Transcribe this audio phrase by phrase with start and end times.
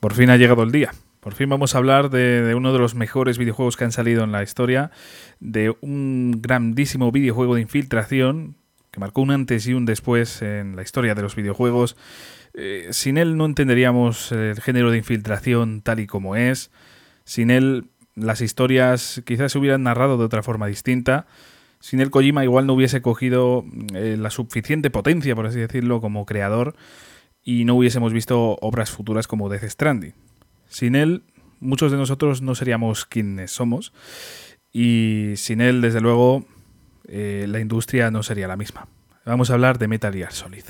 [0.00, 0.92] Por fin ha llegado el día.
[1.20, 4.32] Por fin vamos a hablar de, uno de los mejores videojuegos que han salido en
[4.32, 4.90] la historia,
[5.38, 8.56] de un grandísimo videojuego de infiltración
[8.90, 11.96] que marcó un antes y un después en la historia de los videojuegos.
[12.54, 16.70] Eh, sin él no entenderíamos el género de infiltración tal y como es.
[17.24, 21.26] Sin él las historias quizás se hubieran narrado de otra forma distinta.
[21.78, 26.24] Sin él Kojima igual no hubiese cogido eh, la suficiente potencia, por así decirlo, como
[26.24, 26.74] creador
[27.42, 30.14] y no hubiésemos visto obras futuras como Death Stranding.
[30.68, 31.24] Sin él,
[31.58, 33.92] muchos de nosotros no seríamos quienes somos
[34.72, 36.44] y sin él, desde luego,
[37.08, 38.88] eh, la industria no sería la misma.
[39.24, 40.64] Vamos a hablar de Metal Gear Solid.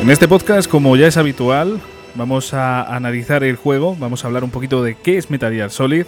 [0.00, 1.80] En este podcast, como ya es habitual,
[2.16, 5.70] Vamos a analizar el juego, vamos a hablar un poquito de qué es Metal Gear
[5.70, 6.06] Solid,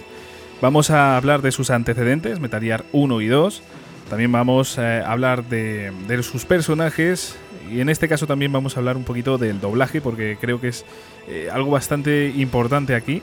[0.60, 3.62] vamos a hablar de sus antecedentes, Metal Gear 1 y 2,
[4.08, 7.36] también vamos eh, a hablar de, sus personajes
[7.72, 10.68] y en este caso también vamos a hablar un poquito del doblaje porque creo que
[10.68, 10.84] es
[11.28, 13.22] eh, algo bastante importante aquí.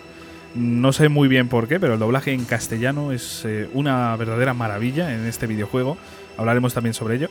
[0.53, 4.53] No sé muy bien por qué, pero el doblaje en castellano es eh, una verdadera
[4.53, 5.97] maravilla en este videojuego.
[6.37, 7.29] Hablaremos también sobre ello.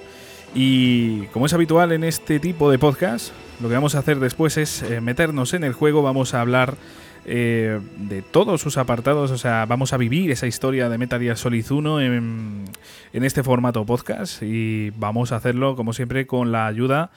[0.55, 4.59] Y como es habitual en este tipo de podcast, lo que vamos a hacer después
[4.59, 6.77] es eh, meternos en el juego, vamos a hablar
[7.25, 11.39] eh, de todos sus apartados, o sea, vamos a vivir esa historia de Metal Gear
[11.39, 12.65] Solid 1 en,
[13.13, 17.13] este formato podcast y vamos a hacerlo, como siempre, con la ayuda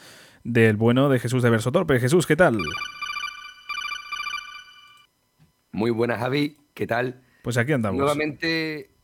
[0.45, 1.99] del bueno de Jesús de Versotorpe.
[1.99, 2.57] Jesús, ¿qué tal?
[5.73, 7.21] Muy buenas, Javi, ¿qué tal?
[7.43, 7.99] Pues aquí andamos.
[7.99, 8.94] Nuevamente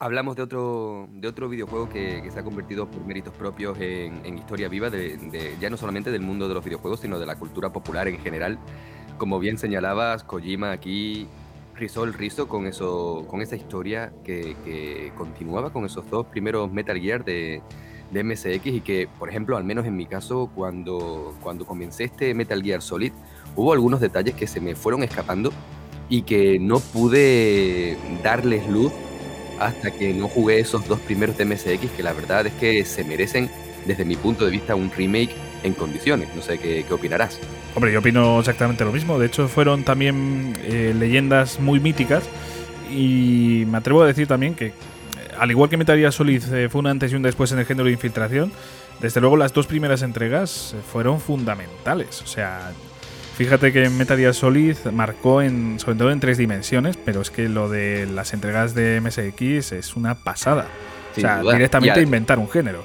[0.00, 4.68] hablamos de otro, de otro videojuego que, se ha convertido por méritos propios en, historia
[4.68, 8.08] viva, de, ya no solamente del mundo de los videojuegos, sino de la cultura popular
[8.08, 8.58] en general.
[9.18, 11.28] Como bien señalabas, Kojima aquí
[11.74, 16.98] rizó el rizo con, eso, con esa historia que, continuaba con esos dos primeros Metal
[16.98, 17.60] Gear de,
[18.10, 22.32] de, MSX y que, por ejemplo, al menos en mi caso, cuando, cuando comencé este
[22.32, 23.12] Metal Gear Solid,
[23.54, 25.52] hubo algunos detalles que se me fueron escapando
[26.08, 28.92] y que no pude darles luz
[29.60, 33.04] hasta que no jugué esos dos primeros de MSX, que la verdad es que se
[33.04, 33.50] merecen,
[33.86, 35.30] desde mi punto de vista, un remake
[35.62, 36.28] en condiciones.
[36.34, 37.38] No sé qué, opinarás.
[37.74, 39.18] Hombre, yo opino exactamente lo mismo.
[39.18, 42.24] De hecho, fueron también eh, leyendas muy míticas.
[42.90, 44.72] Y me atrevo a decir también que,
[45.38, 47.66] al igual que Metal Gear Solid eh, fue un antes y un después en el
[47.66, 48.50] género de infiltración,
[49.00, 52.22] desde luego las dos primeras entregas eh, fueron fundamentales.
[52.22, 52.72] O sea,
[53.40, 57.48] Fíjate que Metal Gear Solid marcó en, sobre todo en tres dimensiones, pero es que
[57.48, 60.66] lo de las entregas de MSX es una pasada.
[61.16, 62.84] o sea, directamente inventar un género.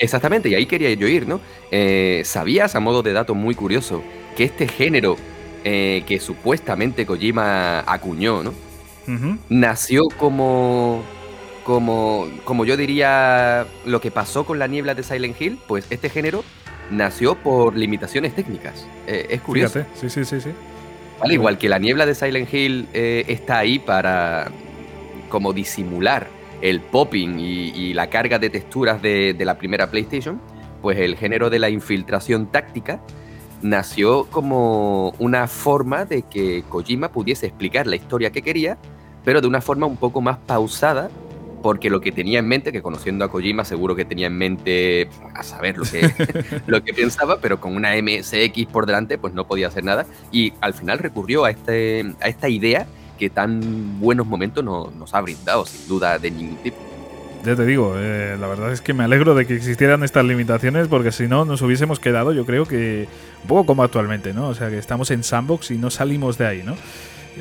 [0.00, 1.40] Exactamente, y ahí quería yo ir, ¿no?
[1.70, 4.02] Eh, ¿Sabías, a modo de dato muy curioso,
[4.36, 5.16] que este género
[5.62, 8.52] eh, que supuestamente Kojima acuñó, ¿no?
[9.48, 11.04] Nació como,
[11.62, 16.10] como, como yo diría, lo que pasó con la niebla de Silent Hill, pues este
[16.10, 16.42] género
[16.94, 18.86] nació por limitaciones técnicas.
[19.06, 19.84] Eh, es curioso.
[19.94, 20.50] sí, sí, sí, sí.
[21.20, 24.50] Vale, igual que la niebla de Silent Hill eh, está ahí para
[25.28, 26.26] como disimular
[26.60, 30.40] el popping y, la carga de texturas de, la primera PlayStation,
[30.80, 33.00] pues el género de la infiltración táctica
[33.62, 38.78] nació como una forma de que Kojima pudiese explicar la historia que quería,
[39.24, 41.10] pero de una forma un poco más pausada
[41.64, 45.08] porque lo que tenía en mente, que conociendo a Kojima seguro que tenía en mente
[45.32, 46.12] a saber lo que,
[46.66, 50.52] lo que pensaba, pero con una MSX por delante pues no podía hacer nada y
[50.60, 52.86] al final recurrió a, este, a esta idea
[53.18, 56.76] que tan buenos momentos nos ha brindado, sin duda de ningún tipo.
[57.46, 60.88] Ya te digo, eh, la verdad es que me alegro de que existieran estas limitaciones
[60.88, 63.08] porque si no nos hubiésemos quedado, yo creo que
[63.40, 64.48] un poco como actualmente, ¿no?
[64.48, 66.76] O sea, que estamos en sandbox y no salimos de ahí, ¿no?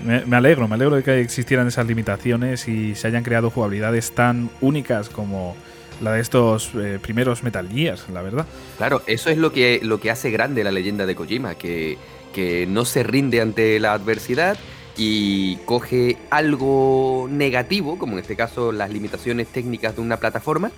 [0.04, 4.50] Me, alegro, me alegro de que existieran esas limitaciones y se hayan creado jugabilidades tan
[4.62, 5.56] únicas como
[6.02, 8.46] la de estos eh, primeros Metal Gears, la verdad.
[8.78, 11.98] Claro, eso es lo que, lo que hace grande la leyenda de Kojima, que,
[12.34, 14.58] que no se rinde ante la adversidad
[14.98, 20.72] y coge algo negativo, como en este caso las limitaciones técnicas de una plataforma,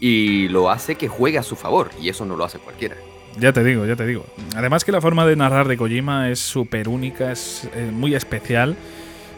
[0.00, 2.96] y lo hace que juegue a su favor, y eso no lo hace cualquiera.
[3.38, 4.26] Ya te digo, ya te digo.
[4.56, 8.76] Además que la forma de narrar de Kojima es súper única, es muy especial.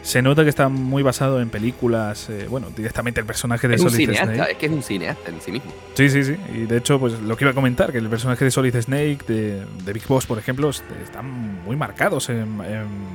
[0.01, 3.81] Se nota que está muy basado en películas, eh, bueno, directamente el personaje de es
[3.81, 5.71] Solid un cineasta, Es que es un cineasta en sí mismo.
[5.93, 6.35] Sí, sí, sí.
[6.55, 9.19] Y de hecho, pues lo que iba a comentar, que el personaje de Solid Snake,
[9.27, 12.59] de, Big Boss, por ejemplo, están muy marcados en,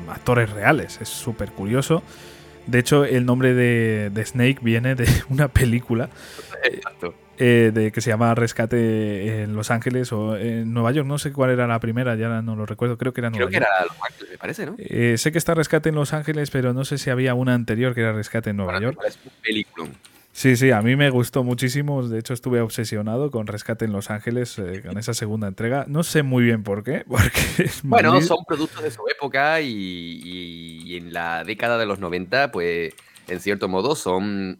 [0.09, 1.01] actores reales.
[1.01, 2.05] Es súper curioso.
[2.69, 6.09] De hecho, el nombre de, de, Snake viene de una película.
[6.63, 7.15] Exacto.
[7.39, 11.07] Eh, de que se llama Rescate en Los Ángeles o en Nueva York.
[11.07, 12.97] No sé cuál era la primera, ya no lo recuerdo.
[12.97, 14.75] Creo que era Nueva Creo que era Los Ángeles, me parece, ¿no?
[14.79, 17.95] Eh, sé que está Rescate en Los Ángeles, pero no sé si había una anterior
[17.95, 18.99] que era Rescate en Nueva York.
[19.07, 19.91] Es un película.
[20.37, 22.07] Sí, sí, a mí me gustó muchísimo.
[22.07, 25.87] De hecho, estuve obsesionado con Rescate en Los Ángeles, eh, con esa segunda entrega.
[25.89, 27.05] No sé muy bien por qué.
[27.09, 32.93] Porque bueno, son productos de su época y, en la década de los 90, pues,
[33.29, 34.59] en cierto modo, son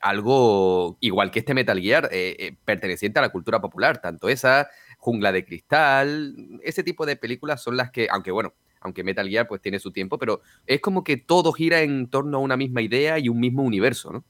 [0.00, 4.00] algo igual que este Metal Gear, eh, perteneciente a la cultura popular.
[4.00, 4.68] Tanto esa,
[4.98, 9.46] Jungla de Cristal, ese tipo de películas son las que, aunque bueno, aunque Metal Gear
[9.46, 12.82] pues tiene su tiempo, pero es como que todo gira en torno a una misma
[12.82, 14.24] idea y un mismo universo, ¿no?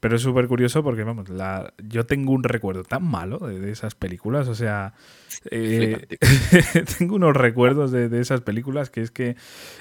[0.00, 3.94] Pero es súper curioso porque, vamos, la, yo tengo un recuerdo tan malo de, esas
[3.94, 4.92] películas, o sea,
[5.50, 6.06] eh,
[6.98, 9.36] tengo unos recuerdos de, esas películas que es que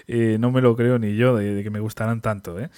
[0.08, 2.70] eh, no me lo creo ni yo de, que me gustaran tanto, ¿eh?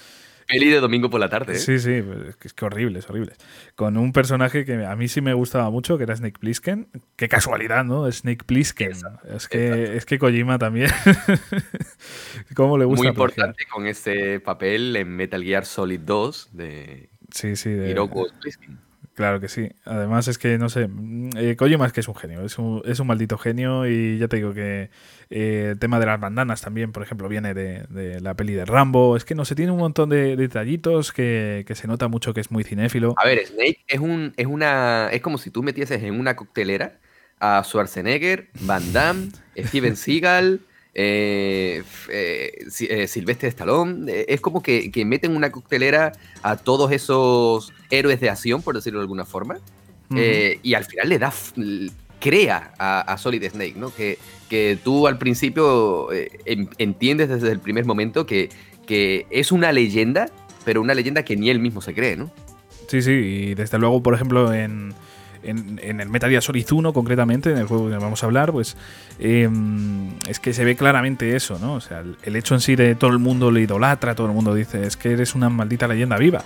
[0.46, 1.54] Peli de domingo por la tarde.
[1.54, 1.58] ¿eh?
[1.58, 2.02] Sí, sí,
[2.44, 3.32] es que horrible, es horrible.
[3.74, 6.88] Con un personaje que a mí sí me gustaba mucho, que era Snake Plissken.
[7.16, 8.10] Qué casualidad, ¿no?
[8.10, 8.92] Snake Plissken.
[9.34, 10.90] es, que, es que Kojima también.
[12.54, 13.02] ¿Cómo le gusta?
[13.02, 18.26] Muy importante con ese papel en Metal Gear Solid 2 de, sí, sí, de Hiroko
[19.16, 19.70] Claro que sí.
[19.86, 22.82] Además es que, no sé, mm, eh, Kojima es que es un genio, es un,
[22.84, 24.90] es un maldito genio y ya te digo que
[25.30, 29.16] eh, el tema de las bandanas también, por ejemplo, viene de, la peli de Rambo.
[29.16, 32.50] Es que no se tiene un montón de, detallitos que, se nota mucho que es
[32.50, 33.14] muy cinéfilo.
[33.16, 36.98] A ver, Snake es, un, es, una, es como si tú metieses en una coctelera
[37.40, 40.60] a Schwarzenegger, Van Damme, Steven Seagal...
[40.98, 44.24] Eh, eh, eh, Silvestre Stallone.
[44.26, 46.12] es como que, meten una coctelera
[46.42, 49.58] a todos esos héroes de acción, por decirlo de alguna forma.
[50.10, 51.34] y al final le da,
[52.18, 53.94] crea a, Solid Snake, ¿no?
[53.94, 56.08] Que, que tú al principio
[56.46, 58.48] entiendes desde el primer momento que,
[58.86, 60.30] que es una leyenda,
[60.64, 62.30] pero una leyenda que ni él mismo se cree, ¿no?
[62.88, 64.94] Sí, sí, y desde luego, por ejemplo, en,
[65.46, 68.76] en, el Metal Gear Solid 1 concretamente, en el juego que vamos a hablar, pues
[69.18, 71.74] em, es que se ve claramente eso, ¿no?
[71.74, 74.54] O sea, el, hecho en sí de todo el mundo le idolatra, todo el mundo
[74.54, 76.42] dice, es que eres una maldita leyenda viva.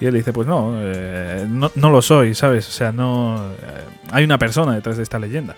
[0.00, 2.68] Y él dice, pues no, eh, no, lo soy, ¿sabes?
[2.68, 3.52] O sea, no...
[3.54, 5.56] Eh, hay una persona detrás de esta leyenda.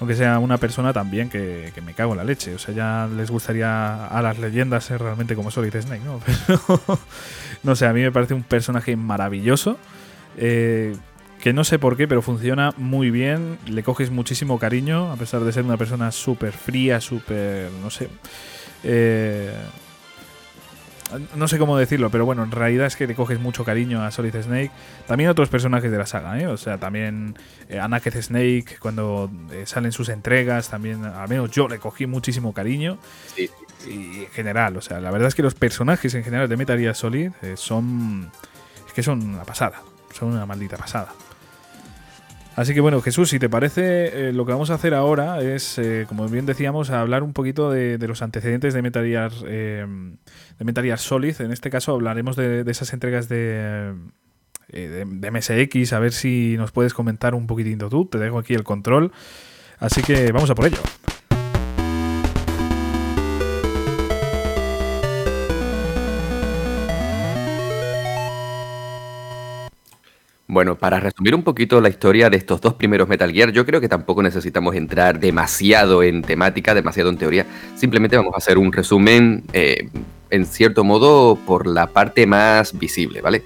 [0.00, 2.56] Aunque sea una persona también que, me cago en la leche.
[2.56, 6.20] O sea, ya les gustaría a las leyendas ser realmente como Solid Snake, ¿no?
[6.46, 6.98] Pero,
[7.62, 9.78] no sé, a mí me parece un personaje maravilloso.
[10.36, 10.96] Eh,
[11.42, 13.58] que no sé por qué, pero funciona muy bien.
[13.66, 18.08] Le coges muchísimo cariño, a pesar de ser una persona súper fría, súper, no sé.
[18.84, 19.52] Eh,
[21.34, 24.12] no sé cómo decirlo, pero bueno, en realidad es que le coges mucho cariño a
[24.12, 24.70] Solid Snake.
[25.08, 26.46] También otros personajes de la saga, ¿eh?
[26.46, 27.36] O sea, también
[27.68, 32.54] eh, a Snake, cuando eh, salen sus entregas, también, al menos yo le cogí muchísimo
[32.54, 32.98] cariño.
[33.34, 33.50] Sí.
[33.88, 36.78] Y en general, o sea, la verdad es que los personajes en general de Metal
[36.78, 38.30] Gear Solid son.
[38.86, 39.82] Es que son una pasada.
[40.12, 41.12] Son una maldita pasada.
[42.54, 45.78] Así que bueno, Jesús, si te parece, eh, lo que vamos a hacer ahora es,
[45.78, 49.86] eh, como bien decíamos, hablar un poquito de, los antecedentes de Metal Gear, eh,
[50.58, 51.40] de Solid.
[51.40, 53.94] En este caso hablaremos de, esas entregas de,
[54.68, 58.04] de, de, MSX, a ver si nos puedes comentar un poquitito tú.
[58.06, 59.12] Te dejo aquí el control.
[59.78, 60.78] Así que vamos a por ello.
[70.52, 73.80] Bueno, para resumir un poquito la historia de estos dos primeros Metal Gear, yo creo
[73.80, 77.46] que tampoco necesitamos entrar demasiado en temática, demasiado en teoría.
[77.74, 79.88] Simplemente vamos a hacer un resumen, eh,
[80.28, 83.44] en cierto modo, por la parte más visible, ¿vale?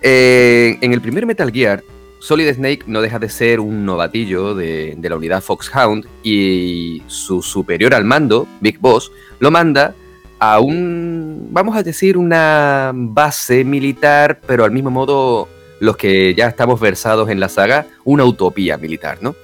[0.00, 1.84] Eh, en el primer Metal Gear,
[2.20, 7.42] Solid Snake no deja de ser un novatillo de, de la unidad Foxhound y su
[7.42, 9.94] superior al mando, Big Boss, lo manda
[10.38, 16.46] a un, vamos a decir, una base militar, pero al mismo modo los que ya
[16.46, 19.34] estamos versados en la saga, una utopía militar, ¿no?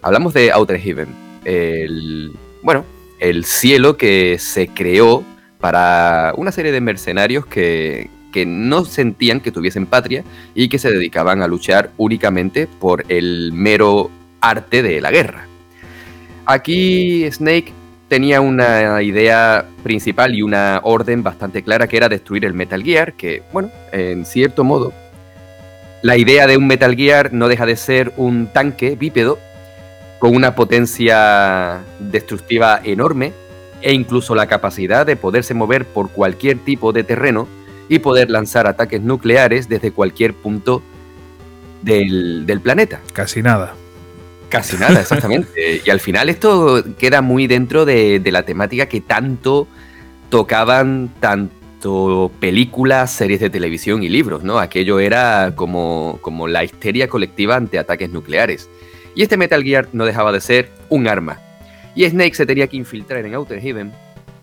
[0.00, 1.08] Hablamos de Outer Heaven,
[1.44, 2.84] el, bueno,
[3.20, 5.22] el cielo que se creó
[5.58, 10.24] para una serie de mercenarios que, que no sentían que tuviesen patria
[10.54, 14.10] y que se dedicaban a luchar únicamente por el mero
[14.40, 15.46] arte de la guerra.
[16.46, 17.72] Aquí Snake
[18.08, 23.14] tenía una idea principal y una orden bastante clara que era destruir el Metal Gear,
[23.14, 24.92] que, bueno, en cierto modo
[26.02, 29.38] la idea de un Metal Gear no deja de ser un tanque bípedo
[30.18, 33.32] con una potencia destructiva enorme
[33.80, 37.48] e incluso la capacidad de poderse mover por cualquier tipo de terreno
[37.88, 40.82] y poder lanzar ataques nucleares desde cualquier punto
[41.82, 43.00] del, planeta.
[43.12, 43.74] Casi nada.
[44.48, 45.82] Casi nada, exactamente.
[45.84, 49.66] y al final esto queda muy dentro de, de la temática que tanto
[50.30, 51.61] tocaban tanto
[52.40, 54.58] películas, series de televisión y libros, ¿no?
[54.58, 58.68] Aquello era como, como la histeria colectiva ante ataques nucleares.
[59.14, 61.38] Y este Metal Gear no dejaba de ser un arma.
[61.94, 63.92] Y Snake se tenía que infiltrar en Outer Heaven,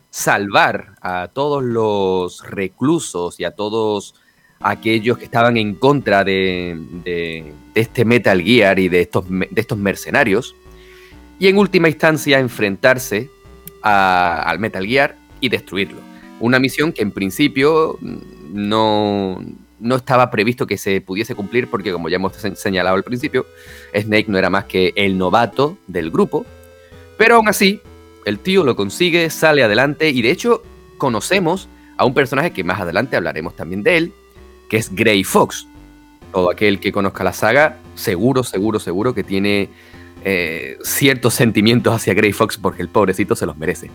[0.10, 4.16] salvar a todos los reclusos y a todos
[4.60, 10.56] aquellos que estaban en contra de, este Metal Gear y de estos, de estos mercenarios,
[11.40, 13.30] y en última instancia enfrentarse
[13.82, 16.09] al Metal Gear y destruirlo.
[16.40, 17.98] Una misión que en principio
[18.52, 19.44] no,
[19.80, 23.46] no estaba previsto que se pudiese cumplir porque como ya hemos señalado al principio,
[23.96, 26.46] Snake no era más que el novato del grupo,
[27.18, 27.82] pero aún así,
[28.26, 30.64] el tío lo consigue, sale adelante y de hecho
[30.98, 31.68] conocemos
[31.98, 34.14] a un personaje que más adelante hablaremos también de él,
[34.70, 35.68] que es Grey Fox.
[36.32, 39.70] Todo aquel que conozca la saga, seguro, seguro, seguro que tiene
[40.24, 43.90] eh, ciertos sentimientos hacia Grey Fox porque el pobrecito se los merece.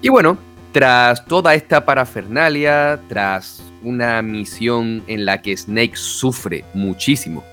[0.00, 0.38] Y bueno,
[0.72, 7.44] tras toda esta parafernalia, tras una misión en la que Snake sufre muchísimo,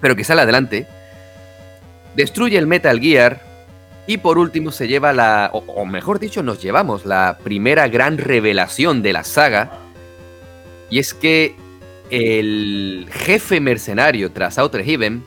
[0.00, 0.86] pero que sale adelante,
[2.16, 3.40] destruye el Metal Gear
[4.06, 9.02] y por último se lleva la, o, mejor dicho, nos llevamos la primera gran revelación
[9.02, 9.70] de la saga,
[10.88, 11.54] y es que
[12.10, 15.22] el jefe mercenario tras Outer Heaven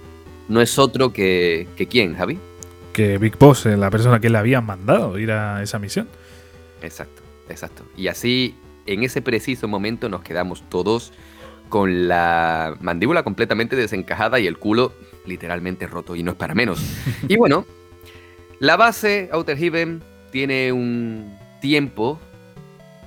[0.50, 2.38] no es otro que, que quién, Javi.
[2.91, 6.10] Que Big Boss, eh, la persona que le habían mandado ir a esa misión.
[6.84, 7.84] Exacto, exacto.
[7.98, 11.13] Y así, en ese preciso momento, nos quedamos todos
[11.70, 14.94] con la mandíbula completamente desencajada y el culo
[15.25, 16.80] literalmente roto, y no es para menos.
[17.28, 17.66] y bueno,
[18.60, 22.20] la base Outer Heaven tiene un tiempo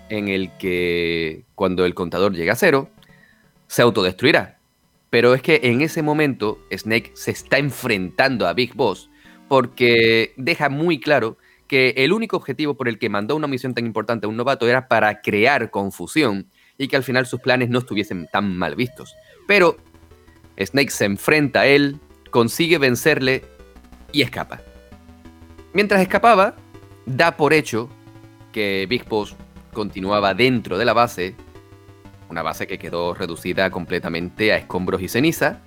[0.08, 2.88] en el que cuando el contador llega a cero,
[3.66, 4.58] se autodestruirá.
[5.10, 9.08] Pero es que en ese momento Snake se está enfrentando a Big Boss
[9.48, 13.86] porque deja muy claro que el único objetivo por el que mandó una misión tan
[13.86, 17.80] importante a un novato era para crear confusión y que al final sus planes no
[17.80, 19.14] estuviesen tan mal vistos.
[19.46, 19.76] Pero
[20.58, 21.98] Snake se enfrenta a él,
[22.30, 23.44] consigue vencerle
[24.12, 24.60] y escapa.
[25.72, 26.56] Mientras escapaba,
[27.04, 27.88] da por hecho
[28.52, 29.34] que Big Boss
[29.72, 31.34] continuaba dentro de la base,
[32.30, 35.60] una base que quedó reducida completamente a escombros y ceniza,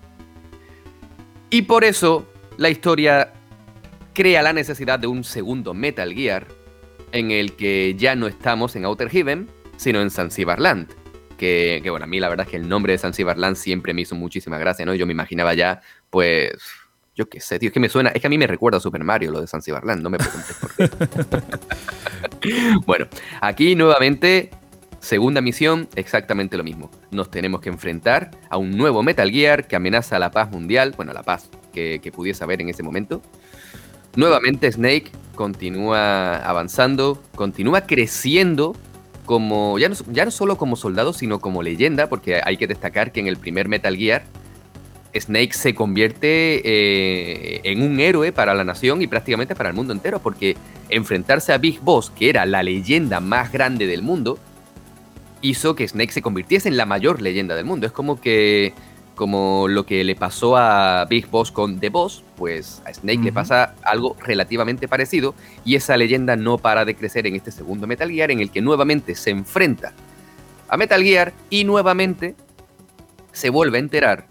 [1.50, 2.28] y por eso
[2.58, 3.34] la historia
[4.20, 6.46] crea la necesidad de un segundo Metal Gear
[7.14, 9.48] en el que ya no estamos en Outer Heaven,
[9.78, 10.90] sino en Zanzibar Land.
[11.38, 14.02] Que, bueno, a mí la verdad es que el nombre de Zanzibar Land siempre me
[14.02, 14.94] hizo muchísima gracia, ¿no?
[14.94, 16.52] Yo me imaginaba ya, pues,
[17.16, 18.82] yo qué sé, tío, es que me suena, es que a mí me recuerda a
[18.82, 20.76] Super Mario lo de Zanzibar Land, no me preguntes por
[22.42, 22.60] qué.
[22.86, 23.08] bueno,
[23.40, 24.50] aquí nuevamente,
[25.00, 26.92] segunda misión, exactamente lo mismo.
[27.12, 31.14] Nos tenemos que enfrentar a un nuevo Metal Gear que amenaza la paz mundial, bueno,
[31.14, 33.22] la paz que, que pudiese haber en ese momento.
[34.16, 38.76] Nuevamente Snake continúa avanzando, continúa creciendo
[39.26, 43.12] como ya no, ya no solo como soldado, sino como leyenda, porque hay que destacar
[43.12, 44.24] que en el primer Metal Gear
[45.18, 49.94] Snake se convierte eh, en un héroe para la nación y prácticamente para el mundo
[49.94, 50.56] entero, porque
[50.90, 54.38] enfrentarse a Big Boss, que era la leyenda más grande del mundo,
[55.42, 57.88] hizo que Snake se convirtiese en la mayor leyenda del mundo.
[57.88, 58.74] Es como que
[59.20, 63.34] como lo que le pasó a Big Boss con The Boss, pues a Snake le
[63.34, 65.36] pasa algo relativamente parecido
[65.66, 68.62] y esa leyenda no para de crecer en este segundo Metal Gear en el que
[68.62, 69.92] nuevamente se enfrenta
[70.70, 72.34] a Metal Gear y nuevamente
[73.34, 74.28] se vuelve a enterar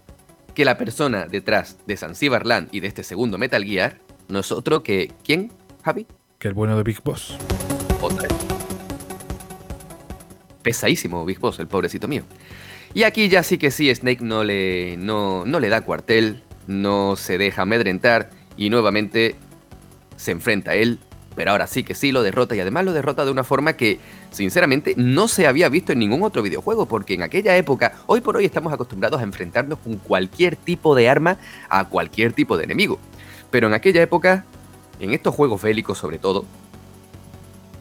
[0.55, 4.51] que la persona detrás de Zanzibar Land y de este segundo Metal Gear no es
[4.51, 5.51] otro que ¿quién,
[5.83, 6.07] Javi?
[6.39, 7.37] Que el bueno de Big Boss.
[8.01, 8.33] Otra vez.
[10.63, 12.23] Pesadísimo Big Boss, el pobrecito mío.
[12.93, 17.15] Y aquí ya sí que sí, Snake no le, no, no le da cuartel, no
[17.15, 19.35] se deja amedrentar y nuevamente
[20.15, 20.99] se enfrenta a él,
[21.35, 23.99] pero ahora sí que sí lo derrota y además lo derrota de una forma que
[24.31, 28.35] sinceramente no se había visto en ningún otro videojuego, porque en aquella época, hoy por
[28.35, 31.37] hoy estamos acostumbrados a enfrentarnos con cualquier tipo de arma
[31.69, 32.99] a cualquier tipo de enemigo.
[33.51, 34.45] Pero en aquella época,
[34.99, 36.45] en estos juegos bélicos sobre todo,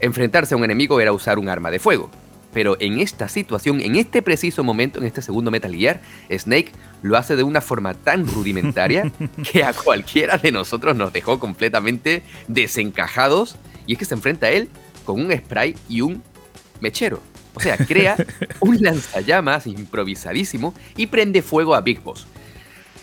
[0.01, 2.11] enfrentarse a un enemigo era usar un arma de fuego.
[2.59, 6.73] Pero en esta situación, en este preciso momento, en este segundo Metal Gear, Snake
[7.03, 9.13] lo hace de una forma tan rudimentaria
[9.53, 13.55] que a cualquiera de nosotros nos dejó completamente desencajados.
[13.87, 14.71] Y es que se enfrenta a él
[15.05, 16.21] con un spray y un
[16.81, 17.23] mechero.
[17.55, 18.17] O sea, crea
[18.59, 22.27] un lanzallamas improvisadísimo y prende fuego a Big Boss.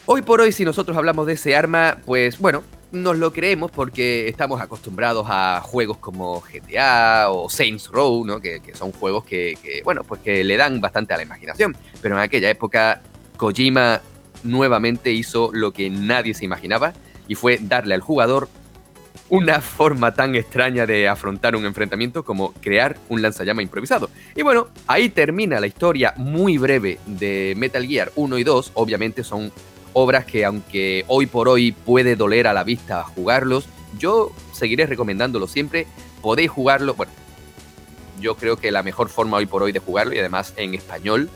[0.06, 4.28] Hoy por hoy, si nosotros hablamos de ese arma, pues bueno, nos lo creemos porque
[4.28, 8.40] estamos acostumbrados a juegos como GTA o Saints Row, ¿no?
[8.40, 11.76] que, son juegos que, bueno, pues que le dan bastante a la imaginación.
[12.02, 13.02] Pero en aquella época,
[13.38, 14.02] Kojima
[14.44, 16.94] nuevamente hizo lo que nadie se imaginaba
[17.28, 18.48] y fue darle al jugador
[19.30, 24.10] una forma tan extraña de afrontar un enfrentamiento como crear un lanzallama improvisado.
[24.36, 28.72] Y bueno, ahí termina la historia muy breve de Metal Gear 1 y 2.
[28.76, 29.52] Obviamente son
[29.96, 35.48] obras que aunque hoy por hoy puede doler a la vista jugarlos, yo seguiré recomendándolo
[35.48, 35.88] siempre.
[36.22, 37.14] Podéis jugarlo, bueno,
[38.20, 41.30] yo creo que la mejor forma hoy por hoy de jugarlo y además en español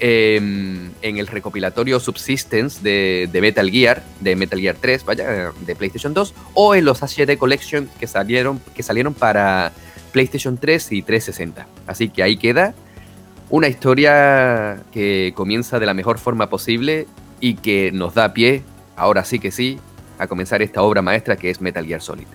[0.00, 6.14] em, en el recopilatorio Subsistence de, Metal Gear, de Metal Gear 3, vaya, de PlayStation
[6.14, 9.70] 2, o en los HD Collection que salieron, que salieron para
[10.12, 11.66] PlayStation 3 y 360.
[11.86, 12.74] Así que ahí queda
[13.50, 17.06] una historia que comienza de la mejor forma posible
[17.42, 18.62] y que nos da pie,
[18.96, 19.80] ahora sí que sí,
[20.16, 22.26] a comenzar esta obra maestra que es Metal Gear Solid.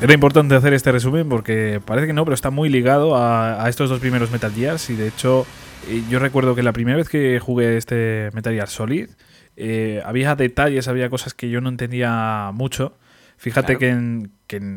[0.00, 3.90] Era importante hacer este resumen porque parece que no, pero está muy ligado a, estos
[3.90, 5.46] dos primeros Metal Gears y de hecho
[5.88, 9.08] eh, yo recuerdo que la primera vez que jugué este Metal Gear Solid
[9.56, 12.96] eh, había detalles, había cosas que yo no entendía mucho
[13.44, 14.30] Fíjate que, en,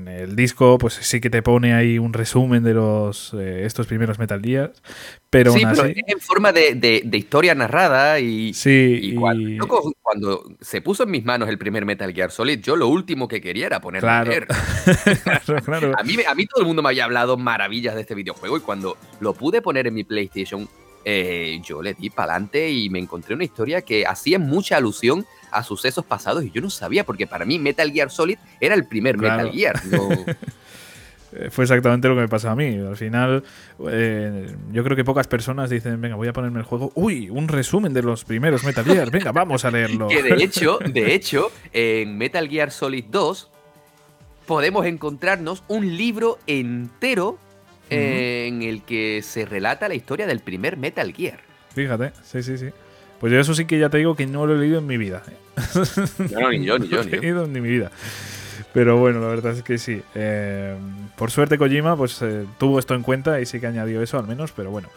[0.09, 4.19] el disco pues sí que te pone ahí un resumen de los eh, estos primeros
[4.19, 4.73] Metal Gear,
[5.29, 11.23] pero sí, pero en forma de, historia narrada y, sí, cuando, se puso en mis
[11.23, 14.09] manos el primer Metal Gear Solid, yo lo último que quería era ponerme
[15.63, 15.93] claro.
[15.97, 18.61] a, mí, a mí todo el mundo me había hablado maravillas de este videojuego y
[18.61, 20.67] cuando lo pude poner en mi PlayStation,
[21.05, 25.25] eh, yo le di para adelante y me encontré una historia que hacía mucha alusión
[25.51, 28.85] a sucesos pasados y yo no sabía, porque para mí Metal Gear Solid era el
[28.85, 29.81] primer Metal Gear.
[31.33, 32.77] Eh, fue exactamente lo que me pasó a mí.
[32.77, 33.43] Al final,
[33.89, 36.91] eh, yo creo que pocas personas dicen, venga, voy a ponerme el juego.
[36.95, 39.11] Uy, un resumen de los primeros Metal Gear.
[39.11, 40.07] Venga, vamos a leerlo.
[40.09, 43.51] que de hecho, de hecho, en Metal Gear Solid 2
[44.45, 47.37] podemos encontrarnos un libro entero
[47.89, 51.39] en el que se relata la historia del primer Metal Gear.
[51.73, 52.69] Fíjate, sí, sí, sí.
[53.19, 54.97] Pues yo eso sí que ya te digo que no lo he leído en mi
[54.97, 55.23] vida.
[56.31, 57.03] No, ni yo, ni yo.
[57.03, 57.91] No lo he leído en mi vida.
[58.73, 60.01] Pero bueno, la verdad es que sí.
[60.13, 60.77] Eh,
[61.15, 64.27] por suerte Kojima pues eh, tuvo esto en cuenta y sí que añadió eso al
[64.27, 64.89] menos, pero bueno.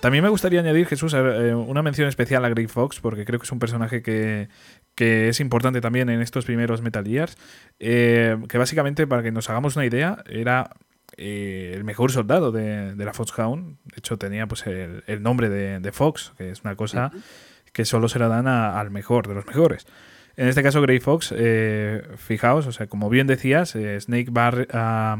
[0.00, 3.44] También me gustaría añadir, Jesús, eh, una mención especial a Grey Fox, porque creo que
[3.44, 4.48] es un personaje que,
[4.96, 7.36] es importante también en estos primeros Metal Gears,
[7.78, 10.70] que básicamente, para que nos hagamos una idea, era
[11.16, 13.76] el mejor soldado de, la Foxhound.
[13.84, 17.12] De hecho, tenía pues el, nombre de, Fox, que es una cosa
[17.78, 19.86] que solo se la dan al mejor de los mejores.
[20.36, 25.16] En este caso, Grey Fox, eh, fijaos, o sea, como bien decías, eh, Snake va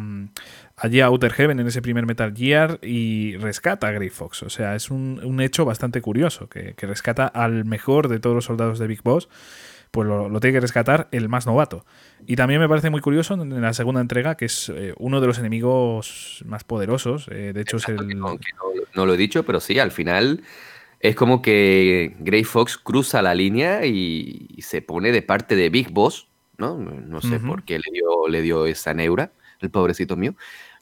[0.75, 4.42] allí a Outer Heaven en ese primer Metal Gear y rescata a Grey Fox.
[4.42, 8.81] O sea, es un, hecho bastante curioso, que, rescata al mejor de todos los soldados
[8.81, 9.29] de Big Boss,
[9.92, 11.87] pues lo, tiene que rescatar el más novato.
[12.27, 15.29] Y también me parece muy curioso en la segunda entrega, que es eh, uno de
[15.29, 17.27] los enemigos más poderosos.
[17.27, 18.18] de hecho, es el.
[18.18, 18.37] no,
[19.07, 20.42] lo he dicho, pero sí, al final
[21.01, 25.91] es como que Grey Fox cruza la línea y, se pone de parte de Big
[25.91, 26.77] Boss, ¿no?
[26.77, 30.35] No sé por qué le dio, le dio esa neura, el pobrecito mío.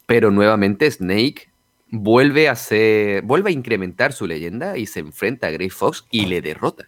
[0.06, 1.50] Pero nuevamente Snake
[1.90, 6.26] vuelve a ser, vuelve a incrementar su leyenda y se enfrenta a Grey Fox y
[6.26, 6.86] le derrota.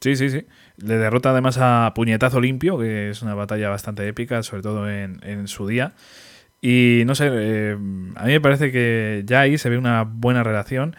[0.00, 0.44] Sí, sí, sí.
[0.76, 5.48] Le derrota además a puñetazo limpio, que es una batalla bastante épica, sobre todo en,
[5.48, 5.94] su día.
[6.60, 7.76] Y no sé, eh,
[8.14, 10.94] a mí me parece que ya ahí se ve una buena relación.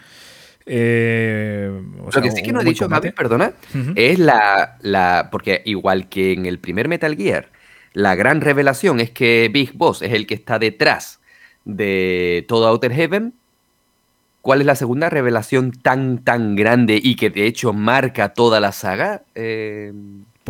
[0.66, 1.70] Eh,
[2.14, 3.52] Lo que sí que no he dicho, Mavi, perdona,
[3.96, 5.28] es la, la.
[5.30, 7.48] Porque igual que en el primer Metal Gear,
[7.92, 11.20] la gran revelación es que Big Boss es el que está detrás
[11.64, 13.34] de todo Outer Heaven.
[14.42, 18.72] ¿Cuál es la segunda revelación tan, tan grande y que de hecho marca toda la
[18.72, 19.22] saga?
[19.34, 19.92] Eh,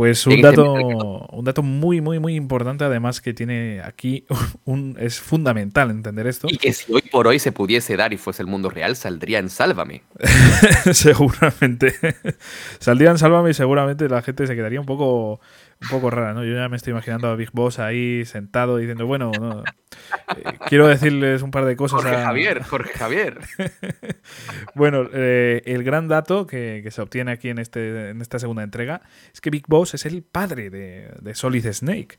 [0.01, 0.73] pues un dato,
[1.31, 4.25] un dato muy, muy, muy importante, además que tiene aquí
[4.65, 6.47] un, es fundamental entender esto.
[6.49, 9.37] Y que si hoy por hoy se pudiese dar y fuese el mundo real, saldría
[9.37, 10.01] en Sálvame.
[10.91, 11.93] seguramente.
[12.79, 15.39] Saldría en Sálvame y seguramente la gente se quedaría un poco
[15.81, 16.43] un poco rara, ¿no?
[16.43, 19.31] Yo ya me estoy imaginando a Big Boss ahí sentado diciendo, bueno,
[20.37, 22.01] eh, quiero decirles un par de cosas.
[22.01, 23.39] Jorge Javier, Jorge Javier.
[24.75, 29.01] bueno, eh, el gran dato que, se obtiene aquí en, este, en esta segunda entrega
[29.33, 32.17] es que Big Boss es el padre de, Solid Snake.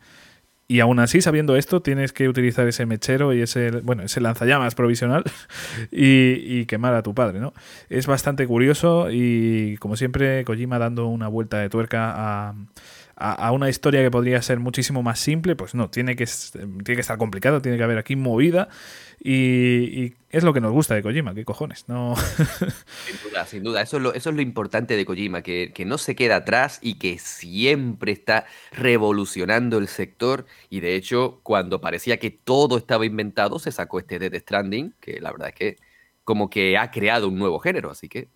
[0.66, 4.75] Y aún así, sabiendo esto, tienes que utilizar ese mechero y ese, bueno, ese lanzallamas
[4.75, 5.22] provisional
[5.92, 7.53] y, y, quemar a tu padre, ¿no?
[7.90, 12.55] Es bastante curioso y, como siempre, Kojima dando una vuelta de tuerca a,
[13.22, 17.00] a, una historia que podría ser muchísimo más simple, pues no, tiene que, tiene que
[17.00, 18.68] estar complicado, tiene que haber aquí movida
[19.20, 22.16] y, es lo que nos gusta de Kojima, qué cojones, no...
[23.06, 25.98] Sin duda, sin duda, eso es lo, eso es lo importante de Kojima, que, no
[25.98, 32.18] se queda atrás y que siempre está revolucionando el sector y de hecho cuando parecía
[32.18, 35.76] que todo estaba inventado se sacó este Dead Stranding, que la verdad es que
[36.24, 38.28] como que ha creado un nuevo género, así que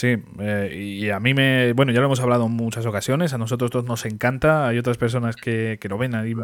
[0.00, 1.74] Sí, eh, y a mí me.
[1.74, 3.34] Bueno, ya lo hemos hablado en muchas ocasiones.
[3.34, 4.66] A nosotros todos nos encanta.
[4.66, 6.34] Hay otras personas que, que lo ven ahí.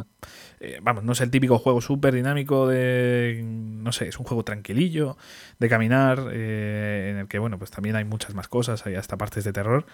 [0.61, 3.41] Eh, vamos, no es el típico juego súper dinámico de.
[3.43, 5.17] No sé, es un juego tranquilillo,
[5.59, 8.85] de caminar, eh, en el que, bueno, pues también hay muchas más cosas.
[8.85, 9.87] Hay hasta partes de terror.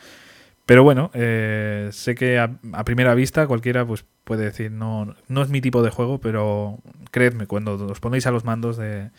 [0.66, 5.50] Pero bueno, eh, sé que a, primera vista cualquiera pues puede decir, no, no es
[5.50, 6.80] mi tipo de juego, pero
[7.12, 9.10] creedme, cuando os ponéis a los mandos de,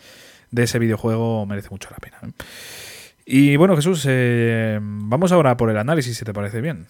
[0.54, 2.34] ese videojuego merece mucho la pena.
[3.26, 6.88] Y bueno, Jesús, eh, vamos ahora por el análisis, si te parece bien.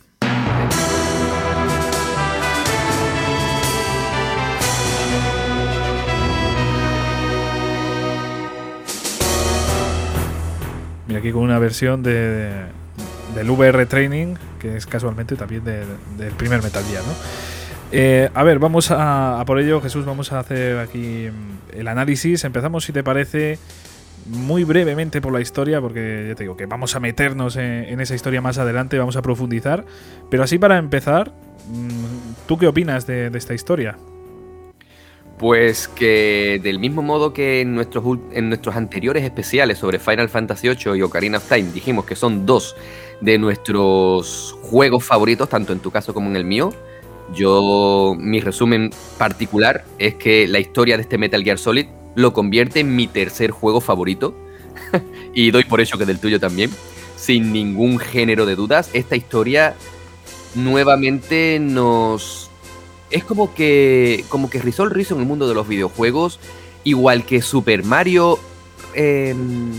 [11.07, 12.49] Mira, aquí con una versión de,
[13.35, 17.13] del VR Training, que es casualmente también del primer Metal Gear, ¿no?
[17.95, 22.43] Eh, a ver, vamos a, por ello, Jesús, vamos a hacer aquí mm, el análisis.
[22.43, 23.59] Empezamos, si te parece,
[24.25, 28.15] muy brevemente por la historia, porque ya te digo que vamos a meternos en, esa
[28.15, 29.85] historia más adelante, vamos a profundizar.
[30.29, 31.31] Pero así para empezar,
[31.69, 33.97] mm, ¿tú qué opinas de, esta historia?
[35.37, 40.69] Pues que del mismo modo que en nuestros, en nuestros anteriores especiales sobre Final Fantasy
[40.69, 42.75] VIII y Ocarina of Time dijimos que son dos
[43.19, 46.71] de nuestros juegos favoritos, tanto en tu caso como en el mío,
[47.33, 52.79] yo, mi resumen particular es que la historia de este Metal Gear Solid lo convierte
[52.79, 54.35] en mi tercer juego favorito.
[55.33, 56.71] y doy por hecho que del tuyo también.
[57.15, 58.89] Sin ningún género de dudas.
[58.93, 59.75] Esta historia
[60.55, 62.49] nuevamente nos.
[63.11, 64.23] Es como que.
[64.29, 66.39] como que rizó el rizo en el mundo de los videojuegos.
[66.83, 68.39] Igual que Super Mario.
[68.93, 69.71] Em,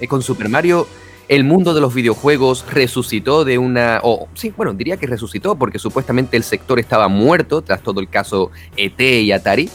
[0.00, 0.86] eh, con Super Mario
[1.28, 4.00] el mundo de los videojuegos resucitó de una...
[4.02, 8.08] O sí, bueno, diría que resucitó porque supuestamente el sector estaba muerto tras todo el
[8.08, 9.68] caso ET y Atari.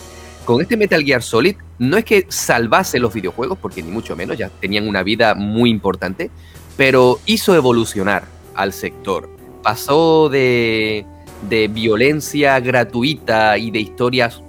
[0.45, 4.37] Con este Metal Gear Solid no es que salvase los videojuegos, porque ni mucho menos,
[4.37, 6.31] ya tenían una vida muy importante,
[6.77, 9.29] pero hizo evolucionar al sector.
[9.63, 11.05] Pasó de,
[11.49, 14.41] de violencia gratuita y de historias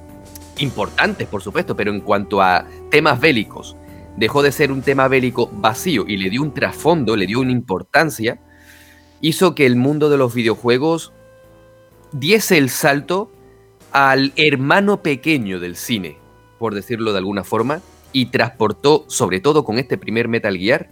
[0.59, 3.77] importantes, por supuesto, pero en cuanto a temas bélicos,
[4.17, 7.53] dejó de ser un tema bélico vacío y le dio un trasfondo, le dio una
[7.53, 8.39] importancia,
[9.21, 11.13] hizo que el mundo de los videojuegos
[12.13, 13.33] diese el salto
[13.91, 16.19] al hermano pequeño del cine,
[16.65, 20.89] por decirlo de alguna forma, y transportó, sobre todo con este primer Metal Gear,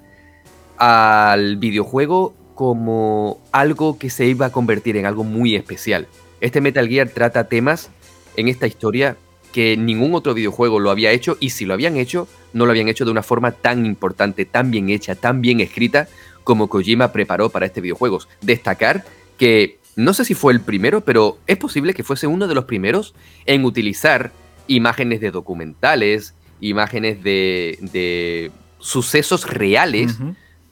[0.76, 6.08] al videojuego como algo que se iba a convertir en algo muy especial.
[6.42, 7.88] Este Metal Gear trata temas
[8.36, 9.16] en esta historia
[9.50, 12.88] que ningún otro videojuego lo había hecho y si lo habían hecho, no lo habían
[12.88, 16.06] hecho de una forma tan importante, tan bien hecha, tan bien escrita
[16.44, 18.18] como Kojima preparó para este videojuego.
[18.42, 19.06] Destacar
[19.38, 22.66] que no sé si fue el primero, pero es posible que fuese uno de los
[22.66, 23.14] primeros
[23.46, 24.32] en utilizar
[24.74, 30.18] imágenes de documentales, imágenes de, sucesos reales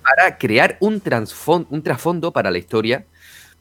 [0.02, 1.00] para crear un,
[1.68, 3.06] un trasfondo para la historia,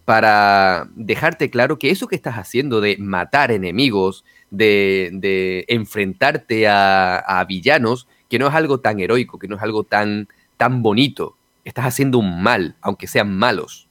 [0.05, 8.07] para dejarte claro que eso que estás haciendo de matar enemigos, de, enfrentarte a, villanos,
[8.27, 11.35] que no es algo tan heroico, que no es algo tan, tan bonito.
[11.63, 13.87] Estás haciendo un mal, aunque sean malos.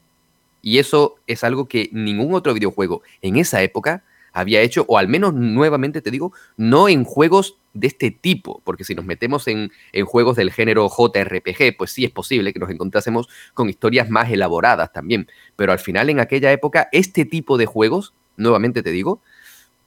[0.61, 4.03] Y eso es algo que ningún otro videojuego en esa época
[4.39, 8.85] había hecho, o al menos nuevamente te digo, no en juegos de este tipo, porque
[8.85, 12.71] si nos metemos en, en, juegos del género JRPG, pues sí es posible que nos
[12.71, 17.67] encontrásemos con historias más elaboradas también, pero al final en aquella época este tipo de
[17.67, 19.21] juegos, nuevamente te digo,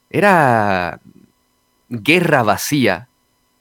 [0.10, 1.00] era
[1.90, 3.08] guerra vacía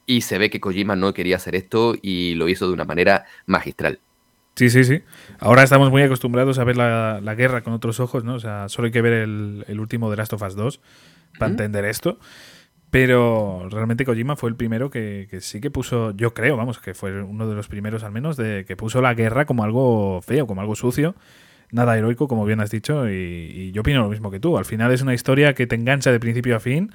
[0.07, 3.27] y se ve que Kojima no quería hacer esto y lo hizo de una manera
[3.47, 4.01] magistral.
[4.61, 5.03] Sí, sí, sí.
[5.39, 8.35] Ahora estamos muy acostumbrados a ver la, guerra con otros ojos, ¿no?
[8.35, 10.81] O sea, solo hay que ver el, último de Last of Us 2
[11.39, 12.19] para entender esto.
[12.91, 17.23] Pero realmente Kojima fue el primero que, sí que puso, yo creo, vamos, que fue
[17.23, 20.61] uno de los primeros al menos, de que puso la guerra como algo feo, como
[20.61, 21.15] algo sucio
[21.73, 24.59] nada heroico, como bien has dicho, y, yo opino lo mismo que tú.
[24.59, 26.93] Al final es una historia que te engancha de principio a fin.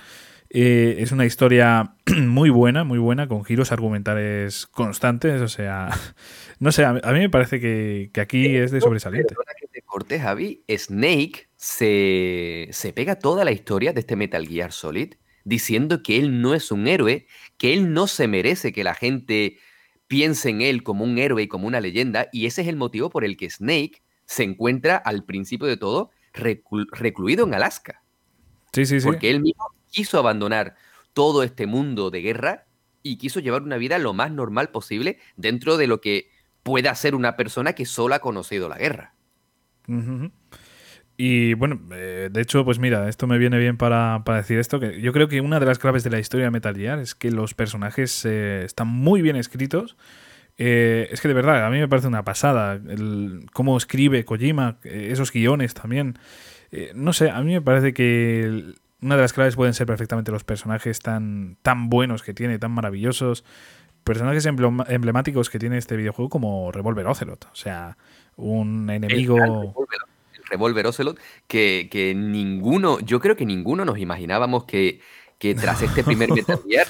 [0.49, 5.41] Eh, es una historia muy buena, muy buena, con giros argumentales constantes.
[5.41, 5.89] O sea,
[6.59, 9.35] no sé, a, mí me parece que, aquí es de sobresaliente.
[9.59, 10.63] Que te Javi.
[10.69, 16.41] Snake se, se pega toda la historia de este Metal Gear Solid diciendo que él
[16.41, 17.27] no es un héroe,
[17.57, 19.59] que él no se merece que la gente
[20.07, 23.09] piense en él como un héroe y como una leyenda, y ese es el motivo
[23.09, 28.03] por el que Snake se encuentra al principio de todo recluido en Alaska.
[28.73, 29.05] Sí, sí, sí.
[29.05, 30.75] Porque él mismo quiso abandonar
[31.13, 32.65] todo este mundo de guerra
[33.01, 36.29] y quiso llevar una vida lo más normal posible dentro de lo que
[36.63, 39.13] pueda ser una persona que solo ha conocido la guerra.
[41.15, 44.99] Y bueno, eh, de hecho, pues mira, esto me viene bien para, decir esto, que
[44.99, 47.31] yo creo que una de las claves de la historia de Metal Gear es que
[47.31, 49.95] los personajes eh, están muy bien escritos
[50.57, 54.77] eh, es que de verdad, a mí me parece una pasada el, cómo escribe Kojima,
[54.83, 56.17] esos guiones también.
[56.93, 60.43] No sé, a mí me parece que una de las claves pueden ser perfectamente los
[60.43, 63.43] personajes tan, tan buenos que tiene, tan maravillosos.
[64.03, 67.45] Personajes emblemáticos que tiene este videojuego como Revolver Ocelot.
[67.45, 67.97] O sea,
[68.35, 69.73] un enemigo...
[70.47, 75.01] Revolver Ocelot, que, que ninguno, yo creo que ninguno nos imaginábamos que,
[75.39, 76.85] que tras este primer Metal Gear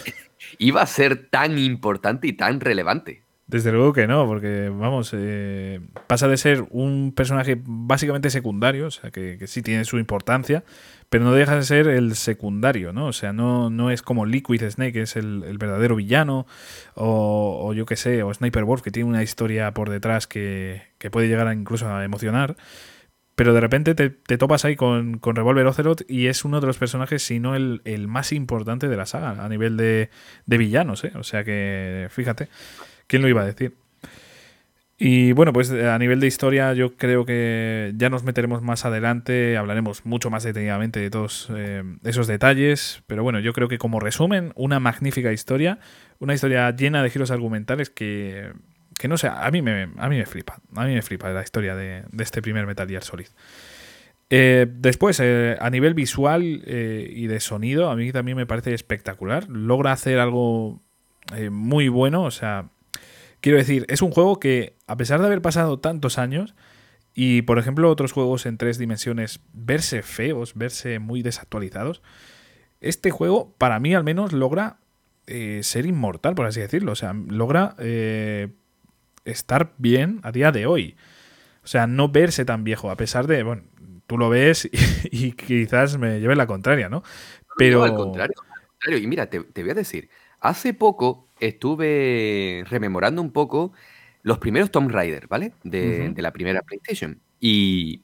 [0.57, 3.23] iba a ser tan importante y tan relevante.
[3.47, 8.91] Desde luego que no, porque vamos, eh, pasa de ser un personaje básicamente secundario, o
[8.91, 10.63] sea, que, sí tiene su importancia,
[11.09, 13.07] pero no deja de ser el secundario, ¿no?
[13.07, 16.45] O sea, no, no es como Liquid Snake, que es el, verdadero villano,
[16.95, 21.27] o, yo qué sé, o Sniper Wolf, que tiene una historia por detrás que, puede
[21.27, 22.55] llegar a incluso a emocionar.
[23.35, 26.77] Pero de repente te, topas ahí con, con, Revolver Ocelot y es uno de los
[26.77, 30.09] personajes, si no el, más importante de la saga, a nivel de,
[30.45, 31.11] de villanos, ¿eh?
[31.15, 32.47] O sea que, fíjate.
[33.07, 33.75] ¿Quién lo iba a decir?
[34.97, 38.85] Y bueno, pues eh, a nivel de historia yo creo que ya nos meteremos más
[38.85, 43.77] adelante, hablaremos mucho más detenidamente de todos eh, esos detalles, pero bueno, yo creo que
[43.77, 45.79] como resumen, una magnífica historia,
[46.19, 48.53] una historia llena de giros argumentales que,
[48.97, 51.43] que no sé, a mí me, a mí me flipa, a mí me flipa la
[51.43, 53.27] historia de, este primer Metal Gear Solid.
[54.29, 59.91] Eh, después, a nivel visual y de sonido, a mí también me parece espectacular, logra
[59.91, 60.81] hacer algo
[61.51, 62.69] muy bueno, o sea
[63.45, 66.55] Quiero decir, es un juego que, a pesar de haber pasado tantos años,
[67.13, 72.01] y por ejemplo otros juegos en tres dimensiones verse feos, verse muy desactualizados,
[72.81, 74.79] este juego, para mí al menos, logra
[75.27, 76.93] eh, ser inmortal, por así decirlo.
[76.93, 78.47] O sea, logra eh,
[79.25, 80.95] estar bien a día de hoy.
[81.63, 83.61] O sea, no verse tan viejo, a pesar de, bueno,
[84.07, 84.67] tú lo ves
[85.11, 87.03] y, quizás me lleve la contraria, ¿no?
[87.59, 87.83] Pero...
[87.83, 88.97] al contrario, al contrario.
[89.03, 90.09] Y mira, te, te voy a decir,
[90.47, 93.73] hace poco estuve rememorando un poco
[94.23, 95.53] los primeros Tomb Raider, ¿vale?
[95.63, 97.21] De, la primera PlayStation.
[97.39, 98.03] Y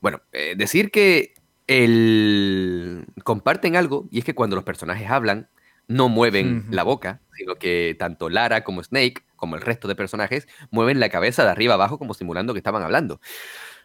[0.00, 1.34] bueno, eh, decir que
[1.66, 3.06] el...
[3.24, 5.48] comparten algo, y es que cuando los personajes hablan,
[5.86, 10.46] no mueven la boca, sino que tanto Lara como Snake, como el resto de personajes,
[10.70, 13.20] mueven la cabeza de arriba abajo como simulando que estaban hablando.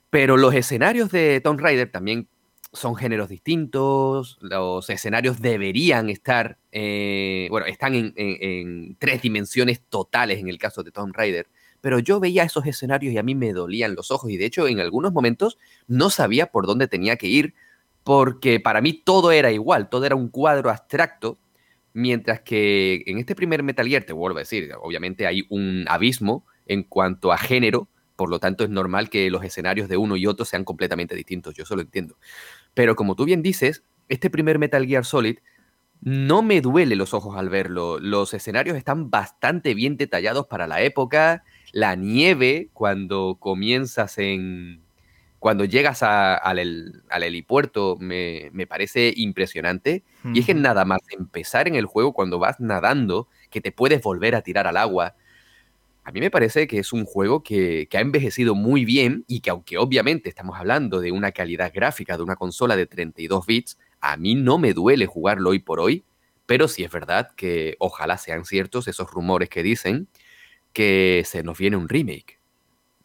[0.09, 2.27] Pero los escenarios de Tomb Raider también
[2.73, 10.47] son géneros distintos, los escenarios deberían estar, eh, bueno, están en, tres dimensiones totales en
[10.47, 11.47] el caso de Tomb Raider,
[11.81, 14.67] pero yo veía esos escenarios y a mí me dolían los ojos y de hecho
[14.67, 17.53] en algunos momentos no sabía por dónde tenía que ir
[18.03, 21.37] porque para mí todo era igual, todo era un cuadro abstracto,
[21.93, 26.45] mientras que en este primer Metal Gear, te vuelvo a decir, obviamente hay un abismo
[26.65, 30.27] en cuanto a género, por lo tanto es normal que los escenarios de uno y
[30.27, 32.17] otro sean completamente distintos, yo eso lo entiendo.
[32.73, 35.37] Pero como tú bien dices, este primer Metal Gear Solid
[36.05, 37.97] no me duele los ojos al verlo.
[37.97, 41.43] Los escenarios están bastante bien detallados para la época.
[41.71, 44.81] La nieve, cuando comienzas en.
[45.39, 46.59] Cuando llegas al,
[47.09, 50.03] helipuerto, me, parece impresionante.
[50.33, 54.01] Y es que nada más empezar en el juego, cuando vas nadando, que te puedes
[54.01, 55.15] volver a tirar al agua,
[56.03, 59.49] a mí me parece que es un juego que, ha envejecido muy bien y que
[59.49, 64.17] aunque obviamente estamos hablando de una calidad gráfica de una consola de 32 bits, a
[64.17, 66.03] mí no me duele jugarlo hoy por hoy,
[66.45, 70.09] pero sí es verdad que ojalá sean ciertos esos rumores que dicen
[70.73, 72.39] que se nos viene un remake.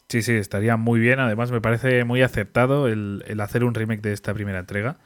[0.09, 1.21] Sí, sí, estaría muy bien.
[1.21, 4.99] Además, me parece muy acertado el, hacer un remake de esta primera entrega.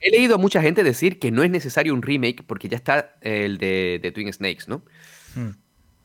[0.00, 3.16] He leído a mucha gente decir que no es necesario un remake porque ya está
[3.20, 4.84] el de, Twin Snakes, ¿no?
[5.34, 5.56] Hmm.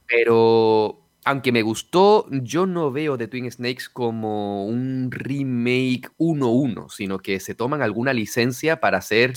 [0.07, 7.19] Pero aunque me gustó, yo no veo The Twin Snakes como un remake 1-1, sino
[7.19, 9.33] que se toman alguna licencia para hacer,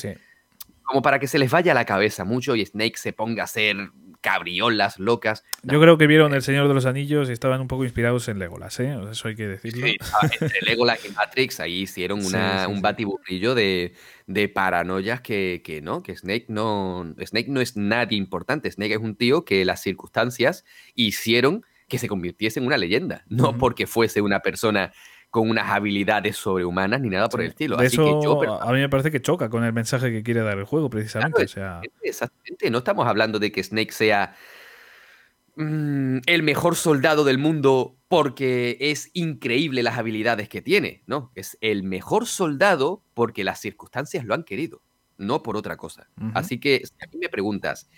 [0.85, 3.77] como para que se les vaya la cabeza mucho y Snake se ponga a hacer
[4.23, 5.45] cabriolas locas.
[5.65, 8.39] Yo creo que vieron El Señor de los Anillos y estaban un poco inspirados en
[8.39, 8.97] Legolas, ¿eh?
[9.11, 9.87] Eso hay que decirlo.
[9.87, 9.99] Sí,
[10.41, 13.93] entre Legolas y Matrix ahí hicieron una, un batiburrillo de,
[14.27, 18.71] de paranoias que, que, no, que Snake no, Snake no es nadie importante.
[18.71, 23.59] Snake es un tío que las circunstancias hicieron que se convirtiese en una leyenda, no
[23.59, 24.95] porque fuese una persona
[25.29, 27.79] con unas habilidades sobrehumanas ni nada por el estilo.
[27.83, 30.89] eso a mí me parece que choca con el mensaje que quiere dar el juego,
[30.89, 31.43] precisamente.
[32.03, 34.35] Exactamente, no estamos hablando de que Snake sea
[35.57, 41.59] mm, el mejor soldado del mundo porque es increíble las habilidades que tiene, no, es
[41.61, 44.83] el mejor soldado porque las circunstancias lo han querido,
[45.19, 46.09] no por otra cosa.
[46.33, 47.91] Así que si a mí me preguntas,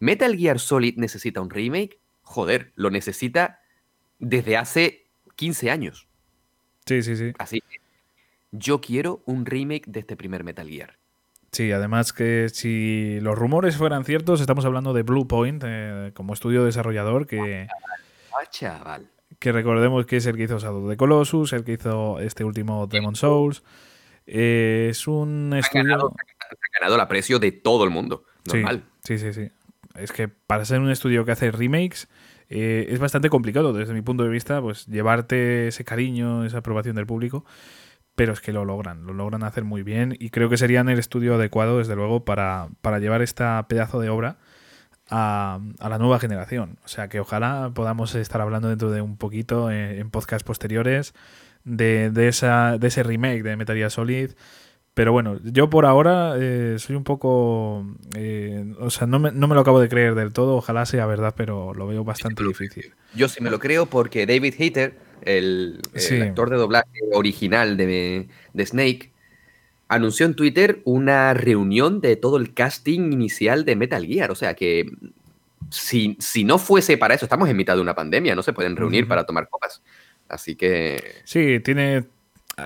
[0.00, 2.00] ¿Metal Gear Solid necesita un remake?
[2.26, 3.60] Joder, lo necesita
[4.18, 6.08] desde hace 15 años.
[6.84, 7.32] Sí, sí, sí.
[7.38, 7.62] Así
[8.52, 10.98] yo quiero un remake de este primer Metal Gear.
[11.52, 16.34] Sí, además que si los rumores fueran ciertos, estamos hablando de Blue Point eh, como
[16.34, 17.68] estudio desarrollador que...
[18.32, 19.10] Ah, chaval.
[19.38, 22.86] Que recordemos que es el que hizo Shadow de Colossus, el que hizo este último
[22.86, 23.62] Demon Souls.
[24.26, 26.12] Eh, es un estudio...
[26.12, 28.24] ha ganado el aprecio de todo el mundo.
[28.46, 28.84] Normal.
[29.02, 29.32] sí, sí.
[29.32, 29.50] sí
[29.98, 32.08] es que para ser un estudio que hace remakes
[32.48, 36.96] eh, es bastante complicado desde mi punto de vista, pues llevarte ese cariño, esa aprobación
[36.96, 37.44] del público.
[38.16, 40.98] pero es que lo logran, lo logran hacer muy bien y creo que serían el
[40.98, 44.38] estudio adecuado, desde luego, para, para llevar esta pedazo de obra
[45.10, 46.78] a, la nueva generación.
[46.84, 51.14] O sea que ojalá podamos estar hablando dentro de un poquito en, en podcasts posteriores
[51.64, 54.32] de, de, esa, de ese remake de Metal Gear Solid.
[54.96, 57.84] Pero bueno, yo por ahora eh, soy un poco...
[58.16, 61.04] Eh, o sea, no me, no me, lo acabo de creer del todo, ojalá sea
[61.04, 62.94] verdad, pero lo veo bastante difícil.
[63.14, 65.82] Yo sí me lo creo porque David Hater, el,
[66.22, 69.12] actor de doblaje original de, de, Snake,
[69.86, 74.30] anunció en Twitter una reunión de todo el casting inicial de Metal Gear.
[74.30, 74.90] O sea que
[75.68, 78.76] si, si no fuese para eso, estamos en mitad de una pandemia, no se pueden
[78.76, 79.82] reunir para tomar copas.
[80.26, 81.16] Así que...
[81.24, 82.15] Sí, tiene...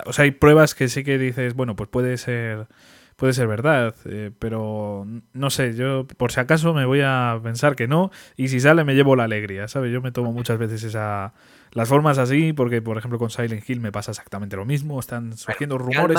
[0.07, 2.68] O sea, hay pruebas que sí que dices, bueno, pues puede ser
[3.16, 7.76] puede ser verdad, eh, pero no sé, yo por si acaso me voy a pensar
[7.76, 9.92] que no y si sale me llevo la alegría, ¿sabes?
[9.92, 11.35] Yo me tomo muchas veces esa
[11.73, 15.37] las formas así porque por ejemplo con Silent Hill me pasa exactamente lo mismo, están
[15.37, 16.19] surgiendo rumores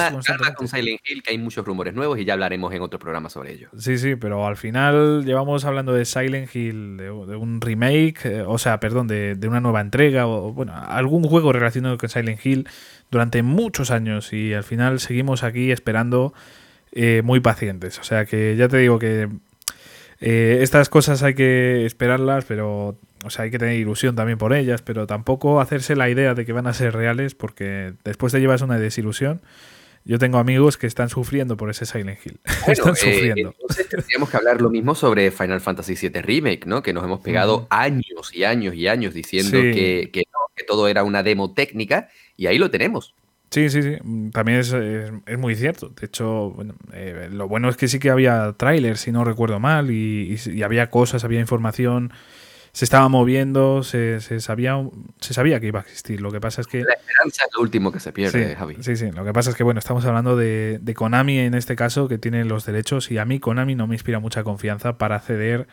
[0.56, 3.54] con Silent Hill que hay muchos rumores nuevos y ya hablaremos en otro programa sobre
[3.54, 3.70] ello.
[3.78, 8.58] Sí, sí, pero al final llevamos hablando de Silent Hill, de, un remake, eh, o
[8.58, 12.68] sea, perdón, de, de, una nueva entrega o bueno, algún juego relacionado con Silent Hill
[13.10, 16.34] durante muchos años y al final seguimos aquí esperando
[16.94, 18.00] eh, muy pacientes.
[18.00, 19.30] O sea que ya te digo que
[20.20, 24.54] eh, estas cosas hay que esperarlas, pero o sea, hay que tener ilusión también por
[24.54, 28.40] ellas, pero tampoco hacerse la idea de que van a ser reales, porque después te
[28.40, 29.42] llevas una desilusión.
[30.04, 32.40] Yo tengo amigos que están sufriendo por ese Silent Hill.
[32.68, 33.54] están eh, sufriendo.
[33.60, 36.82] entonces tendríamos que hablar lo mismo sobre Final Fantasy VII Remake, ¿no?
[36.82, 40.24] Que nos hemos pegado años y años y años diciendo que, que,
[40.56, 43.14] que todo era una demo técnica, y ahí lo tenemos.
[43.52, 43.98] Sí, sí, sí.
[44.02, 45.90] Mm, también es, es, muy cierto.
[45.90, 49.60] De hecho, bueno, eh, lo bueno es que sí que había trailers, si no recuerdo
[49.60, 52.14] mal, y, y, había cosas, había información,
[52.74, 54.82] se estaba moviendo, se, se, sabía,
[55.20, 56.22] se sabía que iba a existir.
[56.22, 56.84] Lo que pasa es que...
[56.84, 58.78] La esperanza es lo último que se pierde, Javi.
[58.82, 59.12] Sí, sí.
[59.12, 62.18] Lo que pasa es que, bueno, estamos hablando de, de, Konami en este caso, que
[62.18, 65.68] tiene los derechos, y a mí Konami no me inspira mucha confianza para ceder...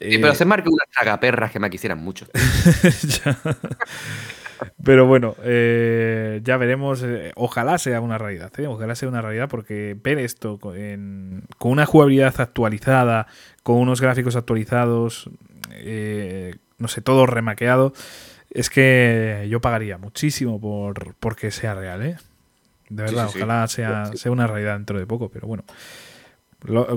[0.00, 2.26] Sí, pero eh, se marca unas tragaperras que me quisieran mucho.
[4.84, 7.02] Pero bueno, eh, ya veremos.
[7.02, 8.66] Eh, ojalá sea una realidad, ¿eh?
[8.66, 13.26] ojalá sea una realidad, porque ver esto con, una jugabilidad actualizada,
[13.62, 15.30] con unos gráficos actualizados,
[16.78, 17.92] no sé, todo remaqueado,
[18.50, 22.16] es que yo pagaría muchísimo por porque sea real, ¿eh?
[22.88, 25.64] De verdad, ojalá Sea, sea una realidad dentro de poco, pero bueno.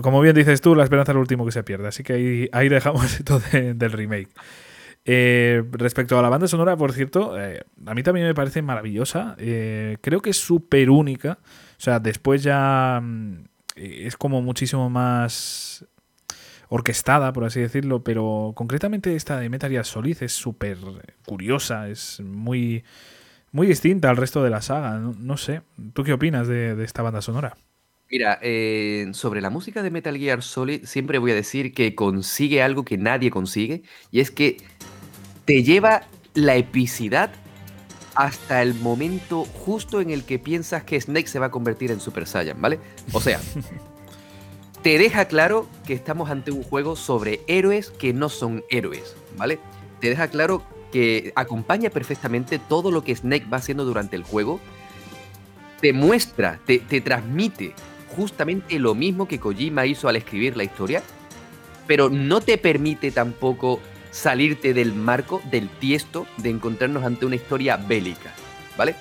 [0.02, 1.88] como bien dices tú, la esperanza es lo último que se pierde.
[1.88, 4.30] Así que ahí, ahí dejamos esto del remake.
[5.06, 9.36] Eh, respecto a la banda sonora, por cierto, eh, a mí también me parece maravillosa.
[9.38, 11.38] Eh, creo que es súper única.
[11.78, 13.44] O sea, después ya mm,
[13.76, 15.86] es como muchísimo más
[16.74, 20.80] orquestada, por así decirlo, pero concretamente esta de Metal Gear Solid es súper
[21.24, 22.84] curiosa, es muy,
[23.52, 24.98] muy distinta al resto de la saga.
[24.98, 25.62] No, sé,
[25.94, 27.56] ¿tú qué opinas de, de esta banda sonora?
[28.10, 28.40] Mira,
[29.14, 32.98] sobre la música de Metal Gear Solid siempre voy a decir que consigue algo que
[32.98, 34.58] nadie consigue, y es que
[35.46, 36.02] te lleva
[36.34, 37.30] la epicidad
[38.16, 42.00] hasta el momento justo en el que piensas que Snake se va a convertir en
[42.00, 42.80] Super Saiyan, ¿vale?
[43.12, 43.40] O sea,
[44.84, 49.58] te deja claro que estamos ante un juego sobre héroes que no son héroes, ¿vale?
[50.02, 54.60] Te deja claro que acompaña perfectamente todo lo que Snake va haciendo durante el juego.
[55.80, 57.74] Te muestra, te, te transmite
[58.16, 61.02] justamente lo mismo que Kojima hizo al escribir la historia,
[61.88, 63.80] pero no te permite tampoco
[64.12, 68.34] salirte del marco, del tiesto, de encontrarnos ante una historia bélica,
[68.78, 68.96] ¿vale?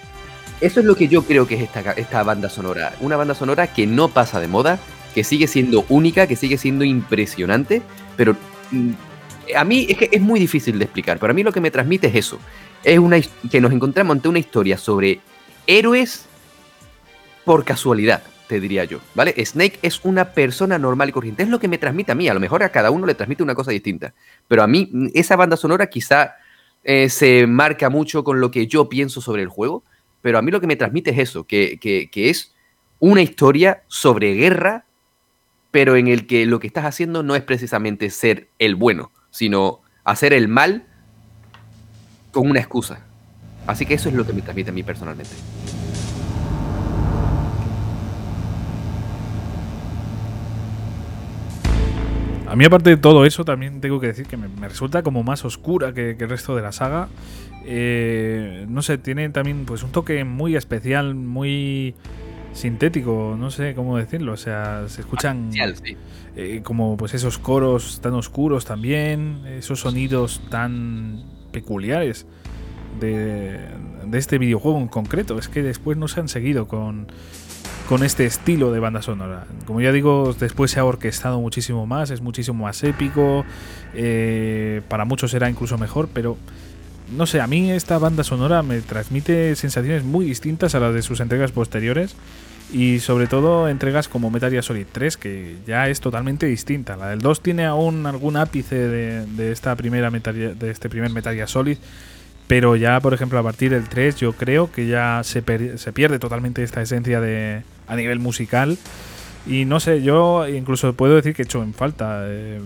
[0.61, 2.95] Eso es lo que yo creo que es esta, esta banda sonora.
[3.01, 4.79] Una banda sonora que no pasa de moda,
[5.15, 7.83] que sigue siendo única, que sigue siendo impresionante,
[8.17, 8.37] pero
[8.71, 8.91] mm,
[9.57, 11.71] a mí es que es muy difícil de explicar, pero a mí lo que me
[11.71, 12.39] transmite es eso.
[12.85, 13.21] Es una
[13.51, 15.21] que nos encontramos ante una historia sobre
[15.67, 16.27] héroes
[17.45, 18.23] por casualidad
[18.53, 19.35] te diría yo, ¿vale?
[19.43, 22.35] Snake es una persona normal y corriente, es lo que me transmite a mí, a
[22.35, 24.13] lo mejor a cada uno le transmite una cosa distinta,
[24.47, 26.35] pero a mí mm, esa banda sonora quizá
[26.85, 29.85] eh, se marca mucho con lo que yo pienso sobre el juego,
[30.21, 32.55] pero a mí lo que me transmite es eso, que, que es
[32.99, 34.85] una historia sobre guerra,
[35.73, 39.81] pero en el que lo que estás haciendo no es precisamente ser el bueno, sino
[40.05, 40.85] hacer el mal
[42.31, 43.01] con una excusa.
[43.67, 45.33] Así que eso es lo que me transmite a mí personalmente.
[52.47, 55.43] A mí, aparte de todo eso, también tengo que decir que me, resulta como más
[55.47, 57.09] oscura que, el resto de la saga.
[57.65, 61.95] Eh, no sé, tiene también pues un toque muy especial, muy
[62.53, 64.33] sintético, no sé cómo decirlo.
[64.33, 65.51] O sea, se escuchan
[66.37, 72.27] eh, como pues esos coros tan oscuros también, esos sonidos tan peculiares.
[73.01, 73.59] de,
[74.07, 75.39] de este videojuego en concreto.
[75.39, 77.07] Es que después no se han seguido con,
[77.89, 79.47] con este estilo de banda sonora.
[79.67, 83.45] Como ya digo, después se ha orquestado muchísimo más, es muchísimo más épico,
[83.95, 86.37] eh, para muchos será incluso mejor, pero
[87.17, 91.03] no sé, a mí esta banda sonora me transmite sensaciones muy distintas a las de
[91.03, 92.15] sus entregas posteriores
[92.73, 96.97] y sobre todo entregas como Metal Gear Solid 3 que ya es totalmente distinta.
[96.97, 101.37] La del 2 tiene aún algún ápice de, esta primera Metal, de este primer Metal
[101.49, 101.79] Solid
[102.47, 105.43] pero ya, por ejemplo, a partir del 3 yo creo que ya se,
[105.79, 108.77] se pierde totalmente esta esencia de a nivel musical.
[109.47, 112.61] Y no sé, yo incluso puedo decir que he hecho en falta eh,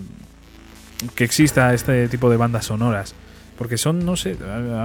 [1.15, 3.15] que exista este tipo de bandas sonoras.
[3.57, 4.37] Porque son, no sé,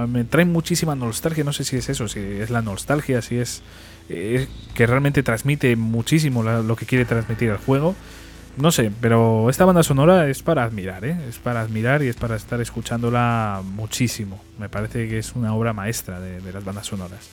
[0.07, 1.43] me traen muchísima nostalgia.
[1.43, 3.61] No sé si es eso, si es la nostalgia, si es
[4.09, 7.95] eh, que realmente transmite muchísimo lo que quiere transmitir el juego.
[8.55, 11.17] No sé, pero esta banda sonora es para admirar, ¿eh?
[11.27, 14.43] Es para admirar y es para estar escuchándola muchísimo.
[14.59, 17.31] Me parece que es una obra maestra de, las bandas sonoras.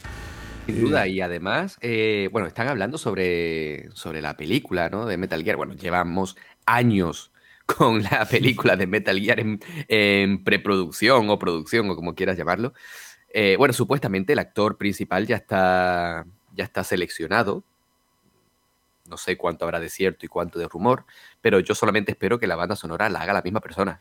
[0.65, 5.05] Sin duda, y además, eh, bueno, están hablando sobre, sobre la película, ¿no?
[5.05, 5.57] De Metal Gear.
[5.57, 7.30] Bueno, llevamos años
[7.77, 12.73] con la película de Metal Gear en, preproducción o producción o como quieras llamarlo.
[13.33, 17.65] Eh, bueno, supuestamente el actor principal ya está, ya está seleccionado
[19.11, 21.05] no sé cuánto habrá de cierto y cuánto de rumor,
[21.43, 24.01] pero yo solamente espero que la banda sonora la haga la misma persona.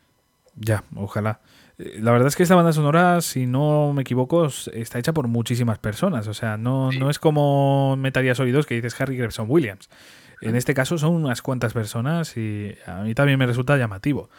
[0.56, 1.40] Ya, ojalá.
[1.78, 5.28] Eh, la verdad es que esta banda sonora, si no me equivoco, está hecha por
[5.28, 6.26] muchísimas personas.
[6.28, 9.90] O sea, no, no es como Metal Gear Solid 2 que dices Harry Gregson Williams.
[10.40, 14.30] En este caso son unas cuantas personas y a mí también me resulta llamativo.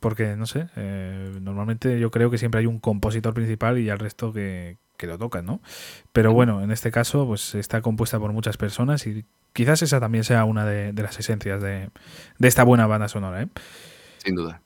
[0.00, 3.98] Porque, no sé, eh, normalmente yo creo que siempre hay un compositor principal y el
[3.98, 5.60] resto que, que lo tocan, ¿no?
[6.12, 10.24] Pero bueno, en este caso, pues está compuesta por muchas personas y quizás esa también
[10.24, 11.90] sea una de, las esencias de,
[12.40, 13.42] esta buena banda sonora.
[13.42, 13.48] ¿eh?
[14.18, 14.60] Sin duda.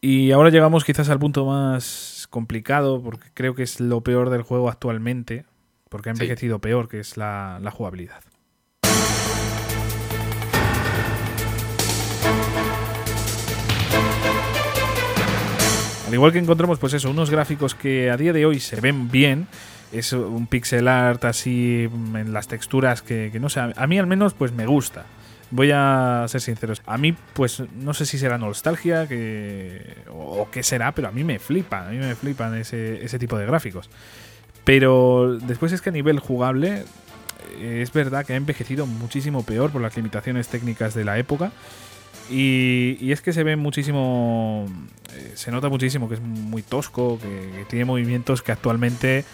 [0.00, 4.42] Y ahora llegamos quizás al punto más complicado, porque creo que es lo peor del
[4.42, 5.44] juego actualmente,
[5.88, 8.22] porque ha envejecido peor, que es la, jugabilidad.
[16.12, 19.10] Al igual que encontramos, pues eso, unos gráficos que a día de hoy se ven
[19.10, 19.46] bien,
[19.92, 24.34] es un pixel art así en las texturas que, no sé, a mí al menos
[24.34, 25.06] pues me gusta.
[25.50, 26.74] Voy a ser sincero.
[26.84, 31.24] A mí, pues, no sé si será nostalgia que, o, qué será, pero a mí
[31.24, 31.86] me flipan.
[31.86, 33.88] A mí me flipan ese, ese tipo de gráficos.
[34.64, 36.84] Pero después es que a nivel jugable,
[37.58, 41.52] eh, es verdad que ha envejecido muchísimo peor por las limitaciones técnicas de la época.
[42.32, 44.66] Y, y es que se ve muchísimo.
[45.14, 49.24] Eh, se nota muchísimo que es muy tosco, que tiene movimientos que actualmente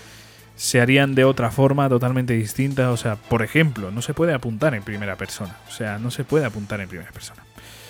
[0.57, 2.90] se harían de otra forma totalmente distinta.
[2.90, 5.57] O sea, por ejemplo, no se puede apuntar en primera persona.
[5.68, 7.44] O sea, no se puede apuntar en primera persona.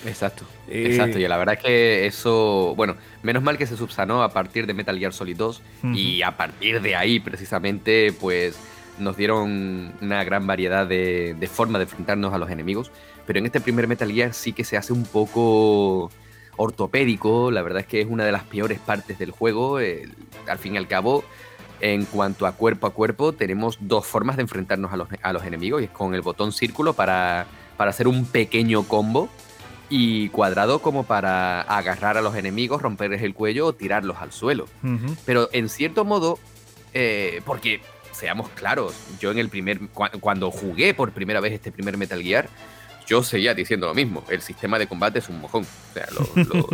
[0.07, 1.19] Exacto, eh, exacto.
[1.19, 4.75] Y la verdad es que eso, bueno, menos mal que se subsanó a partir de
[4.75, 5.63] Metal Gear Solid 2
[5.95, 8.57] y a partir de ahí precisamente pues
[8.99, 12.93] nos dieron una gran variedad de, de formas de enfrentarnos a los enemigos.
[13.29, 16.11] Pero en este primer Metal Gear sí que se hace un poco
[16.57, 20.75] ortopédico, la verdad es que es una de las peores partes del juego, al fin
[20.75, 21.23] y al cabo
[21.81, 25.45] en cuanto a cuerpo a cuerpo, tenemos dos formas de enfrentarnos a los, a los
[25.45, 29.29] enemigos, y es con el botón círculo para, para hacer un pequeño combo
[29.91, 34.69] y cuadrado como para agarrar a los enemigos, romperles el cuello o tirarlos al suelo.
[35.27, 36.39] Pero en cierto modo,
[36.95, 41.99] eh, porque seamos claros, yo en el primer, cuando jugué por primera vez este primer
[41.99, 42.49] Metal Gear,
[43.09, 44.23] yo seguía diciendo lo mismo.
[44.29, 45.65] El sistema de combate es un mojón.
[45.65, 46.07] O sea,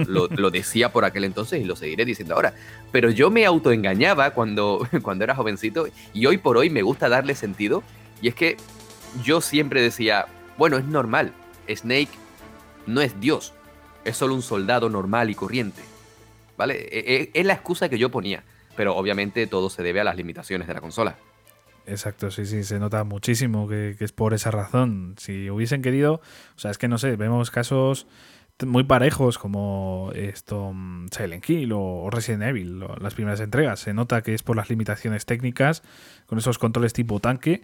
[0.06, 2.54] lo, decía por aquel entonces y lo seguiré diciendo ahora.
[2.90, 7.36] Pero yo me autoengañaba cuando, cuando era jovencito y hoy por hoy me gusta darle
[7.36, 7.84] sentido.
[8.20, 8.56] Y es que
[9.22, 10.26] yo siempre decía,
[10.58, 11.32] bueno, es normal.
[11.72, 12.10] Snake
[12.86, 13.54] no es Dios.
[14.04, 15.82] Es solo un soldado normal y corriente.
[16.56, 16.88] ¿Vale?
[16.90, 18.42] E, e, es la excusa que yo ponía.
[18.76, 21.16] Pero obviamente todo se debe a las limitaciones de la consola.
[21.86, 25.14] Exacto, sí, sí, se nota muchísimo que, es por esa razón.
[25.18, 26.14] Si hubiesen querido,
[26.56, 28.06] o sea, es que no sé, vemos casos
[28.64, 33.80] muy parejos como esto mm, Silent Hill o Resident Evil, las primeras entregas.
[33.80, 35.82] Se nota que es por las limitaciones técnicas,
[36.26, 37.62] con esos controles tipo tanque.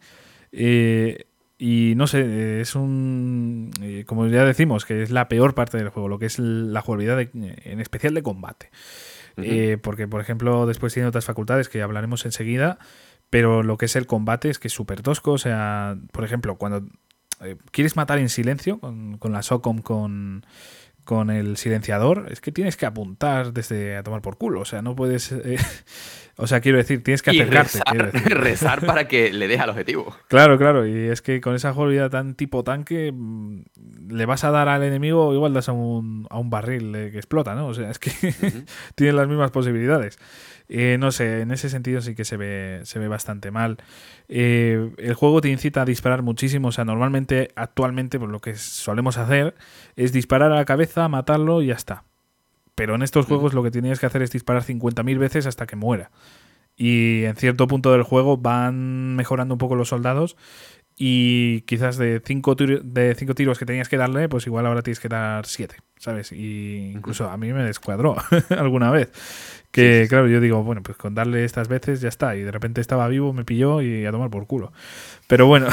[0.52, 3.70] Eh, y no sé, es un.
[3.82, 6.80] Eh, como ya decimos, que es la peor parte del juego, lo que es la
[6.80, 8.70] jugabilidad, en especial de combate.
[9.36, 12.78] Eh, porque, por ejemplo, después tiene otras facultades que hablaremos enseguida
[13.30, 15.32] pero lo que es el combate es que es súper tosco.
[15.32, 16.86] O sea, por ejemplo, cuando
[17.42, 20.44] eh, quieres matar en silencio con, la SOCOM con,
[21.04, 24.60] con el silenciador, es que tienes que apuntar desde a tomar por culo.
[24.60, 25.30] O sea, no puedes.
[25.30, 25.58] Eh,
[26.36, 27.80] o sea, quiero decir, tienes que acercarte.
[28.34, 30.12] Rezar, para que le deje al objetivo.
[30.26, 30.84] Claro, claro.
[30.84, 33.60] Y es que con esa jugabilidad tan tipo tanque, mm,
[34.08, 37.54] le vas a dar al enemigo, igual das a un, a un barril que explota,
[37.54, 37.68] ¿no?
[37.68, 38.10] O sea, es que
[38.96, 40.18] tienen las mismas posibilidades.
[40.72, 43.78] Eh, no sé, en ese sentido sí que se ve, se ve bastante mal.
[44.28, 46.68] Eh, el juego te incita a disparar muchísimo.
[46.68, 49.56] O sea, normalmente, actualmente, pues lo que solemos hacer
[49.96, 52.04] es disparar a la cabeza, matarlo y ya está.
[52.76, 55.74] Pero en estos juegos lo que tienes que hacer es disparar 50.000 veces hasta que
[55.74, 56.12] muera.
[56.76, 60.36] Y en cierto punto del juego van mejorando un poco los soldados
[61.02, 65.00] y quizás de cinco, de cinco tiros que tenías que darle, pues igual ahora tienes
[65.00, 66.30] que dar siete, ¿sabes?
[66.30, 68.16] Y incluso a mí me descuadró
[68.50, 69.10] alguna vez.
[69.70, 72.34] Que claro, yo digo, bueno, pues con darle estas veces ya está.
[72.36, 74.72] Y de repente estaba vivo, me pilló y a tomar por culo.
[75.26, 75.68] Pero bueno,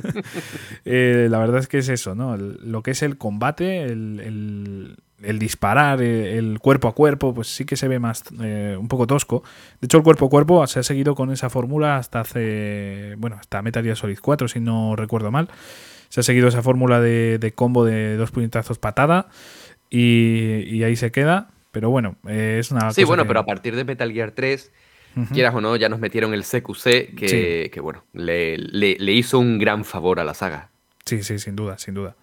[0.84, 2.36] eh, la verdad es que es eso, ¿no?
[2.36, 7.64] lo que es el combate, el el disparar, eh, el cuerpo a cuerpo, pues sí
[7.64, 9.42] que se ve más eh, un poco tosco.
[9.80, 13.36] De hecho, el cuerpo a cuerpo se ha seguido con esa fórmula hasta hace, bueno,
[13.38, 15.48] hasta Metal Gear Solid 4, si no recuerdo mal.
[16.08, 19.28] Se ha seguido esa fórmula de, combo de dos puñetazos patada
[19.90, 21.48] y, ahí se queda.
[21.70, 22.92] Pero bueno, eh, es una...
[22.92, 24.72] Sí, bueno, pero a partir de Metal Gear 3,
[25.32, 29.58] quieras o no, ya nos metieron el CQC que, que bueno, le, le hizo un
[29.58, 30.70] gran favor a la saga.
[31.04, 32.16] Sí, sí, sin duda, sin duda.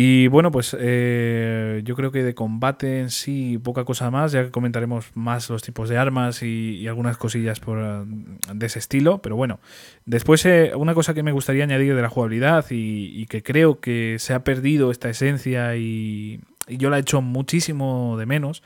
[0.00, 4.44] Y bueno, pues eh, yo creo que de combate en sí poca cosa más, ya
[4.44, 9.34] que comentaremos más los tipos de armas y, algunas cosillas por, de ese estilo, pero
[9.34, 9.58] bueno,
[10.06, 14.18] después eh, una cosa que me gustaría añadir de la jugabilidad y, que creo que
[14.20, 18.62] se ha perdido esta esencia y, y yo la he hecho muchísimo de menos,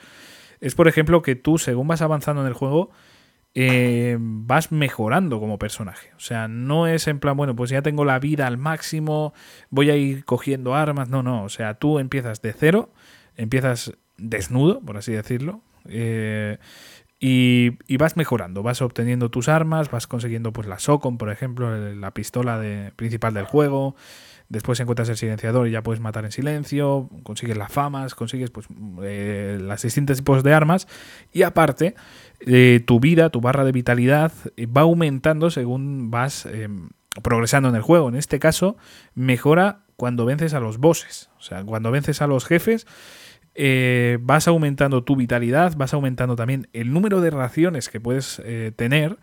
[0.61, 2.91] es por ejemplo que tú según vas avanzando en el juego,
[3.55, 6.11] eh, vas mejorando como personaje.
[6.17, 9.35] O sea, no es en plan, bueno, pues ya tengo la vida al máximo,
[9.71, 11.09] voy a ir cogiendo armas.
[11.09, 11.45] No, no.
[11.45, 12.93] O sea, tú empiezas de cero,
[13.37, 15.61] empiezas desnudo, por así decirlo.
[15.87, 16.59] Eh,
[17.25, 22.13] y, vas mejorando, vas obteniendo tus armas, vas consiguiendo pues la SOCOM, por ejemplo, la
[22.13, 23.95] pistola de, principal del juego.
[24.53, 28.67] Después encuentras el silenciador y ya puedes matar en silencio, consigues las famas, consigues pues
[29.03, 30.87] eh, las distintos tipos de armas
[31.33, 31.95] y aparte
[32.41, 36.91] eh, tu vida, tu barra de vitalidad eh, va aumentando según vas em,
[37.23, 38.11] progresando en el juego.
[38.11, 38.77] En este caso,
[39.15, 41.31] mejora cuando vences a los bosses.
[41.39, 42.87] O sea, cuando vences a los jefes,
[44.21, 48.43] vas aumentando tu vitalidad, vas aumentando también el número de raciones que puedes
[48.77, 49.17] tener.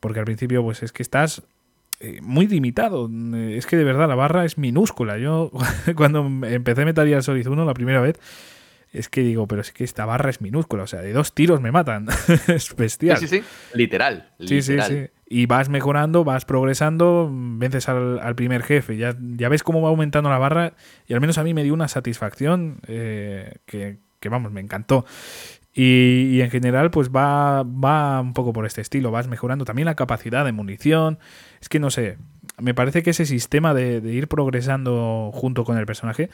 [0.00, 1.44] Porque al principio, pues es que estás
[2.22, 3.10] muy limitado.
[3.50, 5.18] Es que de verdad la barra es minúscula.
[5.18, 5.50] Yo
[5.96, 8.18] cuando empecé Metal Gear Solid 1 la primera vez
[8.92, 11.60] es que digo, pero es que esta barra es minúscula, o sea, de dos tiros
[11.60, 12.06] me matan.
[12.48, 13.18] es bestial.
[13.18, 13.44] Sí, sí, sí,
[13.74, 14.30] literal.
[14.40, 15.06] Sí, sí, sí.
[15.28, 20.30] Y vas mejorando, vas progresando, vences al, primer jefe, ya, ya ves cómo va aumentando
[20.30, 20.74] la barra
[21.06, 25.04] y al menos a mí me dio una satisfacción eh, que, vamos, me encantó.
[25.78, 29.94] Y, en general, pues va, va un poco por este estilo, vas mejorando también la
[29.94, 31.18] capacidad de munición.
[31.60, 32.16] Es que no sé,
[32.58, 36.30] me parece que ese sistema de ir progresando junto con el personaje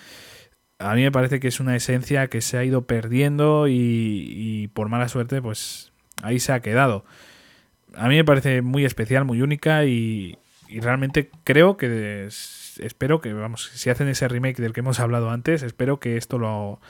[0.83, 4.89] a mí me parece que es una esencia que se ha ido perdiendo y, por
[4.89, 7.05] mala suerte, pues ahí se ha quedado.
[7.95, 10.39] A mí me parece muy especial, muy única y,
[10.69, 15.63] realmente creo que espero que, vamos, si hacen ese remake del que hemos hablado antes,
[15.63, 16.81] espero que esto lo,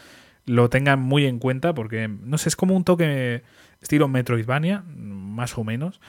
[0.47, 3.43] lo tengan muy en cuenta porque, no sé, es como un toque
[3.80, 6.01] estilo Metroidvania, más o menos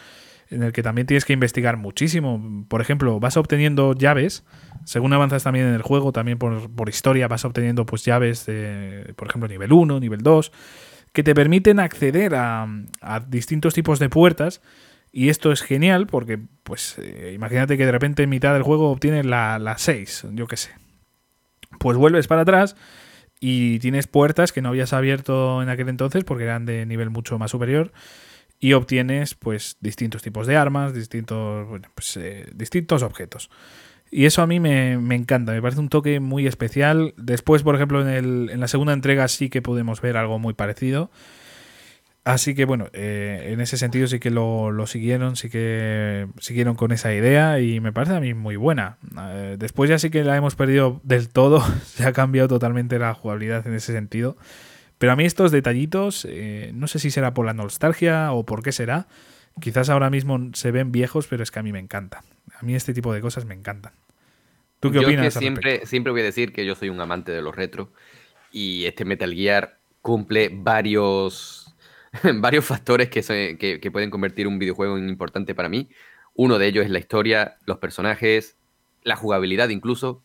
[0.54, 2.66] en el que también tienes que investigar muchísimo.
[2.68, 4.44] Por ejemplo, vas obteniendo llaves,
[4.86, 9.28] según avanzas también en el juego, también por, historia vas obteniendo pues llaves de, por
[9.28, 10.52] ejemplo, nivel 1, nivel 2,
[11.12, 12.68] que te permiten acceder a,
[13.28, 14.62] distintos tipos de puertas.
[15.12, 18.90] Y esto es genial porque, pues, eh, imagínate que de repente en mitad del juego
[18.90, 20.72] obtienes la, la 6, yo qué sé.
[21.80, 22.76] Pues vuelves para atrás
[23.46, 27.38] y tienes puertas que no habías abierto en aquel entonces porque eran de nivel mucho
[27.38, 27.92] más superior
[28.62, 33.50] y obtienes pues distintos tipos de armas, distintos, pues, eh, distintos objetos.
[34.10, 37.16] Y eso a mí me, encanta, me parece un toque muy especial.
[37.18, 40.54] Después, por ejemplo, en, el, en la segunda entrega sí que podemos ver algo muy
[40.54, 41.12] parecido.
[42.26, 46.94] Así que bueno, eh, en ese sentido sí que lo, siguieron, sí que siguieron con
[46.94, 48.98] esa idea y me parece a mí muy buena.
[49.20, 53.14] Eh, después ya sí que la hemos perdido del todo, se ha cambiado totalmente la
[53.14, 54.38] jugabilidad en ese sentido.
[54.98, 58.64] Pero a mí estos detallitos, eh, no sé si será por la nostalgia o por
[58.64, 59.08] qué será.
[59.60, 62.24] Quizás ahora mismo se ven viejos, pero es que a mí me encanta.
[62.58, 63.92] A mí este tipo de cosas me encantan.
[64.80, 65.34] ¿Tú qué opinas?
[65.34, 67.92] siempre, siempre voy a decir que yo soy un amante de los retro
[68.52, 71.63] y este Metal Gear cumple varios,
[72.36, 75.90] varios factores que, que pueden convertir un videojuego en importante para mí.
[76.36, 78.58] Uno de ellos es la historia, los personajes,
[79.04, 80.24] la jugabilidad incluso,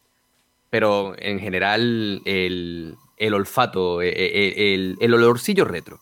[0.71, 6.01] pero en general el, el olfato, e, e, el, el, olorcillo retro.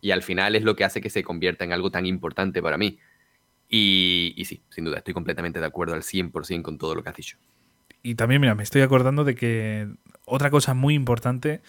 [0.00, 2.78] Y al final es lo que hace que se convierta en algo tan importante para
[2.78, 2.98] mí.
[3.68, 7.08] Y, y sí, sin duda, estoy completamente de acuerdo al 100% con todo lo que
[7.08, 7.36] has dicho.
[8.02, 9.88] Y también, mira, me estoy acordando de que
[10.24, 11.60] otra cosa muy importante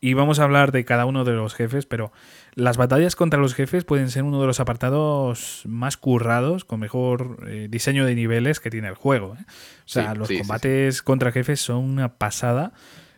[0.00, 2.12] y vamos a hablar de cada uno de los jefes, pero
[2.54, 7.44] las batallas contra los jefes pueden ser uno de los apartados más currados, con mejor
[7.48, 9.36] eh, diseño de niveles que tiene el juego.
[9.38, 9.44] ¿eh?
[9.48, 12.72] O sea, los combates contra jefes son una pasada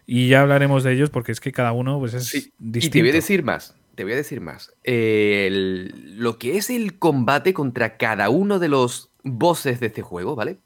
[0.06, 2.86] y ya hablaremos de ellos porque es que cada uno pues, es distinto.
[2.86, 4.72] Y te voy a decir más, te voy a decir más.
[4.84, 10.58] lo que es el combate contra cada uno de los bosses de este juego, ¿vale?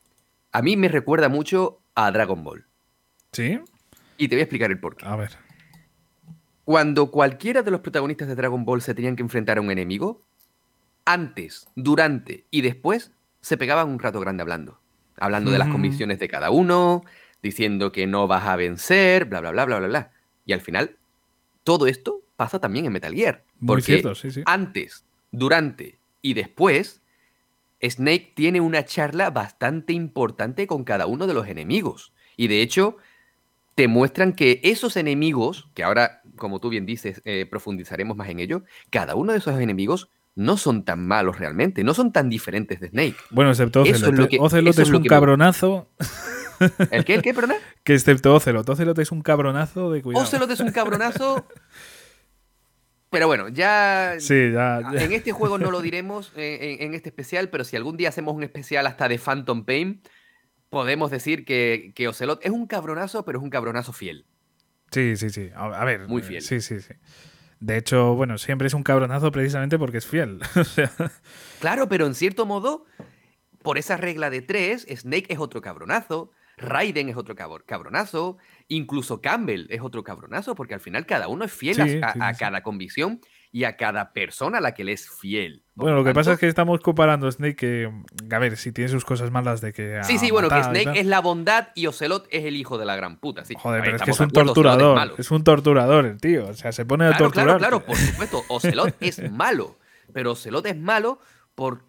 [0.53, 2.67] A mí me recuerda mucho a Dragon Ball.
[3.33, 3.59] ¿Sí?
[4.17, 5.05] Y te voy a explicar el porqué.
[5.05, 5.44] A ver.
[6.65, 10.21] Cuando cualquiera de los protagonistas de Dragon Ball se tenían que enfrentar a un enemigo,
[11.05, 14.79] antes, durante y después se pegaban un rato grande hablando.
[15.19, 17.05] Hablando de las convicciones de cada uno,
[17.43, 20.13] diciendo que no vas a vencer, bla, bla, bla, bla, bla, bla.
[20.47, 20.97] Y al final,
[21.63, 23.45] todo esto pasa también en Metal Gear.
[23.65, 24.03] Porque
[24.47, 27.03] antes, durante y después,
[27.83, 32.13] Snake tiene una charla bastante importante con cada uno de los enemigos.
[32.37, 32.97] Y de hecho,
[33.75, 38.41] te muestran que esos enemigos, que ahora, como tú bien dices, eh, profundizaremos más en
[38.41, 42.81] ello, cada uno de esos enemigos no son tan malos realmente, no son tan diferentes
[42.81, 43.17] de Snake.
[43.31, 44.31] Bueno, excepto Ocelot.
[44.39, 45.89] Ocelot es, un cabronazo.
[46.91, 47.15] ¿El qué?
[47.15, 47.57] ¿El qué, perdona?
[47.85, 48.69] Que excepto Ocelot.
[48.69, 50.25] Ocelot es un cabronazo de cuidado.
[50.25, 51.47] Ocelot es un cabronazo.
[53.11, 57.49] Pero bueno, ya, sí, ya, En este juego no lo diremos eh, en, este especial,
[57.49, 60.03] pero si algún día hacemos un especial hasta de Phantom Pain,
[60.75, 64.27] podemos decir que, que Ocelot es un cabronazo, pero es un cabronazo fiel.
[64.91, 65.51] Sí, sí, sí.
[65.55, 66.09] A, ver.
[66.09, 66.43] Muy fiel.
[66.43, 66.95] Sí, sí, sí.
[67.61, 70.41] De hecho, bueno, siempre es un cabronazo precisamente porque es fiel.
[71.61, 72.87] Claro, pero en cierto modo,
[73.63, 79.67] por esa regla de tres, Snake es otro cabronazo, Raiden es otro cabronazo, incluso Campbell
[79.71, 83.21] es otro cabronazo, porque al final cada uno es fiel a, cada convicción
[83.55, 85.63] y a cada persona a la que le es fiel.
[85.77, 87.93] bueno, lo que pasa es que estamos comparando Snake, que,
[88.35, 90.01] a ver, si tiene sus cosas malas de que...
[90.03, 92.97] Sí, sí, bueno, que Snake es la bondad y Ocelot es el hijo de la
[92.97, 93.45] gran puta.
[93.45, 93.55] Sí.
[93.57, 95.15] Joder, pero es que es un torturador.
[95.19, 96.49] Es, un torturador el tío.
[96.49, 97.59] O sea, se pone a torturar.
[97.59, 98.43] Claro, claro, por supuesto.
[98.49, 99.79] Ocelot es malo.
[100.13, 101.21] Pero Ocelot es malo
[101.55, 101.85] por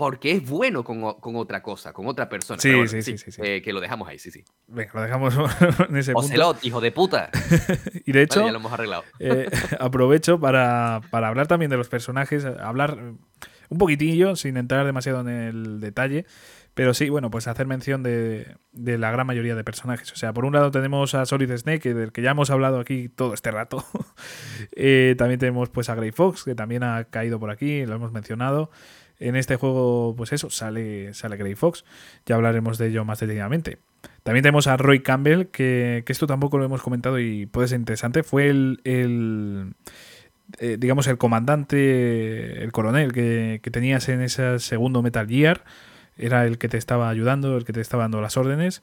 [0.00, 1.04] porque es bueno con,
[1.36, 2.58] otra cosa, con otra persona.
[2.58, 4.42] Sí, sí, sí, eh, que lo dejamos ahí, sí, sí.
[4.66, 5.34] Venga, lo dejamos
[5.90, 7.28] en ese Ocelot, hijo de puta.
[8.06, 9.04] y de hecho, ya lo hemos arreglado.
[9.18, 12.96] Eh, aprovecho para, hablar también de los personajes, hablar
[13.68, 16.24] un poquitillo, sin entrar demasiado en el detalle,
[16.72, 20.10] pero sí, bueno, pues hacer mención de, la gran mayoría de personajes.
[20.12, 23.10] O sea, por un lado tenemos a Solid Snake, del que ya hemos hablado aquí
[23.10, 23.84] todo este rato.
[24.72, 28.12] Eh, también tenemos pues a Grey Fox, que también ha caído por aquí, lo hemos
[28.12, 28.70] mencionado.
[29.20, 31.84] En este juego, pues eso, sale, sale Grey Fox.
[32.24, 33.78] Ya hablaremos de ello más detenidamente.
[34.22, 38.22] También tenemos a Roy Campbell, que, esto tampoco lo hemos comentado y puede ser interesante.
[38.22, 38.80] Fue el,
[40.58, 45.64] eh, digamos, el comandante, el coronel que, tenías en ese segundo Metal Gear.
[46.16, 48.82] Era el que te estaba ayudando, el que te estaba dando las órdenes.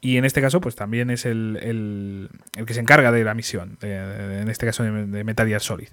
[0.00, 2.28] Y en este caso, pues también es el,
[2.66, 5.88] que se encarga de la misión, en este caso de Metal Gear Solid.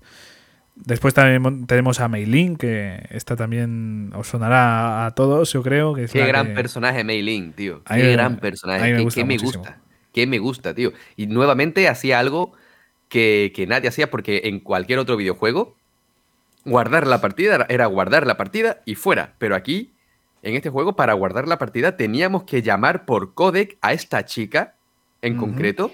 [0.76, 5.94] Después también tenemos a Mei que esta también os sonará a todos, yo creo.
[5.94, 7.84] Que Qué gran personaje Mei tío.
[7.84, 8.94] Qué gran personaje.
[8.94, 9.80] Me Qué, me gusta.
[10.12, 10.92] Qué me gusta, tío.
[11.16, 12.54] Y nuevamente hacía algo
[13.08, 15.78] que, nadie hacía porque en cualquier otro videojuego,
[16.66, 19.36] guardar la partida era guardar la partida y fuera.
[19.38, 19.94] Pero aquí,
[20.42, 24.76] en este juego, para guardar la partida teníamos que llamar por codec a esta chica
[25.22, 25.92] en concreto.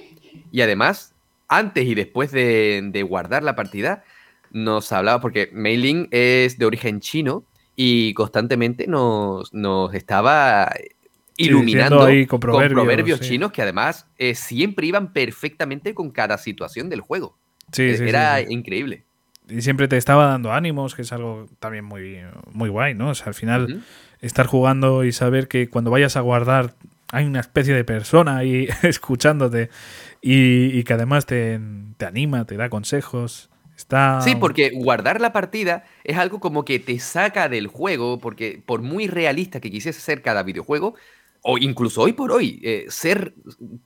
[0.53, 1.13] Y además,
[1.49, 4.05] antes y después de guardar la partida
[4.51, 7.45] nos hablaba, porque Mei es de origen chino
[7.75, 10.71] y constantemente nos, nos estaba
[11.37, 17.37] iluminando con proverbios, chinos que además eh, siempre iban perfectamente con cada situación del juego.
[17.71, 19.05] Sí, e, Era increíble.
[19.47, 22.19] Y siempre te estaba dando ánimos, que es algo también muy,
[22.51, 23.09] muy guay, ¿no?
[23.09, 23.81] O sea, al final,
[24.21, 26.75] estar jugando y saber que cuando vayas a guardar
[27.11, 29.69] hay una especie de persona ahí escuchándote
[30.21, 31.59] y, que además te,
[31.97, 33.49] te anima, te da consejos.
[34.21, 38.81] Sí, porque guardar la partida es algo como que te saca del juego, porque por
[38.81, 40.95] muy realista que quisiese ser cada videojuego,
[41.41, 43.33] o incluso hoy por hoy, eh, ser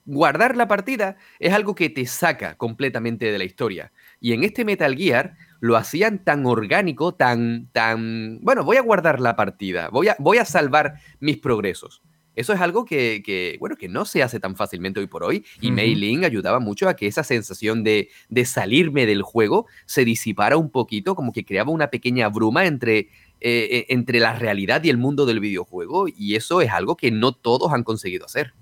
[0.06, 3.92] guardar la partida es algo que te saca completamente de la historia.
[4.20, 9.20] Y en este Metal Gear lo hacían tan orgánico, tan, tan, bueno, voy a guardar
[9.20, 12.02] la partida, voy a, voy a salvar mis progresos.
[12.36, 15.72] Eso es algo que, bueno, que no se hace tan fácilmente hoy por hoy y
[15.72, 18.10] Mei ayudaba mucho a que esa sensación de,
[18.46, 23.08] salirme del juego se disipara un poquito, como que creaba una pequeña bruma entre, eh,
[23.42, 27.34] eh, entre la realidad y el mundo del videojuego y eso es algo que no
[27.34, 28.54] todos han conseguido hacer.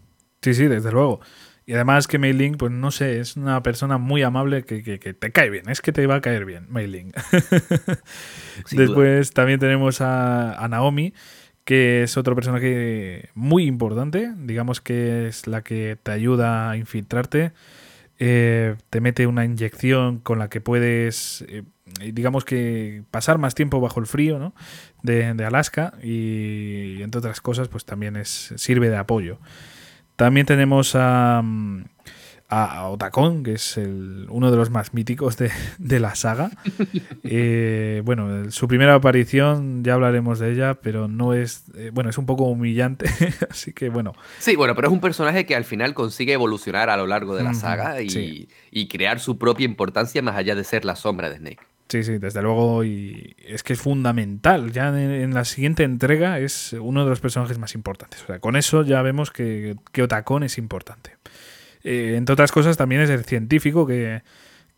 [0.42, 1.22] Sí, sí, desde luego.
[1.66, 5.50] Y además que Mei pues no sé, es una persona muy amable que, te cae
[5.50, 6.88] bien, es que te va a caer bien, Mei
[8.72, 11.14] Después también tenemos a, Naomi,
[11.66, 17.52] que es otro personaje muy importante, digamos que es la que te ayuda a infiltrarte,
[18.20, 21.64] eh, te mete una inyección con la que puedes, eh,
[22.14, 24.54] digamos que pasar más tiempo bajo el frío ¿no?
[25.02, 29.40] de, Alaska y, entre otras cosas pues también es, sirve de apoyo.
[30.16, 31.42] También tenemos a,
[32.52, 36.52] a Otacon, que es uno de los más míticos de, la saga.
[37.24, 41.64] Eh, bueno, su primera aparición, ya hablaremos de ella, pero no es.
[41.76, 43.06] Eh, bueno, es un poco humillante,
[43.50, 44.14] así que bueno.
[44.40, 47.44] Sí, bueno, pero es un personaje que al final consigue evolucionar a lo largo de
[47.44, 51.38] la saga y, y crear su propia importancia más allá de ser la sombra de
[51.38, 51.72] Snake.
[51.92, 52.86] Sí, sí, desde luego.
[52.86, 54.72] Y es que es fundamental.
[54.72, 58.24] Ya en, la siguiente entrega es uno de los personajes más importantes.
[58.24, 61.18] O sea, con eso ya vemos que, que Otacon es importante.
[61.84, 64.22] Eh, entre otras cosas, también es el científico que,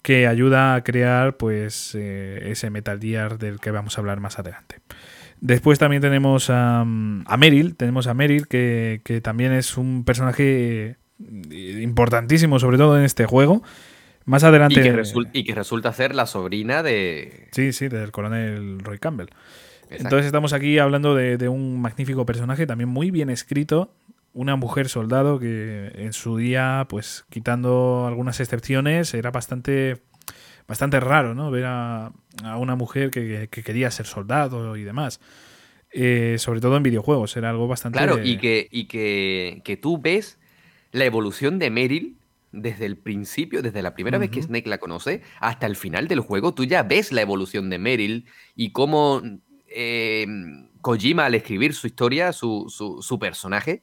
[0.01, 4.39] que ayuda a crear pues eh, ese Metal Gear del que vamos a hablar más
[4.39, 4.77] adelante.
[5.41, 10.95] Después también tenemos a, a Meryl, tenemos a Meryl que, que, también es un personaje
[11.19, 13.61] importantísimo, sobre todo en este juego,
[14.25, 14.79] más adelante.
[15.33, 17.49] Y que, resulta ser la sobrina de.
[17.51, 19.27] Sí, sí, del coronel Roy Campbell.
[19.89, 23.93] Entonces estamos aquí hablando de, un magnífico personaje, también muy bien escrito.
[24.33, 30.01] Una mujer soldado que en su día, pues quitando algunas excepciones, era bastante,
[30.67, 31.51] bastante raro, ¿no?
[31.51, 32.11] Ver a,
[32.57, 35.19] una mujer que, quería ser soldado y demás.
[35.91, 37.99] Eh, sobre todo en videojuegos, era algo bastante.
[37.99, 40.39] Claro, y que, y que, que tú ves
[40.91, 42.17] la evolución de Meryl
[42.53, 46.21] desde el principio, desde la primera vez que Snake la conoce, hasta el final del
[46.21, 48.25] juego, tú ya ves la evolución de Meryl
[48.55, 49.21] y cómo
[49.67, 50.25] eh,
[50.81, 52.67] Kojima, al escribir su historia, su,
[53.01, 53.81] su, personaje,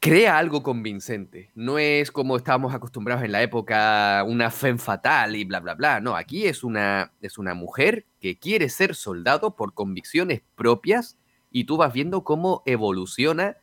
[0.00, 1.50] crea algo convincente.
[1.54, 6.00] No es como estábamos acostumbrados en la época, una fe fatal y bla, bla, bla.
[6.00, 11.18] No, aquí es una, es una mujer que quiere ser soldado por convicciones propias
[11.50, 13.56] y tú vas viendo cómo evoluciona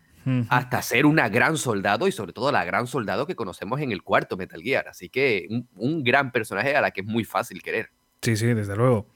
[0.49, 4.01] hasta ser una gran soldado y sobre todo la gran soldado que conocemos en el
[4.01, 4.87] cuarto Metal Gear.
[4.87, 7.91] Así que un, gran personaje a la que es muy fácil querer.
[8.23, 9.07] Sí, sí, desde luego.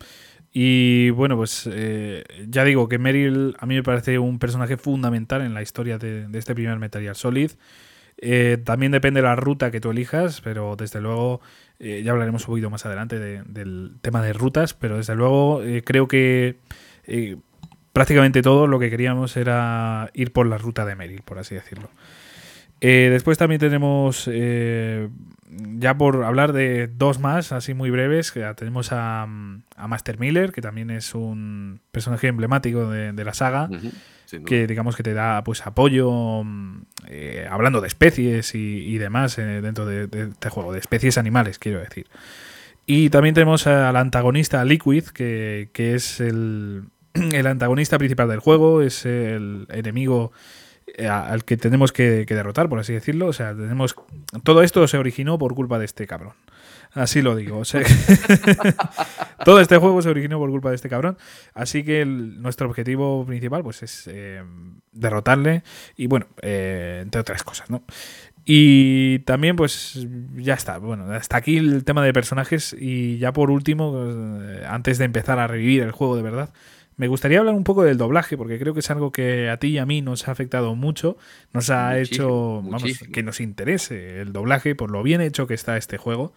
[0.52, 5.42] Y bueno, pues eh, ya digo que Meryl a mí me parece un personaje fundamental
[5.42, 7.52] en la historia de, este primer Metal Gear Solid.
[8.18, 11.40] Eh, también depende de la ruta que tú elijas, pero desde luego
[11.80, 16.08] eh, ya hablaremos un poquito más adelante del tema de rutas, pero desde luego creo
[16.08, 16.58] que
[17.94, 21.90] prácticamente todo lo que queríamos era ir por la ruta de Meryl, por así decirlo.
[22.82, 25.10] Eh, después también tenemos, eh,
[25.50, 29.28] ya por hablar de dos más, así muy breves, que tenemos a,
[29.88, 33.70] Master Miller, que también es un personaje emblemático de, la saga,
[34.46, 36.44] que digamos que te da pues apoyo
[37.08, 42.08] eh, hablando de especies y, demás dentro de, este juego, de especies animales, quiero decir.
[42.86, 49.06] Y también tenemos al antagonista Liquid, que es el, el antagonista principal del juego, es
[49.06, 50.36] el enemigo eh,
[51.08, 53.28] al que tenemos que, derrotar, por así decirlo.
[53.28, 53.96] O sea, tenemos.
[54.44, 56.34] Todo esto se originó por culpa de este cabrón.
[56.94, 57.62] Así lo digo.
[59.46, 61.18] todo este juego se originó por culpa de este cabrón.
[61.54, 64.44] Así que nuestro objetivo principal, pues, es eh,
[64.92, 65.64] derrotarle.
[65.96, 67.84] Y bueno, eh, entre otras cosas, ¿no?
[68.46, 70.80] Y también, pues, ya está.
[70.80, 72.76] Bueno, hasta aquí el tema de personajes.
[72.78, 74.10] Y ya por último,
[74.68, 76.54] antes de empezar a revivir el juego de verdad
[77.00, 79.70] me gustaría hablar un poco del doblaje, porque creo que es algo que a ti
[79.70, 81.16] y a mí nos ha afectado mucho,
[81.54, 82.84] nos ha hecho vamos,
[83.14, 86.34] que nos interese el doblaje por lo bien hecho que está este juego.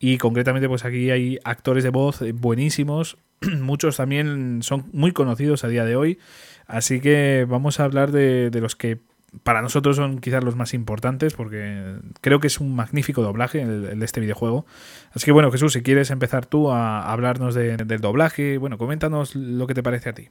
[0.00, 3.18] Y concretamente, pues aquí hay actores de voz buenísimos,
[3.60, 6.18] muchos también son muy conocidos a día de hoy,
[6.66, 8.98] así que vamos a hablar de, de los que
[9.42, 13.98] para nosotros son quizás los más importantes porque creo que es un magnífico doblaje el,
[13.98, 14.66] de este videojuego.
[15.12, 19.66] Así que bueno, Jesús, si quieres empezar tú a hablarnos del doblaje, bueno, coméntanos lo
[19.66, 20.28] que te parece a ti.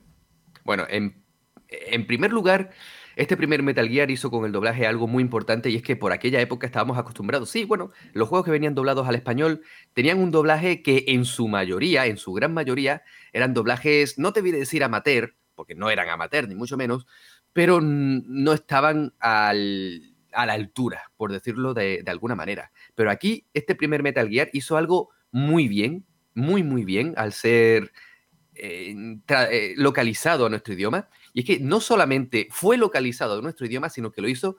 [0.64, 1.24] Bueno, en,
[1.68, 2.72] en primer lugar,
[3.16, 6.12] este primer Metal Gear hizo con el doblaje algo muy importante y es que por
[6.12, 7.50] aquella época estábamos acostumbrados.
[7.50, 9.62] Sí, bueno, los juegos que venían doblados al español
[9.94, 14.42] tenían un doblaje que en su mayoría, en su gran mayoría, eran doblajes, no te
[14.42, 17.06] voy a decir amateur, porque no eran amateur, ni mucho menos,
[17.54, 22.72] pero no estaban a la altura, por decirlo de, alguna manera.
[22.96, 27.92] Pero aquí, este primer Metal Gear hizo algo muy bien, muy, muy bien, al ser
[28.56, 28.96] eh,
[29.28, 31.10] eh, localizado a nuestro idioma.
[31.34, 34.58] Y es que no solamente fue localizado a nuestro idioma, sino que lo hizo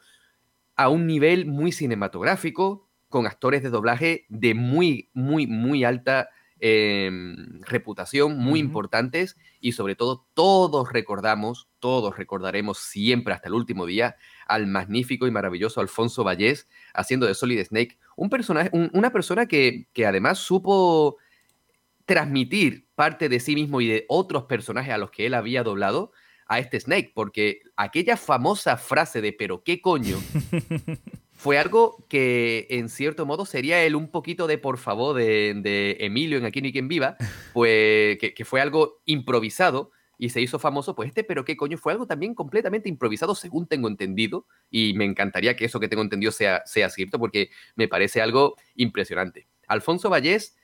[0.77, 6.31] a un nivel muy cinematográfico, con actores de doblaje de muy, muy, muy alta
[6.67, 13.85] Em, reputación muy importantes y sobre todo todos recordamos, todos recordaremos siempre hasta el último
[13.85, 19.45] día al magnífico y maravilloso Alfonso Vallés haciendo de Solid Snake, un personaje, una persona
[19.45, 21.19] que, que además supo
[22.07, 26.13] transmitir parte de sí mismo y de otros personajes a los que él había doblado
[26.47, 30.17] a este Snake, porque aquella famosa frase de pero qué coño
[31.45, 36.39] fue algo que en cierto modo sería el un poquito de por favor de, Emilio
[36.39, 37.19] en Aquí hay quien viva,
[37.53, 41.93] pues que, fue algo improvisado y se hizo famoso, pues este pero qué coño fue
[41.93, 46.33] algo también completamente improvisado según tengo entendido y me encantaría que eso que tengo entendido
[46.33, 49.47] sea, sea cierto porque me parece algo impresionante.
[49.69, 50.57] Alfonso Vallés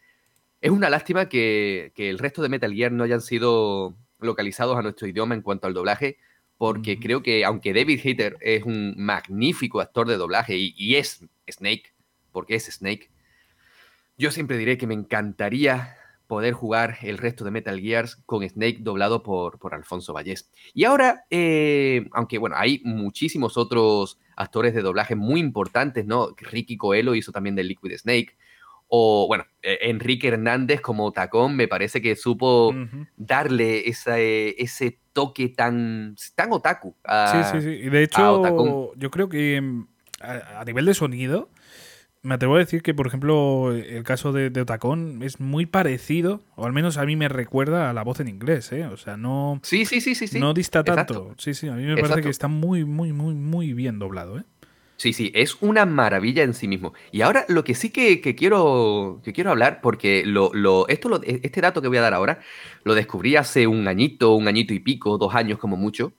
[0.62, 5.06] es una lástima que, el resto de Metal Gear no hayan sido localizados a nuestro
[5.06, 6.16] idioma en cuanto al doblaje,
[6.60, 11.94] porque creo que aunque David Hater es un magnífico actor de doblaje y, es Snake,
[12.32, 13.08] porque es Snake,
[14.18, 15.96] yo siempre diré que me encantaría
[16.26, 20.50] poder jugar el resto de Metal Gears con Snake doblado por, por Alfonso Vallés.
[20.74, 26.34] Y ahora, eh, aunque bueno, hay muchísimos otros actores de doblaje muy importantes, ¿no?
[26.36, 28.36] Ricky Coelho hizo también de Liquid Snake,
[28.92, 32.74] o bueno, eh, Enrique Hernández como tacón me parece que supo
[33.16, 36.96] darle ese toque tan, tan otaku.
[37.04, 37.86] A, sí, sí, sí.
[37.86, 39.86] Y de hecho, yo creo que mm,
[40.20, 41.50] a, nivel de sonido,
[42.22, 46.42] me atrevo a decir que, por ejemplo, el caso de, de, Otacón es muy parecido,
[46.56, 48.86] o al menos a mí me recuerda a la voz en inglés, ¿eh?
[48.86, 49.60] O sea, no.
[49.62, 50.40] Sí, sí, sí, sí.
[50.40, 51.32] No dista tanto.
[51.38, 54.44] Sí, sí, a mí me parece que está muy, muy, muy, muy bien doblado, ¿eh?
[55.00, 56.92] Sí, sí, es una maravilla en sí mismo.
[57.10, 60.52] Y ahora lo que sí que, quiero, que quiero hablar, porque lo,
[60.88, 62.40] esto e, este dato que voy a dar ahora
[62.84, 66.12] lo descubrí hace un añito, un añito y pico, dos años como mucho.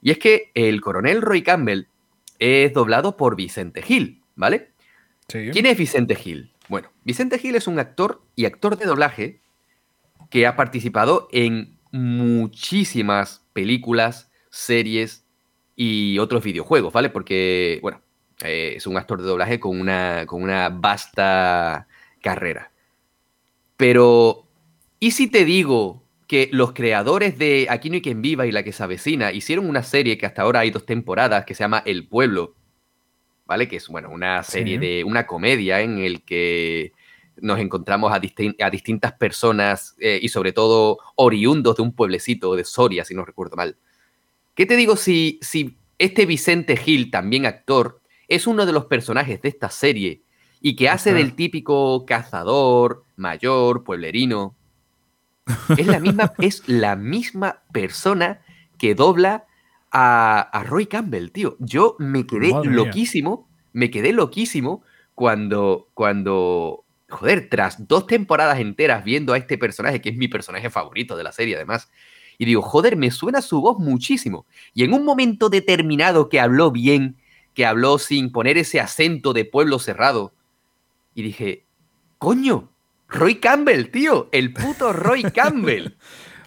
[0.00, 1.88] Y es que el coronel Roy Campbell
[2.38, 4.70] es doblado por Vicente Gil, ¿vale?
[5.26, 6.54] ¿Quién es Vicente Gil?
[6.70, 9.40] Bueno, Vicente Gil es un actor y actor de doblaje
[10.30, 15.26] que ha participado en muchísimas películas, series
[15.76, 17.10] y otros videojuegos, ¿vale?
[17.10, 18.00] Porque, bueno,
[18.44, 21.86] eh, es un actor de doblaje con una, con una vasta
[22.20, 22.72] carrera.
[23.76, 24.46] Pero,
[25.00, 28.62] ¿y si te digo que los creadores de Aquí no hay quien viva y La
[28.62, 31.82] que se avecina hicieron una serie que hasta ahora hay dos temporadas que se llama
[31.84, 32.54] El Pueblo?
[33.44, 33.68] ¿Vale?
[33.68, 36.92] Que es, bueno, una serie de una comedia en el que
[37.36, 42.64] nos encontramos a, a distintas personas eh, y sobre todo oriundos de un pueblecito de
[42.64, 43.76] Soria, si no recuerdo mal.
[44.54, 48.01] ¿Qué te digo si, si este Vicente Gil, también actor,
[48.34, 50.22] es uno de los personajes de esta serie
[50.62, 54.54] y que hace del típico cazador, mayor, pueblerino.
[55.76, 58.40] Es la misma, es la misma persona
[58.78, 59.44] que dobla
[59.90, 61.56] a, Roy Campbell, tío.
[61.58, 64.82] Yo me quedé loquísimo, me quedé loquísimo
[65.14, 70.70] cuando, cuando, joder, tras dos temporadas enteras viendo a este personaje, que es mi personaje
[70.70, 71.90] favorito de la serie además,
[72.38, 74.46] y digo, joder, me suena su voz muchísimo.
[74.72, 77.18] Y en un momento determinado que habló bien,
[77.54, 80.32] que habló sin poner ese acento de pueblo cerrado.
[81.14, 81.64] Y dije,
[82.18, 82.70] coño,
[83.08, 85.94] Roy Campbell, tío, el puto Roy Campbell.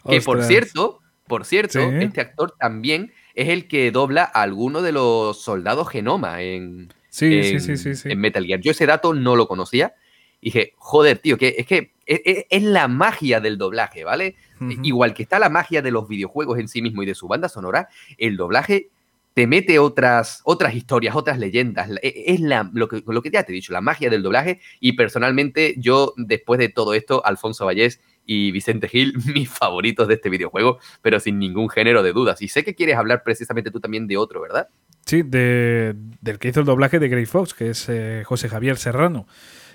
[0.07, 4.91] que por cierto, por cierto, este actor también es el que dobla a alguno de
[4.91, 8.61] los soldados Genoma en, en, Metal Gear.
[8.61, 9.93] Yo ese dato no lo conocía.
[10.41, 14.35] Y dije, joder, tío, que es que es, la magia del doblaje, ¿vale?
[14.83, 17.49] Igual que está la magia de los videojuegos en sí mismo y de su banda
[17.49, 18.89] sonora, el doblaje
[19.35, 21.89] te mete otras, otras historias, otras leyendas.
[22.01, 24.61] E, es la, lo, que, lo que ya te he dicho, la magia del doblaje.
[24.79, 30.13] Y personalmente, yo, después de todo esto, Alfonso Vallés y Vicente Gil, mis favoritos de
[30.13, 32.41] este videojuego, pero sin ningún género de dudas.
[32.41, 34.69] Y sé que quieres hablar precisamente tú también de otro, ¿verdad?
[35.05, 38.77] Sí, de, del que hizo el doblaje de Grey Fox, que es eh, José Javier
[38.77, 39.27] Serrano.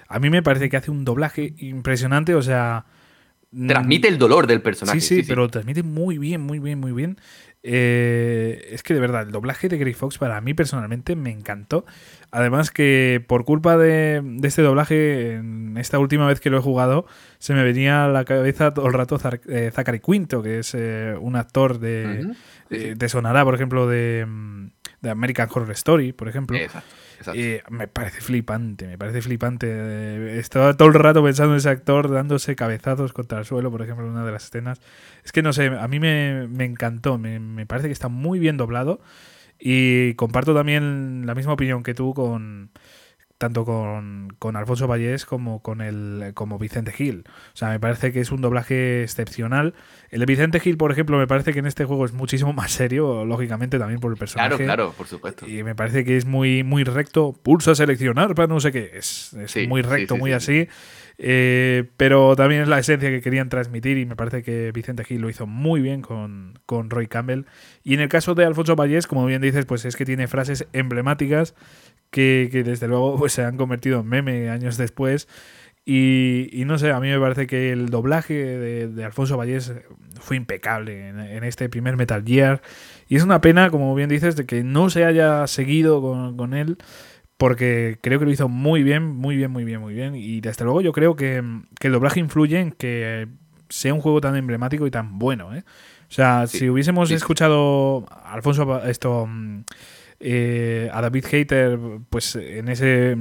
[0.09, 2.87] A mí me parece que hace un doblaje impresionante, o sea...
[3.67, 5.01] Transmite el dolor del personaje.
[5.01, 7.19] Sí, sí, pero transmite muy bien, muy bien, muy bien.
[7.63, 11.85] Eh, es que de verdad, el doblaje de Grey Fox para mí personalmente me encantó.
[12.31, 17.07] Además que por culpa de, este doblaje, en esta última vez que lo he jugado,
[17.39, 21.15] se me venía a la cabeza todo el rato eh, Zachary Quinto, que es eh,
[21.21, 22.33] un actor de...
[22.69, 24.27] Te sonará, por ejemplo, de,
[25.01, 26.57] de American Horror Story, por ejemplo.
[26.57, 26.95] Exacto
[27.69, 30.39] me parece flipante, me parece flipante.
[30.39, 34.05] Estaba todo el rato pensando en ese actor dándose cabezazos contra el suelo, por ejemplo,
[34.07, 34.81] en una de las escenas.
[35.25, 39.01] Es que no sé, a mí me, encantó, me, parece que está muy bien doblado
[39.59, 42.71] y comparto también la misma opinión que tú con
[43.41, 47.25] tanto con, con, Alfonso Vallés como con el como Vicente Gil.
[47.55, 49.73] O sea, me parece que es un doblaje excepcional.
[50.11, 52.71] El de Vicente Gil, por ejemplo, me parece que en este juego es muchísimo más
[52.71, 54.57] serio, lógicamente también por el personaje.
[54.57, 55.49] Claro, claro, por supuesto.
[55.49, 57.33] Y me parece que es muy, muy recto.
[57.33, 58.91] Pulsa seleccionar para no sé qué.
[58.93, 59.35] Es,
[59.67, 60.69] muy recto, muy así.
[61.17, 65.23] Eh, pero también es la esencia que querían transmitir y me parece que Vicente Gil
[65.23, 67.45] lo hizo muy bien con, con Roy Campbell.
[67.85, 70.67] Y en el caso de Alfonso Vallés, como bien dices, pues es que tiene frases
[70.75, 71.55] emblemáticas
[72.11, 75.29] que, desde luego pues, se han convertido en meme años después.
[75.85, 79.73] Y, no sé, a mí me parece que el doblaje de, Alfonso Vallés
[80.21, 82.63] fue impecable en, este primer Metal Gear.
[83.09, 86.01] Y es una pena, como bien dices, de que no se haya seguido
[86.37, 86.79] con, él,
[87.37, 90.15] porque creo que lo hizo muy bien, muy bien, muy bien, muy bien.
[90.15, 93.27] Y desde luego yo creo que, el doblaje influye en que
[93.69, 95.55] sea un juego tan emblemático y tan bueno.
[95.57, 95.65] ¿eh?
[96.09, 99.63] O sea, si hubiésemos escuchado a Alfonso esto mm,
[100.21, 103.17] eh, a David Hater, pues en ese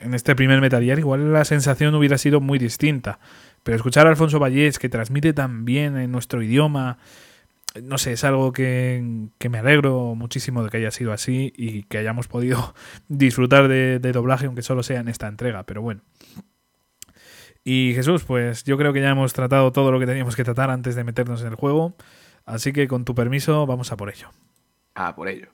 [0.00, 3.18] en este primer Metal igual la sensación hubiera sido muy distinta.
[3.62, 6.98] Pero escuchar a Alfonso Vallés, que transmite tan bien en nuestro idioma,
[7.82, 11.98] no sé, es algo que, me alegro muchísimo de que haya sido así y que
[11.98, 12.74] hayamos podido
[13.08, 16.02] disfrutar de, de, doblaje, aunque solo sea en esta entrega, pero bueno.
[17.64, 20.70] Y Jesús, pues yo creo que ya hemos tratado todo lo que teníamos que tratar
[20.70, 21.94] antes de meternos en el juego,
[22.46, 24.30] así que con tu permiso vamos a por ello.
[24.94, 25.48] Ah, por ello.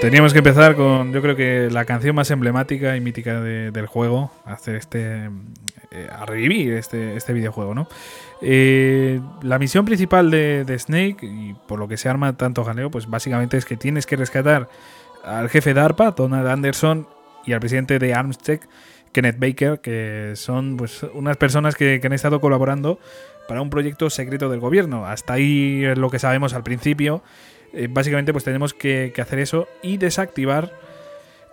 [0.00, 4.30] Teníamos que empezar con, yo creo que la canción más emblemática y mítica del juego,
[4.44, 5.28] hacer este,
[5.90, 7.88] eh, a revivir este, este videojuego, ¿no?
[8.40, 13.10] Eh, la misión principal de, Snake, y por lo que se arma tanto jaleo, pues
[13.10, 14.68] básicamente es que tienes que rescatar
[15.24, 17.08] al jefe de ARPA, Donald Anderson,
[17.44, 18.60] y al presidente de Armstead,
[19.12, 23.00] Kenneth Baker, que son pues, unas personas que, que han estado colaborando
[23.48, 25.06] para un proyecto secreto del gobierno.
[25.06, 27.24] Hasta ahí es lo que sabemos al principio.
[27.72, 30.72] Eh, básicamente pues tenemos que, hacer eso y desactivar,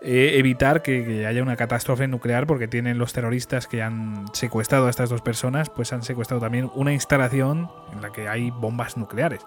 [0.02, 4.90] eh, evitar que, haya una catástrofe nuclear porque tienen los terroristas que han secuestrado a
[4.90, 9.42] estas dos personas, pues han secuestrado también una instalación en la que hay bombas nucleares.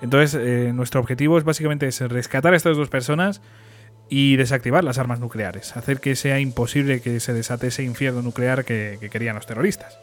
[0.00, 3.40] Entonces eh, nuestro objetivo es básicamente es rescatar a estas dos personas
[4.08, 8.64] y desactivar las armas nucleares, hacer que sea imposible que se desate ese infierno nuclear
[8.64, 9.98] que, que querían los terroristas.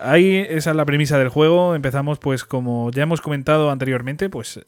[0.00, 1.74] Ahí esa es la premisa del juego.
[1.74, 4.60] Empezamos, pues, como ya hemos comentado anteriormente, pues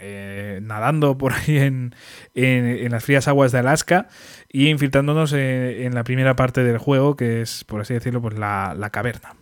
[0.00, 1.94] eh, nadando por ahí en,
[2.90, 4.08] las frías aguas de Alaska
[4.48, 8.38] y infiltrándonos eh, en, la primera parte del juego, que es, por así decirlo, pues
[8.38, 9.34] la, caverna.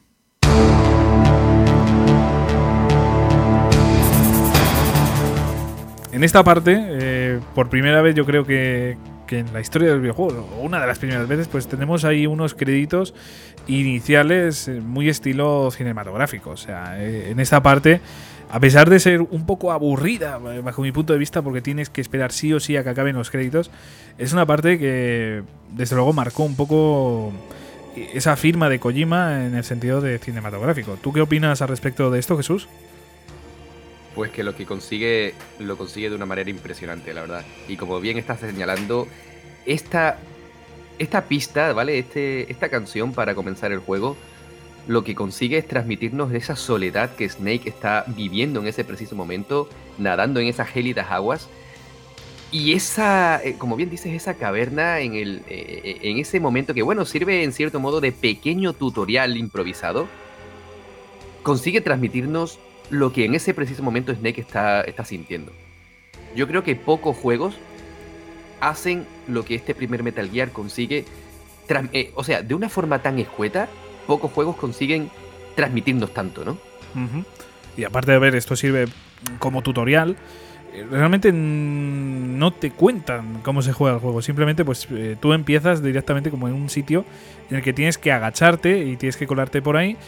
[6.13, 8.97] En esta parte, eh, por primera vez yo creo que,
[9.27, 12.27] que en la historia del videojuego, o una de las primeras veces, pues tenemos ahí
[12.27, 13.15] unos créditos
[13.69, 16.51] iniciales muy estilo cinematográfico.
[16.51, 18.01] O sea, en esta parte
[18.51, 22.01] a pesar de ser un poco aburrida, bajo mi punto de vista, porque tienes que
[22.01, 23.71] esperar sí o sí a que acaben los créditos,
[24.17, 25.43] es una parte que
[25.73, 27.33] desde luego marcó un poco
[28.15, 30.97] esa firma de Kojima en el sentido de cinematográfico.
[31.03, 32.69] ¿Tú qué opinas al respecto de esto, Jesús?
[34.15, 37.45] Pues que lo que consigue, lo consigue de una manera impresionante, la verdad.
[37.69, 39.07] Y como bien estás señalando,
[39.67, 40.19] esta,
[40.99, 41.99] esta pista, ¿vale?
[41.99, 44.17] Este, esta canción para comenzar el juego
[44.89, 49.69] lo que consigue es transmitirnos esa soledad que Snake está viviendo en ese preciso momento,
[49.99, 51.49] nadando en esas gélidas aguas.
[52.51, 56.81] Y esa, eh, como bien dices, esa caverna en, el, eh, en ese momento que,
[56.81, 60.09] bueno, sirve en cierto modo de pequeño tutorial improvisado,
[61.43, 62.59] consigue transmitirnos
[62.89, 65.53] lo que en ese preciso momento Snake está, está sintiendo.
[66.35, 67.57] Yo creo que pocos juegos
[68.61, 71.05] hacen lo que este primer Metal Gear consigue,
[71.93, 73.69] eh, o sea, de una forma tan escueta
[74.09, 75.11] pocos juegos consiguen
[75.55, 76.57] transmitirnos tanto, ¿no?
[77.77, 78.87] Y aparte de ver, esto sirve
[79.39, 80.17] como tutorial.
[80.73, 84.23] Eh, realmente no te cuentan cómo se juega el juego.
[84.23, 87.05] Simplemente, pues eh, tú empiezas directamente como en un sitio
[87.51, 89.99] en el que tienes que agacharte y tienes que colarte por ahí.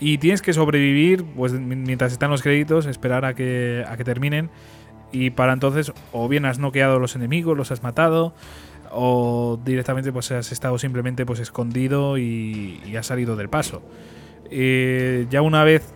[0.00, 4.48] Y tienes que sobrevivir, pues mientras están los créditos, esperar a que, a que terminen.
[5.12, 8.34] Y para entonces, o bien has noqueado a los enemigos, los has matado,
[8.92, 13.82] o directamente pues has estado simplemente pues escondido y, has salido del paso.
[14.50, 15.94] Eh, ya una vez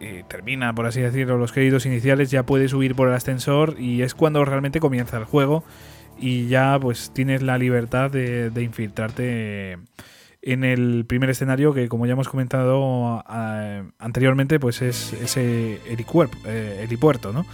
[0.00, 4.02] eh, termina, por así decirlo, los créditos iniciales, ya puedes subir por el ascensor y
[4.02, 5.64] es cuando realmente comienza el juego
[6.18, 9.78] y ya pues tienes la libertad de, infiltrarte
[10.42, 13.24] en el primer escenario que como ya hemos comentado
[13.98, 17.46] anteriormente pues es ese eh, helipuerto, ¿no?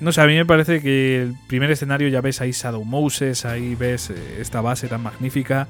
[0.00, 3.44] No sé, a mí me parece que el primer escenario ya ves ahí Shadow Moses,
[3.44, 5.66] ahí ves eh, esta base tan magnífica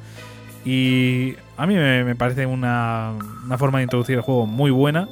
[0.64, 3.14] y a mí me, parece una,
[3.44, 5.08] una forma de introducir el juego muy buena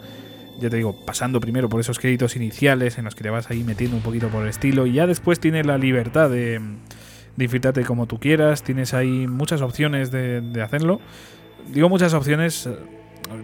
[0.59, 3.63] ya te digo, pasando primero por esos créditos iniciales en los que te vas ahí
[3.63, 6.61] metiendo un poquito por el estilo y ya después tienes la libertad de,
[7.37, 11.01] de infiltrarte como tú quieras, tienes ahí muchas opciones de, hacerlo.
[11.69, 12.77] Digo muchas opciones eh,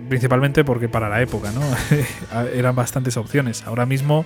[0.09, 1.61] principalmente porque para la época, ¿no?
[2.55, 3.65] Eran bastantes opciones.
[3.67, 4.25] Ahora mismo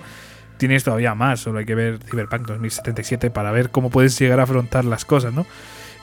[0.57, 4.43] tienes todavía más, solo hay que ver Cyberpunk 2077 para ver cómo puedes llegar a
[4.43, 5.45] afrontar las cosas, ¿no?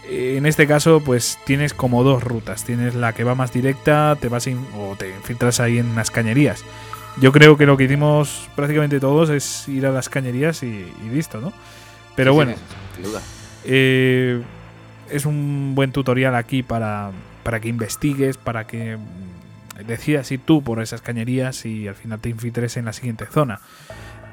[0.08, 2.64] En este caso, pues tienes como dos rutas.
[2.64, 4.46] Tienes la que va más directa, te vas
[4.76, 6.62] o te infiltras ahí en las cañerías.
[7.20, 11.40] Yo creo que lo que hicimos prácticamente todos es ir a las cañerías y, listo,
[11.40, 11.52] ¿no?
[12.16, 12.54] Pero bueno,
[12.94, 13.22] sin duda.
[13.64, 14.42] Eh,
[15.10, 17.10] es un buen tutorial aquí para,
[17.42, 18.98] para que investigues, para que
[19.86, 23.60] decidas ir tú por esas cañerías y al final te infiltres en la siguiente zona.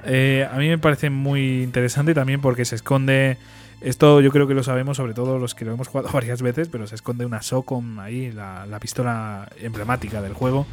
[0.05, 3.37] Eh, a mí me parece muy interesante también porque se esconde.
[3.81, 6.69] Esto yo creo que lo sabemos, sobre todo los que lo hemos jugado varias veces,
[6.69, 10.67] pero se esconde una SOCOM ahí, la, la pistola emblemática del juego.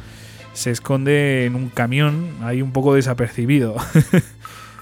[0.53, 3.75] Se esconde en un camión, ahí un poco desapercibido.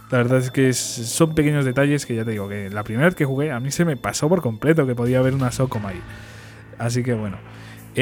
[0.10, 3.16] La verdad es que son pequeños detalles que ya te digo que la primera vez
[3.16, 6.00] que jugué a mí se me pasó por completo que podía haber una SOCOM ahí.
[6.78, 7.38] Así que bueno.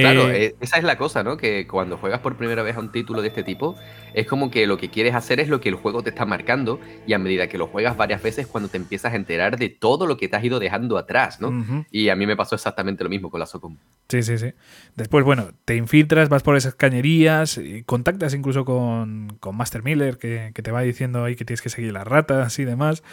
[0.01, 1.37] Claro, eh, eh, esa es la cosa, ¿no?
[1.37, 3.75] Que cuando juegas por primera vez a un título de este tipo,
[4.13, 6.79] es como que lo que quieres hacer es lo que el juego te está marcando
[7.07, 10.05] y a medida que lo juegas varias veces cuando te empiezas a enterar de todo
[10.07, 11.85] lo que te has ido dejando atrás, ¿no?
[11.91, 13.77] Y a mí me pasó exactamente lo mismo con la Socom.
[14.09, 14.53] Sí, sí, sí.
[14.95, 20.51] Después, bueno, te infiltras, vas por esas cañerías, y contactas incluso con, Master Miller, que,
[20.53, 23.03] te va diciendo ahí que tienes que seguir las ratas y demás.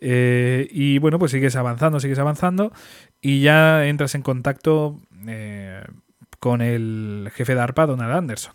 [0.00, 2.72] Eh, y bueno, pues sigues avanzando, sigues avanzando
[3.20, 5.00] y ya entras en contacto
[6.38, 8.54] con el jefe de ARPA, Donald Anderson.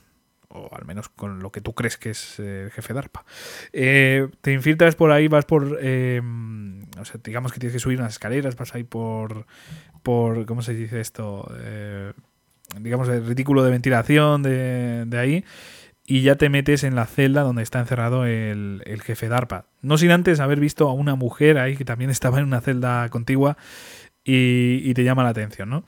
[0.49, 3.25] O al menos con lo que tú crees que es el jefe de ARPA.
[3.71, 5.79] Eh, te infiltras por ahí, vas por.
[5.81, 9.47] Em, o sea, digamos que tienes que subir unas escaleras, vas ahí por.
[10.03, 11.51] por ¿Cómo se dice esto?
[11.57, 12.13] Eh,
[12.79, 15.43] digamos, el retículo de ventilación de, ahí
[16.05, 19.65] y ya te metes en la celda donde está encerrado el, jefe de ARPA.
[19.81, 23.09] No sin antes haber visto a una mujer ahí que también estaba en una celda
[23.09, 23.57] contigua
[24.23, 25.85] y, y te llama la atención, ¿no?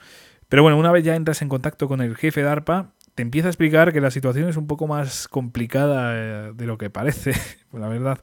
[0.49, 3.47] Pero bueno, una vez ya entras en contacto con el jefe de ARPA, te empieza
[3.47, 7.33] a explicar que la situación es un poco más complicada eh, de lo que parece.
[7.73, 8.19] la verdad,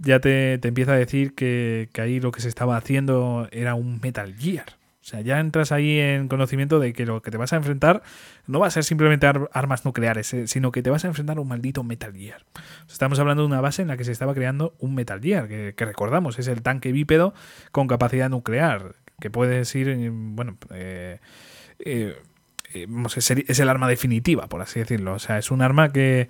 [0.00, 4.34] ya te, empieza a decir que, ahí lo que se estaba haciendo era un Metal
[4.34, 4.66] Gear.
[5.00, 8.02] O sea, ya entras ahí en conocimiento de que lo que te vas a enfrentar
[8.48, 11.40] no va a ser simplemente armas nucleares, eh, sino que te vas a enfrentar a
[11.40, 12.44] un maldito Metal Gear.
[12.90, 15.84] estamos hablando de una base en la que se estaba creando un Metal Gear, que,
[15.84, 17.34] recordamos, es el tanque bípedo
[17.70, 21.20] con capacidad nuclear, que puedes ir, bueno, eh,
[21.78, 22.16] eh,
[22.74, 22.86] eh,
[23.48, 25.14] es el arma definitiva, por así decirlo.
[25.14, 26.28] O sea, es un arma que,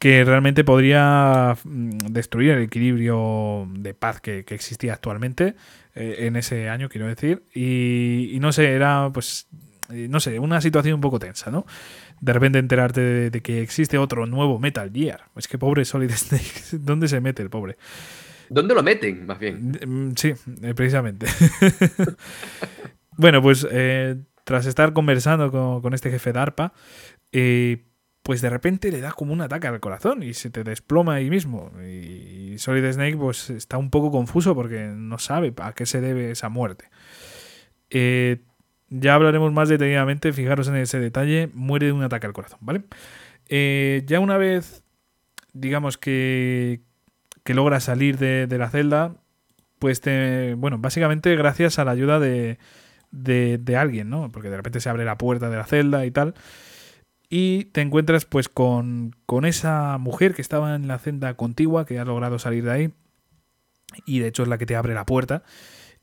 [0.00, 5.54] realmente podría mm, destruir el equilibrio de paz que, existía actualmente
[5.94, 7.42] eh, en ese año, quiero decir.
[7.54, 9.48] Y, no sé, era pues,
[9.88, 11.66] no sé, una situación un poco tensa, ¿no?
[12.20, 15.24] De repente enterarte de, que existe otro nuevo Metal Gear.
[15.36, 17.76] Es que pobre Solid Snake, ¿dónde se mete el pobre?
[18.48, 19.76] ¿Dónde lo meten, más bien?
[19.84, 20.34] Mm, sí,
[20.74, 21.26] precisamente.
[23.16, 23.66] bueno, pues
[24.46, 25.50] tras estar conversando
[25.82, 26.72] con, este jefe de ARPA,
[27.32, 27.84] eh,
[28.22, 31.30] pues de repente le da como un ataque al corazón y se te desploma ahí
[31.30, 31.72] mismo.
[31.82, 36.30] Y Solid Snake pues está un poco confuso porque no sabe a qué se debe
[36.30, 36.84] esa muerte.
[37.90, 38.44] Eh,
[38.88, 42.84] ya hablaremos más detenidamente, fijaros en ese detalle, muere de un ataque al corazón, ¿vale?
[43.48, 44.84] Eh, ya una vez,
[45.54, 46.82] digamos que,
[47.42, 49.16] que logra salir de, de la celda,
[49.80, 52.58] pues te, bueno, básicamente gracias a la ayuda de,
[53.16, 54.30] de, alguien, ¿no?
[54.30, 56.34] Porque de repente se abre la puerta de la celda y tal.
[57.28, 59.14] Y te encuentras pues con,
[59.44, 62.90] esa mujer que estaba en la celda contigua, que ha logrado salir de ahí.
[64.04, 65.42] Y de hecho es la que te abre la puerta.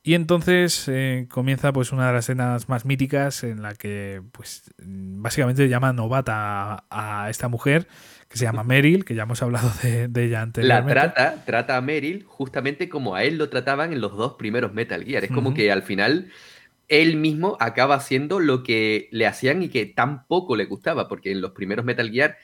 [0.05, 4.73] Y entonces eh, comienza pues una de las escenas más míticas en la que pues
[4.77, 7.87] básicamente llama novata a, esta mujer
[8.27, 10.93] que se llama Meryl, que ya hemos hablado de, ella anteriormente.
[10.93, 14.73] La trata, trata a Meryl justamente como a él lo trataban en los dos primeros
[14.73, 15.23] Metal Gear.
[15.23, 16.29] Es como que al final
[16.87, 21.41] él mismo acaba haciendo lo que le hacían y que tampoco le gustaba, porque en
[21.41, 22.37] los primeros Metal Gear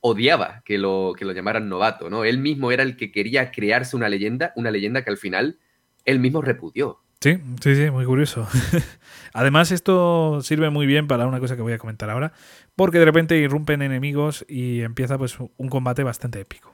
[0.00, 2.24] odiaba que lo, que lo llamaran novato, ¿no?
[2.24, 5.58] Él mismo era el que quería crearse una leyenda, una leyenda que al final
[6.04, 7.00] él mismo repudió.
[7.20, 8.48] Sí, sí, sí, muy curioso.
[9.34, 12.32] Además, esto sirve muy bien para una cosa que voy a comentar ahora,
[12.76, 16.69] porque de repente irrumpen enemigos y empieza pues un combate bastante épico.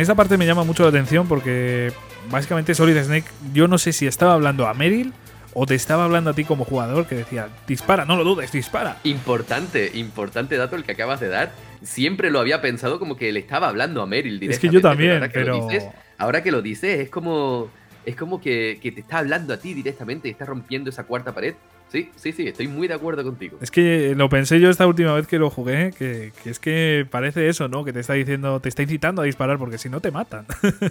[0.00, 1.92] En En esa parte me llama mucho la atención porque
[2.30, 5.12] básicamente Solid Snake, yo no sé si estaba hablando a Meryl
[5.52, 8.96] o te estaba hablando a ti como jugador que decía, dispara, no lo dudes, dispara.
[9.04, 11.52] Importante, importante dato el que acabas de dar.
[11.82, 14.54] Siempre lo había pensado como que le estaba hablando a Meryl directamente.
[14.54, 15.68] Es que yo también, pero...
[16.16, 17.68] Ahora que, lo dices, es como,
[18.06, 21.34] es como que, que, te está hablando a ti directamente y está rompiendo esa cuarta
[21.34, 21.56] pared.
[21.90, 23.58] Sí, sí, sí, estoy muy de acuerdo contigo.
[23.60, 27.48] Es que lo pensé yo esta última vez que lo jugué, que, es que parece
[27.48, 27.84] eso, ¿no?
[27.84, 30.46] Que te está diciendo, te está incitando a disparar porque si no te matan.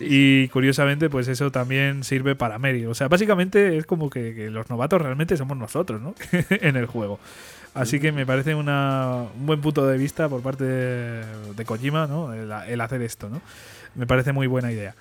[0.00, 2.84] Y curiosamente, pues eso también sirve para Mary.
[2.84, 6.16] O sea, básicamente es como que, los novatos realmente somos nosotros, ¿no?
[6.50, 7.20] en el juego.
[7.74, 8.66] Así que me parece un
[9.46, 12.32] buen punto de vista por parte de, Kojima, ¿no?
[12.34, 13.40] el hacer esto, ¿no?
[13.94, 14.96] Me parece muy buena idea.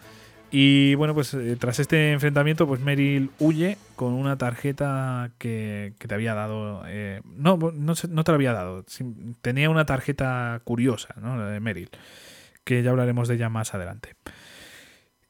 [0.55, 6.13] Y bueno, pues eh, tras este enfrentamiento, pues Meryl huye con una tarjeta que, te
[6.13, 6.83] había dado.
[6.85, 8.85] Eh, no, no, no, te la había dado.
[9.41, 11.43] Tenía una tarjeta curiosa, ¿no?
[11.43, 11.89] de Meryl.
[12.63, 14.13] Que ya hablaremos de ella más adelante.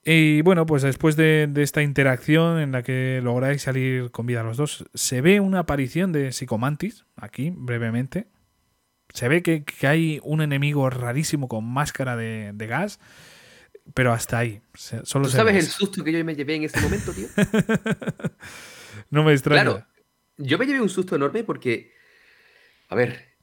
[0.03, 4.57] Y bueno, pues después de, esta interacción en la que lográis salir con vida los
[4.57, 8.27] dos, se ve una aparición de Psicomantis, aquí, brevemente.
[9.13, 12.99] Se ve que, hay un enemigo rarísimo con máscara de, de gas
[13.93, 14.61] pero hasta ahí.
[14.73, 17.27] Solo ¿Tú sabes el susto que yo me llevé en ese momento, tío?
[19.09, 19.63] no me extraña.
[19.63, 19.87] Claro,
[20.37, 21.91] yo me llevé un susto enorme porque,
[22.89, 23.35] a ver,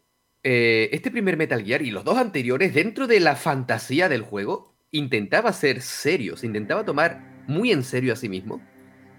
[0.43, 4.75] eh, este primer Metal Gear y los dos anteriores, dentro de la fantasía del juego,
[4.91, 8.61] intentaba ser serio, se intentaba tomar muy en serio a sí mismo.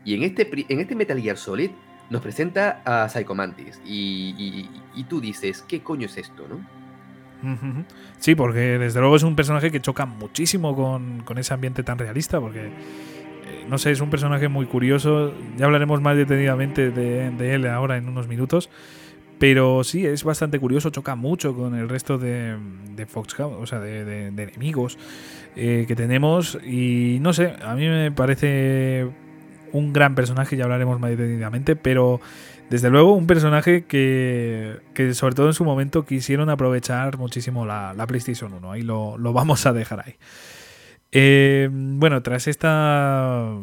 [0.03, 1.69] Y en este, en este Metal Gear Solid
[2.09, 3.79] nos presenta a Psycho Mantis.
[3.85, 6.80] y, y tú dices, ¿qué coño es esto, no?
[8.19, 12.39] Sí, porque desde luego es un personaje que choca muchísimo con, ese ambiente tan realista,
[12.39, 17.67] porque, eh, no sé, es un personaje muy curioso, ya hablaremos más detenidamente de, él
[17.67, 18.69] ahora en unos minutos,
[19.39, 22.57] pero sí, es bastante curioso, choca mucho con el resto de,
[22.95, 24.99] de o sea, de, enemigos
[25.55, 29.07] eh, que tenemos, y no sé, a mí me parece
[29.73, 32.19] un gran personaje, ya hablaremos más detenidamente, pero
[32.71, 34.79] desde luego, un personaje que,
[35.13, 38.71] sobre todo en su momento quisieron aprovechar muchísimo la, PlayStation 1.
[38.71, 40.15] Ahí lo, vamos a dejar ahí.
[41.11, 43.57] Eh, bueno, tras esta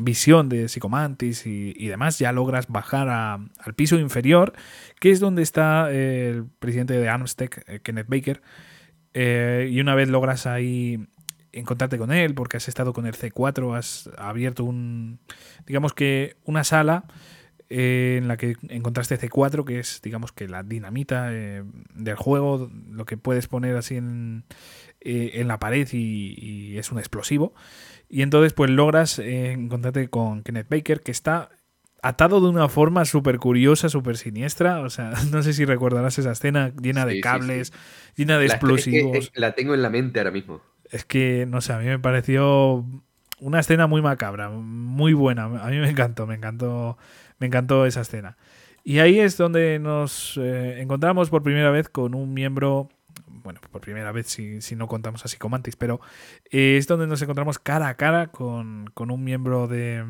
[0.00, 4.54] visión de Psicomantis y, demás, ya logras bajar al piso inferior,
[5.00, 8.40] que es donde está el presidente de Armstead, eh, Kenneth Baker.
[9.12, 11.06] Eh, y una vez logras ahí
[11.52, 15.20] encontrarte con él, porque has estado con el C4, has abierto un,
[15.66, 17.04] digamos que una sala
[17.68, 21.64] eh, en la que encontraste C4, que es, digamos que la dinamita eh,
[21.94, 24.44] del juego, lo que puedes poner así en,
[25.00, 27.54] eh, en la pared y, es un explosivo.
[28.08, 31.50] Y entonces, pues logras encontrarte con Kenneth Baker, que está
[32.02, 34.80] atado de una forma súper curiosa, súper siniestra.
[34.80, 37.72] O sea, no sé si recordarás esa escena llena de cables,
[38.14, 39.32] llena de explosivos.
[39.34, 40.60] la tengo en la mente ahora mismo.
[40.92, 42.86] Es que, no sé, a mí me pareció
[43.40, 45.44] una escena muy macabra, muy buena.
[45.44, 46.96] A mí me encantó, me encantó
[47.38, 48.36] me encantó esa escena.
[48.88, 52.88] Y ahí es donde nos eh, encontramos por primera vez con un miembro,
[53.26, 56.00] bueno, por primera vez si, si no contamos así como antes, pero
[56.52, 60.04] eh, es donde nos encontramos cara a cara con, un miembro de,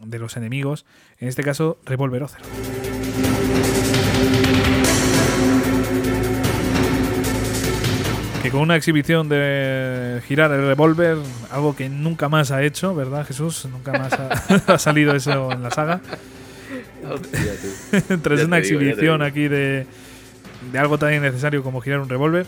[0.00, 0.86] de, los enemigos,
[1.18, 2.40] en este caso Revolver Ocer.
[8.44, 11.18] Que con una exhibición de girar el revólver,
[11.50, 13.66] algo que nunca más ha hecho, ¿verdad Jesús?
[13.70, 14.12] Nunca más
[14.68, 16.00] ha salido eso en la saga.
[18.22, 19.86] Tras una exhibición aquí de,
[20.78, 22.46] algo tan innecesario como girar un revólver.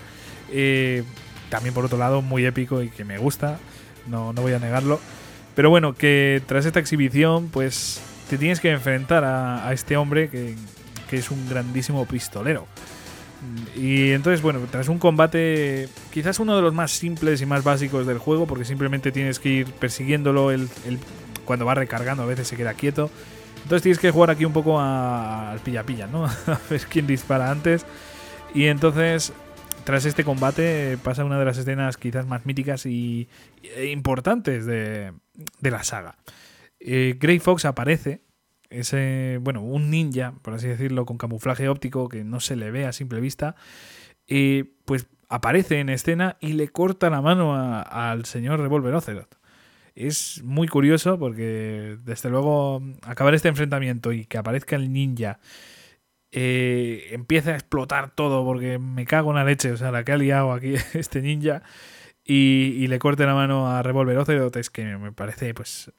[0.51, 1.03] Eh,
[1.49, 3.59] también por otro lado muy épico y que me gusta,
[4.07, 5.01] no, no voy a negarlo.
[5.55, 8.01] Pero bueno, que tras esta exhibición pues
[8.31, 10.55] te tienes que enfrentar a, este hombre que,
[11.11, 12.66] que, es un grandísimo pistolero.
[13.77, 18.07] Y entonces, bueno, tras un combate quizás uno de los más simples y más básicos
[18.07, 20.69] del juego, porque simplemente tienes que ir persiguiéndolo el,
[21.45, 23.11] cuando va recargando, a veces se queda quieto
[23.62, 26.24] entonces tienes que jugar aquí un poco al pilla-pilla, ¿no?
[26.47, 27.86] a ver quién dispara antes.
[28.55, 29.32] Y entonces,
[29.84, 33.28] tras este combate, pasa una de las escenas quizás más míticas y
[33.76, 35.12] e importantes de,
[35.60, 36.16] la saga.
[36.80, 38.22] Eh, Grey Fox aparece,
[38.68, 42.86] ese, bueno, un ninja, por así decirlo, con camuflaje óptico que no se le ve
[42.86, 43.55] a simple vista,
[44.26, 49.41] y pues aparece en escena y le corta la mano al señor Revolver Ocelot
[49.94, 55.39] es muy curioso porque desde luego acabar este enfrentamiento y que aparezca el ninja
[56.31, 60.12] eh, empieza a explotar todo porque me cago en la leche, o sea, la que
[60.12, 61.62] ha liado aquí este ninja
[62.24, 65.90] y, le corte la mano a Revolver Ocelot es que me parece pues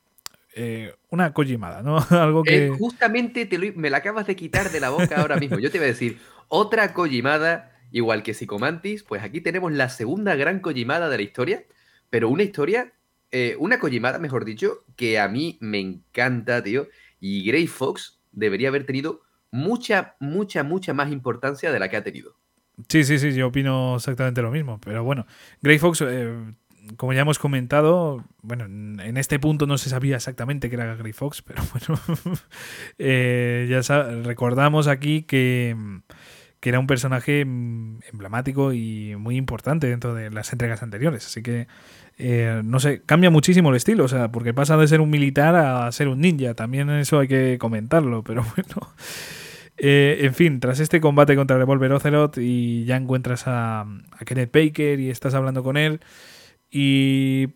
[0.56, 1.98] eh, una collimada, ¿no?
[2.10, 2.70] Algo que...
[2.70, 5.60] Justamente te me la acabas de quitar de la boca ahora mismo.
[5.60, 10.36] Yo te iba a decir, otra collimada, igual que Psicomantis, pues aquí tenemos la segunda
[10.36, 11.64] gran collimada de la historia
[12.14, 12.94] pero una historia,
[13.36, 16.88] eh, una Kojimada, mejor dicho, que a mí me encanta, tío.
[17.20, 22.04] Y Grey Fox debería haber tenido mucha, mucha, mucha más importancia de la que ha
[22.04, 22.38] tenido.
[22.90, 24.80] Sí, sí, sí, yo opino exactamente lo mismo.
[24.82, 25.26] Pero bueno,
[25.64, 26.32] Grey Fox, eh,
[26.96, 31.14] como ya hemos comentado, bueno, en este punto no se sabía exactamente que era Grey
[31.14, 32.00] Fox, pero bueno,
[33.00, 35.76] eh, ya recordamos aquí que,
[36.60, 41.26] que, era un personaje emblemático y muy importante dentro de las entregas anteriores.
[41.26, 41.68] Así que,
[42.18, 45.56] eh, no sé, cambia muchísimo el estilo, o sea, porque pasa de ser un militar
[45.56, 46.54] a ser un ninja.
[46.54, 48.94] También eso hay que comentarlo, pero bueno.
[49.78, 53.86] Eh, en fin, tras este combate contra Revolver Ocelot y ya encuentras a,
[54.26, 56.00] Kenneth Baker y estás hablando con él
[56.70, 57.50] y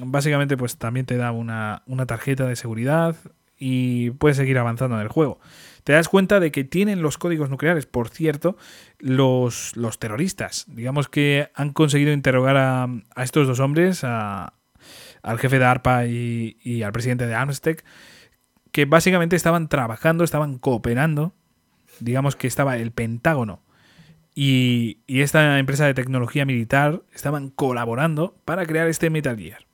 [0.00, 3.16] básicamente pues también te da una, tarjeta de seguridad
[3.58, 5.40] y puedes seguir avanzando en el juego.
[5.84, 8.56] Te das cuenta de que tienen los códigos nucleares, por cierto,
[8.98, 10.64] los, los terroristas.
[10.68, 12.88] Digamos que han conseguido interrogar a,
[13.22, 17.84] estos dos hombres, al jefe de ARPA y, y al presidente de Amstec,
[18.72, 21.34] que básicamente estaban trabajando, estaban cooperando
[22.00, 23.62] digamos que estaba el Pentágono
[24.34, 29.66] y, esta empresa de tecnología militar estaban colaborando para crear este Metal Gear.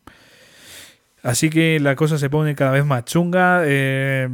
[1.22, 3.62] Así que la cosa se pone cada vez más chunga.
[3.64, 4.28] Eh,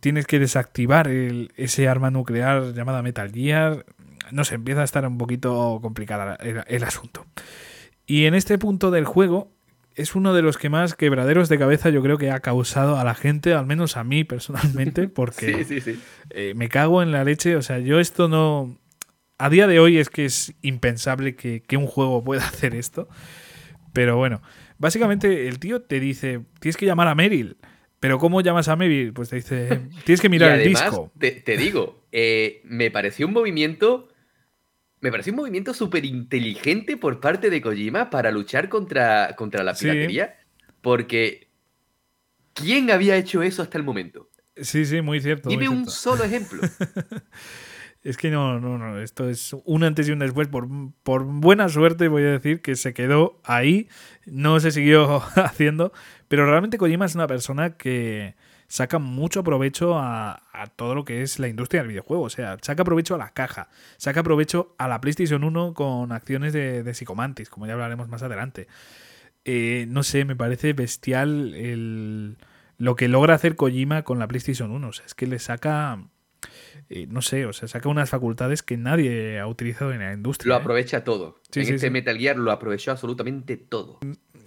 [0.00, 3.84] tienes que desactivar ese arma nuclear llamada Metal Gear.
[4.30, 7.26] No sé, empieza a estar un poquito complicada el asunto.
[8.06, 9.50] Y en este punto del juego
[9.94, 13.04] es uno de los que más quebraderos de cabeza yo creo que ha causado a
[13.04, 15.64] la gente, al menos a mí personalmente, porque
[16.30, 17.56] eh, me cago en la leche.
[17.56, 18.76] O sea, yo esto no...
[19.38, 23.08] A día de hoy es que es impensable que, un juego pueda hacer esto.
[23.92, 24.42] Pero bueno,
[24.80, 27.56] básicamente el tío te dice, tienes que llamar a Meryl.
[28.00, 29.12] Pero ¿cómo llamas a Meryl?
[29.12, 29.68] Pues te dice,
[30.04, 31.12] tienes que mirar el disco.
[31.16, 34.08] Te, te digo, eh, me pareció un movimiento
[35.00, 39.74] me pareció un movimiento súper inteligente por parte de Kojima para luchar contra, contra la
[39.74, 40.38] piratería,
[40.82, 41.48] porque
[42.52, 44.28] ¿quién había hecho eso hasta el momento?
[44.56, 45.48] Sí, sí, muy cierto.
[45.48, 46.60] Dime un solo ejemplo.
[48.02, 50.48] es que no, no, no, esto es un antes y un después.
[50.48, 50.68] Por,
[51.02, 53.88] por buena suerte voy a decir que se quedó ahí,
[54.26, 55.92] no se siguió haciendo,
[56.28, 58.34] pero realmente Kojima es una persona que
[58.70, 60.42] saca mucho provecho a,
[60.76, 62.22] todo lo que es la industria del videojuego.
[62.22, 66.52] O sea, saca provecho a la caja, saca provecho a la PlayStation 1 con acciones
[66.52, 67.06] de, de
[67.50, 68.68] como ya hablaremos más adelante.
[69.44, 72.36] Eh, no sé, me parece bestial el,
[72.78, 74.88] lo que logra hacer Kojima con la PlayStation 1.
[74.88, 76.04] O sea, es que le saca.
[76.88, 80.48] Eh, no sé, o sea, saca unas facultades que nadie ha utilizado en la industria.
[80.48, 80.60] Lo ¿eh?
[80.60, 81.40] aprovecha todo.
[81.54, 84.00] en este Metal Gear lo aprovechó absolutamente todo.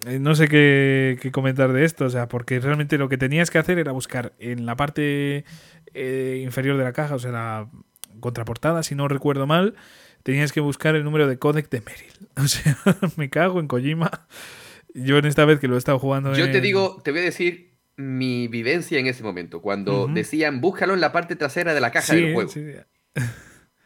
[0.06, 3.58] Eh, no sé qué, comentar de esto, o sea, porque realmente lo que tenías que
[3.58, 5.46] hacer era buscar en la parte
[5.94, 7.70] eh, inferior de la caja, o sea, la
[8.20, 9.76] contraportada, si no recuerdo mal,
[10.24, 12.14] tenías que buscar el número de codec de Meryl.
[12.36, 12.78] O sea,
[13.16, 14.26] me cago en Kojima.
[14.96, 16.34] Yo en esta vez que lo he estado jugando.
[16.34, 20.94] Yo te digo, te voy a decir mi vivencia en ese momento, cuando decían búscalo
[20.94, 22.52] en la parte trasera de la caja del juego.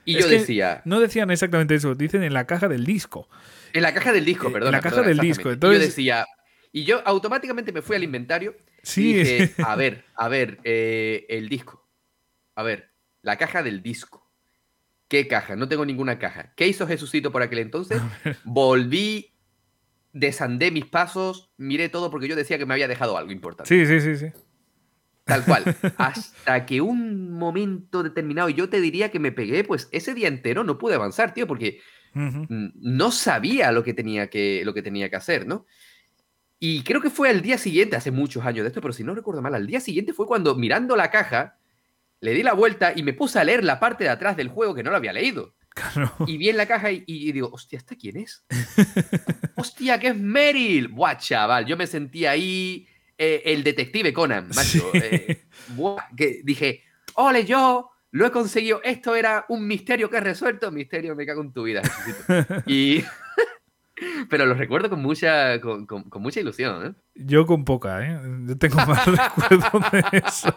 [0.06, 0.82] Y yo decía.
[0.86, 3.28] No decían exactamente eso, dicen en la caja del disco.
[3.74, 4.70] En la caja del disco, perdón.
[4.70, 5.52] En la caja del disco.
[5.52, 5.82] Entonces...
[5.82, 6.26] yo decía.
[6.72, 9.10] Y yo automáticamente me fui al inventario sí.
[9.10, 11.86] y dije, a ver, a ver, eh, el disco.
[12.56, 14.32] A ver, la caja del disco.
[15.08, 15.56] ¿Qué caja?
[15.56, 16.54] No tengo ninguna caja.
[16.56, 18.02] ¿Qué hizo Jesucito por aquel entonces?
[18.44, 19.34] Volví,
[20.20, 23.70] desandé mis pasos, miré todo porque yo decía que me había dejado algo importante.
[23.70, 24.34] Sí, sí, sí, sí.
[25.24, 25.64] Tal cual.
[25.98, 30.64] Hasta que un momento determinado, yo te diría que me pegué, pues ese día entero
[30.64, 31.82] no pude avanzar, tío, porque
[32.14, 35.68] no sabía lo que, tenía que, lo que tenía que hacer, ¿no?
[36.60, 39.14] Y creo que fue al día siguiente, hace muchos años de esto, pero si no
[39.14, 41.60] recuerdo mal, al día siguiente fue cuando mirando la caja,
[42.20, 44.74] le di la vuelta y me puse a leer la parte de atrás del juego
[44.74, 45.54] que no lo había leído.
[46.26, 48.46] Y vi en la caja y, digo, hostia, ¿esta quién es?
[49.56, 50.88] hostia, que es Meryl.
[50.90, 52.88] Buah, chaval, yo me sentí ahí
[53.18, 54.92] eh, el detective Conan, macho.
[54.94, 55.46] Eh,
[56.16, 56.84] que dije,
[57.16, 61.42] ole yo, lo he conseguido, esto era un misterio que he resuelto, misterio me cago
[61.42, 61.82] en tu vida.
[62.66, 63.04] y...
[64.30, 65.88] Pero lo recuerdo con mucha, con,
[66.20, 66.86] mucha ilusión.
[66.86, 66.94] ¿eh?
[67.16, 68.20] Yo con poca, ¿eh?
[68.46, 70.56] Yo tengo más recuerdos de eso.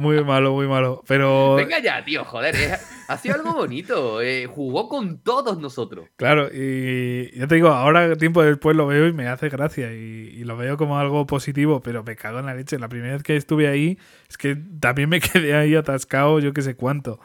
[0.00, 1.02] Muy malo, muy malo.
[1.06, 1.54] Pero.
[1.54, 2.54] Venga ya, tío, joder.
[2.54, 2.76] Eh.
[3.08, 4.20] Ha sido algo bonito.
[4.20, 6.08] Eh, jugó con todos nosotros.
[6.16, 9.92] Claro, y ya te digo, ahora tiempo después lo veo y me hace gracia.
[9.92, 12.78] Y, lo veo como algo positivo, pero me cago en la leche.
[12.78, 13.98] La primera vez que estuve ahí,
[14.28, 17.18] es que también me quedé ahí atascado, yo qué sé cuánto.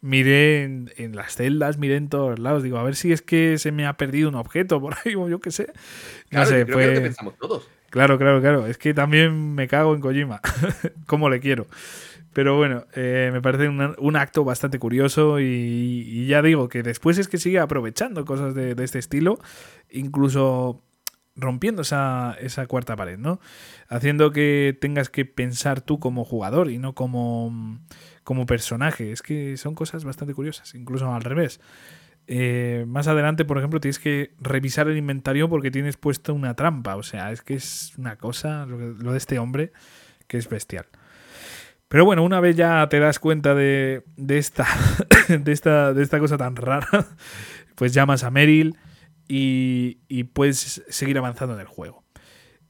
[0.00, 2.62] Miré en, las celdas, miré en todos lados.
[2.62, 5.28] Digo, a ver si es que se me ha perdido un objeto por ahí o
[5.28, 5.66] yo qué sé.
[6.30, 7.68] No claro, sé, creo que lo pensamos todos.
[7.90, 8.66] Claro, claro, claro.
[8.66, 10.40] Es que también me cago en Kojima.
[11.06, 11.66] como le quiero.
[12.32, 17.26] Pero bueno, eh, me parece un, acto bastante curioso y, ya digo que después es
[17.26, 19.40] que sigue aprovechando cosas de, este estilo.
[19.90, 20.84] Incluso
[21.34, 23.40] rompiendo esa, esa, cuarta pared, ¿no?
[23.88, 27.80] Haciendo que tengas que pensar tú como jugador y no como,
[28.28, 29.10] como personaje.
[29.10, 31.62] Es que son cosas bastante curiosas, incluso al revés.
[32.26, 36.96] Eh, más adelante, por ejemplo, tienes que revisar el inventario porque tienes puesto una trampa.
[36.96, 39.72] O sea, es que es una cosa, lo, de este hombre,
[40.26, 40.84] que es bestial.
[41.88, 44.66] Pero bueno, una vez ya te das cuenta de, esta,
[45.28, 47.06] de, esta, de esta cosa tan rara,
[47.76, 48.76] pues llamas a Meryl
[49.26, 52.04] y puedes seguir avanzando en el juego.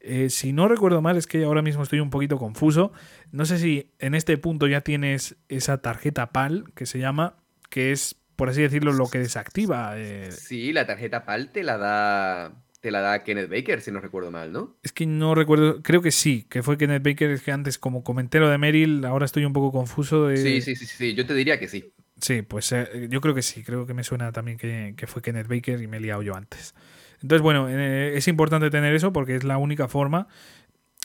[0.08, 2.92] Eh, si no recuerdo mal, es que ahora mismo estoy un poquito confuso.
[3.30, 7.36] No sé si en este punto ya tienes esa tarjeta PAL que se llama,
[7.68, 9.94] que es por así decirlo, lo que desactiva.
[9.96, 10.30] Eh.
[10.30, 12.62] Sí, la tarjeta PAL te la da.
[12.80, 14.78] Te la da Kenneth Baker, si no recuerdo mal, ¿no?
[14.84, 18.04] Es que no recuerdo, creo que sí, que fue Kenneth Baker, es que antes como
[18.04, 20.36] comenté lo de Meryl, ahora estoy un poco confuso de...
[20.36, 21.92] Sí, sí, sí, sí, yo te diría que sí.
[22.20, 25.48] Sí, pues eh, yo creo que sí, creo que me suena también que, fue Kenneth
[25.48, 26.76] Baker y me he liado yo antes.
[27.22, 30.28] Entonces, bueno, eh, es importante tener eso porque es la única forma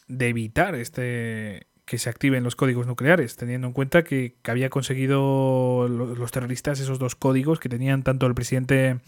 [0.08, 5.88] de evitar este, que se activen los códigos nucleares, teniendo en cuenta que, había conseguido
[5.88, 9.00] los terroristas esos dos códigos que tenían tanto el presidente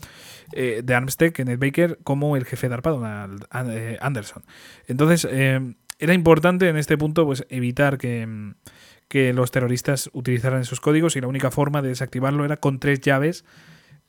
[0.52, 4.44] eh, de Armstead, Kenneth Baker, como el jefe de ARPA, Donald eh, Anderson.
[4.88, 8.54] Entonces, eh, era importante en este punto pues, evitar que,
[9.08, 13.00] que los terroristas utilizaran esos códigos y la única forma de desactivarlo era con tres
[13.00, 13.46] llaves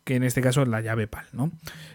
[0.06, 1.50] que en este caso es la llave PAL, ¿no?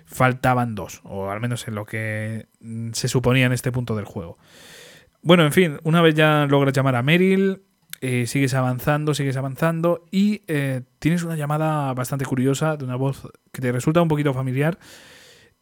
[0.05, 4.03] Faltaban dos, o al menos en lo que mm, se suponía en este punto del
[4.03, 4.38] juego.
[5.21, 7.63] Bueno, en fin, una vez ya logras llamar a Meryl,
[8.01, 13.31] eh, sigues avanzando, sigues avanzando y eh, tienes una llamada bastante curiosa de una voz
[13.53, 14.77] que te resulta un poquito familiar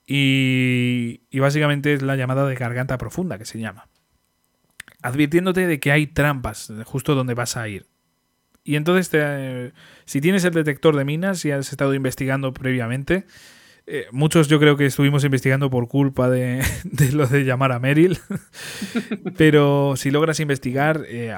[0.07, 3.89] y, básicamente es la llamada de garganta profunda que se llama,
[5.03, 7.85] advirtiéndote de que hay trampas justo donde vas a ir.
[8.64, 9.73] Y entonces,
[10.06, 13.26] si tienes el detector de minas y has estado investigando previamente,
[13.91, 16.64] eh, muchos yo creo que estuvimos investigando por culpa de,
[17.11, 18.19] lo de llamar a Meryl.
[19.38, 21.34] Pero si logras investigar, eh,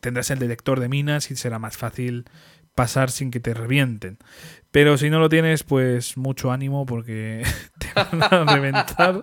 [0.00, 2.24] tendrás el detector de minas y será más fácil
[2.74, 4.18] pasar sin que te revienten.
[4.70, 7.42] Pero si no lo tienes, pues mucho ánimo porque
[7.78, 9.20] te van a reventar.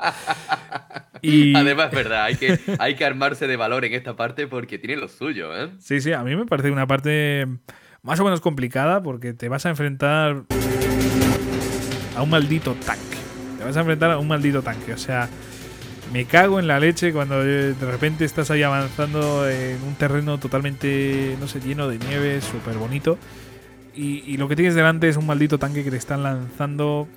[1.21, 1.55] Y...
[1.57, 4.97] Además, es verdad, hay que, hay que armarse de valor en esta parte porque tiene
[4.97, 5.55] lo suyo.
[5.57, 5.71] ¿eh?
[5.79, 7.47] Sí, sí, a mí me parece una parte
[8.03, 10.43] más o menos complicada porque te vas a enfrentar
[12.15, 13.17] a un maldito tanque.
[13.57, 14.93] Te vas a enfrentar a un maldito tanque.
[14.93, 15.29] O sea,
[16.11, 21.35] me cago en la leche cuando de repente estás ahí avanzando en un terreno totalmente,
[21.39, 23.17] no sé, lleno de nieve, súper bonito.
[23.95, 27.07] Y, lo que tienes delante es un maldito tanque que te están lanzando.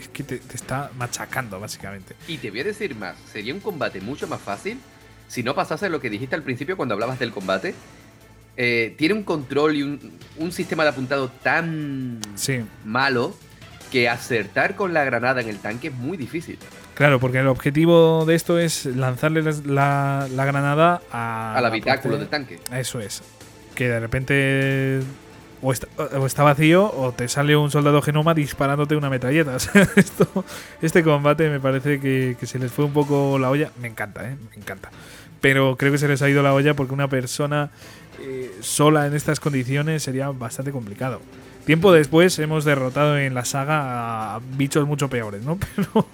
[0.00, 2.16] Es que te, está machacando, básicamente.
[2.26, 4.78] Y te voy a decir más: sería un combate mucho más fácil
[5.28, 7.74] si no pasase lo que dijiste al principio cuando hablabas del combate.
[8.56, 12.64] Eh, tiene un control y un, un sistema de apuntado tan sí.
[12.84, 13.36] malo
[13.92, 16.58] que acertar con la granada en el tanque es muy difícil.
[16.98, 22.58] Claro, porque el objetivo de esto es lanzarle la, granada a, al habitáculo del tanque.
[22.72, 23.22] Eso es.
[23.76, 25.00] Que de repente
[25.62, 25.72] o
[26.26, 29.54] está, vacío o te sale un soldado genoma disparándote una metralleta.
[29.94, 30.44] esto,
[30.82, 33.70] este combate me parece que, se les fue un poco la olla.
[33.80, 34.36] Me encanta, ¿eh?
[34.50, 34.90] Me encanta.
[35.40, 37.70] Pero creo que se les ha ido la olla porque una persona
[38.20, 41.20] eh, sola en estas condiciones sería bastante complicado.
[41.64, 45.60] Tiempo después hemos derrotado en la saga a bichos mucho peores, ¿no?
[45.76, 46.08] Pero,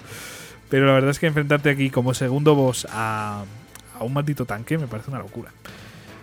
[0.75, 3.45] pero la verdad es que enfrentarte aquí como segundo boss a,
[4.01, 5.53] un maldito tanque me parece una locura.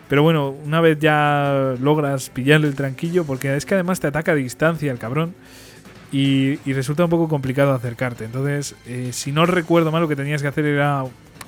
[0.09, 4.33] Pero bueno, una vez ya logras pillarle el tranquillo, porque es que además te ataca
[4.33, 5.35] a distancia el cabrón.
[6.11, 8.25] Y, resulta un poco complicado acercarte.
[8.25, 11.05] Entonces, eh, si no recuerdo mal, lo que tenías que hacer era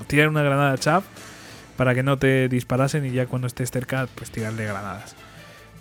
[0.08, 1.04] tirar una granada chav
[1.76, 5.18] para que no te disparasen y ya cuando estés cerca, pues tirarle granadas.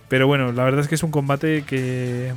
[0.09, 2.32] Pero bueno, la verdad es que es un combate que,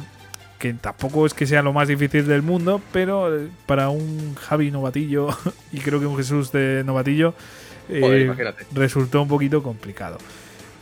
[0.60, 4.72] que tampoco es que sea lo más difícil del mundo, pero eh, para un Javi
[4.72, 5.30] novatillo
[5.72, 7.34] y creo que un Jesús de novatillo
[7.90, 8.32] eh,
[8.74, 10.18] resultó un poquito complicado.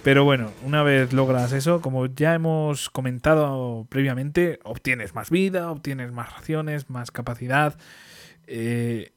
[0.04, 6.12] Pero bueno, una vez logras eso, como ya hemos comentado previamente, obtienes más vida, obtienes
[6.12, 7.78] más raciones, más capacidad
[8.48, 9.14] eh,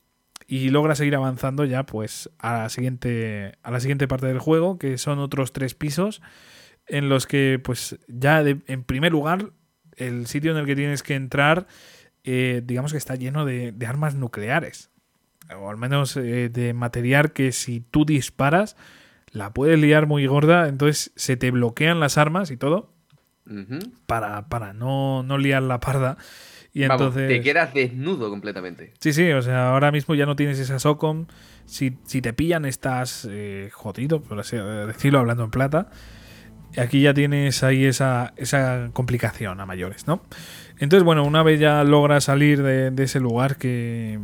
[0.47, 4.79] y logras seguir avanzando ya pues a la siguiente a la siguiente parte del juego,
[4.79, 6.23] que son otros tres pisos
[6.87, 9.51] en los que, pues, ya en primer lugar,
[9.97, 11.67] el sitio en el que tienes que entrar,
[12.25, 14.91] eh, digamos que está lleno de, armas nucleares.
[15.59, 18.77] O al menos eh, de material que si tú disparas,
[19.31, 22.93] la puedes liar muy gorda, entonces se te bloquean las armas y todo.
[24.07, 26.17] para, para no, no liar la parda.
[26.73, 27.29] Y entonces...
[27.29, 28.93] te quedas desnudo completamente.
[29.01, 31.27] Sí, sí, o sea, ahora mismo ya no tienes esa SOCOM.
[31.65, 35.89] Si, te pillan, estás eh, jodido, por así decirlo, hablando en plata
[36.77, 40.23] aquí ya tienes ahí esa, esa complicación a mayores, ¿no?
[40.79, 44.19] Entonces, bueno, una vez ya logras salir de, ese lugar que,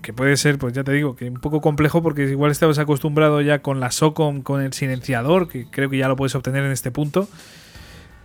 [0.00, 3.40] que puede ser, pues ya te digo, que un poco complejo porque igual estabas acostumbrado
[3.40, 6.72] ya con la SOCOM, con el silenciador, que creo que ya lo puedes obtener en
[6.72, 7.28] este punto,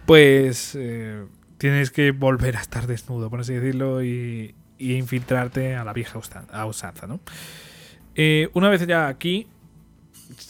[0.05, 1.25] pues eh,
[1.57, 7.07] tienes que volver a estar desnudo, por así decirlo, y, infiltrarte a la vieja usanza,
[7.07, 7.19] ¿no?
[8.13, 9.47] Eh, una vez ya aquí,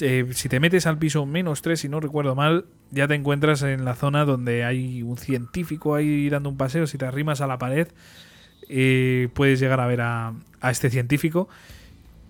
[0.01, 3.61] eh, si te metes al piso menos 3, si no recuerdo mal, ya te encuentras
[3.63, 6.87] en la zona donde hay un científico ahí dando un paseo.
[6.87, 7.87] Si te arrimas a la pared,
[8.69, 10.33] eh, puedes llegar a ver a,
[10.63, 11.49] este científico.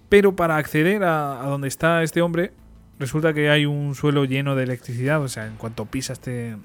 [0.10, 2.52] Pero para acceder a, donde está este hombre,
[3.00, 5.22] resulta que hay un suelo lleno de electricidad.
[5.22, 6.56] O sea, en cuanto pisas te,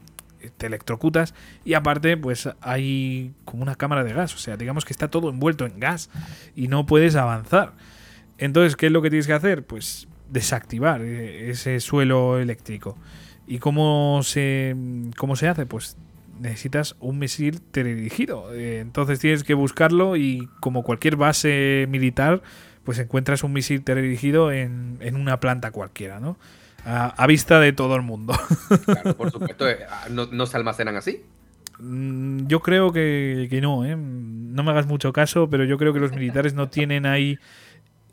[0.60, 1.34] electrocutas.
[1.64, 4.34] Y aparte, pues hay como una cámara de gas.
[4.34, 6.08] O sea, digamos que está todo envuelto en gas
[6.56, 7.72] y no puedes avanzar.
[8.38, 9.64] Entonces, ¿qué es lo que tienes que hacer?
[9.64, 12.96] Pues desactivar eh, ese suelo eléctrico.
[13.46, 14.74] ¿Y cómo se,
[15.16, 15.66] cómo se hace?
[15.66, 15.96] Pues
[16.40, 18.52] necesitas un misil teledirigido.
[18.52, 22.42] Eh, entonces tienes que buscarlo y como cualquier base militar,
[22.84, 26.36] pues encuentras un misil teledirigido en, en una planta cualquiera, ¿no?
[26.84, 28.34] A, vista de todo el mundo.
[28.84, 29.68] Claro, por supuesto.
[29.68, 31.22] Eh, ah, ¿No, se almacenan así?
[31.78, 33.96] Mm, yo creo que, que no, ¿eh?
[33.96, 37.38] No me hagas mucho caso, pero yo creo que los militares no tienen ahí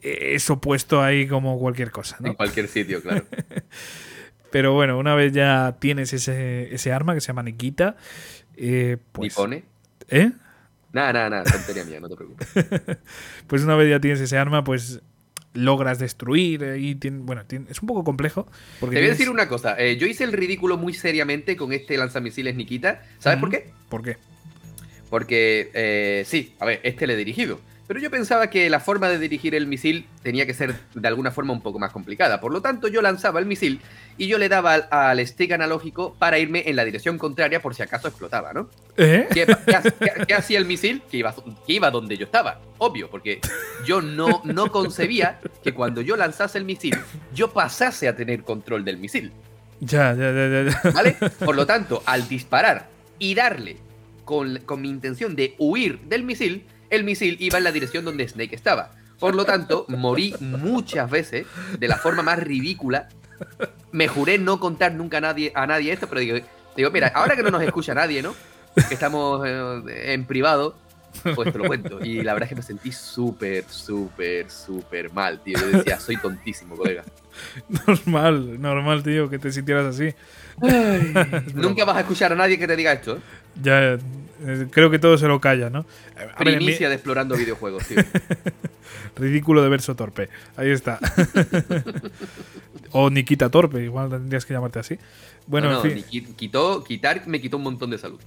[0.02, 2.30] eso puesto ahí como cualquier cosa, ¿no?
[2.30, 3.26] En cualquier sitio, claro.
[4.52, 7.96] Pero bueno, una vez ya tienes ese, ese arma que se llama Nikita,
[8.58, 9.34] eh, pues...
[9.34, 9.64] pone?
[10.10, 10.32] ¿Eh?
[10.92, 12.48] Nada, nada, nada, tontería mía, no te preocupes.
[13.48, 15.02] pues una vez ya tienes ese arma, pues
[15.54, 18.48] logras destruir eh, y tiene, bueno, es un poco complejo.
[18.80, 21.74] Porque te voy a decir una cosa, eh, yo hice el ridículo muy seriamente con
[21.74, 23.72] este lanzamisiles Nikita, ¿sabes por qué?
[23.90, 24.18] ¿Por qué?
[25.10, 27.60] Porque, eh, sí, a ver, este le he dirigido.
[27.90, 31.32] Pero yo pensaba que la forma de dirigir el misil tenía que ser de alguna
[31.32, 32.40] forma un poco más complicada.
[32.40, 33.82] Por lo tanto, yo lanzaba el misil
[34.16, 37.82] y yo le daba al, stick analógico para irme en la dirección contraria por si
[37.82, 38.70] acaso explotaba, ¿no?
[38.96, 39.28] ¿Eh?
[39.34, 41.02] ¿Qué, hacía el misil?
[41.10, 43.42] Que iba, que iba donde yo estaba, obvio, porque
[43.88, 46.96] yo no, no concebía que cuando yo lanzase el misil,
[47.34, 49.32] yo pasase a tener control del misil.
[49.80, 50.92] Ya, ya, ya, ya.
[50.92, 51.18] ¿Vale?
[51.44, 52.88] Por lo tanto, al disparar
[53.18, 53.78] y darle
[54.26, 58.28] con, con mi intención de huir del misil, el misil iba en la dirección donde
[58.28, 58.92] Snake estaba.
[59.20, 61.46] Por lo tanto, morí muchas veces
[61.78, 63.10] de la forma más ridícula.
[63.92, 66.38] Me juré no contar nunca a nadie, a nadie esto, pero digo,
[66.76, 68.34] digo, mira, ahora que no nos escucha nadie, ¿no?
[68.88, 70.76] Que estamos eh, en privado,
[71.36, 72.00] pues te lo cuento.
[72.04, 75.58] Y la verdad es que me sentí súper, súper, súper mal, tío.
[75.60, 77.04] Yo decía, soy tontísimo, colega.
[77.88, 80.14] Normal, normal, tío, que te sintieras así.
[81.54, 83.18] nunca vas a escuchar a nadie que te diga esto.
[83.18, 83.20] ¿eh?
[83.62, 83.98] Ya,
[84.72, 85.86] creo que todo se lo calla, ¿no?
[86.38, 87.98] Primicia de explorando videojuegos, tío.
[89.16, 90.30] Ridículo de verso torpe.
[90.56, 91.00] Ahí está.
[92.92, 94.98] o Nikita Torpe, igual tendrías que llamarte así.
[95.48, 96.34] Bueno, en fin.
[96.36, 98.20] quitó, quitar me quitó un montón de salud.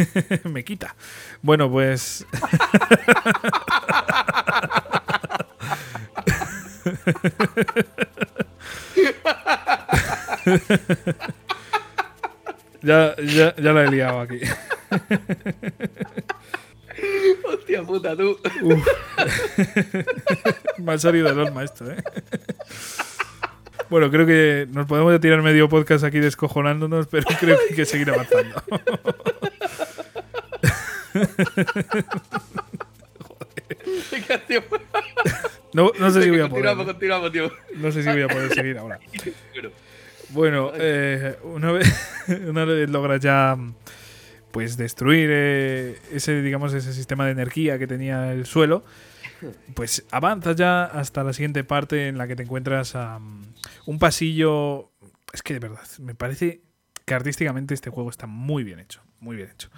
[0.44, 0.94] me quita.
[1.42, 2.24] Bueno, pues.
[12.82, 14.40] Ya, ya, ya la he liado aquí.
[17.44, 18.38] Hostia puta, tú.
[20.78, 21.96] Me ha salido del alma esto, ¿eh?
[23.90, 27.86] Bueno, creo que nos podemos tirar medio podcast aquí descojonándonos, pero creo que hay que
[27.86, 28.62] seguir avanzando.
[35.72, 36.64] No, no sé si voy a poder.
[36.64, 37.52] Continuamos, continuamos, tío.
[37.76, 38.98] No sé si voy a poder seguir ahora.
[40.30, 41.88] Bueno, eh, una, vez,
[42.48, 43.56] una vez logras ya
[44.50, 48.82] pues destruir eh, ese digamos ese sistema de energía que tenía el suelo
[49.74, 53.20] pues avanzas ya hasta la siguiente parte en la que te encuentras a
[53.86, 54.90] un pasillo.
[55.32, 56.62] Es que de verdad me parece
[57.04, 59.68] que artísticamente este juego está muy bien hecho muy bien hecho.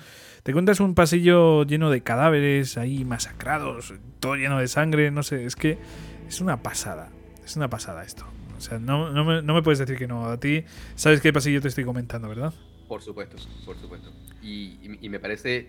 [0.42, 5.44] Te encuentras un pasillo lleno de cadáveres ahí masacrados todo lleno de sangre no sé
[5.44, 5.78] es que
[6.28, 7.10] es una pasada
[7.44, 8.26] es una pasada esto
[8.60, 10.64] o sea no, no, me, no me puedes decir que no a ti
[10.94, 12.52] sabes qué pasillo te estoy comentando verdad
[12.86, 14.12] por supuesto por supuesto
[14.42, 15.68] y, me parece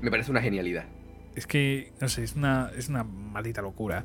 [0.00, 0.84] me parece una genialidad.
[1.34, 4.04] Es que, no sé, es una, es una maldita locura.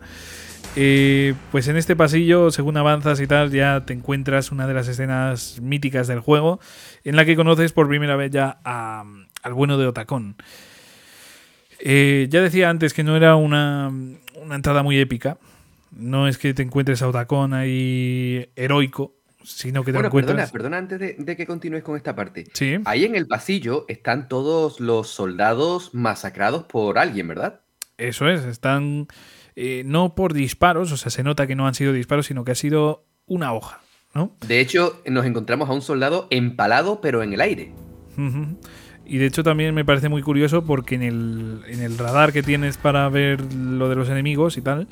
[0.78, 4.88] Eh, pues en este pasillo, según avanzas y tal, ya te encuentras una de las
[4.88, 6.62] escenas míticas del juego,
[7.04, 10.38] en la que conoces por primera vez ya al bueno de Otacón.
[11.80, 13.92] Eh, ya decía antes que no era una,
[14.36, 15.38] una entrada muy épica.
[15.98, 20.78] No es que te encuentres a Otacón ahí heroico, sino que te bueno, Perdona, perdona
[20.78, 22.46] antes de, que continúes con esta parte.
[22.54, 22.76] Sí.
[22.86, 27.62] Ahí en el pasillo están todos los soldados masacrados por alguien, ¿verdad?
[27.98, 29.08] Eso es, están
[29.56, 32.52] eh, no por disparos, o sea, se nota que no han sido disparos, sino que
[32.52, 33.82] ha sido una hoja,
[34.14, 34.36] ¿no?
[34.46, 37.72] De hecho, nos encontramos a un soldado empalado, pero en el aire.
[39.06, 42.44] Y de hecho también me parece muy curioso porque en el, en el radar que
[42.44, 44.88] tienes para ver lo de los enemigos y tal,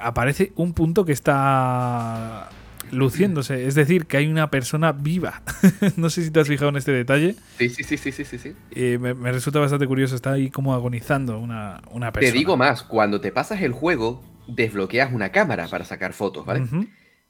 [0.00, 2.50] aparece un punto que está
[2.92, 3.66] luciéndose.
[3.66, 5.42] Es decir, que hay una persona viva.
[5.96, 7.34] no sé si te has fijado en este detalle.
[7.58, 8.54] Sí, sí, sí, sí, sí, sí.
[8.70, 10.14] Eh, me, resulta bastante curioso.
[10.14, 12.32] Está ahí como agonizando una, una persona.
[12.32, 16.66] Te digo más, cuando te pasas el juego, desbloqueas una cámara para sacar fotos, ¿vale?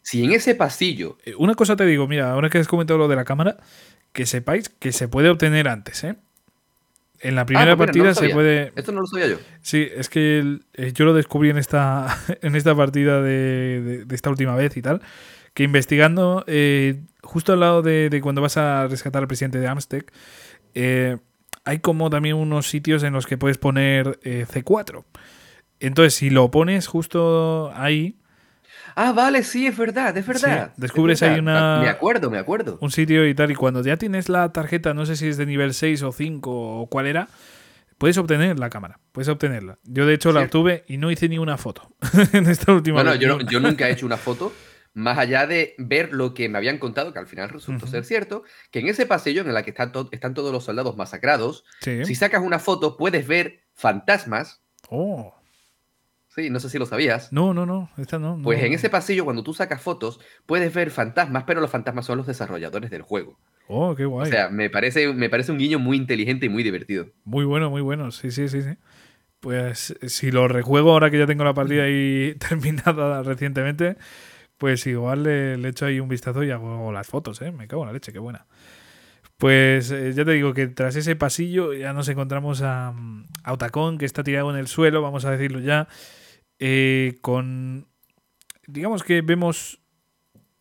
[0.02, 1.16] Si en ese pasillo...
[1.24, 3.58] Eh, una cosa te digo, mira, ahora que has comentado lo de la cámara,
[4.12, 6.16] que sepáis que se puede obtener antes, ¿eh?
[7.22, 8.72] En la primera ah, pues partida se puede.
[8.74, 9.36] Esto no lo sabía yo.
[9.60, 14.56] Sí, es que eh, yo lo descubrí en esta, en esta partida de, esta última
[14.56, 15.00] vez y tal.
[15.54, 20.12] Que investigando, eh, justo al lado de, cuando vas a rescatar al presidente de Amstec,
[20.74, 21.18] eh,
[21.64, 25.04] hay como también unos sitios en los que puedes poner C4.
[25.78, 28.16] Entonces, si lo pones justo ahí,
[28.94, 30.72] Ah, vale, sí, es verdad, es verdad.
[30.76, 31.80] descubres ahí una.
[31.80, 32.78] Me acuerdo, me acuerdo.
[32.80, 35.46] Un sitio y tal, y cuando ya tienes la tarjeta, no sé si es de
[35.46, 37.28] nivel 6 o 5 o cuál era,
[37.98, 39.78] puedes obtener la cámara, puedes obtenerla.
[39.84, 41.94] Yo de hecho la obtuve y no hice ni una foto
[42.32, 44.52] en esta última Bueno, yo, yo nunca he hecho una foto,
[44.94, 48.42] más allá de ver lo que me habían contado, que al final resultó ser cierto,
[48.70, 52.42] que en ese pasillo en el que están, están todos los soldados masacrados, si sacas
[52.42, 54.62] una foto puedes ver fantasmas.
[54.90, 55.34] Oh.
[56.34, 57.30] Sí, no sé si lo sabías.
[57.30, 57.90] No, no, no.
[57.98, 61.70] Esta no, Pues en ese pasillo, cuando tú sacas fotos, puedes ver fantasmas, pero los
[61.70, 63.38] fantasmas son los desarrolladores del juego.
[63.68, 64.28] Oh, qué guay.
[64.28, 67.08] O sea, me parece, me parece un guiño muy inteligente y muy divertido.
[67.24, 68.10] Muy bueno, muy bueno.
[68.12, 68.70] Sí, sí, sí, sí.
[69.40, 73.98] Pues si lo rejuego ahora que ya tengo la partida ahí terminada recientemente,
[74.56, 77.52] pues igual le, le, echo ahí un vistazo y hago las fotos, ¿eh?
[77.52, 78.46] Me cago en la leche, qué buena.
[79.36, 82.94] Pues eh, ya te digo que tras ese pasillo ya nos encontramos a,
[83.42, 85.88] a Otacón, que está tirado en el suelo, vamos a decirlo ya.
[86.64, 87.88] Eh, con,
[88.68, 89.80] digamos que vemos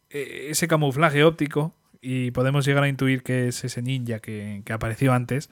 [0.09, 5.13] eh, ese camuflaje óptico y podemos llegar a intuir que es ese ninja que, apareció
[5.13, 5.51] antes.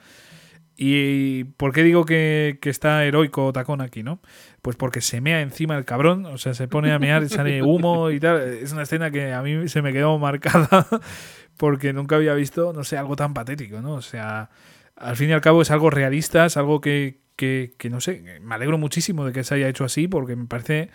[0.75, 4.21] ¿Y por qué digo que, está heroico Tacón aquí, no?
[4.63, 7.61] Pues porque se mea encima el cabrón, o sea, se pone a mear, y sale
[7.61, 8.41] humo y tal.
[8.41, 10.87] Es una escena que a mí se me quedó marcada
[11.57, 13.93] porque nunca había visto, no sé, algo tan patético, ¿no?
[13.93, 14.49] O sea,
[14.95, 18.55] al fin y al cabo es algo realista, es algo que, que, no sé, me
[18.55, 20.89] alegro muchísimo de que se haya hecho así porque me parece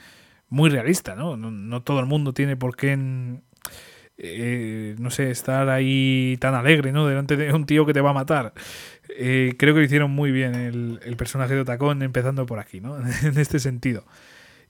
[0.50, 1.36] muy realista, ¿no?
[1.36, 2.98] No, todo el mundo tiene por qué,
[4.18, 7.06] eh, no sé, estar ahí tan alegre, ¿no?
[7.06, 8.52] Delante de un tío que te va a matar.
[9.08, 12.96] Eh, creo que lo hicieron muy bien el, personaje de Otacón, empezando por aquí, ¿no?
[13.22, 14.04] en este sentido.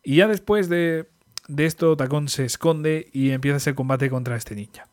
[0.04, 1.06] Y ya después de,
[1.48, 4.86] de esto, Otacón se esconde y empieza ese combate contra este ninja.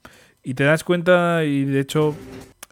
[0.43, 2.15] Y te das cuenta, y de hecho,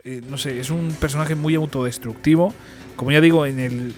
[0.03, 2.56] eh, no sé, es un personaje muy autodestructivo
[3.00, 3.96] como ya digo, en, el,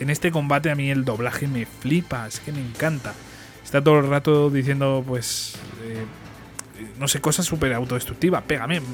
[0.00, 3.14] en este combate a mí el doblaje me flipa, es que me encanta.
[3.64, 6.04] Está todo el rato diciendo, pues, eh,
[6.98, 8.42] no sé, cosas súper autodestructivas.
[8.42, 8.80] Pégame.
[8.80, 8.84] Mm,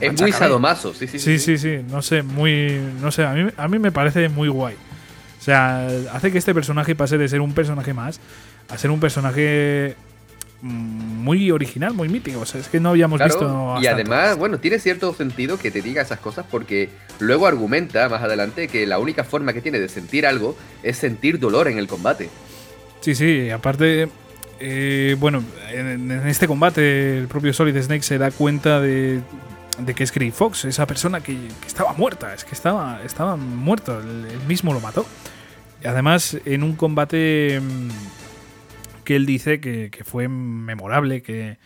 [0.00, 2.80] es muy sadomaso, sí sí, sí sí, sí, no sé, muy.
[3.00, 4.76] No sé, a mí, a mí me parece muy guay.
[4.76, 8.20] O sea, hace que este personaje pase de ser un personaje más
[8.68, 9.96] a ser un personaje
[10.60, 12.40] muy original, muy mítico.
[12.40, 13.76] O sea, es que no habíamos visto.
[13.80, 16.88] y además, bueno, tiene cierto sentido que te diga esas cosas porque
[17.20, 21.38] luego argumenta más adelante que la única forma que tiene de sentir algo es sentir
[21.38, 22.28] dolor en el combate.
[23.00, 24.08] Sí, sí, aparte.
[24.60, 29.22] Eh, bueno, en, este combate el propio Solid Snake se da cuenta de,
[29.94, 34.26] que es Grey Fox, esa persona que, estaba muerta, es que estaba, estaba muerto, él,
[34.48, 35.06] mismo lo mató.
[35.84, 37.88] Además, en un combate mm,
[39.08, 41.56] que él dice que, fue memorable, que,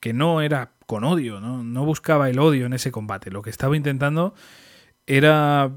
[0.00, 1.64] que, no era con odio, ¿no?
[1.64, 3.30] no buscaba el odio en ese combate.
[3.30, 4.34] Lo que estaba intentando
[5.06, 5.72] era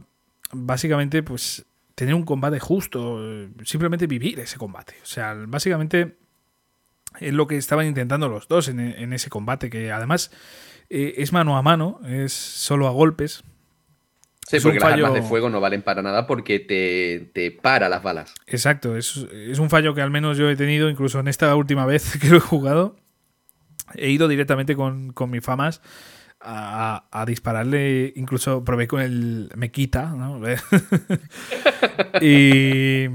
[0.52, 3.22] básicamente pues tener un combate justo,
[3.64, 4.96] simplemente vivir ese combate.
[5.02, 6.18] O sea, básicamente
[7.22, 10.30] es lo que estaban intentando los dos en, ese combate, que además
[10.90, 13.46] eh, es mano a mano, es solo a golpes,
[14.60, 18.04] Sí, porque las armas de fuego no valen para nada porque te, te para las
[18.04, 18.34] balas.
[18.48, 22.18] Exacto, es, un fallo que al menos yo he tenido, incluso en esta última vez
[22.22, 22.96] que lo he jugado.
[23.96, 25.82] He ido directamente con, con mis famas
[26.40, 30.42] a, a, dispararle, incluso probé con el me quita, ¿no?
[32.22, 33.06] y,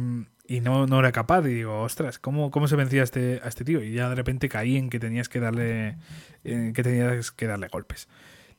[0.48, 1.42] y no, no, era capaz.
[1.46, 3.82] Y digo, ostras, ¿cómo, cómo se vencía a este, a este tío?
[3.82, 5.96] Y ya de repente caí en que tenías que darle,
[6.42, 8.08] en que tenías que darle golpes.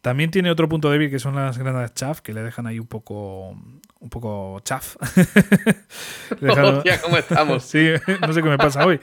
[0.02, 2.88] También tiene otro punto débil que son las granadas chaff, que le dejan ahí un
[2.88, 3.58] poco
[4.00, 4.96] un poco chaff.
[6.42, 7.64] Hostia, ¿cómo estamos?
[7.66, 7.90] sí,
[8.22, 9.00] no sé qué me pasa hoy.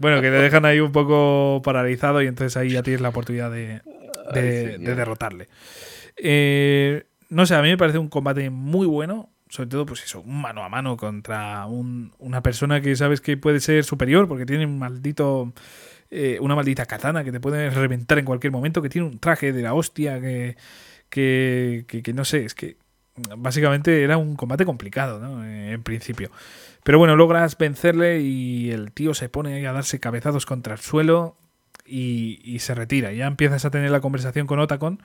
[0.00, 3.50] bueno, que le dejan ahí un poco paralizado y entonces ahí ya tienes la oportunidad
[3.50, 3.82] de,
[4.78, 5.48] derrotarle.
[6.16, 9.30] Eh, no sé, a mí me parece un combate muy bueno.
[9.48, 13.60] Sobre todo, pues eso, un mano a mano contra una persona que sabes que puede
[13.60, 15.52] ser superior porque tiene un maldito
[16.10, 19.52] eh, una maldita katana que te puede reventar en cualquier momento, que tiene un traje
[19.52, 20.56] de la hostia, que,
[21.08, 22.76] que, que, no sé, es que
[23.36, 25.44] básicamente era un combate complicado, ¿no?
[25.44, 26.30] En principio.
[26.82, 31.36] Pero bueno, logras vencerle y el tío se pone a darse cabezados contra el suelo
[31.86, 33.12] y, y se retira.
[33.12, 35.00] Ya empiezas a tener la conversación con Otacon,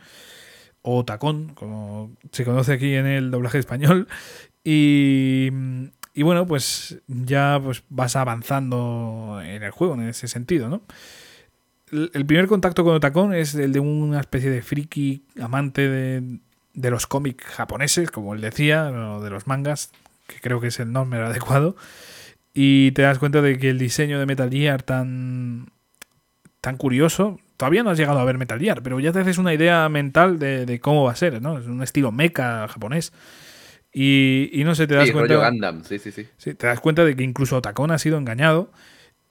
[0.81, 4.07] o Tacón, como se conoce aquí en el doblaje español.
[4.63, 5.49] Y,
[6.14, 10.81] y bueno, pues ya pues vas avanzando en el juego en ese sentido, ¿no?
[11.91, 16.40] El primer contacto con Otacon es el de una especie de friki amante de,
[16.73, 19.91] de los cómics japoneses, como él decía, o de los mangas,
[20.27, 21.76] que creo que es el nombre adecuado.
[22.53, 25.72] Y te das cuenta de que el diseño de Metal Gear tan,
[26.61, 29.53] tan curioso, todavía no has llegado a ver Metal Gear, pero ya te haces una
[29.53, 31.57] idea mental de, de cómo va a ser, ¿no?
[31.57, 33.14] Es un estilo mecha japonés.
[33.91, 35.74] Y, no sé, te das cuenta.
[35.84, 36.53] Sí, sí, sí.
[36.53, 38.72] Te das cuenta de que incluso Otacon ha sido engañado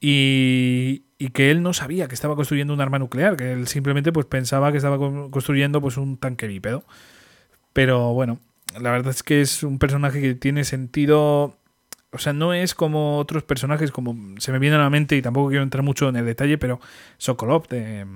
[0.01, 4.27] y, que él no sabía que estaba construyendo un arma nuclear, que él simplemente pues
[4.27, 6.85] pensaba que estaba construyendo pues un tanque bípedo.
[7.73, 8.41] Pero bueno,
[8.81, 11.57] la verdad es que es un personaje que tiene sentido.
[12.11, 15.23] O sea, no es como otros personajes, como se me viene a la mente, y
[15.23, 16.81] tampoco quiero entrar mucho en el detalle, pero
[17.19, 18.07] Sokolov de,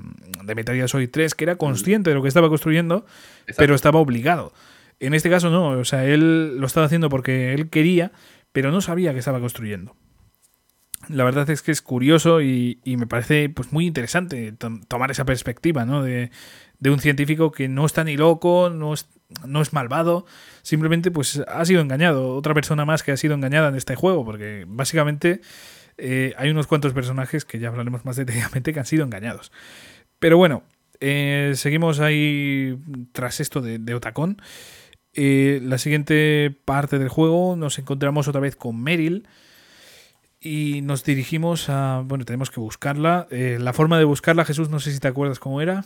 [0.45, 3.05] de Metal Gear Solid 3, que era consciente de lo que estaba construyendo,
[3.59, 4.55] pero estaba obligado.
[5.03, 8.13] En este caso no, o sea, él lo estaba haciendo porque él quería,
[8.53, 9.97] pero no sabía que estaba construyendo.
[11.09, 14.55] La verdad es que es curioso y, me parece pues, muy interesante
[14.87, 16.05] tomar esa perspectiva ¿no?
[16.05, 16.31] de,
[16.85, 19.09] un científico que no está ni loco, no es,
[19.45, 20.25] no es malvado,
[20.63, 22.37] simplemente pues, ha sido engañado.
[22.37, 25.41] Otra persona más que ha sido engañada en este juego, porque básicamente
[25.99, 29.51] eh, hay unos cuantos personajes que ya hablaremos más detalladamente que han sido engañados.
[30.21, 30.63] Pero bueno,
[31.01, 32.79] eh, seguimos ahí
[33.11, 34.41] tras esto de, de Otacón.
[35.15, 39.27] Eh, la siguiente parte del juego nos encontramos otra vez con Meryl
[40.41, 42.03] y nos dirigimos a...
[42.05, 43.27] Bueno, tenemos que buscarla.
[43.31, 45.85] Eh, la forma de buscarla, Jesús, no sé si te acuerdas cómo era.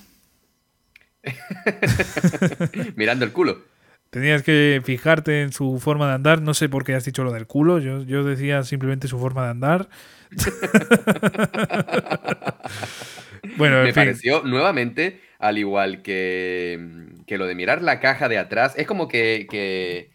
[2.97, 3.65] Mirando el culo.
[4.11, 6.41] Tenías que fijarte en su forma de andar.
[6.41, 7.81] No sé por qué has dicho lo del culo.
[7.81, 9.89] Yo, yo decía simplemente su forma de andar.
[13.57, 18.75] bueno, Me pareció nuevamente al igual que, que, lo de mirar la caja de atrás,
[18.77, 20.11] es como que, que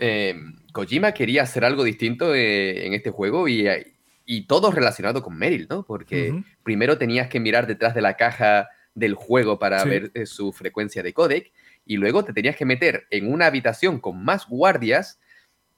[0.00, 0.34] eh,
[0.72, 3.66] Kojima quería hacer algo distinto eh, en este juego y,
[4.24, 5.84] y, todo relacionado con Meryl, ¿no?
[5.84, 10.52] Porque primero tenías que mirar detrás de la caja del juego para ver eh, su
[10.52, 11.52] frecuencia de codec
[11.86, 15.20] y luego te tenías que meter en una habitación con más guardias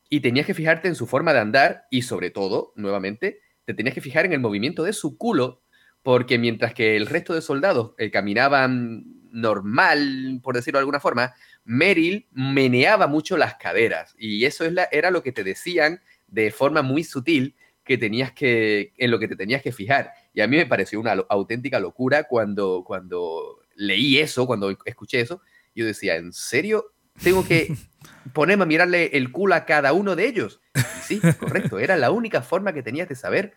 [0.08, 3.94] y tenías que fijarte en su forma de andar y sobre todo, nuevamente, te tenías
[3.94, 5.61] que fijar en el movimiento de su culo
[6.02, 11.34] porque mientras que el resto de soldados eh, caminaban normal, por decirlo de alguna forma,
[11.64, 16.50] Meryl meneaba mucho las caderas y eso es la, era lo que te decían de
[16.50, 17.54] forma muy sutil
[17.84, 20.12] que tenías que, en lo que te tenías que fijar.
[20.32, 25.42] Y a mí me pareció una auténtica locura cuando, cuando leí eso, cuando escuché eso.
[25.74, 26.92] Yo decía, ¿en serio?
[27.22, 27.74] Tengo que
[28.32, 30.60] ponerme a mirarle el culo a cada uno de ellos.
[31.02, 33.54] sí, correcto, era la única forma que tenías de saber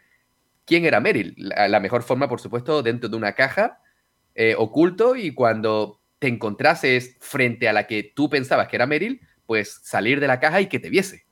[0.65, 1.35] quién era Meryl.
[1.37, 3.79] La, mejor forma, por supuesto, dentro de una caja,
[4.33, 9.21] eh, oculto, y cuando te encontrases frente a la que tú pensabas que era Meryl,
[9.45, 11.25] pues salir de la caja y que te viese.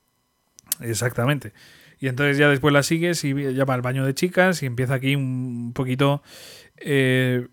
[0.80, 1.52] Exactamente.
[1.98, 4.94] Y entonces ya después la sigues y ya va al baño de chicas y empieza
[4.94, 6.22] aquí un poquito...
[6.76, 7.46] Eh,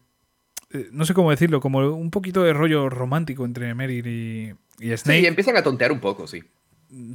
[0.73, 4.97] eh, no sé cómo decirlo, como un poquito de rollo romántico entre Meryl y, y
[4.97, 5.19] Snake.
[5.19, 6.43] Sí, empiezan a tontear un poco, sí.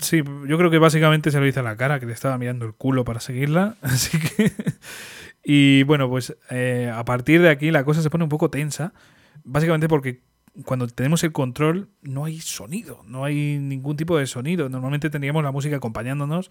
[0.00, 2.64] Sí, yo creo que básicamente se lo hizo a la cara, que le estaba mirando
[2.64, 3.76] el culo para seguirla.
[3.82, 4.52] Así que.
[5.44, 8.94] y bueno, pues eh, a partir de aquí la cosa se pone un poco tensa.
[9.44, 10.22] Básicamente porque
[10.64, 14.68] cuando tenemos el control no hay sonido, no hay ningún tipo de sonido.
[14.68, 16.50] Normalmente tendríamos la música acompañándonos,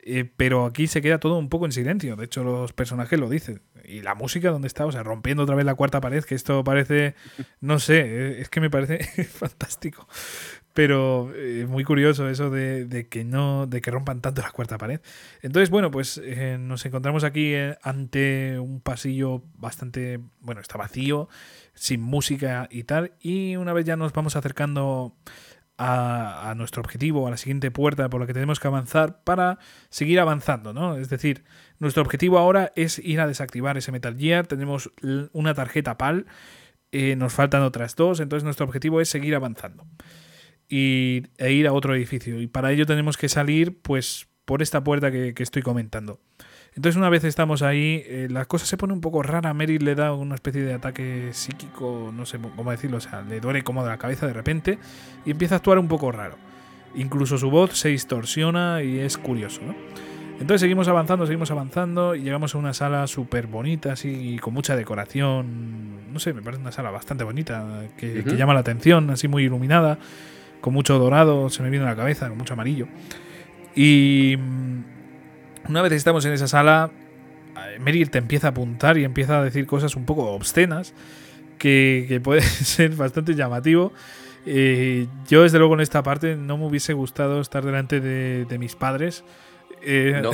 [0.00, 2.16] eh, pero aquí se queda todo un poco en silencio.
[2.16, 3.62] De hecho, los personajes lo dicen.
[3.84, 4.84] Y la música, ¿dónde está?
[4.86, 7.14] O sea, rompiendo otra vez la cuarta pared, que esto parece,
[7.60, 10.08] no sé, eh, es que me parece fantástico.
[10.78, 15.00] Pero eh, muy curioso eso de, que no, de que rompan tanto la cuarta pared.
[15.42, 21.28] Entonces, bueno, pues eh, nos encontramos aquí eh, ante un pasillo bastante, bueno, está vacío,
[21.74, 23.14] sin música y tal.
[23.20, 25.16] Y una vez ya nos vamos acercando
[25.78, 29.58] a, a, nuestro objetivo, a la siguiente puerta por la que tenemos que avanzar para
[29.88, 30.96] seguir avanzando, ¿no?
[30.96, 31.42] Es decir,
[31.80, 34.46] nuestro objetivo ahora es ir a desactivar ese Metal Gear.
[34.46, 34.92] Tenemos
[35.32, 36.26] una tarjeta PAL,
[36.92, 39.84] nos faltan otras dos, entonces nuestro objetivo es seguir avanzando
[40.68, 42.40] y, e ir a otro edificio.
[42.40, 46.20] Y para ello tenemos que salir pues por esta puerta que, estoy comentando.
[46.74, 49.52] Entonces una vez estamos ahí, eh, la cosa se pone un poco rara.
[49.52, 53.40] Mary le da una especie de ataque psíquico, no sé cómo decirlo, o sea, le
[53.40, 54.78] duele como de la cabeza de repente
[55.24, 56.36] y empieza a actuar un poco raro.
[56.94, 59.74] Incluso su voz se distorsiona y es curioso, ¿no?
[60.40, 64.76] Entonces seguimos avanzando, seguimos avanzando y llegamos a una sala súper bonita, así, con mucha
[64.76, 66.12] decoración.
[66.12, 69.44] No sé, me parece una sala bastante bonita, que, que, llama la atención, así muy
[69.44, 69.98] iluminada,
[70.60, 72.86] con mucho dorado, se me viene a la cabeza, con mucho amarillo.
[73.74, 74.84] Y mm,
[75.68, 76.90] una vez estamos en esa sala,
[77.56, 80.94] eh, Meryl te empieza a apuntar y empieza a decir cosas un poco obscenas,
[81.58, 83.92] que, que puede ser bastante llamativo.
[84.46, 88.58] Eh, yo, desde luego, en esta parte no me hubiese gustado estar delante de, de
[88.58, 89.24] mis padres
[89.82, 90.32] eh, no,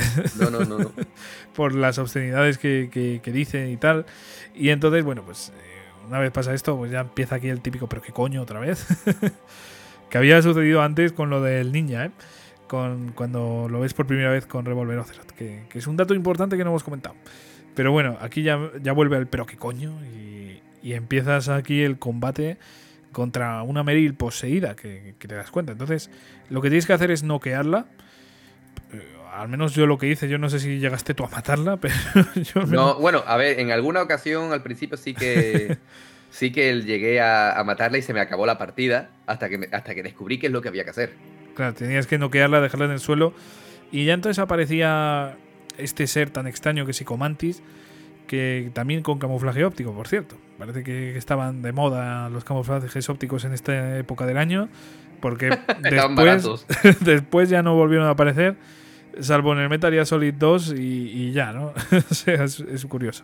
[0.49, 0.91] no, no, no,
[1.55, 4.05] por las obscenidades que, que, dicen y tal.
[4.53, 7.87] Y entonces, bueno, pues eh, una vez pasa esto, pues ya empieza aquí el típico,
[7.87, 8.85] pero qué coño otra vez.
[10.15, 12.11] que había sucedido antes con lo del ninja, ¿eh?
[12.69, 16.13] Con, cuando lo ves por primera vez con Revolver Ocelot, que, que, es un dato
[16.13, 17.15] importante que no hemos comentado.
[17.75, 21.99] Pero bueno, aquí ya, ya vuelve el pero qué coño y, y empiezas aquí el
[21.99, 22.57] combate
[23.11, 25.73] contra una Meryl poseída, que, que, te das cuenta.
[25.73, 26.09] Entonces,
[26.49, 27.85] lo que tienes que hacer es noquearla
[29.33, 31.93] al menos yo lo que hice, yo no sé si llegaste tú a matarla, pero
[32.35, 35.77] yo No, bueno, a ver, en alguna ocasión al principio sí que
[36.35, 40.03] sí que llegué a, matarla y se me acabó la partida hasta que, hasta que
[40.03, 41.13] descubrí qué es lo que había que hacer.
[41.55, 43.33] Claro, tenías que noquearla, dejarla en el suelo
[43.89, 45.37] y ya entonces aparecía
[45.77, 47.63] este ser tan extraño que es Psicomantis,
[48.27, 50.35] que también con camuflaje óptico, por cierto.
[50.59, 54.67] Parece que estaban de moda los camuflajes ópticos en esta época del año,
[55.21, 56.65] porque después,
[56.99, 58.57] después ya no volvieron a aparecer
[59.19, 61.67] Salvo en el Metal Gear Solid 2 y, ya, ¿no?
[62.11, 63.23] o sea, es, curioso.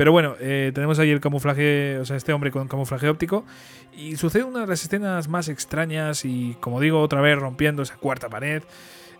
[0.00, 3.44] Pero bueno, eh, tenemos ahí el camuflaje, o sea, este hombre con camuflaje óptico.
[3.92, 7.96] Y sucede una de las escenas más extrañas y, como digo, otra vez rompiendo esa
[7.96, 8.62] cuarta pared.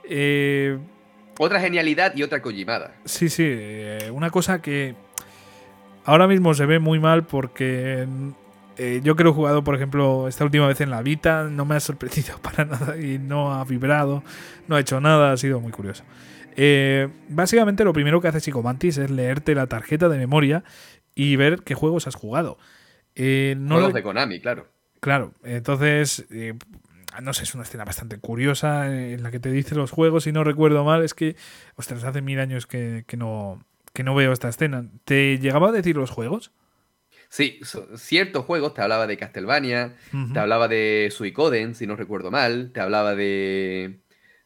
[0.05, 0.79] Eh,
[1.39, 2.95] otra genialidad y otra collimada.
[3.05, 4.95] Sí, sí, eh, una cosa que
[6.07, 8.07] ahora mismo se ve muy mal porque
[8.79, 11.67] eh, yo que lo he jugado, por ejemplo, esta última vez en la Vita, no
[11.67, 14.23] me ha sorprendido para nada y no ha vibrado,
[14.67, 16.05] no ha hecho nada, ha sido muy curioso.
[16.57, 20.65] Eh, básicamente lo primero que hace Psicomantis es leerte la tarjeta de memoria
[21.15, 22.59] y ver qué juegos has jugado.
[23.15, 24.69] Eh, no Juegos de Konami, claro.
[25.01, 26.27] Claro, entonces,
[27.23, 30.33] no sé, es una escena bastante curiosa en la que te dice los juegos, si
[30.33, 31.37] no recuerdo mal, es que,
[31.77, 34.85] ostras, hace mil años que, no, que no veo esta escena.
[35.05, 36.53] ¿Te llegaba a decir los juegos?
[37.29, 37.61] Sí,
[37.95, 39.95] ciertos juegos, te hablaba de Castlevania,
[40.33, 44.01] te hablaba de Suicoden, si no recuerdo mal, te hablaba de,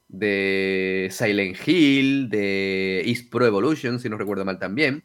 [0.08, 5.04] de Silent Hill, de East Pro Evolution, si no recuerdo mal también.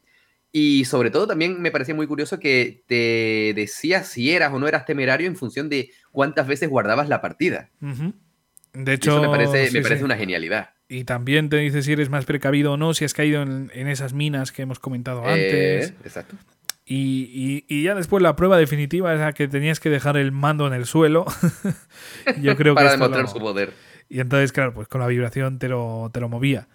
[0.52, 4.66] Y sobre todo también me parecía muy curioso que te decía si eras o no
[4.66, 7.70] eras temerario en función de cuántas veces guardabas la partida.
[8.72, 10.70] De hecho, eso me parece, me parece una genialidad.
[10.88, 14.12] Y también te dice si eres más precavido o no, si has caído en, esas
[14.12, 15.90] minas que hemos comentado antes.
[15.90, 16.36] Eh, exacto.
[16.84, 20.72] Y, ya después la prueba definitiva es la que tenías que dejar el mando en
[20.72, 21.26] el suelo.
[22.42, 23.72] Yo creo Para demostrar su poder.
[24.10, 26.68] Y entonces, claro, pues con la vibración te lo, te lo movía.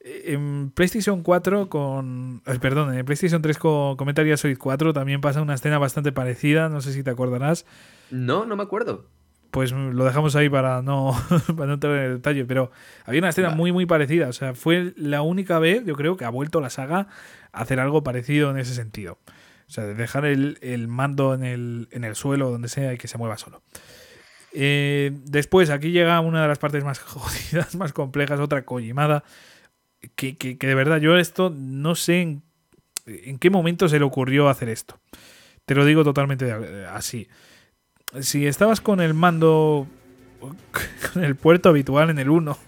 [0.00, 2.42] En PlayStation 4 con...
[2.46, 5.78] Eh, perdón, en PlayStation 3 con, con Metal Gear Solid 4 también pasa una escena
[5.78, 7.64] bastante parecida, no sé si te acordarás.
[8.10, 9.06] No, no me acuerdo.
[9.50, 11.12] Pues lo dejamos ahí para no,
[11.56, 12.70] para no entrar en el detalle, pero
[13.06, 16.24] había una escena muy muy parecida, o sea, fue la única vez, yo creo, que
[16.24, 17.06] ha vuelto la saga
[17.52, 19.18] a hacer algo parecido en ese sentido.
[19.66, 23.08] O sea, de dejar el, mando en el, en el, suelo, donde sea, y que
[23.08, 23.62] se mueva solo.
[24.54, 29.24] Eh, después, aquí llega una de las partes más jodidas, más complejas, otra collimada.
[30.14, 32.42] Que, que, de verdad, yo esto no sé en,
[33.06, 34.98] en, qué momento se le ocurrió hacer esto.
[35.66, 37.26] Te lo digo totalmente así.
[38.20, 39.86] Si estabas con el mando,
[41.12, 42.58] con el puerto habitual en el 1,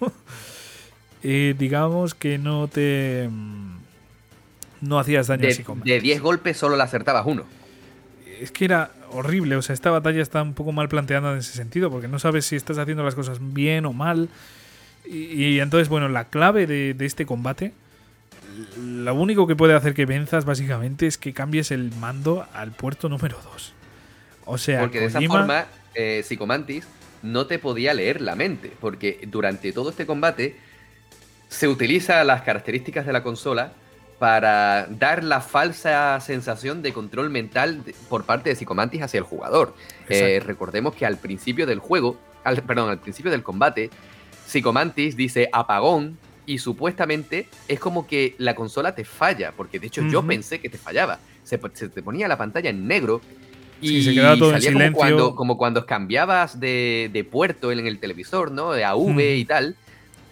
[1.23, 3.29] eh, digamos que no te
[4.81, 7.45] no hacías daño de, De 10 golpes solo le acertabas uno.
[8.39, 11.53] Es que era horrible, o sea, esta batalla está un poco mal planteada en ese
[11.53, 14.29] sentido, porque no sabes si estás haciendo las cosas bien o mal.
[15.05, 17.71] Y, entonces, bueno, la clave de, este combate,
[18.77, 23.07] lo único que puede hacer que venzas básicamente es que cambies el mando al puerto
[23.07, 23.73] número 2.
[24.45, 25.65] O sea, porque de esa forma,
[25.95, 26.85] eh, Psicomantis
[27.23, 30.57] no te podía leer la mente, porque durante todo este combate
[31.49, 33.73] se utiliza las características de la consola
[34.19, 39.75] para dar la falsa sensación de control mental por parte de Psicomantis hacia el jugador.
[40.09, 43.89] Eh, recordemos que al principio del juego, al, perdón, al principio del combate,
[44.47, 50.01] Psicomantis dice apagón y supuestamente es como que la consola te falla, porque de hecho
[50.09, 51.19] yo pensé que te fallaba.
[51.43, 53.21] Se, te ponía la pantalla en negro
[53.79, 57.99] y se quedaba todo salía como cuando, como cuando cambiabas de, de, puerto en el
[57.99, 58.71] televisor, ¿no?
[58.71, 59.77] De AV y tal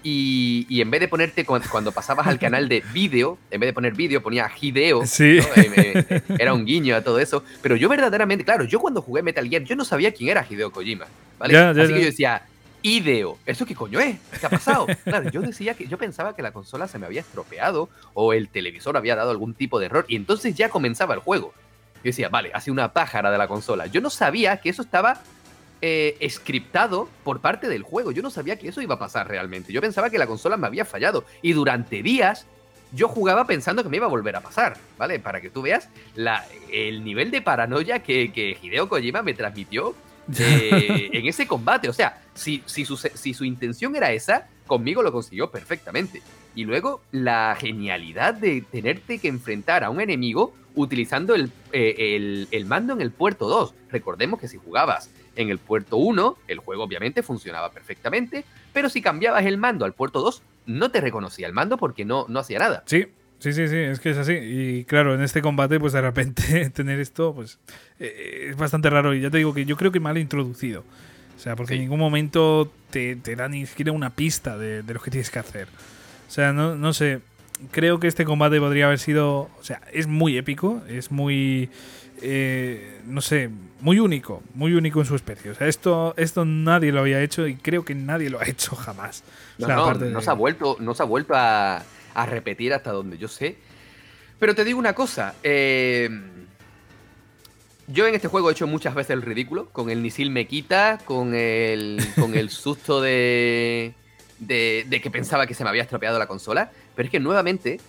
[0.08, 3.96] y, en vez de ponerte cuando, pasabas al canal de vídeo, en vez de poner
[3.96, 5.04] vídeo ponía Hideo.
[5.08, 5.40] Sí.
[5.56, 7.44] Eh, era un guiño a todo eso.
[7.64, 10.72] Pero yo verdaderamente, claro, yo cuando jugué Metal Gear, yo no sabía quién era Hideo
[10.72, 11.08] Kojima.
[11.40, 11.58] ¿vale?
[11.58, 12.44] Así que yo decía,
[12.84, 13.40] Ideo.
[13.48, 14.18] ¿Eso qué coño es?
[14.40, 14.86] ¿Qué ha pasado?
[15.04, 18.48] Claro, yo decía que yo pensaba que la consola se me había estropeado o el
[18.50, 21.52] televisor había dado algún tipo de error y entonces ya comenzaba el juego.
[21.96, 23.88] Yo decía, vale, hace una pájara de la consola.
[23.88, 25.20] Yo no sabía que eso estaba
[25.82, 28.12] eh, scriptado por parte del juego.
[28.12, 29.74] Yo no sabía que eso iba a pasar realmente.
[29.74, 32.46] Yo pensaba que la consola me había fallado y durante días
[32.92, 35.20] yo jugaba pensando que me iba a volver a pasar, ¿vale?
[35.20, 39.96] Para que tú veas la, el nivel de paranoia que, que Hideo Kojima me transmitió
[40.40, 41.90] eh, en ese combate.
[41.90, 46.22] O sea, si, si, su, si su intención era esa, conmigo lo consiguió perfectamente.
[46.56, 52.48] Y luego la genialidad de tenerte que enfrentar a un enemigo utilizando el, eh, el,
[52.52, 53.74] el, mando en el puerto 2.
[53.90, 59.02] Recordemos que si jugabas en el puerto 1, el juego obviamente funcionaba perfectamente, pero si
[59.02, 62.60] cambiabas el mando al puerto 2, no te reconocía el mando porque no, no hacía
[62.60, 62.84] nada.
[62.86, 63.08] Sí,
[63.40, 64.34] Sí, sí, sí, es que es así.
[64.34, 67.60] Y claro, en este combate, pues de repente tener esto, pues
[68.00, 69.14] eh, es bastante raro.
[69.14, 70.84] Y ya te digo que yo creo que mal introducido.
[71.36, 74.94] O sea, porque en ningún momento te, te da ni siquiera una pista de, de,
[74.94, 75.68] lo que tienes que hacer.
[76.28, 77.20] O sea, no, no sé.
[77.72, 79.50] Creo que este combate podría haber sido.
[79.60, 81.70] O sea, es muy épico, es muy.
[82.22, 83.50] Eh, no sé,
[83.82, 85.52] muy único, muy único en su especie.
[85.52, 88.76] O sea, esto, esto nadie lo había hecho y creo que nadie lo ha hecho
[88.76, 89.24] jamás.
[89.58, 91.84] No, o sea, no, aparte no de- se ha vuelto, no se ha vuelto a,
[92.14, 93.58] a repetir hasta donde yo sé.
[94.40, 95.36] Pero te digo una cosa.
[95.44, 96.10] eh,
[97.88, 99.68] yo en este juego he hecho muchas veces el ridículo.
[99.70, 103.94] Con el Nisil me quita, con el, con el susto de,
[104.40, 106.72] de, de que pensaba que se me había estropeado la consola.
[106.96, 107.80] Pero es que nuevamente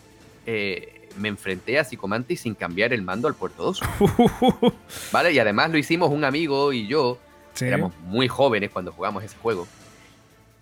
[0.45, 3.81] eh, me enfrenté a Psychomantis sin cambiar el mando al puerto 2.
[5.13, 5.33] ¿Vale?
[5.33, 7.19] Y además lo hicimos un amigo y yo.
[7.55, 7.65] Sí.
[7.65, 9.67] Éramos muy jóvenes cuando jugamos ese juego.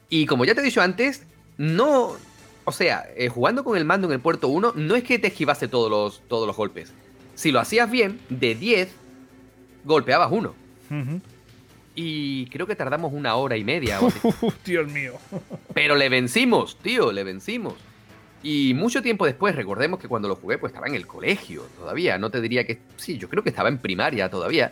[0.09, 1.24] Y como ya te he dicho antes,
[1.59, 2.12] no.
[2.64, 5.28] O sea, eh, jugando con el mando en el puerto 1, no es que te
[5.28, 6.93] esquivase todos los, todos los golpes.
[7.35, 8.94] Si lo hacías bien, de 10,
[9.85, 10.55] golpeabas uno.
[11.97, 13.98] Y creo que tardamos una hora y media.
[14.64, 15.14] Dios mío.
[15.74, 17.74] Pero le vencimos, tío, le vencimos.
[18.44, 22.18] Y mucho tiempo después, recordemos que cuando lo jugué, pues estaba en el colegio todavía.
[22.18, 22.78] No te diría que.
[22.96, 24.70] Sí, yo creo que estaba en primaria todavía.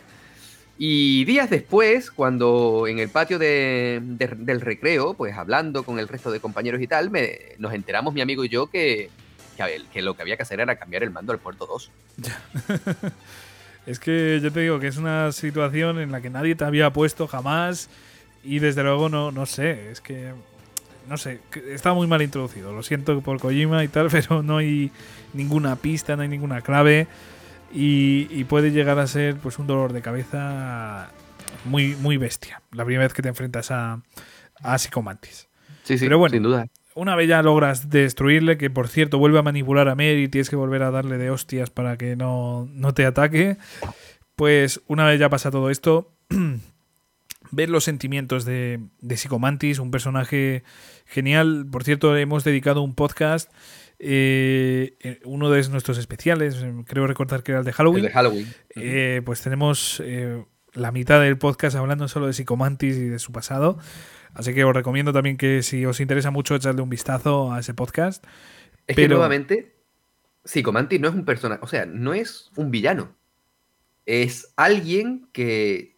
[0.77, 6.07] Y días después, cuando en el patio de- de- del recreo, pues hablando con el
[6.07, 9.09] resto de compañeros y tal, me, nos enteramos mi amigo y yo que,
[9.57, 11.91] que, que lo que había que hacer era cambiar el mando al puerto 2.
[13.85, 16.93] Es que yo te digo que es una situación en la que nadie te había
[16.93, 17.89] puesto jamás
[18.41, 20.31] y desde luego no, no sé, es que
[21.07, 21.39] no sé,
[21.69, 22.73] está muy mal introducido.
[22.73, 24.91] Lo siento por Kojima y tal, pero no hay
[25.33, 27.07] ninguna pista, no hay ninguna clave
[27.73, 31.09] y, y puede llegar a ser pues un dolor de cabeza
[31.65, 32.61] muy muy bestia.
[32.71, 34.01] La primera vez que te enfrentas a
[34.63, 35.47] a Psychomantis.
[35.83, 36.33] Sí, sí, Pero bueno.
[36.33, 36.67] sin duda.
[36.95, 40.49] Una vez ya logras destruirle, que por cierto vuelve a manipular a Mary y tienes
[40.49, 43.57] que volver a darle de hostias para que no, no te ataque,
[44.35, 46.11] pues una vez ya pasa todo esto,
[47.51, 50.63] ver los sentimientos de, de Psychomantis, un personaje
[51.13, 51.65] genial.
[51.71, 53.51] Por cierto, hemos dedicado un podcast,
[53.99, 58.03] eh, uno de nuestros especiales, eh, creo recordar que era el de El Halloween.
[58.03, 58.53] de Halloween.
[58.75, 63.31] Eh, pues tenemos eh, la mitad del podcast hablando solo de Psicomantis y de su
[63.31, 63.77] pasado.
[64.33, 67.73] Así que os recomiendo también que si os interesa mucho echarle un vistazo a ese
[67.73, 68.25] podcast.
[68.87, 69.75] Es que nuevamente,
[70.43, 73.15] Psychomantis no es un personaje, o sea, no es un villano.
[74.05, 75.95] Es alguien que,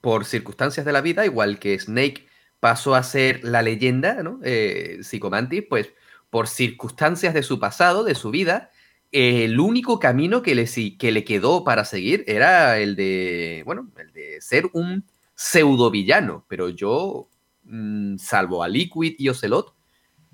[0.00, 2.25] por circunstancias de la vida, igual que Snake
[2.68, 4.40] pasó a ser la leyenda, ¿no?
[4.42, 5.92] Eh, Psychomantis, pues,
[6.30, 8.70] por circunstancias de su pasado, de su vida,
[9.12, 10.66] eh, el único camino que le,
[10.98, 15.04] que le quedó para seguir era el de, bueno, el de ser un
[15.36, 16.44] pseudo villano.
[16.48, 17.28] Pero yo,
[17.66, 19.72] mm, salvo a Liquid y Ocelot,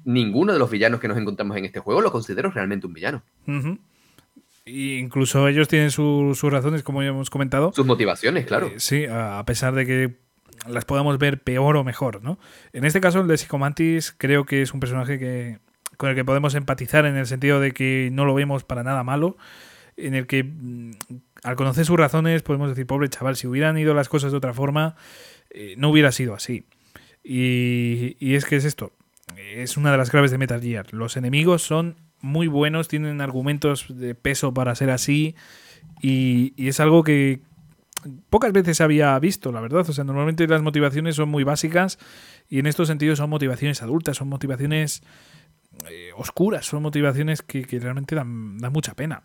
[0.05, 3.23] ninguno de los villanos que nos encontramos en este juego lo considero realmente un villano.
[4.65, 7.73] Y incluso ellos tienen su- sus razones, como ya hemos comentado.
[7.75, 8.69] Sus motivaciones, claro.
[8.69, 10.23] Eh, sí, a pesar de que
[10.69, 12.39] las podamos ver peor o mejor, ¿no?
[12.73, 15.59] En este caso, el de Psychomantis creo que es un personaje que,
[15.97, 19.03] con el que podemos empatizar en el sentido de que no lo vemos para nada
[19.03, 19.37] malo,
[19.97, 20.93] en el que mm,
[21.43, 24.55] al conocer sus razones podemos decir, pobre chaval, si hubieran ido las cosas de otra
[24.55, 24.97] forma,
[25.51, 26.65] eh, no hubiera sido así.
[27.24, 28.93] Y, y es que es esto,
[29.37, 30.93] es una de las claves de Metal Gear.
[30.93, 35.35] Los enemigos son muy buenos, tienen argumentos de peso para ser así,
[36.01, 37.41] y, y es algo que
[38.31, 39.89] pocas veces había visto, la verdad.
[39.89, 41.99] O sea, normalmente las motivaciones son muy básicas
[42.49, 45.03] y en estos sentidos son motivaciones adultas, son motivaciones
[45.91, 49.23] eh, oscuras, son motivaciones que, que realmente dan, dan mucha pena.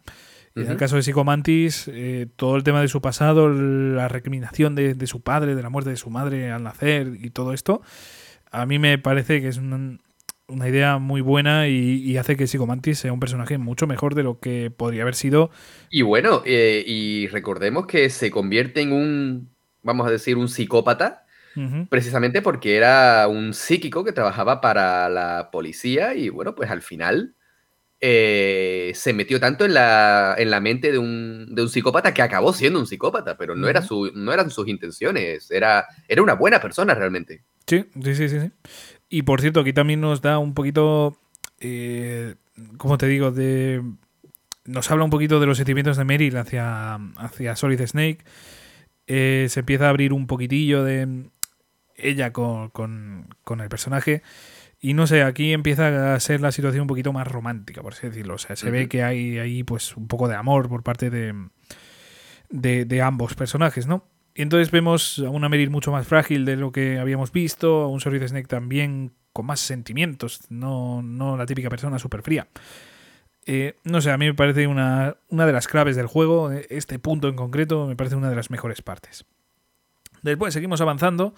[0.56, 4.74] Y En el caso de Psychomantis, eh, todo el tema de su pasado, la recriminación
[4.74, 7.84] de, de su padre, de la muerte de su madre al nacer y todo esto,
[8.50, 10.00] a mí me parece que es una,
[10.48, 14.24] una idea muy buena y, y hace que Psychomantis sea un personaje mucho mejor de
[14.24, 15.52] lo que podría haber sido
[15.90, 19.50] Y bueno, eh, y recordemos que se convierte en un,
[19.84, 21.24] vamos a decir, un psicópata
[21.90, 27.34] precisamente porque era un psíquico que trabajaba para la policía y bueno, pues al final
[28.00, 32.22] eh, se metió tanto en la, en la mente de un, de un, psicópata que
[32.22, 36.34] acabó siendo un psicópata, pero no, era su, no eran sus intenciones, era, era una
[36.34, 37.44] buena persona realmente.
[37.66, 38.52] Sí, sí, sí, sí.
[39.10, 41.18] Y por cierto, aquí también nos da un poquito,
[41.60, 42.36] eh,
[42.78, 43.32] ¿cómo te digo?
[43.32, 43.82] De,
[44.66, 48.20] nos habla un poquito de los sentimientos de Meryl hacia, hacia Solid Snake.
[49.08, 51.30] Eh, se empieza a abrir un poquitillo de
[51.96, 54.22] ella con, con el personaje.
[54.80, 58.08] Y no sé, aquí empieza a ser la situación un poquito más romántica, por así
[58.08, 58.36] decirlo.
[58.36, 61.34] O sea, se ve que hay ahí pues un poco de amor por parte de,
[62.50, 64.06] de, ambos personajes, ¿no?
[64.38, 67.88] Y entonces vemos a una Meryl mucho más frágil de lo que habíamos visto, a
[67.88, 72.48] un Solid Snake también con más sentimientos, no, no la típica persona súper fría.
[73.48, 77.00] Eh, no sé, a mí me parece una, una de las claves del juego, este
[77.00, 79.26] punto en concreto me parece una de las mejores partes.
[80.22, 81.34] Después seguimos avanzando,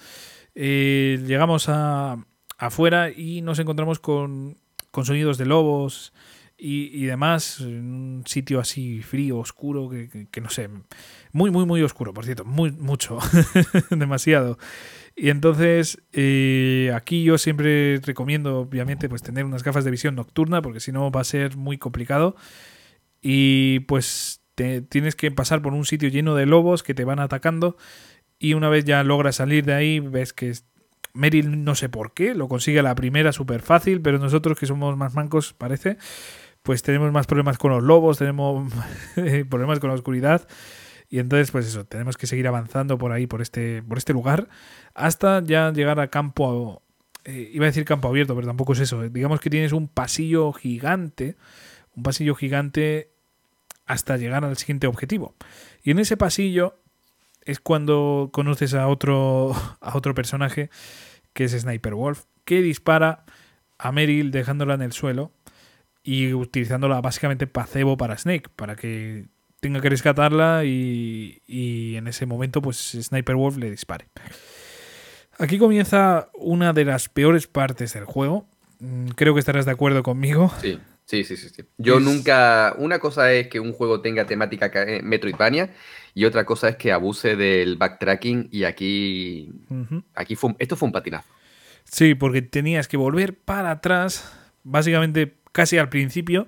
[0.54, 2.18] eh, llegamos a,
[2.58, 4.58] afuera y nos encontramos con,
[4.92, 6.12] con sonidos de lobos
[6.62, 10.70] y, demás, en un sitio así frío, oscuro, que, no sé,
[11.32, 13.20] muy, muy, muy oscuro, por cierto, muy, mucho,
[13.92, 14.58] demasiado.
[15.16, 20.62] Y entonces, eh, aquí yo siempre recomiendo, obviamente, pues tener unas gafas de visión nocturna,
[20.62, 22.36] porque si no va a ser muy complicado.
[23.22, 27.20] Y pues te, tienes que pasar por un sitio lleno de lobos que te van
[27.20, 27.78] atacando.
[28.38, 30.54] Y una vez ya logras salir de ahí, ves que
[31.14, 34.66] Meryl no sé por qué, lo consigue a la primera súper fácil, pero nosotros que
[34.66, 35.98] somos más mancos, parece,
[36.64, 38.72] pues tenemos más problemas con los lobos, tenemos
[39.50, 40.48] problemas con la oscuridad.
[41.10, 44.48] Y entonces, pues eso, tenemos que seguir avanzando por ahí, por este, por este lugar,
[44.94, 46.84] hasta ya llegar a campo,
[47.26, 49.02] eh, iba a decir campo abierto, pero tampoco es eso.
[49.10, 51.36] Digamos que tienes un pasillo gigante,
[51.96, 53.12] un pasillo gigante
[53.88, 55.36] hasta llegar al siguiente objetivo.
[55.84, 56.76] Y en ese pasillo
[57.44, 60.70] es cuando conoces a otro, a otro personaje
[61.34, 63.26] que es Sniper Wolf, que dispara
[63.80, 65.32] a Meryl dejándola en el suelo
[66.10, 69.28] y utilizándola básicamente para cebo para Snake, para que
[69.60, 74.08] tenga que rescatarla y, y en ese momento pues Sniper Wolf le dispare.
[75.38, 78.48] Aquí comienza una de las peores partes del juego.
[78.80, 80.52] Mm, creo que estarás de acuerdo conmigo.
[80.60, 80.80] Sí.
[81.06, 81.50] Sí, sí, sí.
[81.80, 82.76] Yo nunca.
[82.78, 85.74] Una cosa es que un juego tenga temática eh, Metroidvania
[86.14, 89.52] y otra cosa es que abuse del backtracking y aquí.
[90.14, 91.28] aquí fue, esto fue un patinazo.
[91.84, 94.32] Sí, porque tenías que volver para atrás,
[94.64, 96.48] básicamente casi al principio.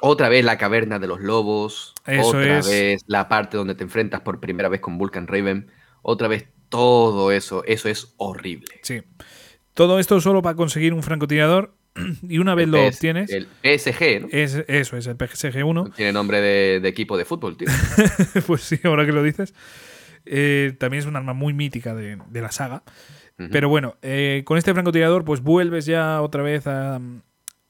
[0.00, 1.94] Otra vez la caverna de los lobos.
[2.06, 5.70] otra vez la parte donde te enfrentas por primera vez con Vulcan Raven.
[6.02, 7.64] Otra vez todo eso.
[7.64, 8.80] Eso es horrible.
[8.82, 9.02] Sí.
[9.74, 11.74] Todo esto solo para conseguir un francotirador
[12.28, 13.30] y una vez lo obtienes.
[13.30, 14.28] El PSG, ¿no?
[14.30, 15.90] Es, eso es, el PSG 1.
[15.96, 17.68] Tiene nombre de, equipo de fútbol, tío.
[18.46, 19.54] pues sí, ahora que lo dices.
[20.26, 22.82] Eh, también es un arma muy mítica de, la saga.
[23.50, 27.00] Pero bueno, eh, con este francotirador, pues vuelves ya otra vez a,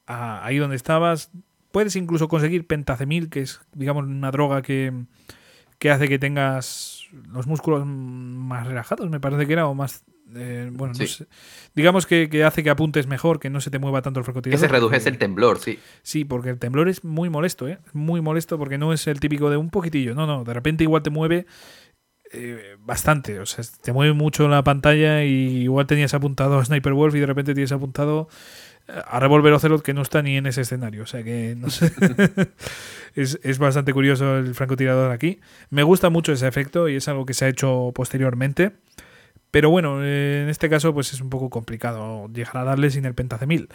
[0.06, 1.30] ahí donde estabas.
[1.72, 4.92] Puedes incluso conseguir pentacemil, que es, digamos, una droga que,
[5.78, 10.04] que hace que tengas los músculos más relajados, me parece que era, o más
[10.34, 10.94] eh, bueno,
[11.74, 14.60] digamos que, hace que apuntes mejor, que no se te mueva tanto el francotirador.
[14.60, 15.78] Que se redujese el temblor, sí.
[16.02, 17.78] Sí, porque el temblor es muy molesto, ¿eh?
[17.92, 20.14] Muy molesto porque no es el típico de un poquitillo.
[20.14, 21.46] No, no, de repente igual te mueve
[22.32, 23.38] eh, bastante.
[23.38, 27.20] O sea, te mueve mucho la pantalla y igual tenías apuntado a Sniper Wolf y
[27.20, 28.28] de repente tienes apuntado
[28.86, 31.02] a Revolver Ocelot que no está ni en ese escenario.
[31.02, 31.92] O sea que no sé.
[33.14, 35.40] es, es, bastante curioso el francotirador aquí.
[35.70, 38.72] Me gusta mucho ese efecto y es algo que se ha hecho posteriormente.
[39.54, 43.04] Pero bueno, eh, en este caso pues es un poco complicado llegar a darle sin
[43.04, 43.68] el pentacemil.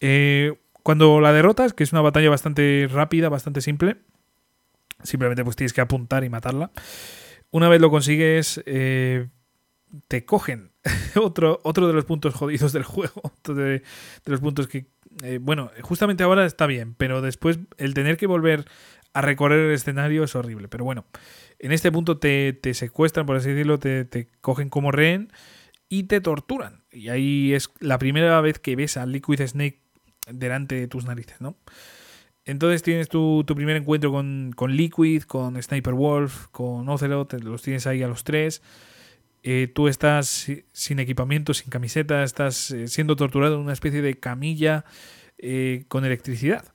[0.00, 3.98] Eh, cuando la derrotas, que es una batalla bastante rápida, bastante simple,
[5.04, 6.72] simplemente pues tienes que apuntar y matarla.
[7.52, 9.28] Una vez lo consigues, eh,
[10.08, 10.71] te cogen.
[11.16, 13.22] otro, otro de los puntos jodidos del juego.
[13.46, 13.82] De,
[14.24, 14.86] los puntos que,
[15.40, 18.64] bueno, justamente ahora está bien, pero después el tener que volver
[19.14, 20.68] a recorrer el escenario es horrible.
[20.68, 21.04] Pero bueno,
[21.58, 25.32] en este punto te, secuestran, por así decirlo, te, cogen como rehén
[25.88, 26.82] y te torturan.
[26.90, 29.80] Y ahí es la primera vez que ves a Liquid Snake
[30.28, 31.56] delante de tus narices, ¿no?
[32.44, 38.02] Entonces tienes tu, primer encuentro con, Liquid, con Sniper Wolf, con Ocelot, los tienes ahí
[38.02, 38.62] a los tres.
[39.42, 44.18] Eh, tú estás sin equipamiento, sin camiseta, estás eh, siendo torturado en una especie de
[44.18, 44.84] camilla
[45.38, 46.72] eh, con electricidad.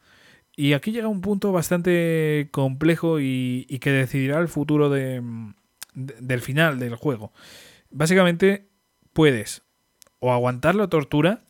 [0.56, 5.22] Y aquí llega un punto bastante complejo y, que decidirá el futuro de,
[5.94, 7.32] del final del juego.
[7.92, 8.68] Básicamente
[9.14, 9.62] puedes
[10.20, 11.44] o aguantar la tortura,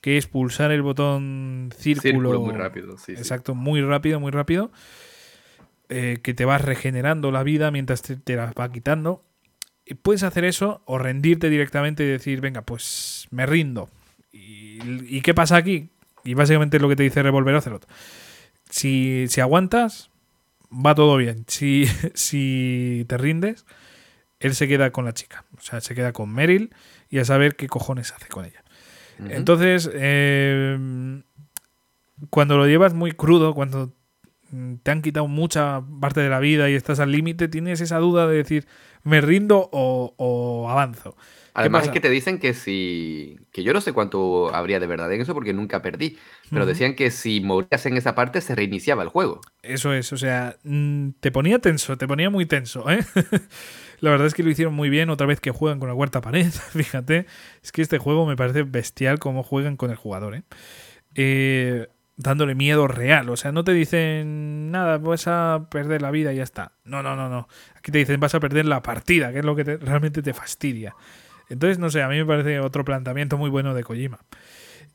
[0.00, 2.96] que es pulsar el botón círculo, muy rápido.
[2.96, 4.72] Sí, exacto, muy rápido, muy rápido.
[5.88, 9.22] Eh, que te vas regenerando la vida mientras te, te la va quitando.
[10.02, 13.88] Puedes hacer eso o rendirte directamente y decir, venga, pues me rindo.
[14.32, 15.90] ¿Y, qué pasa aquí?
[16.24, 17.86] Y básicamente es lo que te dice Revolver Ocelot.
[18.68, 20.10] Si, si aguantas,
[20.70, 21.44] va todo bien.
[21.46, 23.64] Si, si te rindes,
[24.40, 25.44] él se queda con la chica.
[25.56, 26.74] O sea, se queda con Meryl
[27.08, 28.62] y a saber qué cojones hace con ella.
[29.30, 31.22] Entonces, eh,
[32.28, 33.92] cuando lo llevas muy crudo, cuando
[34.82, 38.26] te han quitado mucha parte de la vida y estás al límite, tienes esa duda
[38.26, 38.66] de decir,
[39.02, 41.16] ¿me rindo o, avanzo?
[41.54, 43.38] Además es que te dicen que si...
[43.50, 46.18] que yo no sé cuánto habría de verdad en eso porque nunca perdí,
[46.50, 49.40] pero decían que si morías en esa parte se reiniciaba el juego.
[49.62, 53.00] Eso es, o sea, mm, te ponía tenso, te ponía muy tenso, ¿eh?
[54.00, 56.20] La verdad es que lo hicieron muy bien, otra vez que juegan con la cuarta
[56.20, 57.24] pared, fíjate.
[57.62, 60.42] Es que este juego me parece bestial cómo juegan con el jugador, ¿eh?
[61.14, 63.28] eh dándole miedo real.
[63.28, 66.72] O sea, no te dicen nada, vas a perder la vida y ya está.
[66.84, 67.48] No, no, no, no.
[67.76, 70.94] Aquí te dicen vas a perder la partida, que es lo que realmente te fastidia.
[71.48, 74.18] Entonces, no sé, a mí me parece otro planteamiento muy bueno de Kojima.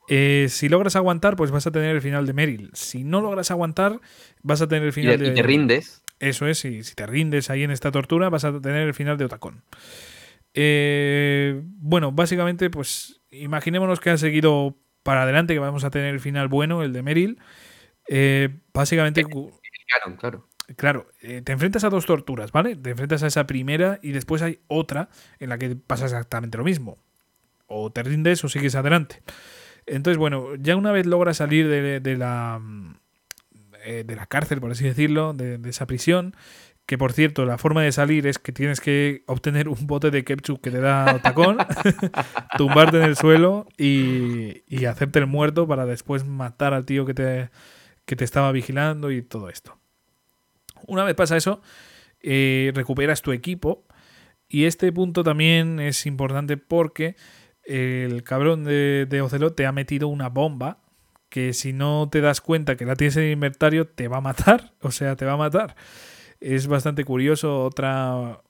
[0.08, 2.70] Eh, si logras aguantar, pues vas a tener el final de Meryl.
[2.74, 4.00] Si no logras aguantar,
[4.42, 5.28] vas a tener el final de.
[5.28, 6.02] Y te rindes.
[6.18, 9.16] Eso es, y si te rindes ahí en esta tortura, vas a tener el final
[9.16, 9.62] de Otacón.
[10.54, 16.20] Eh, bueno, básicamente, pues imaginémonos que has seguido para adelante, que vamos a tener el
[16.20, 17.38] final bueno, el de Meryl.
[18.08, 19.24] Eh, básicamente.
[19.24, 20.48] Claro, claro.
[20.76, 22.76] Claro, eh, te enfrentas a dos torturas, ¿vale?
[22.76, 26.64] Te enfrentas a esa primera y después hay otra en la que pasa exactamente lo
[26.64, 26.98] mismo.
[27.66, 29.22] O te rindes o sigues adelante.
[29.86, 32.60] Entonces, bueno, ya una vez logras salir de la
[33.84, 36.36] eh, de la cárcel, por así decirlo, de, esa prisión.
[36.92, 40.24] Que por cierto, la forma de salir es que tienes que obtener un bote de
[40.24, 41.56] ketchup que te da tacón,
[42.58, 47.14] tumbarte en el suelo y, y, hacerte el muerto para después matar al tío que
[47.14, 47.48] te,
[48.04, 49.78] que te estaba vigilando y todo esto.
[50.86, 51.62] Una vez pasa eso,
[52.20, 53.86] eh, recuperas tu equipo.
[54.46, 57.16] Y este punto también es importante porque
[57.64, 60.82] el cabrón de, de te ha metido una bomba
[61.30, 64.20] que si no te das cuenta que la tienes en el inventario, te va a
[64.20, 64.74] matar.
[64.82, 65.74] O sea, te va a matar.
[66.42, 68.40] Es bastante curioso otra,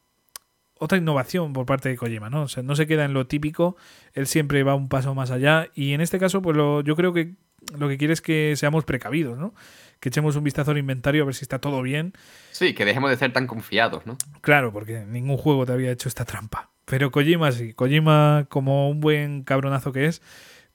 [0.78, 2.42] otra innovación por parte de Kojima, ¿no?
[2.42, 3.76] O sea, no se queda en lo típico,
[4.14, 7.12] él siempre va un paso más allá y en este caso, pues lo, yo creo
[7.12, 7.34] que
[7.76, 9.54] lo que quiere es que seamos precavidos, ¿no?
[10.00, 12.12] Que echemos un vistazo al inventario a ver si está todo bien.
[12.50, 14.16] Sí, que dejemos de ser tan confiados, ¿no?
[14.40, 16.70] Claro, porque ningún juego te había hecho esta trampa.
[16.84, 20.22] Pero Kojima sí, Kojima como un buen cabronazo que es,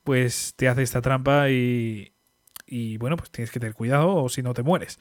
[0.04, 2.14] pues te hace esta trampa y,
[2.66, 5.00] y bueno, pues tienes que tener cuidado o si no te mueres.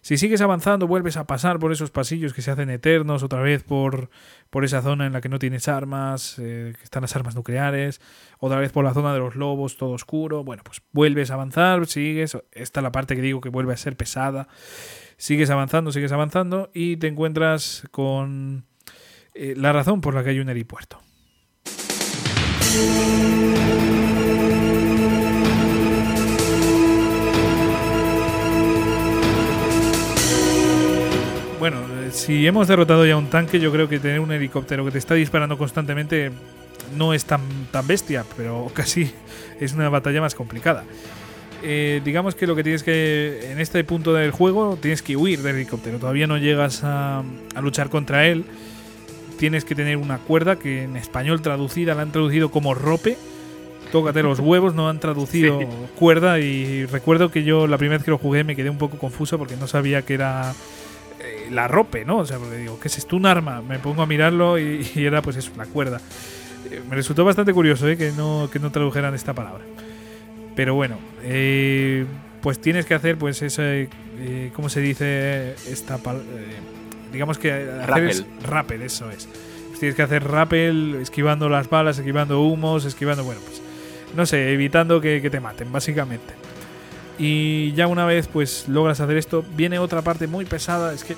[0.00, 3.62] Si sigues avanzando, vuelves a pasar por esos pasillos que se hacen eternos, otra vez
[3.62, 4.10] por,
[4.50, 8.00] por esa zona en la que no tienes armas, eh, que están las armas nucleares,
[8.38, 10.44] otra vez por la zona de los lobos, todo oscuro.
[10.44, 12.36] Bueno, pues vuelves a avanzar, sigues.
[12.52, 14.48] Esta es la parte que digo que vuelve a ser pesada.
[15.16, 18.64] Sigues avanzando, sigues avanzando y te encuentras con
[19.34, 21.00] eh, la razón por la que hay un aeropuerto.
[31.58, 34.92] Bueno, eh, si hemos derrotado ya un tanque, yo creo que tener un helicóptero que
[34.92, 36.30] te está disparando constantemente
[36.96, 37.40] no es tan,
[37.72, 39.10] tan bestia, pero casi
[39.58, 40.84] es una batalla más complicada.
[41.64, 45.42] Eh, digamos que lo que tienes que, en este punto del juego, tienes que huir
[45.42, 45.98] del helicóptero.
[45.98, 47.24] Todavía no llegas a,
[47.60, 48.44] luchar contra él.
[49.38, 53.16] Tienes que tener una cuerda que en español traducida la han traducido como rope.
[53.90, 55.58] Tócate los huevos, no han traducido
[55.98, 56.38] cuerda.
[56.38, 59.36] Y recuerdo que yo la primera vez que lo jugué me quedé un poco confuso
[59.38, 60.54] porque no sabía que era
[61.50, 62.18] la rope, ¿no?
[62.18, 63.16] O sea, porque digo, ¿qué es esto?
[63.16, 63.62] Un arma.
[63.62, 66.00] Me pongo a mirarlo y, era pues eso, la cuerda.
[66.70, 67.96] Eh, me resultó bastante curioso ¿eh?
[67.96, 69.64] que, no, que no tradujeran esta palabra.
[70.54, 72.04] Pero bueno, eh,
[72.40, 73.88] pues tienes que hacer pues ese,
[74.18, 75.52] eh, ¿cómo se dice?
[75.68, 75.98] Esta
[77.12, 78.82] digamos que hacer rappel.
[78.82, 79.28] eso es.
[79.68, 83.62] Pues tienes que hacer rappel esquivando las balas, esquivando humos, esquivando, bueno, pues
[84.16, 86.34] no sé, evitando que, que te maten, básicamente.
[87.18, 90.92] Y ya una vez pues logras hacer esto, viene otra parte muy pesada.
[90.92, 91.16] Es que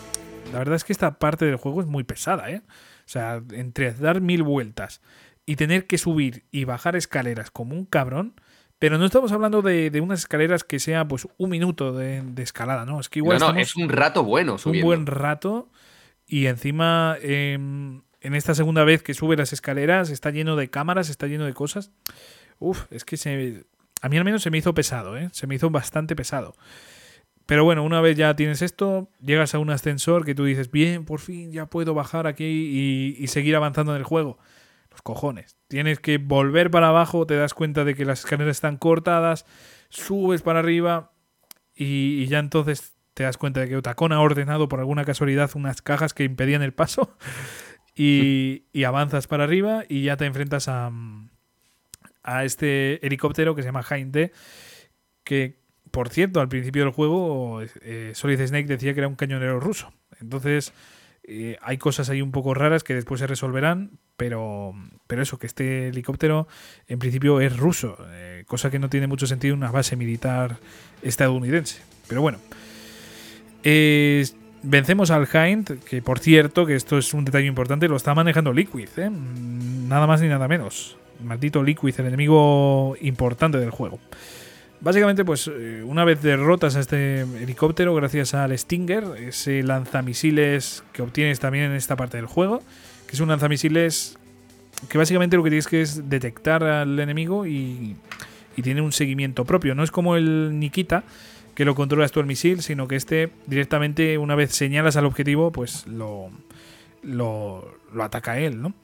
[0.52, 2.62] la verdad es que esta parte del juego es muy pesada, ¿eh?
[2.66, 5.01] O sea, entre dar mil vueltas
[5.47, 8.35] y tener que subir y bajar escaleras como un cabrón.
[8.78, 12.98] Pero no estamos hablando de, unas escaleras que sea pues un minuto de, escalada, ¿no?
[12.98, 13.39] Es que igual.
[13.39, 14.86] No, no, es un rato bueno subiendo.
[14.86, 15.68] Un buen rato.
[16.27, 21.10] Y encima, em, en esta segunda vez que sube las escaleras, está lleno de cámaras,
[21.10, 21.90] está lleno de cosas.
[22.59, 23.64] Uf, es que se,
[24.01, 25.28] a mí al menos se me hizo pesado, ¿eh?
[25.32, 26.55] Se me hizo bastante pesado.
[27.51, 31.05] Pero bueno, una vez ya tienes esto, llegas a un ascensor que tú dices, bien,
[31.05, 34.39] por fin ya puedo bajar aquí y, seguir avanzando en el juego.
[34.89, 35.56] Los cojones.
[35.66, 39.47] Tienes que volver para abajo, te das cuenta de que las escaleras están cortadas,
[39.89, 41.10] subes para arriba
[41.74, 45.82] y, ya entonces te das cuenta de que Otacón ha ordenado por alguna casualidad unas
[45.82, 47.16] cajas que impedían el paso.
[47.97, 50.93] y, avanzas para arriba y ya te enfrentas a,
[52.22, 54.31] a este helicóptero que se llama Hind
[55.24, 55.60] que
[55.91, 59.93] por cierto, al principio del juego eh, Solid Snake decía que era un cañonero ruso.
[60.21, 60.73] Entonces
[61.25, 64.75] eh, hay cosas ahí un poco raras que después se resolverán, pero,
[65.07, 66.47] pero eso, que este helicóptero
[66.89, 70.59] en principio es ruso, eh, cosa que no tiene mucho sentido en una base militar
[71.03, 71.83] estadounidense.
[72.09, 72.39] Pero bueno,
[74.62, 78.53] vencemos al Hind, que por cierto, que esto es un detalle importante, lo está manejando
[78.53, 80.97] Liquid, nada más ni nada menos.
[81.23, 84.01] Maldito Liquid, el enemigo importante del juego.
[84.81, 91.02] Básicamente, pues eh, una vez derrotas a este helicóptero gracias al Stinger, ese lanzamisiles que
[91.02, 92.62] obtienes también en esta parte del juego,
[93.07, 94.19] que es un lanzamisiles
[94.89, 97.97] que básicamente lo que tienes que es detectar al enemigo y,
[98.62, 99.74] tiene un seguimiento propio.
[99.74, 101.05] No es como el Nikita,
[101.55, 105.51] que lo controlas tú el misil, sino que este directamente una vez señalas al objetivo,
[105.51, 106.28] pues lo,
[107.02, 108.74] lo, lo ataca él, ¿no?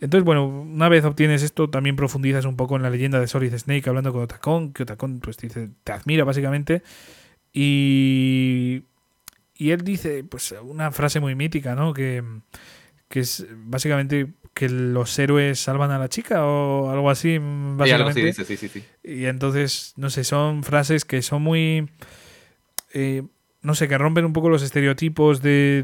[0.00, 3.56] Entonces, bueno, una vez obtienes esto, también profundizas un poco en la leyenda de Solid
[3.56, 6.82] Snake hablando con Otacon, que Otacon pues dice, te admira básicamente.
[7.52, 8.82] Y,
[9.56, 11.94] y él dice, pues una frase muy mítica, ¿no?
[11.94, 12.22] Que,
[13.08, 18.32] que es básicamente que los héroes salvan a la chica o algo así, básicamente.
[18.32, 21.88] Sí, sí, sí, y entonces, no sé, son frases que son muy...
[22.92, 23.24] Eh,
[23.64, 25.82] no sé, que rompen un poco los estereotipos de,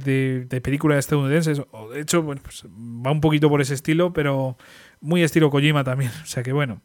[0.48, 1.62] de, películas estadounidenses.
[1.94, 4.58] De hecho, bueno, pues va un poquito por ese estilo, pero
[5.00, 6.12] muy estilo Kojima también.
[6.22, 6.82] O sea que bueno.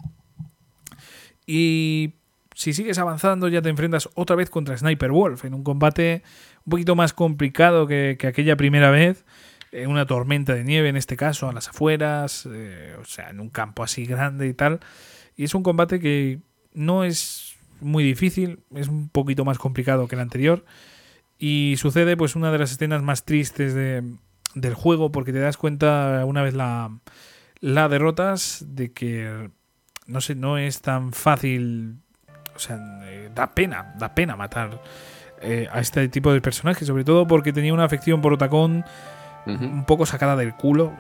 [1.46, 2.14] Y
[2.56, 6.24] si sigues avanzando, ya te enfrentas otra vez contra Sniper Wolf en un combate
[6.66, 9.26] un poquito más complicado que, aquella primera vez.
[9.74, 13.42] En una tormenta de nieve, en este caso, a las afueras, eh, o sea, en
[13.42, 14.80] un campo así grande y tal.
[15.36, 16.40] Y es un combate que
[16.74, 20.66] no es muy difícil, es un poquito más complicado que el anterior.
[21.38, 24.04] Y sucede pues una de las escenas más tristes de,
[24.54, 26.98] del juego porque te das cuenta una vez la,
[27.60, 29.50] la derrotas de que
[30.08, 31.98] no sé, no es tan fácil,
[32.56, 34.82] o sea, eh, da pena, da pena matar
[35.42, 38.86] eh, a este tipo de personajes, sobre todo porque tenía una afección por Otacón
[39.48, 40.92] un poco sacada del culo,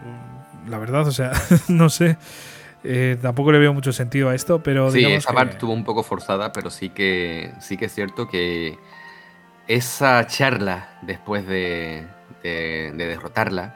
[0.68, 1.32] la verdad, o sea,
[1.68, 2.18] no sé.
[2.88, 6.04] Eh, tampoco le veo mucho sentido a esto, pero sí, esa parte estuvo un poco
[6.04, 8.78] forzada, pero sí que sí que es cierto que
[9.68, 12.08] esa charla después de,
[12.44, 13.76] derrotarla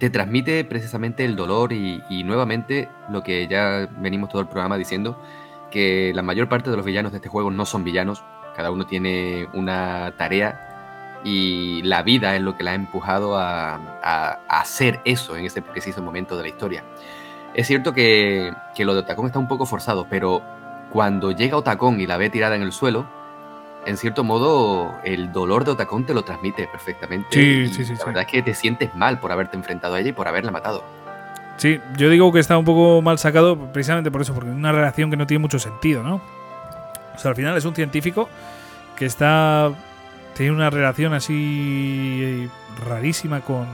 [0.00, 5.22] te transmite precisamente el dolor y, nuevamente lo que ya venimos todo el programa diciendo
[5.70, 8.24] que la mayor parte de los villanos de este juego no son villanos,
[8.56, 13.76] cada uno tiene una tarea y la vida es lo que la ha empujado a,
[14.02, 16.84] a hacer eso en ese preciso momento de la historia.
[17.56, 20.42] Es cierto que, lo de Otacón está un poco forzado, pero
[20.92, 23.06] cuando llega Otacón y la ve tirada en el suelo,
[23.86, 27.28] en cierto modo el dolor de Otacón te lo transmite perfectamente.
[27.30, 27.94] Sí, sí, sí.
[27.98, 30.50] La verdad es que te sientes mal por haberte enfrentado a ella y por haberla
[30.50, 30.84] matado.
[31.56, 34.72] Sí, yo digo que está un poco mal sacado precisamente por eso, porque es una
[34.72, 36.20] relación que no tiene mucho sentido, ¿no?
[37.14, 38.28] O sea, al final es un científico
[38.96, 39.72] que está.
[40.34, 42.50] tiene una relación así
[42.86, 43.66] rarísima con,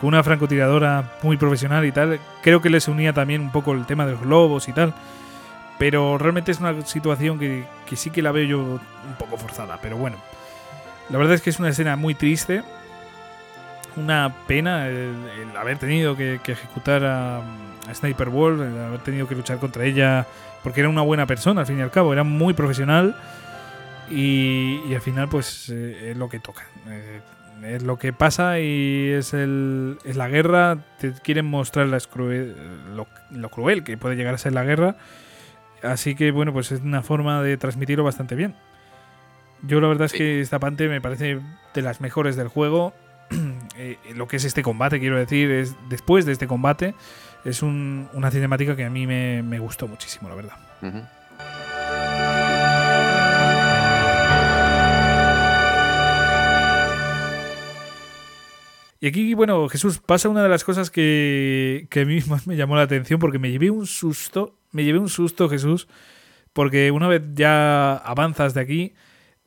[0.00, 2.20] con una francotiradora muy profesional y tal.
[2.42, 4.94] Creo que les unía también un poco el tema de los globos y tal.
[5.78, 7.64] Pero realmente es una situación que,
[7.96, 9.78] sí que la veo yo un poco forzada.
[9.80, 10.16] Pero bueno,
[11.08, 12.62] la verdad es que es una escena muy triste.
[13.96, 15.14] Una pena el,
[15.56, 17.42] haber tenido que, ejecutar a,
[17.92, 20.26] Sniper Wolf, el haber tenido que luchar contra ella,
[20.62, 23.16] porque era una buena persona al fin y al cabo, era muy profesional.
[24.10, 26.66] Y, al final, pues eh, es lo que toca.
[26.88, 27.20] Eh,
[27.64, 30.78] es lo que pasa y es, el, es la guerra.
[30.98, 31.98] Te quieren mostrar la
[32.94, 34.96] lo, cruel que puede llegar a ser la guerra.
[35.82, 38.54] Así que bueno, pues es una forma de transmitirlo bastante bien.
[39.62, 41.40] Yo la verdad es que esta parte me parece
[41.74, 42.94] de las mejores del juego.
[43.80, 46.96] Eh, lo que es este combate, quiero decir, es después de este combate,
[47.44, 50.56] es una cinemática que a mí me, gustó muchísimo, la verdad.
[59.00, 62.56] Y aquí, bueno, Jesús, pasa una de las cosas que, que a mí más me
[62.56, 65.88] llamó la atención porque me llevé un susto, me llevé un susto, Jesús,
[66.52, 68.94] porque una vez ya avanzas de aquí,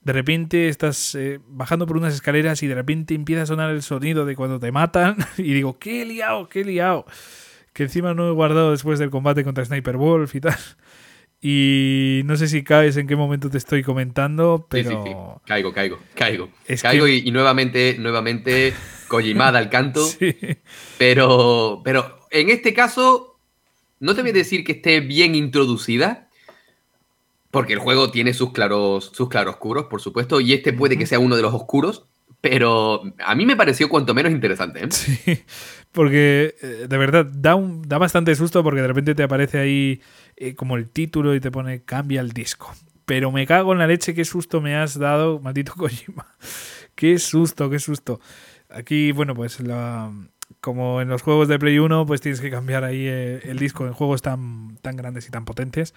[0.02, 3.84] de repente estás eh, bajando por unas escaleras y de repente empieza a sonar el
[3.84, 7.06] sonido de cuando te matan y digo, qué liado, qué liado.
[7.74, 10.58] Que encima no he guardado después del combate contra Sniper Wolf y tal.
[11.42, 14.90] Y no sé si caes en qué momento te estoy comentando, pero...
[14.92, 15.16] Sí, sí,
[15.46, 16.50] Caigo, caigo, caigo.
[16.80, 18.76] caigo y, nuevamente, nuevamente
[19.08, 20.08] Kojimada al canto.
[20.98, 23.40] Pero, pero en este caso,
[24.00, 26.30] no te voy a decir que esté bien introducida,
[27.50, 31.20] porque el juego tiene sus claros, sus claroscuros, por supuesto, y este puede que sea
[31.20, 32.06] uno de los oscuros,
[32.42, 34.84] pero a mí me pareció cuanto menos interesante.
[34.84, 34.88] ¿eh?
[34.90, 35.44] Sí,
[35.92, 40.02] porque eh, de verdad da, un, da bastante susto porque de repente te aparece ahí
[40.36, 42.74] eh, como el título y te pone cambia el disco.
[43.06, 46.26] Pero me cago en la leche, qué susto me has dado, maldito Kojima.
[46.96, 48.20] Qué susto, qué susto.
[48.70, 50.12] Aquí, bueno, pues la,
[50.60, 53.86] como en los juegos de Play 1, pues tienes que cambiar ahí eh, el disco
[53.86, 55.94] en juegos tan, tan grandes y tan potentes.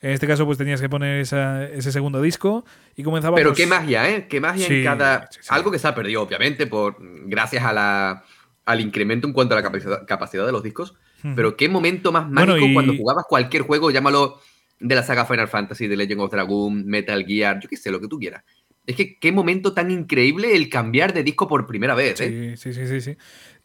[0.00, 2.64] En este caso, pues tenías que poner ese segundo disco
[2.94, 3.36] y comenzaba.
[3.36, 4.26] Pero pues qué magia, ¿eh?
[4.28, 5.28] Qué magia en cada.
[5.48, 8.24] Algo que se ha perdido, obviamente, por gracias a la,
[8.64, 10.94] al incremento en cuanto a la capacidad, capacidad de los discos.
[11.34, 14.40] Pero qué momento más mágico cuando jugabas cualquier juego, llámalo
[14.78, 17.98] de la saga Final Fantasy, de Legend of Dragon, Metal Gear, yo qué sé, lo
[17.98, 18.44] que tú quieras.
[18.86, 22.56] Es que qué momento tan increíble el cambiar de disco por primera vez, ¿eh?
[22.58, 23.16] Sí, sí, sí, sí.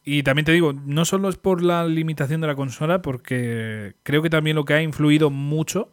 [0.05, 4.21] Y también te digo, no solo es por la limitación de la consola, porque creo
[4.21, 5.91] que también lo que ha influido mucho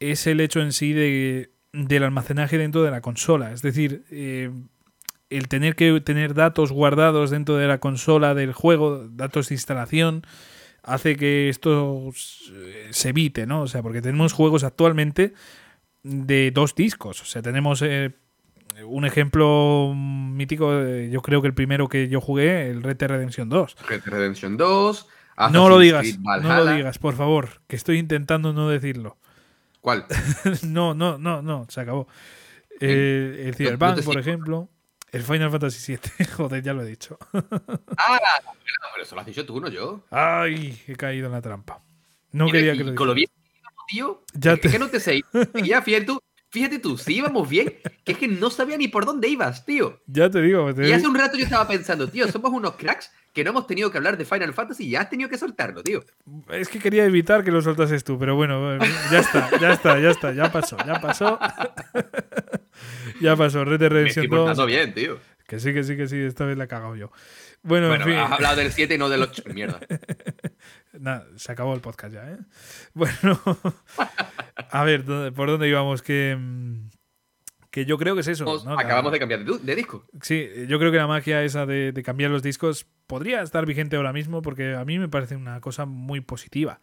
[0.00, 3.52] es el hecho en sí de, del almacenaje dentro de la consola.
[3.52, 4.50] Es decir, eh,
[5.28, 10.26] el tener que tener datos guardados dentro de la consola del juego, datos de instalación,
[10.82, 12.10] hace que esto
[12.90, 13.62] se evite, ¿no?
[13.62, 15.34] O sea, porque tenemos juegos actualmente
[16.02, 17.20] de dos discos.
[17.20, 18.12] O sea, tenemos eh,
[18.84, 23.10] un ejemplo mítico, eh, yo creo que el primero que yo jugué, el Red Dead
[23.10, 23.76] Redemption 2.
[23.88, 25.06] Red Dead Redemption 2.
[25.52, 29.18] no lo digas, no lo digas, por favor, que estoy intentando no decirlo.
[29.80, 30.06] ¿Cuál?
[30.62, 32.06] no, no, no, no, se acabó.
[32.80, 34.68] Eh, el Cyberpunk, por ejemplo.
[35.12, 36.26] El Final Fantasy VII.
[36.36, 37.18] Joder, ya lo he dicho.
[37.32, 38.18] ah,
[38.92, 40.04] pero eso lo has dicho tú, no yo.
[40.10, 41.82] Ay, he caído en la trampa.
[42.32, 43.28] No quería que lo Con lo bien
[43.88, 44.22] tío.
[44.34, 44.70] Ya te...
[44.70, 45.22] Que no te sé.
[45.64, 46.20] ya, fíjate tú,
[46.50, 47.74] fíjate tú, si íbamos bien,
[48.04, 50.00] que es que no sabía ni por dónde ibas, tío.
[50.06, 50.70] Ya te digo.
[50.70, 53.90] y hace un rato yo estaba pensando, tío, somos unos cracks que no hemos tenido
[53.90, 56.04] que hablar de Final Fantasy y ya has tenido que soltarlo, tío.
[56.50, 58.78] Es que quería evitar que lo soltases tú, pero bueno,
[59.10, 61.38] ya está, ya está, ya está, ya pasó, ya pasó.
[63.20, 64.66] ya pasó, Red Dead Redemption 2.
[64.66, 65.18] bien, tío.
[65.46, 67.10] Que sí, que sí, que sí, esta vez la he cagado yo.
[67.62, 68.14] Bueno, en fin.
[68.14, 69.42] has hablado del 7 y no del 8.
[69.52, 69.80] Mierda.
[70.92, 72.38] Nada, se acabó el podcast ya, ¿eh?
[72.94, 73.40] Bueno,
[74.70, 76.02] a ver, ¿por dónde íbamos?
[76.02, 76.88] Que mm,
[77.70, 78.50] que yo creo que es eso.
[78.76, 80.04] Acabamos de cambiar de, disco.
[80.22, 84.12] Sí, yo creo que la magia esa de, cambiar los discos podría estar vigente ahora
[84.12, 86.80] mismo porque a mí me parece una cosa muy positiva.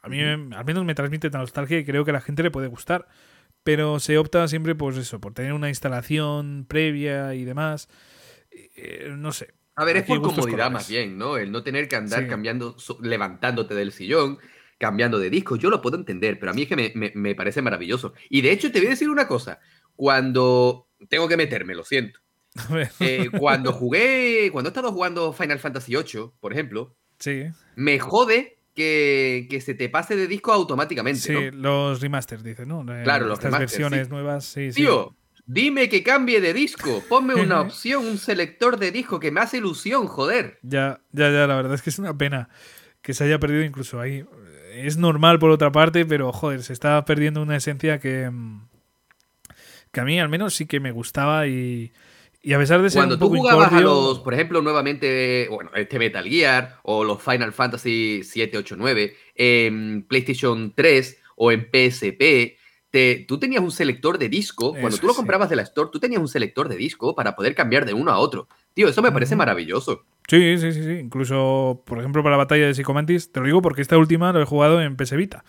[0.00, 2.52] A mí al menos me transmite tan nostalgia y creo que a la gente le
[2.52, 3.08] puede gustar.
[3.64, 7.88] Pero se opta siempre, pues eso, por tener una instalación previa y demás.
[8.50, 9.54] Eh, no sé.
[9.78, 11.36] A ver, es por comodidad más bien, ¿no?
[11.36, 14.38] El no tener que andar cambiando, levantándote del sillón,
[14.76, 15.54] cambiando de disco.
[15.54, 18.12] Yo lo puedo entender, pero a mí es que me, me parece maravilloso.
[18.28, 19.60] Y de hecho, te voy a decir una cosa
[19.94, 22.20] cuando tengo que meterme, lo siento.
[23.00, 27.44] Eh, cuando jugué, cuando he estado jugando Final Fantasy VIII, por ejemplo, sí.
[27.76, 31.20] me jode que, se te pase de disco automáticamente.
[31.20, 32.84] Sí, los remasters, dice, ¿no?
[33.04, 35.16] Claro, las versiones nuevas, sí, Tío,
[35.48, 37.02] dime que cambie de disco.
[37.08, 40.60] Ponme una opción, un selector de disco que me hace ilusión, joder.
[40.62, 42.48] Ya, ya, ya, la verdad es que es una pena
[43.02, 44.24] que se haya perdido incluso ahí.
[44.72, 48.68] Es normal por otra parte, pero joder, se está perdiendo una esencia que mm,
[49.92, 51.92] que a mí al menos sí que me gustaba y,
[52.42, 55.98] y a pesar de ser Cuando tú jugabas a los, por ejemplo, nuevamente, bueno, este
[55.98, 62.57] Metal Gear o los Final Fantasy 7, 8, 9 en PlayStation 3 o en PSP,
[62.90, 64.72] te, tú tenías un selector de disco.
[64.72, 67.54] cuando tú lo comprabas de la Store, tú tenías un selector de disco para poder
[67.54, 68.48] cambiar de uno a otro.
[68.74, 70.04] Tío, eso me parece maravilloso.
[70.28, 70.92] Sí, sí, sí, sí.
[70.92, 74.42] Incluso, por ejemplo, para la batalla de Psychomantis, te lo digo porque esta última lo
[74.42, 75.44] he jugado en PS Vita.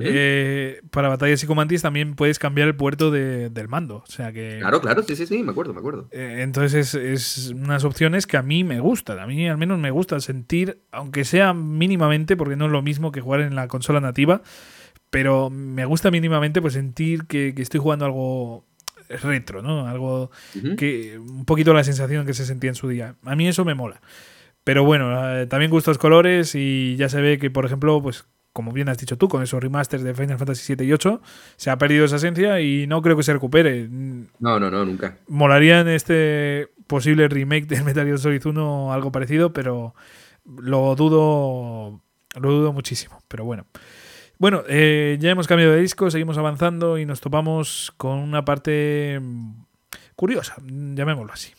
[0.00, 3.96] Eh, para batallas psicomantis también puedes cambiar el puerto del mando.
[3.96, 4.58] O sea que.
[4.60, 6.08] Claro, claro, sí, sí, sí, me acuerdo, me acuerdo.
[6.10, 9.18] Eh, entonces es, unas opciones que a mí me gustan.
[9.18, 13.12] A mí al menos me gusta sentir, aunque sea mínimamente, porque no es lo mismo
[13.12, 14.42] que jugar en la consola nativa,
[15.14, 18.64] pero me gusta mínimamente pues sentir que, estoy jugando algo
[19.08, 19.86] retro, ¿no?
[19.86, 20.32] Algo
[20.76, 21.20] que.
[21.20, 23.14] un poquito la sensación que se sentía en su día.
[23.22, 24.00] A mí eso me mola.
[24.64, 28.72] Pero bueno, eh, también gustos colores y ya se ve que, por ejemplo, pues como
[28.72, 31.22] bien has dicho tú, con esos remasters de Final Fantasy 7 y 8,
[31.54, 33.86] se ha perdido esa esencia y no creo que se recupere.
[33.88, 35.18] No, no, no, nunca.
[35.28, 39.94] Molaría en este posible remake de Metal Gear Solid 1 algo parecido, pero
[40.44, 42.00] lo dudo,
[42.34, 43.22] lo dudo muchísimo.
[43.28, 43.64] Pero bueno.
[44.44, 49.18] Bueno, eh, ya hemos cambiado de disco, seguimos avanzando y nos topamos con una parte
[50.16, 51.54] curiosa, llamémoslo así.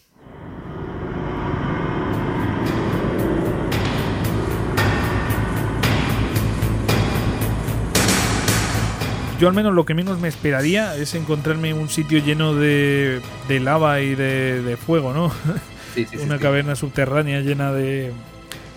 [9.39, 13.99] yo al menos lo que menos me esperaría es encontrarme un sitio lleno de, lava
[14.01, 15.31] y de, fuego, ¿no?
[16.23, 18.13] Una caverna subterránea llena de,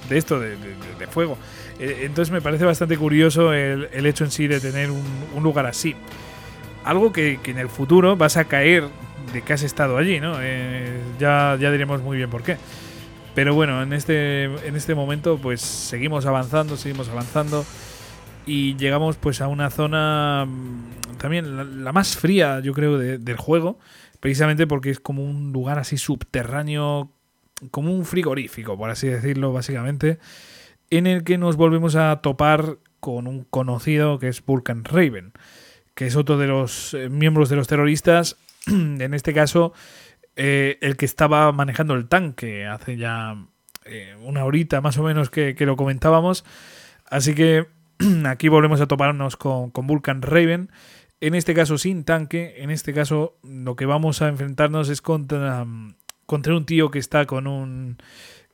[0.08, 0.56] esto, de,
[1.10, 1.36] fuego.
[1.78, 5.94] Eh, entonces me parece bastante curioso el, hecho en sí de tener un, lugar así.
[6.84, 8.84] Algo que, en el futuro vas a caer
[9.32, 10.38] de que has estado allí, ¿no?
[10.40, 12.56] Eh, ya, ya diremos muy bien por qué.
[13.34, 17.64] Pero bueno, en este, en este momento pues seguimos avanzando, seguimos avanzando
[18.46, 23.78] y llegamos pues a una zona mm, también la, más fría yo creo del juego,
[24.18, 27.12] precisamente porque es como un lugar así subterráneo,
[27.70, 30.18] como un frigorífico, por así decirlo básicamente,
[30.90, 35.32] en el que nos volvemos a topar con un conocido que es Vulcan Raven,
[35.94, 38.36] que es otro de los eh, miembros de los terroristas,
[38.66, 39.72] en este caso
[40.40, 43.36] eh, el que estaba manejando el tanque hace ya
[43.84, 46.44] eh, una horita más o menos que, lo comentábamos.
[47.06, 47.66] Así que
[48.26, 50.70] aquí volvemos a toparnos con, con, Vulcan Raven.
[51.20, 52.54] En este caso sin tanque.
[52.58, 55.66] En este caso lo que vamos a enfrentarnos es contra,
[56.24, 57.98] contra un tío que está con un,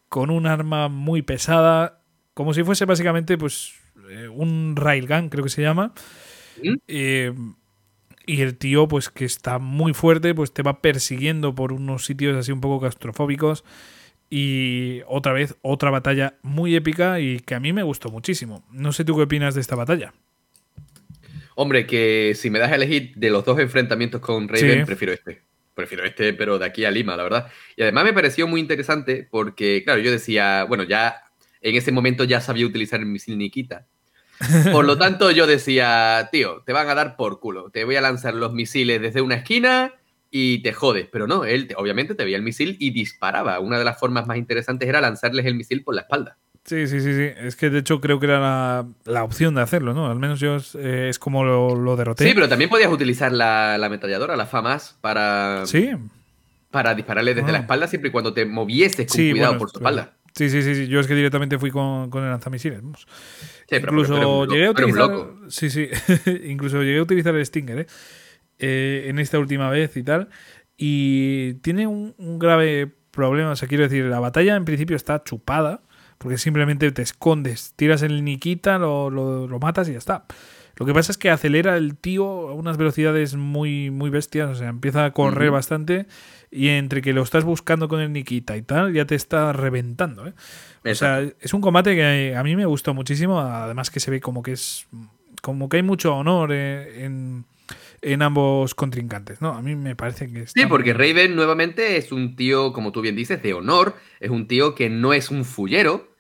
[0.09, 2.01] con un arma muy pesada.
[2.35, 3.75] Como si fuese básicamente pues
[4.11, 5.93] eh, un railgun, creo que se llama.
[6.63, 7.55] ¿Mm?
[8.27, 12.37] y el tío, pues que está muy fuerte, pues te va persiguiendo por unos sitios
[12.37, 13.65] así un poco claustrofóbicos.
[14.31, 18.65] Y otra vez, otra batalla muy épica y que a mí me gustó muchísimo.
[18.71, 20.15] No sé tú qué opinas de esta batalla.
[21.55, 25.43] Hombre, que si me das a elegir de los dos enfrentamientos con Raven, prefiero este.
[25.75, 27.49] Prefiero este, pero de aquí a Lima, la verdad.
[27.77, 31.24] Y además me pareció muy interesante porque, claro, yo decía, bueno, ya
[31.65, 33.87] en ese momento ya sabía utilizar el misil Nikita.
[34.73, 37.71] Por lo tanto, yo decía, tío, te van a dar por culo.
[37.71, 39.95] Te voy a lanzar los misiles desde una esquina
[40.31, 41.09] y te jodes.
[41.11, 43.61] Pero no, él obviamente te veía el misil y disparaba.
[43.61, 46.37] Una de las formas más interesantes era lanzarles el misil por la espalda.
[46.65, 47.31] Sí, sí, sí, sí.
[47.39, 50.11] Es que de hecho creo que era la, opción de hacerlo, ¿no?
[50.11, 52.27] Al menos yo es, eh, como lo, derroté.
[52.27, 55.67] Sí, pero también podías utilizar la, la ametralladora, la FAMAS, para.
[55.67, 55.91] Sí.
[56.71, 57.61] Para dispararle desde la ah.
[57.61, 60.15] espalda siempre y cuando te movieses con cuidado por tu espalda.
[60.35, 62.81] Sí, sí, sí, Yo es que directamente fui con, con el lanzamisiles.
[63.71, 65.11] incluso llegué a utilizar.
[65.49, 65.89] Sí, sí.
[66.45, 67.87] incluso llegué a utilizar el Stinger, ¿eh?
[68.59, 69.05] ¿eh?
[69.07, 70.29] en esta última vez y tal.
[70.77, 73.53] Y tiene un, grave problema.
[73.53, 75.83] O sea, quiero decir, la batalla en principio está chupada.
[76.19, 80.25] Porque simplemente te escondes, tiras el Nikita, lo, lo, lo matas y ya está.
[80.77, 84.51] Lo que pasa es que acelera el tío a unas velocidades muy, muy bestias.
[84.51, 86.07] O sea, empieza a correr bastante
[86.51, 90.27] y entre que lo estás buscando con el Nikita y tal, ya te está reventando.
[90.27, 90.35] ¿eh?
[90.85, 94.21] O sea, es un combate que a mí me gustó muchísimo, además que se ve
[94.21, 94.87] como que es
[95.43, 97.45] como que hay mucho honor eh, en,
[98.01, 99.51] en ambos contrincantes, ¿no?
[99.51, 103.17] A mí me parece que Sí, porque Raven nuevamente es un tío, como tú bien
[103.17, 106.14] dices, de honor, es un tío que no es un fullero,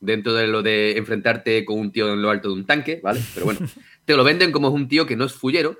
[0.00, 3.20] dentro de lo de enfrentarte con un tío en lo alto de un tanque, ¿vale?
[3.34, 3.60] Pero bueno,
[4.04, 5.76] te lo venden como es un tío que no es fullero,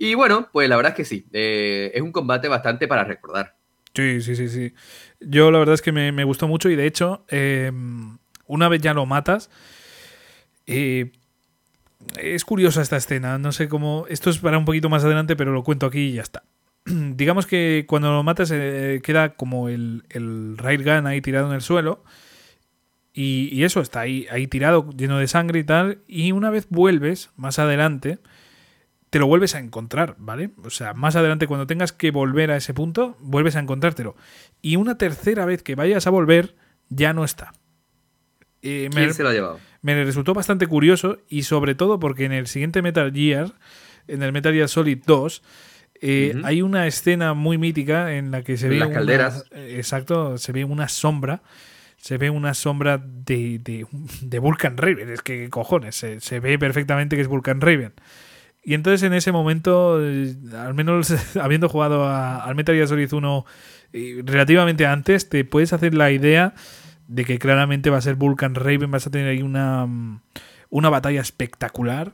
[0.00, 3.56] y bueno, pues la verdad es que sí, eh, es un combate bastante para recordar.
[3.94, 4.72] Sí, sí, sí, sí.
[5.18, 8.16] Yo la verdad es que me, gustó mucho y de hecho, em,
[8.46, 9.50] una vez ya lo matas,
[10.68, 11.10] eh,
[12.16, 15.52] es curiosa esta escena, no sé cómo, esto es para un poquito más adelante, pero
[15.52, 16.44] lo cuento aquí y ya está.
[16.84, 21.60] Digamos que cuando lo matas eh, queda como el, el railgun ahí tirado en el
[21.60, 22.04] suelo.
[23.12, 25.98] Y, y, eso está ahí, ahí tirado, lleno de sangre y tal.
[26.06, 28.18] Y una vez vuelves, más adelante,
[29.10, 30.50] te lo vuelves a encontrar, ¿vale?
[30.64, 34.16] O sea, más adelante cuando tengas que volver a ese punto, vuelves a encontrártelo.
[34.60, 36.56] Y una tercera vez que vayas a volver,
[36.88, 37.52] ya no está.
[38.62, 39.60] Eh, ¿Quién se lo ha llevado?
[39.80, 43.54] Me resultó bastante curioso y sobre todo porque en el siguiente Metal Gear,
[44.08, 45.42] en el Metal Gear Solid 2,
[46.00, 48.78] eh, hay una escena muy mítica en la que se ve...
[48.78, 49.44] Las calderas.
[49.52, 51.42] exacto, se ve una sombra
[51.98, 53.86] se ve una sombra de, de,
[54.22, 55.10] de Vulcan Raven.
[55.10, 57.92] Es que cojones, se, se, ve perfectamente que es Vulcan Raven.
[58.64, 63.46] Y entonces en ese momento, eh, al menos habiendo jugado al Metal Gear Solid 1
[63.92, 66.54] eh, relativamente antes, te puedes hacer la idea
[67.08, 70.20] de que claramente va a ser Vulcan Raven, vas a tener ahí una, mm,
[70.70, 72.12] una batalla espectacular.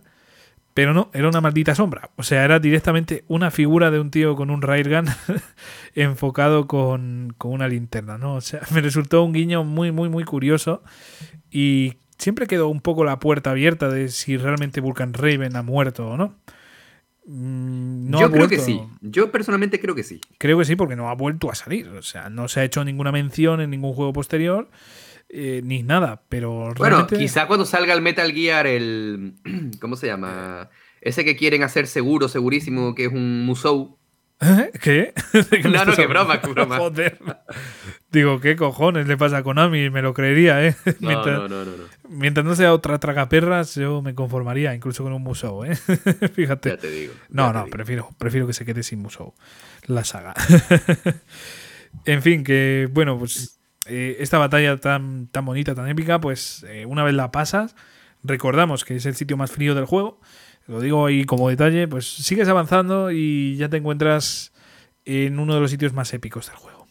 [0.74, 2.10] Pero no, era una maldita sombra.
[2.16, 5.06] O sea, era directamente una figura de un tío con un railgun
[5.94, 8.34] enfocado con, con, una linterna, ¿no?
[8.34, 10.82] O sea, me resultó un guiño muy, muy, muy curioso.
[11.48, 16.08] Y siempre quedó un poco la puerta abierta de si realmente Vulcan Raven ha muerto
[16.08, 16.34] o no.
[17.26, 18.80] Mm, no Yo creo que sí.
[19.00, 20.20] Yo personalmente creo que sí.
[20.38, 21.86] Creo que sí, porque no ha vuelto a salir.
[21.88, 24.68] O sea, no se ha hecho ninguna mención en ningún juego posterior.
[25.36, 29.34] Eh, ni nada, pero Bueno, quizá cuando salga el Metal Gear, el.
[29.80, 30.70] ¿Cómo se llama?
[31.00, 33.98] Ese que quieren hacer seguro, segurísimo, que es un Musou.
[34.80, 35.12] ¿Qué?
[35.64, 36.76] no, no, qué broma, qué broma.
[36.78, 37.18] Joder.
[38.12, 39.90] Digo, ¿qué cojones le pasa a Konami?
[39.90, 40.76] Me lo creería, ¿eh?
[41.00, 45.14] No, mientras, no, no, no, Mientras no sea otra tragaperras, yo me conformaría, incluso con
[45.14, 45.74] un Musou, ¿eh?
[45.74, 46.68] Fíjate.
[46.68, 47.12] Ya te digo.
[47.30, 49.34] no, no, Prefiero, prefiero que se quede sin Musou.
[49.86, 50.32] La saga.
[52.04, 56.86] en fin, que, bueno, pues eh, esta batalla tan, tan bonita, tan épica, pues eh,
[56.86, 57.76] una vez la pasas,
[58.22, 60.20] recordamos que es el sitio más frío del juego
[60.66, 64.52] lo digo ahí como detalle, pues sigues avanzando y ya te encuentras
[65.04, 66.86] en uno de los sitios más épicos del juego.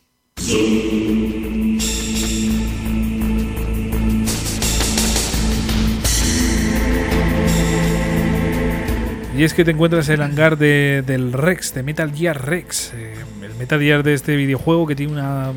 [9.36, 12.94] Y es que te encuentras el hangar de, del Rex, de Metal Gear Rex.
[12.94, 15.52] Eh, el Metal Gear de este videojuego que tiene una.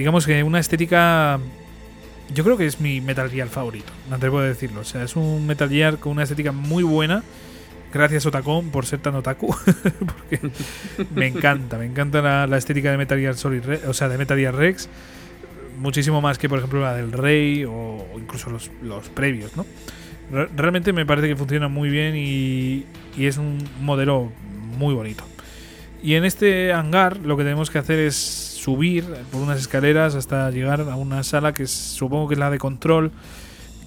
[0.00, 1.38] Digamos que una estética.
[2.32, 4.80] Yo creo que es mi Metal Gear favorito, me atrevo a decirlo.
[4.80, 7.22] O sea, es un Metal Gear con una estética muy buena.
[7.92, 9.48] Gracias, Otacon, por ser tan otaku.
[9.98, 10.40] Porque
[11.14, 14.54] me encanta, me encanta la, estética de Metal Gear Solid o sea, de Metal Gear
[14.54, 14.88] Rex.
[15.78, 19.66] Muchísimo más que, por ejemplo, la del Rey o, incluso los, los previos, ¿no?
[20.30, 22.86] Re- Realmente me parece que funciona muy bien y,
[23.18, 24.32] y es un modelo
[24.78, 25.24] muy bonito.
[26.02, 28.14] Y en este hangar lo que tenemos que hacer es
[28.62, 32.58] subir por unas escaleras hasta llegar a una sala que supongo que es la de
[32.58, 33.10] control,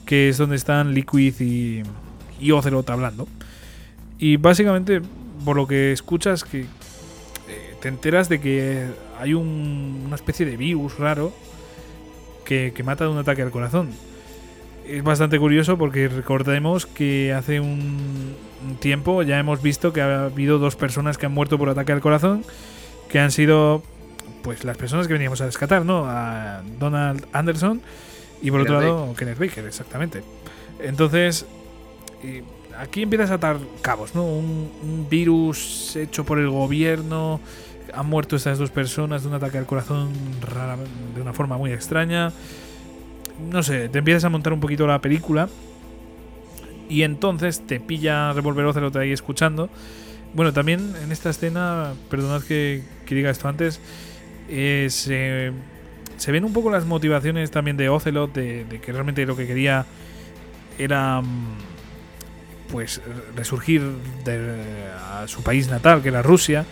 [0.05, 1.83] que es donde están Liquid y,
[2.39, 3.27] y Ocelot hablando.
[4.19, 5.01] Y básicamente,
[5.45, 6.65] por lo que escuchas, que eh,
[7.81, 8.87] te enteras de que
[9.19, 11.33] hay un- una especie de virus raro
[12.45, 13.89] que, que mata de un ataque al corazón
[14.85, 18.35] es bastante curioso porque recordemos que hace un,
[18.67, 21.93] un tiempo ya hemos visto que ha habido dos personas que han muerto por ataque
[21.93, 22.43] al corazón,
[23.07, 23.81] que han sido
[24.43, 26.05] pues las personas que veníamos a rescatar, ¿no?
[26.05, 27.81] A Donald Anderson
[28.41, 30.23] y por Kenneth otro lado Kenneth Baker, exactamente.
[30.79, 31.45] Entonces,
[32.77, 34.25] aquí empiezas a atar cabos, ¿no?
[34.25, 37.39] Un, un virus hecho por el gobierno,
[37.93, 40.11] han muerto estas dos personas de un ataque al corazón
[40.41, 40.77] rara-
[41.15, 42.31] de una forma muy extraña
[43.51, 45.49] no sé, te empiezas a montar un poquito la película
[46.87, 49.69] y entonces te pilla Revolver Ocelot ahí escuchando.
[50.33, 53.79] Bueno, también en esta escena, perdonad que, que diga esto antes,
[54.49, 55.51] eh, se,
[56.17, 59.47] se ven un poco las motivaciones también de Ocelot, de, de que realmente lo que
[59.47, 59.85] quería
[60.77, 61.57] era mm,
[62.71, 63.01] pues
[63.35, 63.81] resurgir
[64.25, 66.65] de a su país natal, que era Rusia.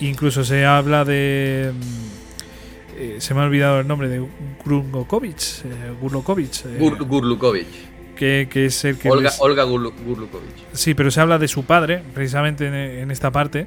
[0.00, 1.72] Incluso se habla de...
[1.74, 4.24] mm, eh, se me ha olvidado el nombre de
[4.64, 7.66] Grungokovic, eh, Gurlukovic, eh, Gur- Gurlukovic.
[8.14, 10.50] que, que es el que Olga, les- Olga Gurlu- Gurlukovic.
[10.72, 13.66] Sí, pero se habla de su padre, precisamente en, en esta parte,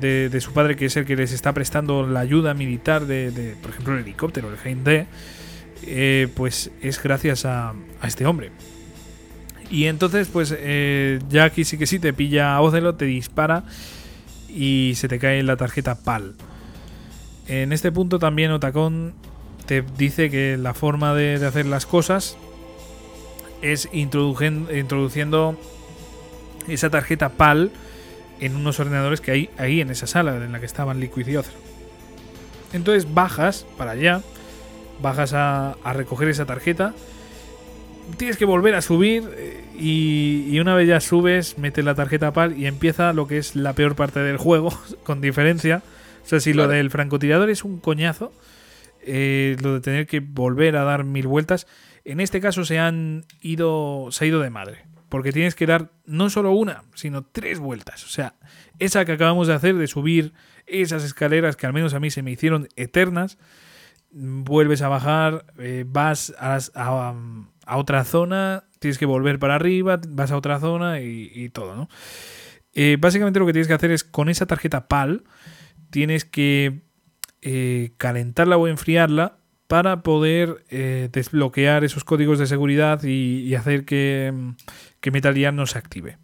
[0.00, 3.70] de, su padre que es el que les está prestando la ayuda militar de, por
[3.70, 5.06] ejemplo, el helicóptero, el Hein D,
[5.84, 7.74] eh, pues es gracias a,
[8.04, 8.50] este hombre.
[9.70, 13.64] Y entonces, pues eh, ya aquí sí que sí, te pilla a Ocelot, te dispara
[14.48, 16.34] y se te cae la tarjeta PAL.
[17.48, 19.14] En este punto también Otacon
[19.66, 22.36] te dice que la forma de, de hacer las cosas
[23.62, 25.56] es introduciendo
[26.68, 27.70] esa tarjeta PAL
[28.44, 31.36] en unos ordenadores que hay ahí en esa sala en la que estaban Liquid y
[31.36, 31.60] Ocelot.
[32.72, 34.20] Entonces bajas para allá,
[35.00, 36.94] bajas a, a recoger esa tarjeta,
[38.16, 42.32] tienes que volver a subir eh, y, y una vez ya subes, metes la tarjeta
[42.32, 44.70] PAL y empieza lo que es la peor parte del juego,
[45.04, 45.82] con diferencia.
[46.24, 46.68] O sea, si Claro.
[46.68, 48.32] lo del francotirador es un coñazo,
[49.04, 51.66] eh, lo de tener que volver a dar mil vueltas,
[52.04, 54.84] en este caso se han ido, se ha ido de madre.
[55.12, 58.02] Porque tienes que dar no solo una, sino tres vueltas.
[58.06, 58.32] O sea,
[58.78, 60.32] esa que acabamos de hacer de subir
[60.64, 63.36] esas escaleras que al menos a mí se me hicieron eternas,
[64.10, 67.14] vuelves a bajar, eh, vas a,
[67.76, 71.90] otra zona, tienes que volver para arriba, vas a otra zona y, y todo, ¿no?
[72.72, 75.24] Eh, básicamente lo que tienes que hacer es con esa tarjeta PAL,
[75.90, 76.84] tienes que
[77.42, 79.41] eh, calentarla o enfriarla
[79.72, 84.30] para poder eh, desbloquear esos códigos de seguridad y, hacer que,
[85.00, 86.18] que Metal Gear no se active.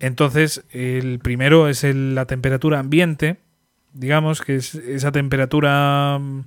[0.00, 3.36] Entonces, el primero es la temperatura ambiente,
[3.92, 6.40] digamos, que es esa temperatura mm,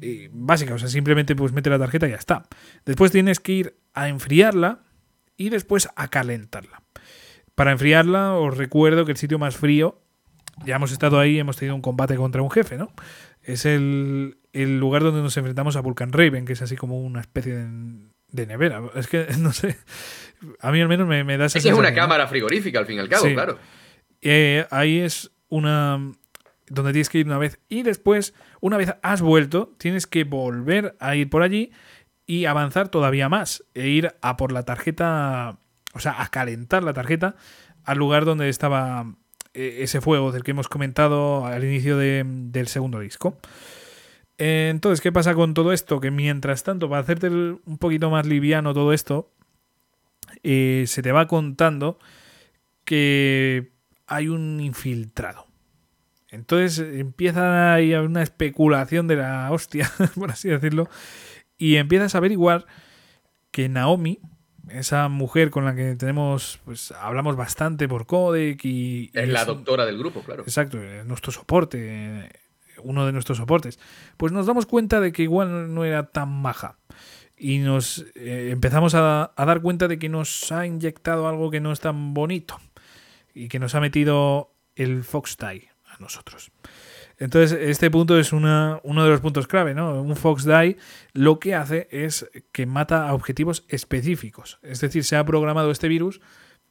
[0.00, 2.42] eh, básica, o sea, simplemente pues mete la tarjeta y ya está.
[2.84, 4.80] Después tienes que ir a enfriarla
[5.36, 6.82] y después a calentarla.
[7.54, 10.00] Para enfriarla, os recuerdo que el sitio más frío,
[10.64, 12.90] ya hemos estado ahí, hemos tenido un combate contra un jefe, ¿no?
[13.42, 17.20] Es el, el lugar donde nos enfrentamos a Vulcan Raven, que es así como una
[17.20, 17.68] especie de,
[18.32, 18.82] de nevera.
[18.94, 19.76] Es que, no sé,
[20.60, 22.08] a mí al menos me, me da esa Es que es una sensación, ¿no?
[22.08, 23.32] cámara frigorífica, al fin y al cabo, Sí.
[23.34, 23.58] claro.
[24.20, 26.12] Eh, ahí es una
[26.70, 30.96] donde tienes que ir una vez y después, una vez has vuelto, tienes que volver
[31.00, 31.72] a ir por allí
[32.26, 35.60] y avanzar todavía más e ir a por la tarjeta,
[35.94, 37.36] o sea, a calentar la tarjeta
[37.84, 39.14] al lugar donde estaba
[39.82, 43.38] ese fuego del que hemos comentado al inicio de- del segundo disco.
[44.38, 46.00] Eh, Entonces, ¿qué pasa con todo esto?
[46.00, 49.32] Que mientras tanto, para hacerte un poquito más liviano todo esto,
[50.42, 51.98] eh, se te va contando
[52.84, 53.72] que
[54.06, 55.46] hay un infiltrado.
[56.30, 60.88] Entonces eh, empieza ahí una especulación de la hostia, por así decirlo,
[61.56, 62.66] y empiezas a averiguar
[63.50, 64.20] que Naomi
[64.70, 69.10] esa mujer con la que tenemos, pues hablamos bastante por codec y...
[69.12, 70.42] Es la doctora del grupo, claro.
[70.42, 72.30] Exacto, nuestro soporte,
[72.82, 73.78] uno de nuestros soportes.
[74.16, 76.78] Pues nos damos cuenta de que igual no era tan maja.
[77.36, 81.60] Y nos eh, empezamos a, a dar cuenta de que nos ha inyectado algo que
[81.60, 82.58] no es tan bonito.
[83.32, 86.50] Y que nos ha metido el Fox Die a nosotros.
[87.18, 90.02] Entonces, este punto es uno de los puntos clave, ¿no?
[90.02, 90.76] Un Fox Die
[91.12, 94.58] lo que hace es que mata a objetivos específicos.
[94.62, 96.20] Es decir, se ha programado este virus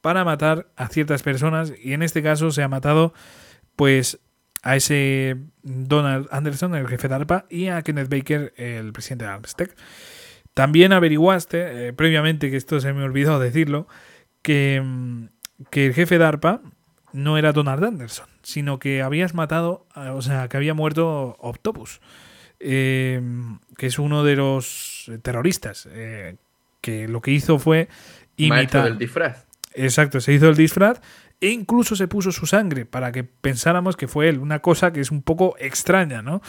[0.00, 3.12] para matar a ciertas personas y en este caso se ha matado
[3.76, 4.20] pues
[4.62, 9.30] a ese Donald Anderson, el jefe de ARPA, y a Kenneth Baker, el presidente de
[9.30, 9.70] Armstead.
[10.54, 13.86] También averiguaste, eh, previamente, que esto se me olvidó decirlo,
[14.42, 15.26] que, mm,
[15.70, 16.62] que el jefe de ARPA
[17.12, 22.00] no era Donald Anderson, sino que habías matado, o sea, que había muerto Octopus,
[22.60, 23.20] eh,
[23.76, 26.36] que es uno de los terroristas, eh,
[26.80, 27.88] que lo que hizo fue
[28.36, 28.86] imitar...
[28.86, 29.46] el disfraz.
[29.74, 31.00] Exacto, se hizo el disfraz
[31.40, 35.00] e incluso se puso su sangre para que pensáramos que fue él, una cosa que
[35.00, 36.42] es un poco extraña, ¿no?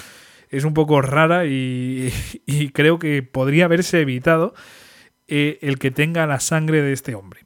[0.50, 2.12] Es un poco rara y,
[2.74, 4.56] creo que podría haberse evitado
[5.28, 7.42] eh, el que tenga la sangre de este hombre.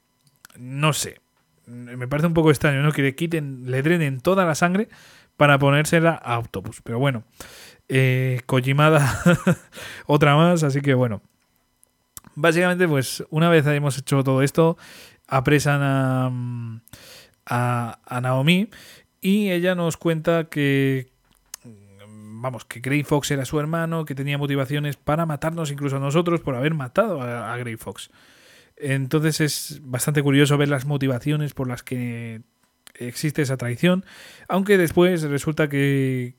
[0.56, 1.20] No sé,
[1.66, 2.92] me parece un poco extraño, ¿no?
[2.92, 4.88] Que le quiten, le drenen toda la sangre
[5.36, 6.80] para ponérsela a Autobus.
[6.82, 7.24] Pero bueno,
[7.88, 9.20] eh, Kojimada
[10.06, 11.22] otra más, así que bueno.
[12.36, 14.76] Básicamente, pues una vez hemos hecho todo esto,
[15.28, 16.32] apresan a,
[17.46, 18.70] a, a Naomi
[19.20, 21.06] y ella nos cuenta que,
[22.04, 26.40] vamos, que Grey Fox era su hermano, que tenía motivaciones para matarnos incluso a nosotros
[26.40, 28.10] por haber matado a, a Grey Fox.
[28.76, 32.42] Entonces es bastante curioso ver las motivaciones por las que
[32.94, 34.04] existe esa traición,
[34.48, 36.34] aunque después resulta que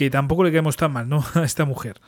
[0.00, 1.22] que tampoco le quedamos tan mal, ¿no?
[1.34, 2.00] A esta mujer.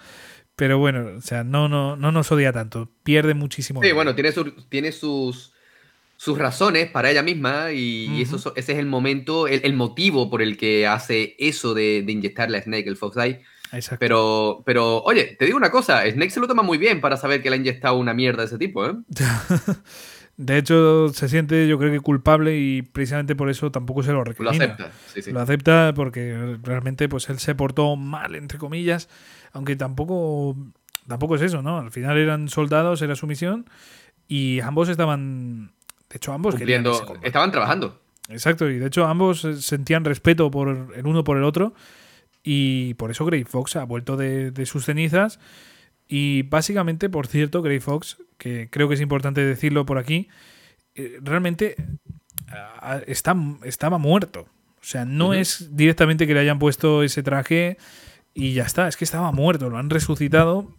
[0.56, 2.88] Pero bueno, o sea, no, no, no nos odia tanto.
[3.02, 3.82] Pierde muchísimo.
[3.82, 4.32] Sí, bueno, tiene,
[4.70, 5.52] tiene sus,
[6.16, 10.56] sus razones para ella misma y, eso, ese es el momento, el, motivo por el
[10.56, 13.42] que hace eso de, de inyectarle a Snake el Fox Eye
[13.98, 17.42] pero, pero, oye, te digo una cosa, Snake se lo toma muy bien para saber
[17.42, 18.94] que le ha inyectado una mierda de ese tipo, ¿eh?
[20.36, 24.24] De hecho, se siente, yo creo que culpable y precisamente por eso tampoco se lo
[24.24, 24.56] recrimina.
[24.56, 25.30] Lo acepta, sí, sí.
[25.30, 29.08] Lo acepta porque realmente pues él se portó mal, entre comillas,
[29.52, 30.56] aunque tampoco,
[31.06, 31.78] tampoco es eso, ¿no?
[31.78, 33.66] Al final eran soldados, era su misión
[34.26, 35.72] y ambos estaban,
[36.08, 38.00] de hecho ambos Cumpliendo, estaban trabajando.
[38.28, 41.74] Exacto, y de hecho ambos sentían respeto por el uno por el otro
[42.42, 45.38] y por eso Grey Fox ha vuelto de, sus cenizas.
[46.08, 50.28] Y básicamente, por cierto, Grey Fox, que creo que es importante decirlo por aquí,
[50.94, 51.76] eh, realmente
[53.06, 54.46] está, estaba muerto.
[54.80, 57.78] O sea, no es directamente que le hayan puesto ese traje
[58.34, 60.74] y ya está, es que estaba muerto, lo han resucitado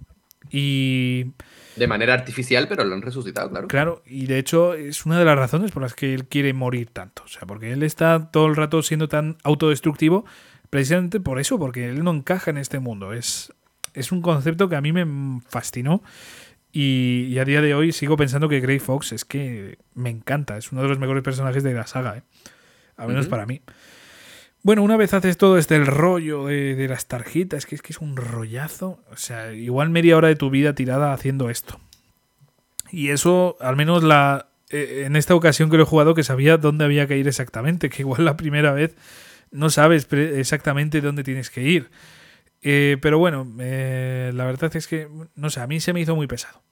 [0.49, 1.31] y...
[1.77, 3.67] De manera artificial, pero lo han resucitado, claro.
[3.67, 6.89] Claro, y de hecho es una de las razones por las que él quiere morir
[6.91, 7.23] tanto.
[7.23, 10.25] O sea, porque él está todo el rato siendo tan autodestructivo
[10.73, 13.13] precisamente por eso, porque él no encaja en este mundo.
[13.13, 13.53] Es,
[13.93, 16.01] es un concepto que a mí me fascinó
[16.71, 20.71] y, a día de hoy sigo pensando que Grey Fox es que me encanta, es
[20.71, 22.23] uno de los mejores personajes de la saga, ¿eh?
[22.97, 23.61] al menos para mí.
[24.63, 27.99] Bueno, una vez haces todo este el rollo de, las tarjetas, que es que es
[27.99, 31.79] un rollazo, o sea, igual media hora de tu vida tirada haciendo esto.
[32.89, 36.57] Y eso, al menos la eh, en esta ocasión que lo he jugado, que sabía
[36.57, 38.95] dónde había que ir exactamente, que igual la primera vez
[39.53, 41.91] no sabes exactamente dónde tienes que ir.
[42.61, 46.15] Eh, pero bueno, eh, la verdad es que, no sé, a mí se me hizo
[46.15, 46.63] muy pesado.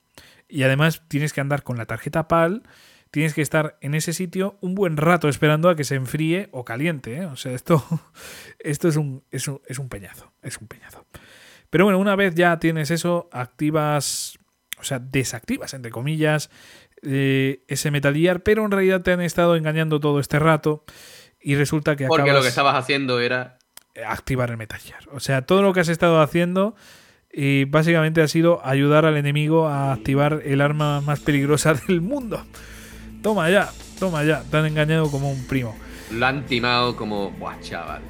[0.49, 2.63] Y además tienes que andar con la tarjeta PAL,
[3.11, 6.65] tienes que estar en ese sitio un buen rato esperando a que se enfríe o
[6.65, 7.17] caliente.
[7.17, 7.25] ¿eh?
[7.27, 7.85] O sea, esto,
[8.59, 11.05] esto es, un, es, un, peñazo, es un peñazo.
[11.69, 14.39] Pero bueno, una vez ya tienes eso, activas,
[14.79, 16.49] o sea, desactivas, entre comillas,
[17.03, 20.83] ese Metal pero en realidad te han estado engañando todo este rato
[21.43, 23.57] y resulta que Porque lo que estabas haciendo era...
[24.07, 24.79] Activar el Metal
[25.11, 26.75] O sea, todo lo que has estado haciendo
[27.33, 32.45] y básicamente ha sido ayudar al enemigo a activar el arma más peligrosa del mundo.
[33.21, 35.75] Toma ya, toma ya, te han engañado como un primo.
[36.11, 38.01] Lo han timado como, buah, chaval.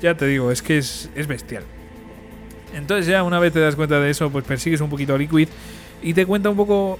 [0.00, 1.64] Ya te digo, es que es, bestial.
[2.74, 5.48] Entonces ya una vez te das cuenta de eso, pues persigues un poquito a Liquid
[6.02, 6.98] y te cuenta un poco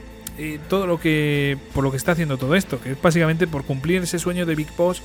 [0.68, 4.02] todo lo que por lo que está haciendo todo esto, que es básicamente por cumplir
[4.02, 5.02] ese sueño de Big Boss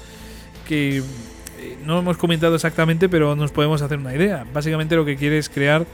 [0.67, 4.45] que eh, no hemos comentado exactamente, pero nos podemos hacer una idea.
[4.53, 5.85] Básicamente lo que quiere es crear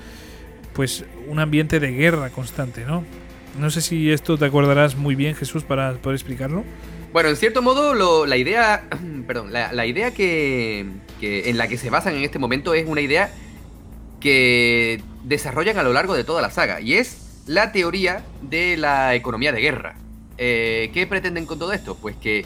[0.74, 3.04] pues un ambiente de guerra constante, ¿no?
[3.60, 6.64] No sé si esto te acordarás muy bien, Jesús, para poder explicarlo.
[7.12, 8.86] Bueno, en cierto modo, la idea,
[9.28, 10.86] perdón, la, idea que,
[11.20, 13.34] que, en la que se basan en este momento es una idea
[14.22, 19.16] que desarrollan a lo largo de toda la saga y es la teoría de la
[19.16, 19.96] economía de guerra.
[20.38, 21.96] Eh, ¿Qué pretenden con todo esto?
[21.96, 22.46] Pues que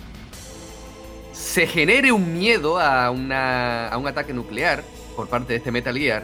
[1.32, 4.84] se genere un miedo a, un ataque nuclear
[5.16, 6.24] por parte de este Metal Gear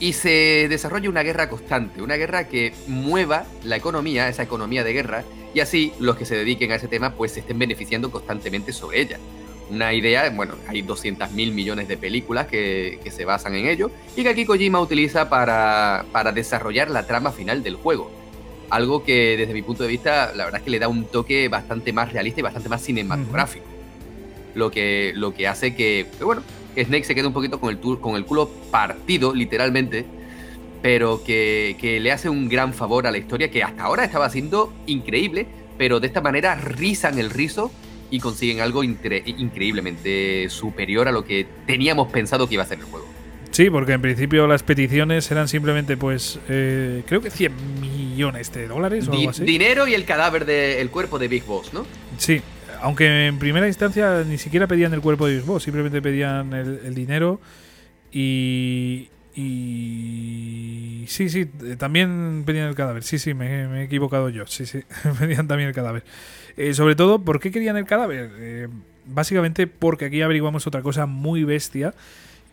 [0.00, 4.92] y se desarrolle una guerra constante, una guerra que mueva la economía, esa economía de
[4.92, 5.22] guerra,
[5.54, 9.00] y así los que se dediquen a ese tema pues se estén beneficiando constantemente sobre
[9.00, 9.18] ella.
[9.72, 14.22] Una idea, bueno, hay 200 mil millones de películas que, se basan en ello y
[14.22, 18.10] que aquí Kojima utiliza para, para desarrollar la trama final del juego.
[18.68, 21.48] Algo que desde mi punto de vista la verdad es que le da un toque
[21.48, 23.64] bastante más realista y bastante más cinematográfico.
[24.54, 26.42] Lo que, lo que hace que, bueno,
[26.76, 30.04] Snake se queda un poquito con el, con el culo partido, literalmente,
[30.82, 34.70] pero que, le hace un gran favor a la historia que hasta ahora estaba siendo
[34.86, 35.46] increíble,
[35.78, 37.70] pero de esta manera rizan el rizo
[38.12, 42.84] y consiguen algo increíblemente superior a lo que teníamos pensado que iba a ser el
[42.84, 43.08] juego.
[43.52, 48.68] Sí, porque en principio las peticiones eran simplemente, pues, eh, creo que 100 millones de
[48.68, 49.44] dólares o algo así.
[49.44, 51.86] Dinero y el cadáver del cuerpo de Big Boss, ¿no?
[52.18, 52.42] Sí,
[52.82, 57.40] aunque en primera instancia ni siquiera pedían el cuerpo de Xbox, simplemente pedían el, dinero
[58.12, 61.46] y, y sí, sí,
[61.78, 63.04] también pedían el cadáver.
[63.04, 64.46] Sí, sí, me, he equivocado yo.
[64.46, 64.80] Sí, sí,
[65.18, 66.04] pedían también el cadáver.
[66.56, 68.30] Eh, sobre todo, ¿por qué querían el cadáver?
[68.36, 68.68] Eh,
[69.04, 71.94] básicamente porque aquí averiguamos otra cosa muy bestia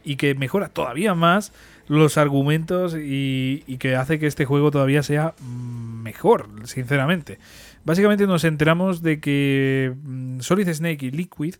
[0.03, 1.51] y que mejora todavía más
[1.87, 7.39] los argumentos y, y que hace que este juego todavía sea mejor, sinceramente.
[7.83, 11.55] Básicamente nos enteramos de que mm, Solid Snake y Liquid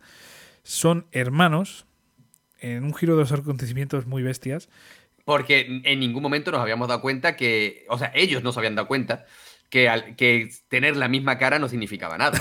[0.64, 1.85] son hermanos
[2.59, 4.69] en un giro de los acontecimientos muy bestias.
[5.26, 8.76] Porque en ningún momento nos habíamos dado cuenta que, o sea, ellos no se habían
[8.76, 9.26] dado cuenta
[9.70, 12.40] que, que tener la misma cara no significaba nada.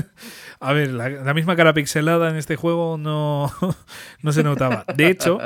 [0.60, 3.52] A ver, la, misma cara pixelada en este juego no,
[4.22, 4.84] no se notaba.
[4.94, 5.38] De hecho,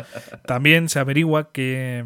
[0.47, 2.05] también se averigua que,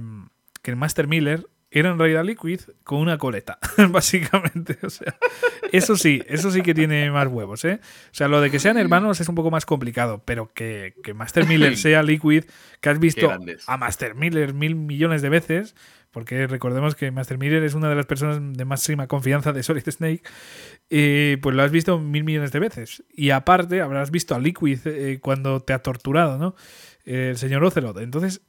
[0.63, 3.59] que el Master Miller era en realidad Liquid con una coleta,
[3.91, 4.79] básicamente.
[4.83, 5.17] O sea,
[5.71, 7.81] eso sí, eso sí que tiene más huevos, ¿eh?
[7.83, 11.13] O sea, lo de que sean hermanos es un poco más complicado, pero que, que
[11.13, 12.45] Master Miller sea Liquid,
[12.81, 13.31] que has visto
[13.67, 15.75] a Master Miller mil millones de veces,
[16.11, 19.89] porque recordemos que Master Miller es una de las personas de máxima confianza de Solid
[19.91, 20.23] Snake,
[20.89, 23.05] eh, pues lo has visto mil millones de veces.
[23.13, 26.55] Y aparte, habrás visto a Liquid eh, cuando te ha torturado, ¿no?
[27.09, 27.99] el señor Ocelot.
[27.99, 28.43] Entonces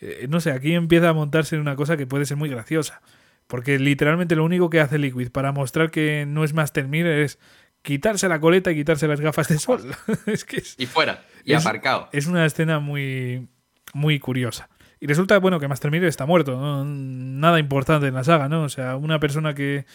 [0.00, 3.02] eh, no sé, aquí empieza a montarse una cosa que puede ser muy graciosa.
[3.46, 7.38] Porque literalmente lo único que hace Liquid para mostrar que no es Master Miller es
[7.82, 9.82] quitarse la coleta y quitarse las gafas de sol.
[10.26, 12.08] es que y fuera, y aparcado.
[12.12, 13.48] Es una escena muy,
[13.92, 14.68] muy curiosa.
[15.00, 18.62] Y resulta, bueno, que Master Miller está muerto, nada importante en la saga, ¿no?
[18.62, 19.86] O sea, una persona que,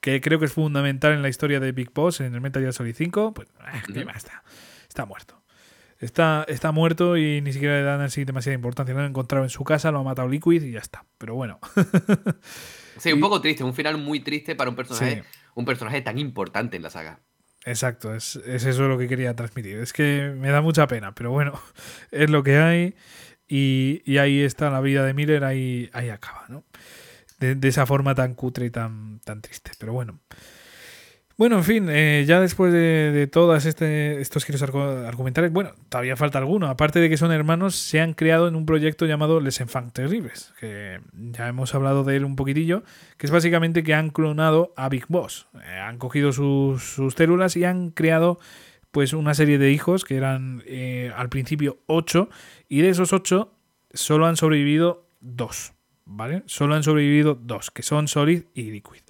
[0.00, 2.74] que creo que es fundamental en la historia de Big Boss en el Metal Gear
[2.74, 4.44] Solid 5, pues, ah, ¿qué más está?
[4.86, 5.39] Está muerto.
[6.00, 8.94] Está, está muerto y ni siquiera le dan así demasiada importancia.
[8.94, 11.04] Lo han encontrado en su casa, lo ha matado Liquid y ya está.
[11.18, 11.60] Pero bueno.
[12.96, 16.78] sí, un poco triste, un final muy triste para un personaje, un personaje tan importante
[16.78, 17.20] en la saga.
[17.66, 19.76] Exacto, es, eso lo que quería transmitir.
[19.76, 21.60] Es que me da mucha pena, pero bueno,
[22.10, 22.94] es lo que hay.
[23.46, 26.64] Y, ahí está la vida de Miller, ahí, ahí acaba, ¿no?
[27.40, 29.72] De, de, esa forma tan cutre y tan, tan triste.
[29.78, 30.20] Pero bueno.
[31.40, 36.14] Bueno, en fin, eh, ya después de, de todos este, estos giros argumentales, bueno, todavía
[36.14, 36.66] falta alguno.
[36.66, 40.52] Aparte de que son hermanos, se han creado en un proyecto llamado Les Enfants Terribles,
[40.60, 42.82] que ya hemos hablado de él un poquitillo,
[43.16, 45.48] que es básicamente que han clonado a Big Boss.
[45.64, 48.38] Eh, han cogido sus, sus, células y han creado
[48.90, 52.28] pues una serie de hijos que eran eh, al principio ocho,
[52.68, 53.54] y de esos ocho
[53.94, 55.72] solo han sobrevivido dos,
[56.04, 56.42] ¿vale?
[56.44, 59.00] Solo han sobrevivido dos, que son Solid y Liquid.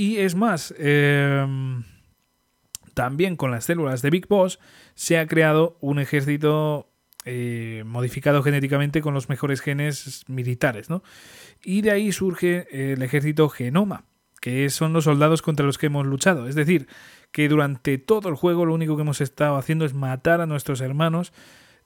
[0.00, 1.84] Y es más, em,
[2.94, 4.58] también con las células de Big Boss
[4.94, 6.90] se ha creado un ejército
[7.26, 11.02] eh, modificado genéticamente con los mejores genes militares, ¿no?
[11.62, 14.06] Y de ahí surge el ejército Genoma,
[14.40, 16.48] que son los soldados contra los que hemos luchado.
[16.48, 16.86] Es decir,
[17.30, 20.80] que durante todo el juego lo único que hemos estado haciendo es matar a nuestros
[20.80, 21.34] hermanos,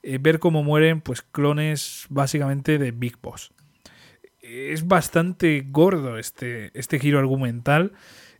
[0.03, 3.51] eh, ver cómo mueren pues clones básicamente de Big Boss
[4.45, 7.93] es bastante gordo este, este giro argumental.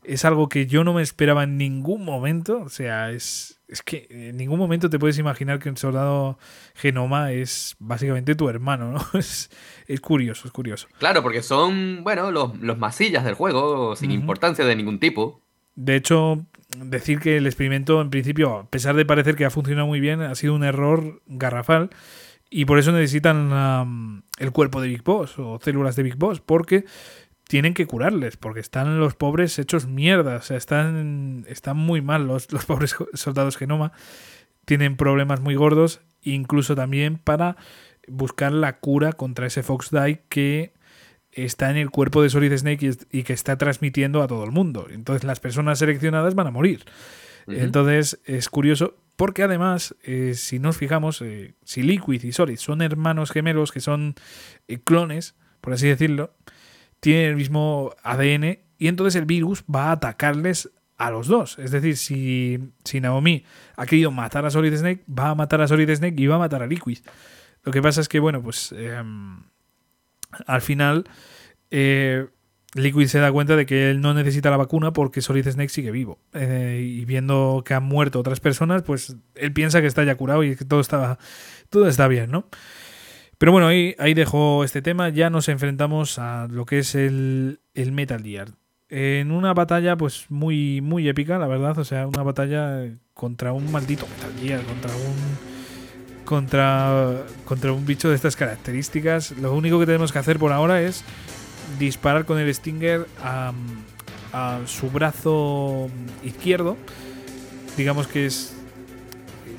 [0.04, 2.60] Es algo que yo no me esperaba en ningún momento.
[2.60, 6.38] O sea, es, es que en ningún momento te puedes imaginar que un soldado
[6.76, 9.00] genoma es básicamente tu hermano, ¿no?
[9.20, 9.50] Es,
[9.88, 10.88] es curioso, es curioso.
[11.00, 15.42] Claro, porque son, bueno, los, los masillas del juego, sin importancia de ningún tipo.
[15.76, 16.46] De hecho,
[16.78, 20.22] decir que el experimento, en principio, a pesar de parecer que ha funcionado muy bien,
[20.22, 21.90] ha sido un error garrafal.
[22.50, 26.86] Y por eso necesitan el cuerpo de Big Boss o células de Big Boss, porque
[27.48, 32.28] tienen que curarles, porque están los pobres hechos mierda, o sea, están, están muy mal
[32.28, 33.92] los, los pobres soldados genoma,
[34.66, 37.56] tienen problemas muy gordos, incluso también para
[38.08, 40.74] buscar la cura contra ese Fox Die que
[41.32, 44.88] está en el cuerpo de Solid Snake y, que está transmitiendo a todo el mundo.
[44.90, 46.86] Entonces las personas seleccionadas van a morir.
[47.48, 52.82] Entonces es curioso porque además, eh, si nos fijamos, eh, si Liquid y Solid son
[52.82, 54.16] hermanos gemelos que son
[54.68, 56.34] eh, clones, por así decirlo,
[57.00, 61.60] tienen el mismo ADN y entonces el virus va a atacarles a los dos.
[61.60, 63.46] Es decir, si, si Naomi
[63.76, 66.40] ha querido matar a Solid Snake, va a matar a Solid Snake y va a
[66.40, 67.00] matar a Liquid.
[67.64, 69.44] Lo que pasa es que, bueno, pues em,
[70.46, 71.06] al final
[72.76, 75.92] Liquid se da cuenta de que él no necesita la vacuna porque Solid Snake sigue
[75.92, 76.20] vivo.
[76.34, 80.44] Eh, y viendo que han muerto otras personas, pues él piensa que está ya curado
[80.44, 81.18] y que todo, está,
[81.70, 82.50] todo está bien, ¿no?
[83.38, 85.08] Pero bueno, ahí, ahí dejo este tema.
[85.08, 88.50] Ya nos enfrentamos a lo que es el, el Metal Gear.
[88.90, 91.80] En una batalla, pues muy, muy épica, la verdad.
[91.80, 95.56] O sea, una batalla contra un maldito Metal Gear, contra un.
[96.26, 99.32] Contra, contra un bicho de estas características.
[99.38, 101.06] Lo único que tenemos que hacer por ahora es
[101.78, 103.54] disparar con el Stinger a,
[104.34, 105.90] a su brazo
[106.24, 106.78] izquierdo.
[107.78, 108.56] Digamos que es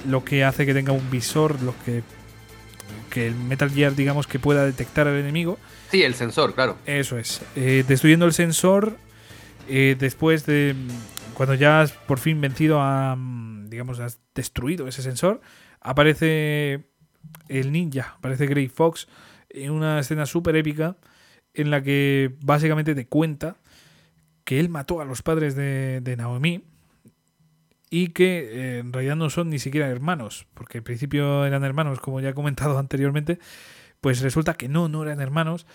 [0.09, 2.03] lo que hace que tenga un visor, lo que
[3.17, 5.59] que el Metal Gear, digamos, que pueda detectar al enemigo.
[5.91, 6.77] Sí, el sensor, claro.
[6.85, 7.41] Eso es.
[7.55, 8.99] Eh, destruyendo el sensor,
[9.69, 10.75] eh, después de.
[11.33, 13.17] Cuando ya has por fin vencido a.
[13.69, 15.41] Digamos, has destruido ese sensor,
[15.81, 16.85] aparece
[17.49, 19.09] el ninja, aparece Grey Fox
[19.49, 20.97] en una escena súper épica
[21.57, 23.57] en la que básicamente te cuenta
[24.45, 26.63] que él mató a los padres de, Naomi
[27.91, 31.99] y que eh, en realidad no son ni siquiera hermanos, porque al principio eran hermanos,
[32.01, 33.39] como ya he comentado anteriormente,
[34.01, 35.67] pues resulta que no, no eran hermanos,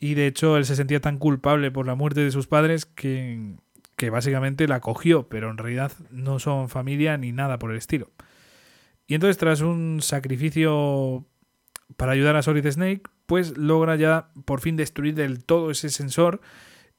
[0.00, 3.56] y de hecho él se sentía tan culpable por la muerte de sus padres que,
[3.96, 8.10] que básicamente la cogió, pero en realidad no son familia ni nada por el estilo.
[9.06, 11.26] Y entonces tras un sacrificio
[11.96, 16.40] para ayudar a Solid Snake, pues logra ya por fin destruir del todo ese sensor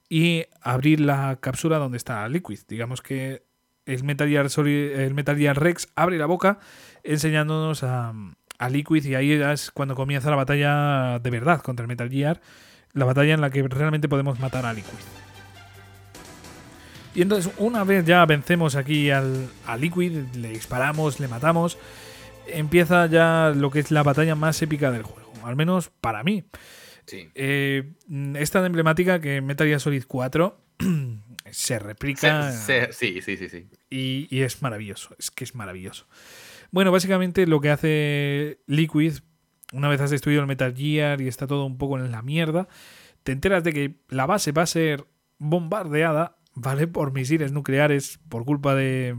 [0.10, 2.60] y abrir la cápsula donde está Liquid.
[2.68, 3.44] Digamos que
[3.86, 6.60] el Metal Gear, el Metal Gear Rex abre la boca
[7.04, 8.14] enseñándonos a,
[8.58, 12.42] a Liquid y ahí es cuando comienza la batalla de verdad contra el Metal Gear,
[12.94, 14.94] la batalla en la que realmente podemos matar a Liquid.
[17.14, 21.78] Y entonces una vez ya vencemos aquí al, a Liquid, le disparamos, le matamos,
[22.48, 26.44] empieza ya lo que es la batalla más épica del juego, al menos para mí.
[27.06, 27.30] Sí.
[27.36, 27.94] Eh,
[28.36, 30.58] es tan emblemática que Metal Gear Solid 4
[31.52, 32.52] se replica.
[32.52, 33.68] sí, sí, sí, sí.
[33.90, 36.08] Y, es maravilloso, es que es maravilloso.
[36.72, 39.20] Bueno, básicamente lo que hace Liquid,
[39.72, 42.68] una vez has destruido el Metal Gear y está todo un poco en la mierda,
[43.24, 45.06] te enteras de que la base va a ser
[45.38, 46.88] bombardeada, ¿vale?
[46.88, 49.16] Por misiles nucleares por culpa de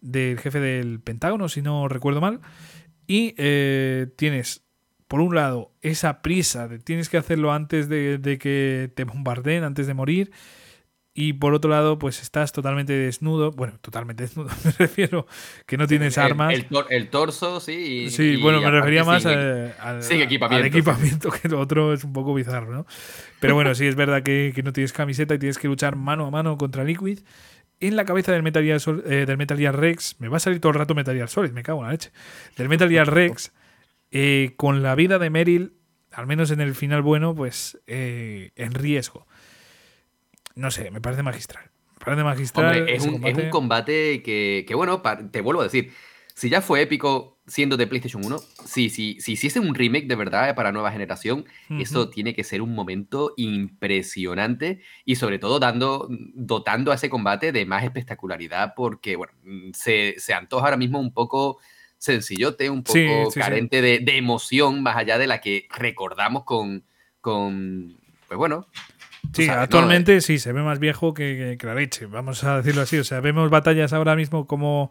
[0.00, 2.40] del jefe del Pentágono, si no recuerdo mal.
[3.06, 4.64] Y eh, tienes,
[5.10, 9.64] por un lado, esa prisa de tienes que hacerlo antes de, de que te bombardeen,
[9.64, 10.30] antes de morir.
[11.12, 13.50] Y por otro lado, pues estás totalmente desnudo.
[13.50, 15.26] Bueno, totalmente desnudo, me refiero
[15.66, 16.54] que no tienes armas.
[16.90, 18.08] El, torso, sí.
[18.08, 19.74] sí, bueno, me refería más al,
[20.12, 22.86] equipamiento, equipamiento, que lo otro es un poco bizarro, ¿no?
[23.40, 26.30] Pero bueno, sí es verdad que, no tienes camiseta y tienes que luchar mano a
[26.30, 27.18] mano contra Liquid.
[27.80, 30.60] En la cabeza del Metal Gear, eh, del Metal Gear Rex, me va a salir
[30.60, 32.12] todo el rato Metal Gear Solid, me cago en la leche.
[32.56, 33.52] Del Metal Gear Rex,
[34.10, 35.74] eh, con la vida de Meryl,
[36.12, 39.26] al menos en el final bueno, pues eh, en riesgo
[40.54, 41.64] no sé, me parece magistral.
[41.98, 42.88] Me parece magistral.
[42.88, 44.22] es, un, combate.
[44.22, 45.92] que, bueno, te vuelvo a decir,
[46.34, 50.14] si ya fue épico siendo de PlayStation 1, si, si, si hiciese un remake de
[50.14, 56.08] verdad para nueva generación, eso tiene que ser un momento impresionante y sobre todo dando,
[56.34, 59.32] dotando a ese combate de más espectacularidad porque, bueno,
[59.72, 61.58] se, se antoja ahora mismo un poco
[62.00, 66.82] sencillote, un poco carente De, de, emoción más allá de la que recordamos con,
[67.20, 67.96] con
[68.26, 68.66] pues bueno,
[69.34, 72.98] Sí, actualmente sí, se ve más viejo que, que, la leche, vamos a decirlo así.
[72.98, 74.90] O sea, vemos batallas ahora mismo como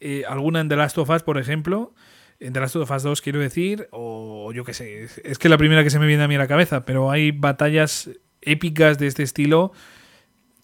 [0.00, 1.92] eh, alguna en The Last of Us, por ejemplo,
[2.40, 5.58] en The Last of Us 2 quiero decir, o yo qué sé, es que la
[5.58, 8.08] primera que se me viene a mí a la cabeza, pero hay batallas
[8.40, 9.72] épicas de este estilo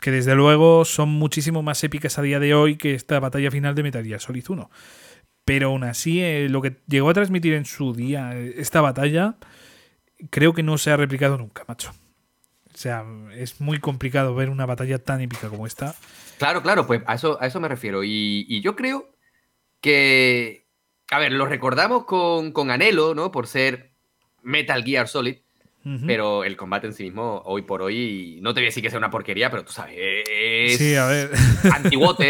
[0.00, 3.74] que desde luego son muchísimo más épicas a día de hoy que esta batalla final
[3.74, 4.70] de Metal Gear Solid 1.
[5.44, 9.36] Pero aún así, eh, lo que llegó a transmitir en su día esta batalla,
[10.30, 11.92] creo que no se ha replicado nunca, macho.
[12.72, 13.04] O sea,
[13.34, 15.94] es muy complicado ver una batalla tan épica como esta.
[16.38, 18.02] Claro, claro, pues a eso, a eso me refiero.
[18.04, 19.10] Y, yo creo
[19.80, 20.66] que,
[21.10, 23.30] a ver, lo recordamos con, con, anhelo, ¿no?
[23.30, 23.92] Por ser
[24.42, 25.36] Metal Gear Solid.
[26.06, 28.88] Pero el combate en sí mismo, hoy por hoy, no te voy a decir que
[28.88, 31.32] sea una porquería, pero tú sabes, es sí, a ver.
[31.74, 32.24] antiguote,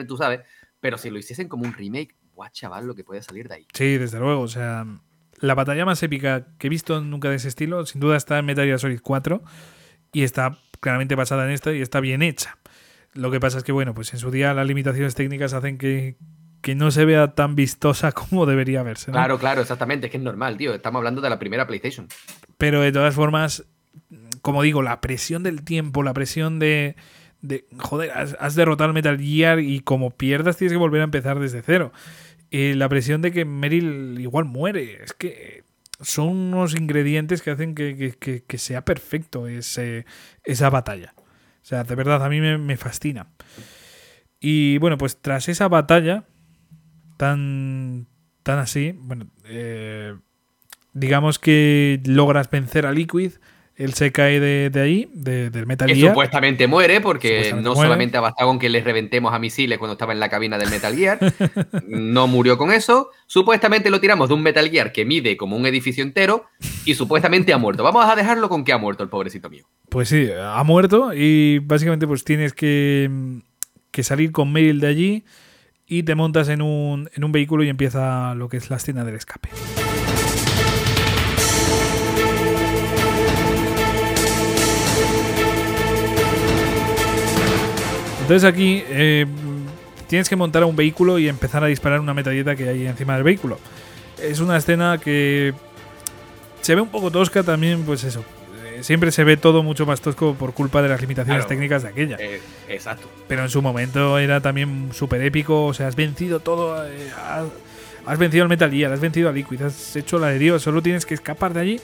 [0.00, 0.40] eh, tú sabes.
[0.84, 3.66] Pero si lo hiciesen como un remake, guau, chaval, lo que puede salir de ahí.
[3.72, 4.84] Sí, desde luego, o sea,
[5.40, 8.44] la batalla más épica que he visto nunca de ese estilo, sin duda está en
[8.44, 9.42] Metal Gear Solid 4
[10.12, 12.58] y está claramente basada en esta y está bien hecha.
[13.14, 16.18] Lo que pasa es que, bueno, pues en su día las limitaciones técnicas hacen que,
[16.60, 19.10] que no se vea tan vistosa como debería verse.
[19.10, 20.74] Claro, claro, exactamente, es que es normal, tío.
[20.74, 22.08] Estamos hablando de la primera PlayStation.
[22.58, 23.64] Pero de todas formas,
[24.42, 26.96] como digo, la presión del tiempo, la presión de,
[27.44, 31.38] de joder, has, derrotado al Metal Gear y como pierdas tienes que volver a empezar
[31.38, 31.92] desde cero.
[32.50, 35.64] Y la presión de que Meryl igual muere, es que
[36.00, 40.06] son unos ingredientes que hacen que, sea perfecto ese,
[40.42, 41.14] esa batalla.
[41.16, 43.26] O sea, de verdad, a mí me, fascina.
[44.40, 46.24] Y bueno, pues tras esa batalla
[47.18, 48.06] tan,
[48.42, 50.16] tan así, bueno, eh,
[50.94, 53.32] digamos que logras vencer a Liquid
[53.76, 56.00] él se cae de, ahí, del Metal Gear.
[56.00, 59.94] Que supuestamente muere, porque no solamente ha bastado con que le reventemos a misiles cuando
[59.94, 61.18] estaba en la cabina del Metal Gear,
[61.88, 63.10] no murió con eso.
[63.26, 66.44] Supuestamente lo tiramos de un Metal Gear que mide como un edificio entero
[66.84, 67.82] y supuestamente ha muerto.
[67.82, 69.66] Vamos a dejarlo con que ha muerto el pobrecito mío.
[69.88, 73.10] Pues sí, ha muerto y básicamente pues tienes que,
[74.02, 75.24] salir con Meryl de allí
[75.86, 79.04] y te montas en un, en un vehículo y empieza lo que es la escena
[79.04, 79.48] del escape.
[88.24, 89.26] Entonces aquí eh,
[90.06, 93.22] tienes que montar un vehículo y empezar a disparar una metralleta que hay encima del
[93.22, 93.58] vehículo.
[94.18, 95.52] Es una escena que
[96.62, 98.24] se ve un poco tosca también, pues eso.
[98.64, 101.90] Eh, siempre se ve todo mucho más tosco por culpa de las limitaciones técnicas de
[101.90, 102.16] aquella.
[102.18, 103.10] Eh, exacto.
[103.28, 105.66] Pero en su momento era también súper épico.
[105.66, 106.82] O sea, has vencido todo.
[108.06, 110.62] has, vencido al Metal Gear, has vencido a Liquid, has hecho la de Dios.
[110.62, 111.80] Solo tienes que escapar de allí.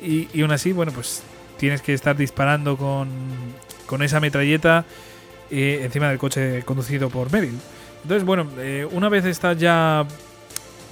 [0.00, 1.22] Y, y aún así, bueno, pues
[1.58, 3.10] tienes que estar disparando con,
[3.84, 4.86] con esa metralleta
[5.50, 7.58] encima del coche conducido por Meryl.
[8.02, 10.06] Entonces, bueno, eh, una vez estás ya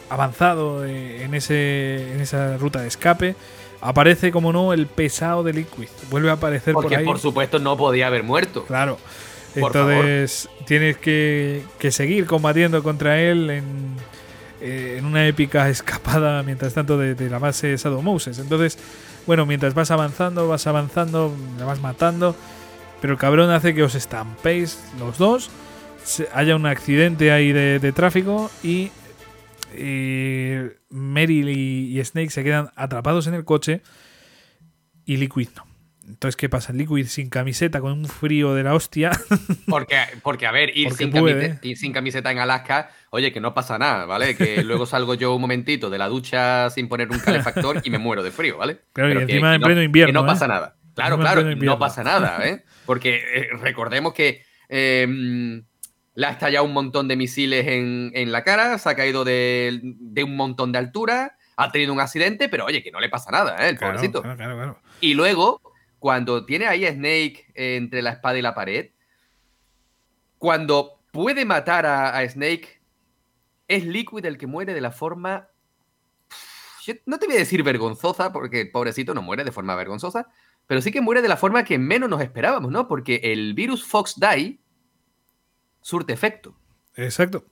[0.09, 3.37] avanzado eh, en, ese, en esa ruta de escape,
[3.81, 5.87] aparece, como no, el pesado de Liquid.
[6.11, 7.05] Vuelve a aparecer Porque, por ahí.
[7.05, 8.65] por supuesto, no podía haber muerto.
[8.65, 8.99] Claro.
[9.55, 13.65] Entonces, tienes que, seguir combatiendo contra él en,
[14.61, 18.41] eh, en, una épica escapada, mientras tanto, de, de la base Shadow Moses.
[18.41, 18.77] Entonces,
[19.27, 22.35] bueno, mientras vas avanzando, vas avanzando, le vas matando
[23.05, 25.51] pero el cabrón hace que os estampéis los dos,
[26.33, 28.93] haya un accidente ahí de, tráfico y,
[30.89, 33.83] Meryl y, Snake se quedan atrapados en el coche
[35.05, 35.67] y Liquid no.
[36.09, 36.73] Entonces, ¿qué pasa?
[36.73, 39.11] Liquid sin camiseta, con un frío de la hostia.
[39.69, 44.35] Porque, porque a ver, ir, sin camiseta, en Alaska, oye, que no pasa nada, ¿vale?
[44.35, 47.99] Que luego salgo yo un momentito de la ducha sin poner un calefactor y me
[47.99, 48.79] muero de frío, ¿vale?
[48.95, 50.09] Claro, y encima en pleno invierno.
[50.09, 50.49] Que no pasa ¿eh?
[50.49, 50.77] nada.
[50.95, 52.65] Claro, claro, no pasa nada, ¿eh?
[52.87, 55.65] Porque eh, recordemos que em,
[56.15, 59.81] le ha estallado un montón de misiles en, la cara, se ha caído de,
[60.25, 63.57] un montón de altura, ha tenido un accidente, pero oye, que no le pasa nada,
[63.67, 63.71] ¿eh?
[63.71, 64.23] El pobrecito.
[65.01, 65.61] y luego,
[65.99, 68.91] cuando tiene ahí a Snake entre la espada y la pared,
[70.39, 72.81] cuando puede matar a, Snake,
[73.67, 75.49] es Liquid el que muere de la forma
[77.07, 80.29] no te voy a decir vergonzosa, porque el pobrecito no muere de forma vergonzosa,
[80.67, 82.89] pero sí que muere de la forma que menos nos esperábamos, ¿no?
[82.89, 84.61] Porque el virus Fox Die
[85.81, 86.57] surte efecto.
[86.97, 87.45] Exacto.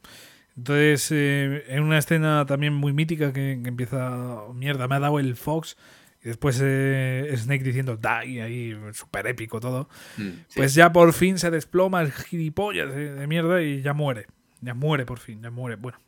[0.57, 5.37] Entonces, eh, en una escena también muy mítica que, empieza, mierda, me ha dado el
[5.37, 5.77] Fox,
[6.23, 11.39] y después eh, Snake diciendo die, ahí súper épico todo, mm, pues ya por fin
[11.39, 14.27] se desploma el gilipollas de, mierda y ya muere.
[14.61, 15.77] Ya muere por fin, ya muere.
[15.77, 15.99] Bueno,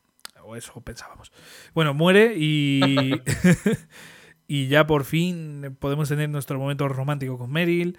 [0.44, 1.32] o eso pensábamos.
[1.74, 3.12] Bueno, muere y...
[4.46, 7.98] y ya por fin podemos tener nuestro momento romántico con Meryl.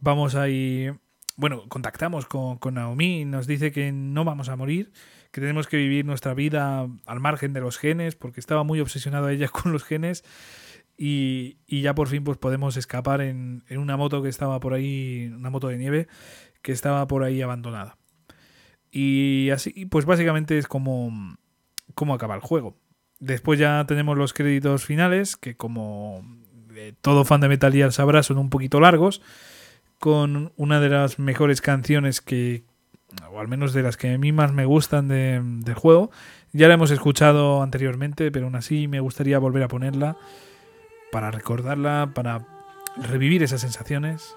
[0.00, 0.90] Vamos ahí,
[1.36, 4.92] bueno, contactamos con, con Naomi y nos dice que no vamos a morir,
[5.32, 9.32] que tenemos que vivir nuestra vida al margen de los genes, porque estaba muy obsesionada
[9.32, 10.24] ella con los genes.
[11.00, 14.74] Y, y, ya por fin pues podemos escapar en, en, una moto que estaba por
[14.74, 16.08] ahí, una moto de nieve,
[16.60, 17.98] que estaba por ahí abandonada.
[18.90, 21.36] Y así, pues básicamente es como,
[21.94, 22.76] como acaba el juego.
[23.20, 26.22] Después ya tenemos los créditos finales, que como
[26.74, 29.20] eh, todo fan de Metal Gear sabrá, son un poquito largos,
[29.98, 32.62] con una de las mejores canciones que,
[33.32, 36.10] o al menos de las que a mí más me gustan del juego.
[36.52, 40.16] Ya la hemos escuchado anteriormente, pero aún así me gustaría volver a ponerla
[41.10, 42.46] para recordarla, para
[42.96, 44.36] revivir esas sensaciones.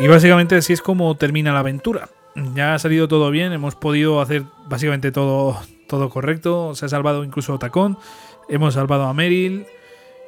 [0.00, 2.08] Y básicamente así es como termina la aventura.
[2.54, 6.74] Ya ha salido todo bien, hemos podido hacer básicamente todo, todo correcto.
[6.74, 7.96] Se ha salvado incluso Tacón,
[8.48, 9.66] hemos salvado a Meryl.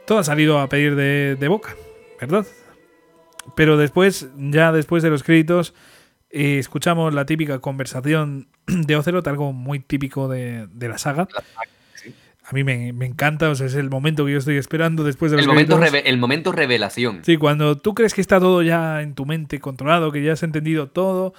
[0.07, 1.75] Todo ha salido a pedir de, boca,
[2.20, 2.47] ¿verdad?
[3.57, 5.75] Pero después, ya después de los créditos,
[6.31, 11.27] eh, escuchamos la típica conversación de Ocelot, algo muy típico de, de la saga.
[12.49, 15.33] A mí me, me, encanta, o sea, es el momento que yo estoy esperando después
[15.33, 17.25] de el momento, el momento revelación.
[17.25, 20.44] Sí, cuando tú crees que está todo ya en tu mente controlado, que ya has
[20.44, 21.34] entendido todo,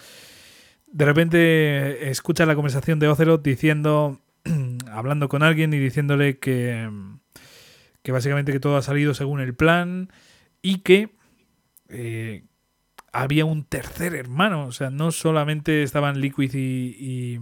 [0.88, 4.20] de repente escuchas la conversación de Ocelot diciendo,
[4.92, 6.90] hablando con alguien y diciéndole que,
[8.04, 10.12] que básicamente que todo ha salido según el plan
[10.62, 11.16] y que
[11.88, 12.44] eh,
[13.14, 17.40] había un tercer hermano, o sea, no solamente estaban Liquid y,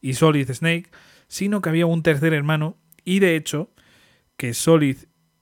[0.00, 0.90] y Solid Snake,
[1.26, 3.70] sino que había un tercer hermano y de hecho,
[4.36, 4.96] que Solid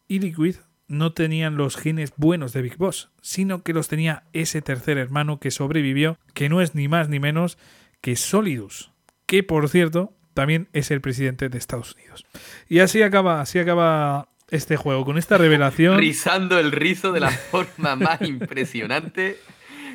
[0.08, 0.56] y Liquid
[0.88, 5.40] no tenían los genes buenos de Big Boss, sino que los tenía ese tercer hermano
[5.40, 7.56] que sobrevivió, que no es ni más ni menos
[8.00, 8.90] que Solidus,
[9.26, 12.26] que por cierto también es el presidente de Estados Unidos.
[12.68, 15.98] Y así acaba, así acaba este juego, con esta revelación.
[15.98, 19.38] Rizando el rizo de la forma más impresionante,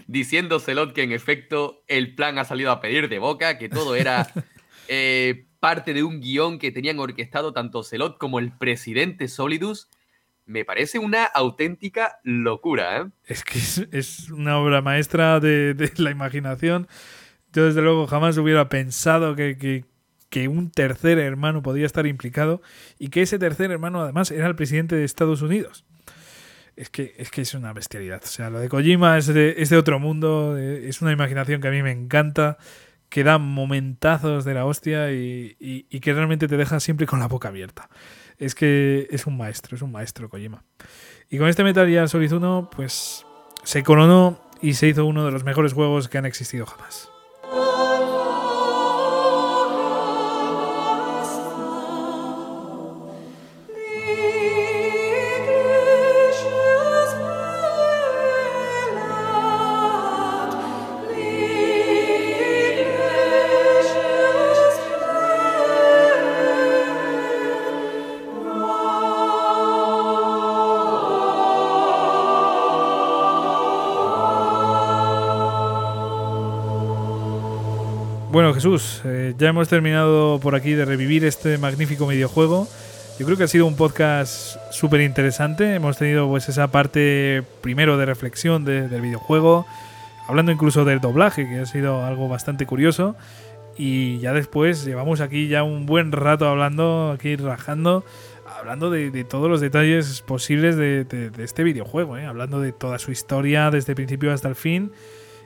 [0.08, 3.96] diciendo Celot que en efecto el plan ha salido a pedir de boca, que todo
[3.96, 4.28] era
[4.88, 9.90] eh, parte de un guion que tenían orquestado tanto Celot como el presidente Solidus,
[10.48, 13.02] me parece una auténtica locura.
[13.02, 13.06] ¿eh?
[13.26, 13.60] Es que
[13.92, 16.88] es, una obra maestra de, la imaginación.
[17.54, 22.62] Yo desde luego jamás hubiera pensado que, que, un tercer hermano podía estar implicado
[23.00, 25.84] y que ese tercer hermano además era el presidente de Estados Unidos.
[26.76, 28.22] Es que, es que es una bestialidad.
[28.24, 31.60] O sea, lo de Kojima es de, es de otro mundo, eh, es una imaginación
[31.60, 32.58] que a mí me encanta
[33.10, 37.48] que da momentazos de la hostia y, que realmente te deja siempre con la boca
[37.48, 37.90] abierta.
[38.38, 40.64] Es que es un maestro, es un maestro Kojima.
[41.30, 43.26] Y con este Metal Gear Solid 1, pues
[43.64, 47.10] se coronó y se hizo uno de los mejores juegos que han existido jamás.
[78.58, 82.68] Jesús, eh, ya hemos terminado por aquí de revivir este magnífico videojuego.
[83.20, 85.76] Yo creo que ha sido un podcast súper interesante.
[85.76, 89.68] Hemos tenido pues esa parte primero de reflexión del videojuego,
[90.28, 93.16] hablando incluso del doblaje, que ha sido algo bastante curioso.
[93.78, 98.06] Y ya después llevamos aquí ya un buen rato hablando, aquí rajando,
[98.60, 101.06] hablando de, todos los detalles posibles de,
[101.38, 102.26] este videojuego, ¿eh?
[102.26, 104.94] hablando de toda su historia desde el principio hasta el fin.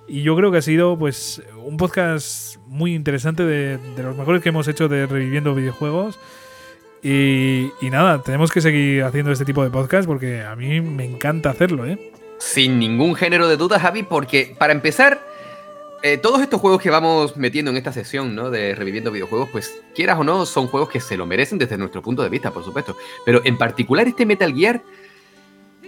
[0.08, 4.50] Y yo creo que ha sido pues un podcast muy interesante de, los mejores que
[4.50, 6.20] hemos hecho de reviviendo videojuegos.
[7.04, 11.50] Y, nada, tenemos que seguir haciendo este tipo de podcast porque a mí me encanta
[11.50, 12.12] hacerlo, ¿eh?
[12.38, 15.22] Sin ningún género de duda, Javi, porque para empezar,
[16.04, 18.50] eh, todos estos juegos que vamos metiendo en esta sesión, ¿no?
[18.50, 22.02] De reviviendo videojuegos, pues quieras o no, son juegos que se lo merecen desde nuestro
[22.02, 22.98] punto de vista, por supuesto.
[23.26, 24.82] Pero en particular este Metal Gear,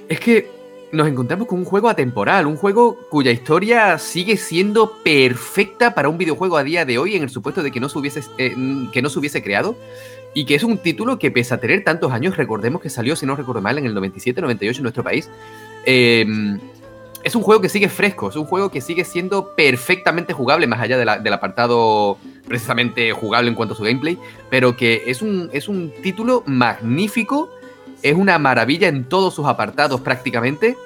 [0.08, 0.63] es que
[0.94, 6.20] nos encontramos con un juego atemporal, un juego cuya historia sigue siendo perfecta para un
[6.20, 8.56] videojuego a día de hoy en el supuesto de que no se hubiese, eh,
[8.92, 9.76] que no se hubiese creado
[10.36, 13.26] y que es un título que pese a tener tantos años, recordemos que salió, si
[13.26, 15.32] no recuerdo mal, en el 97-98 en nuestro país,
[15.86, 16.60] em,
[17.24, 20.80] es un juego que sigue fresco, es un juego que sigue siendo perfectamente jugable, más
[20.80, 24.20] allá del apartado precisamente jugable en cuanto a su gameplay,
[24.52, 27.50] pero que es un, es un título magnífico
[28.04, 30.78] es una maravilla en todos sus apartados prácticamente.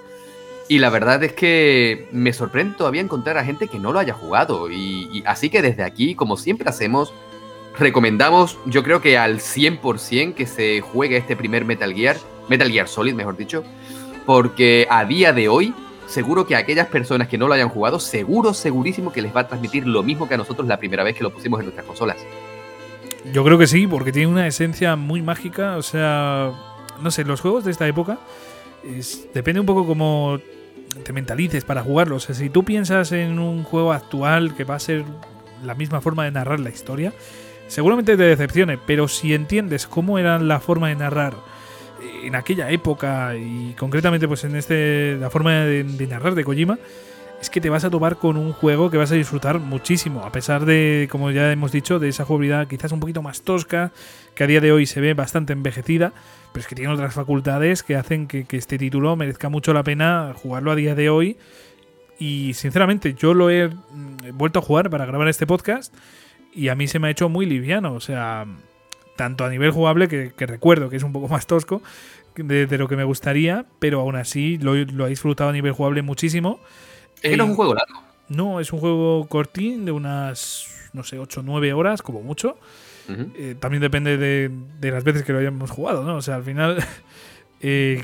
[0.69, 4.13] Y la verdad es que me sorprende todavía encontrar a gente que no lo haya
[4.13, 4.69] jugado.
[4.69, 7.13] Y, así que desde aquí, como siempre hacemos,
[7.79, 12.17] recomendamos, yo creo que al 100% que se juegue este primer Metal Gear,
[12.49, 13.63] Metal Gear Solid, mejor dicho,
[14.25, 15.73] porque a día de hoy,
[16.05, 19.41] seguro que a aquellas personas que no lo hayan jugado, seguro, segurísimo que les va
[19.41, 21.87] a transmitir lo mismo que a nosotros la primera vez que lo pusimos en nuestras
[21.87, 22.17] consolas.
[23.31, 26.51] Yo creo que sí, porque tiene una esencia muy mágica, o sea,
[27.01, 28.19] no sé, los juegos de esta época
[29.33, 30.39] depende un poco cómo
[31.03, 32.25] te mentalices para jugarlos.
[32.25, 35.03] Si tú piensas en un juego actual que va a ser
[35.65, 37.13] la misma forma de narrar la historia,
[37.67, 41.35] seguramente te decepcione, pero si entiendes cómo era la forma de narrar
[42.23, 46.77] en aquella época y concretamente pues en este la forma de, de narrar de Kojima,
[47.41, 50.31] es que te vas a topar con un juego que vas a disfrutar muchísimo, a
[50.31, 53.91] pesar de, como ya hemos dicho, de esa jugabilidad quizás un poquito más tosca,
[54.33, 56.13] que a día de hoy se ve bastante envejecida,
[56.57, 60.33] pero es que tiene otras facultades que hacen que, este título merezca mucho la pena
[60.35, 61.37] jugarlo a día de hoy.
[62.17, 65.93] Y sinceramente, yo lo he mm, vuelto a jugar para grabar este podcast
[66.51, 68.47] y a mí se me ha hecho muy liviano, o sea,
[69.15, 71.83] tanto a nivel jugable, que, que recuerdo que es un poco más tosco,
[72.35, 76.59] de, lo que me gustaría, pero aún así lo, he disfrutado a nivel jugable muchísimo.
[77.21, 78.01] Es que no es un juego largo.
[78.29, 82.57] No, es un juego cortín de unas, no sé, 8 o 9 horas, como mucho.
[83.09, 86.17] Eh, también depende de, las veces que lo hayamos jugado, ¿no?
[86.17, 86.83] O sea, al final,
[87.61, 88.03] eh,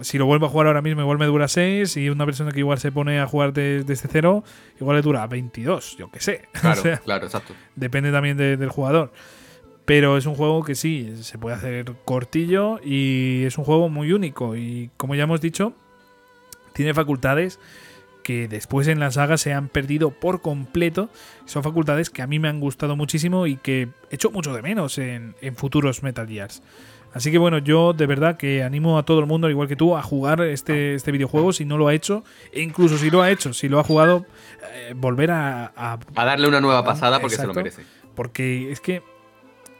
[0.00, 2.60] si lo vuelvo a jugar ahora mismo, igual me dura 6 y una persona que
[2.60, 4.44] igual se pone a jugar desde cero,
[4.80, 6.48] igual le dura 22, yo qué sé.
[6.60, 7.54] Claro, claro, exacto.
[7.76, 9.12] Depende también del jugador.
[9.84, 14.12] Pero es un juego que sí, se puede hacer cortillo y es un juego muy
[14.12, 14.54] único.
[14.54, 15.74] Y como ya hemos dicho,
[16.72, 17.58] tiene facultades
[18.22, 21.08] que después en la saga se han perdido por completo.
[21.44, 24.98] Son facultades que a mí me han gustado muchísimo y que echo mucho de menos
[24.98, 26.62] en, futuros Metal Gears.
[27.12, 29.76] Así que bueno, yo de verdad que animo a todo el mundo, al igual que
[29.76, 32.24] tú, a jugar este, este videojuego si no lo ha hecho.
[32.52, 34.24] E incluso si lo ha hecho, si lo ha jugado,
[34.72, 37.82] eh, volver a, a, darle una nueva pasada porque se lo merece.
[38.14, 39.02] Porque es que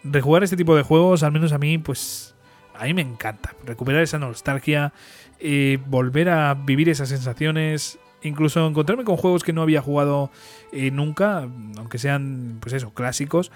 [0.05, 2.35] rejugar este tipo de juegos, al menos a mí, pues
[2.75, 3.55] a mí me encanta.
[3.65, 4.93] Recuperar esa nostalgia,
[5.39, 10.31] eh, volver a vivir esas sensaciones, incluso encontrarme con juegos que no había jugado
[10.73, 13.51] eh, nunca, aunque sean, pues eso, clásicos.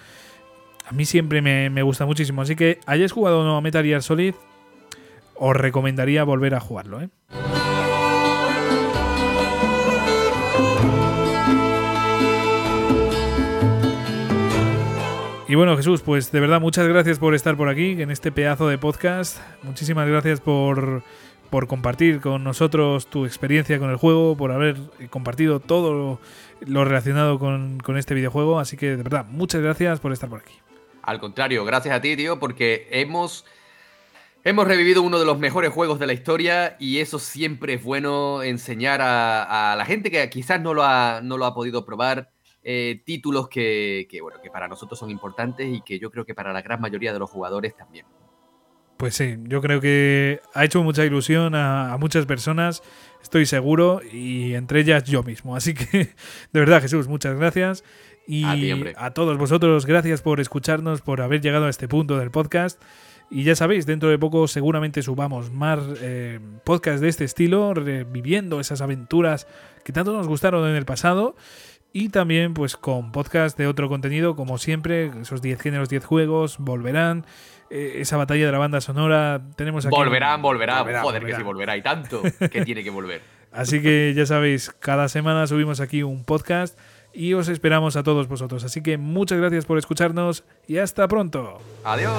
[0.88, 2.42] A mí siempre me, gusta muchísimo.
[2.42, 4.34] Así que hayáis jugado no a Metal Gear Solid,
[5.34, 7.08] os recomendaría volver a jugarlo, ¿eh?
[15.48, 18.66] Y bueno, Jesús, pues de verdad muchas gracias por estar por aquí en este pedazo
[18.66, 19.38] de podcast.
[19.62, 21.04] Muchísimas gracias por,
[21.46, 24.76] por compartir con nosotros tu experiencia con el juego, por haber
[25.10, 26.20] compartido todo
[26.60, 28.58] lo, relacionado con, este videojuego.
[28.58, 30.54] Así que de verdad, muchas gracias por estar por aquí.
[31.02, 33.46] Al contrario, gracias a ti, tío, porque hemos,
[34.44, 38.42] hemos revivido uno de los mejores juegos de la historia y eso siempre es bueno
[38.42, 42.30] enseñar a, la gente que quizás no lo ha, no lo ha podido probar
[42.68, 46.52] eh, títulos que, bueno, que para nosotros son importantes y que yo creo que para
[46.52, 48.06] la gran mayoría de los jugadores también.
[48.96, 52.82] Pues sí, yo creo que ha hecho mucha ilusión a, muchas personas,
[53.22, 55.54] estoy seguro, y entre ellas yo mismo.
[55.54, 55.86] Así que,
[56.52, 57.84] de verdad, Jesús, muchas gracias.
[58.26, 58.44] Y
[58.96, 62.82] a, todos vosotros, gracias por escucharnos, por haber llegado a este punto del podcast.
[63.30, 68.60] Y ya sabéis, dentro de poco seguramente subamos más eh, podcasts de este estilo, reviviendo
[68.60, 69.46] esas aventuras
[69.84, 71.34] que tanto nos gustaron en el pasado
[71.92, 76.58] y también pues con podcast de otro contenido, como siempre, esos 10 géneros, 10 juegos,
[76.58, 77.24] volverán.
[77.70, 79.94] Eh, esa batalla de la banda sonora, tenemos aquí...
[79.94, 83.22] Volverán, volverán, joder, que sí volverá, y tanto que tiene que volver.
[83.52, 86.78] Así que ya sabéis, cada semana subimos aquí un podcast
[87.14, 88.64] y os esperamos a todos vosotros.
[88.64, 91.58] Así que muchas gracias por escucharnos y hasta pronto.
[91.82, 92.12] Adiós.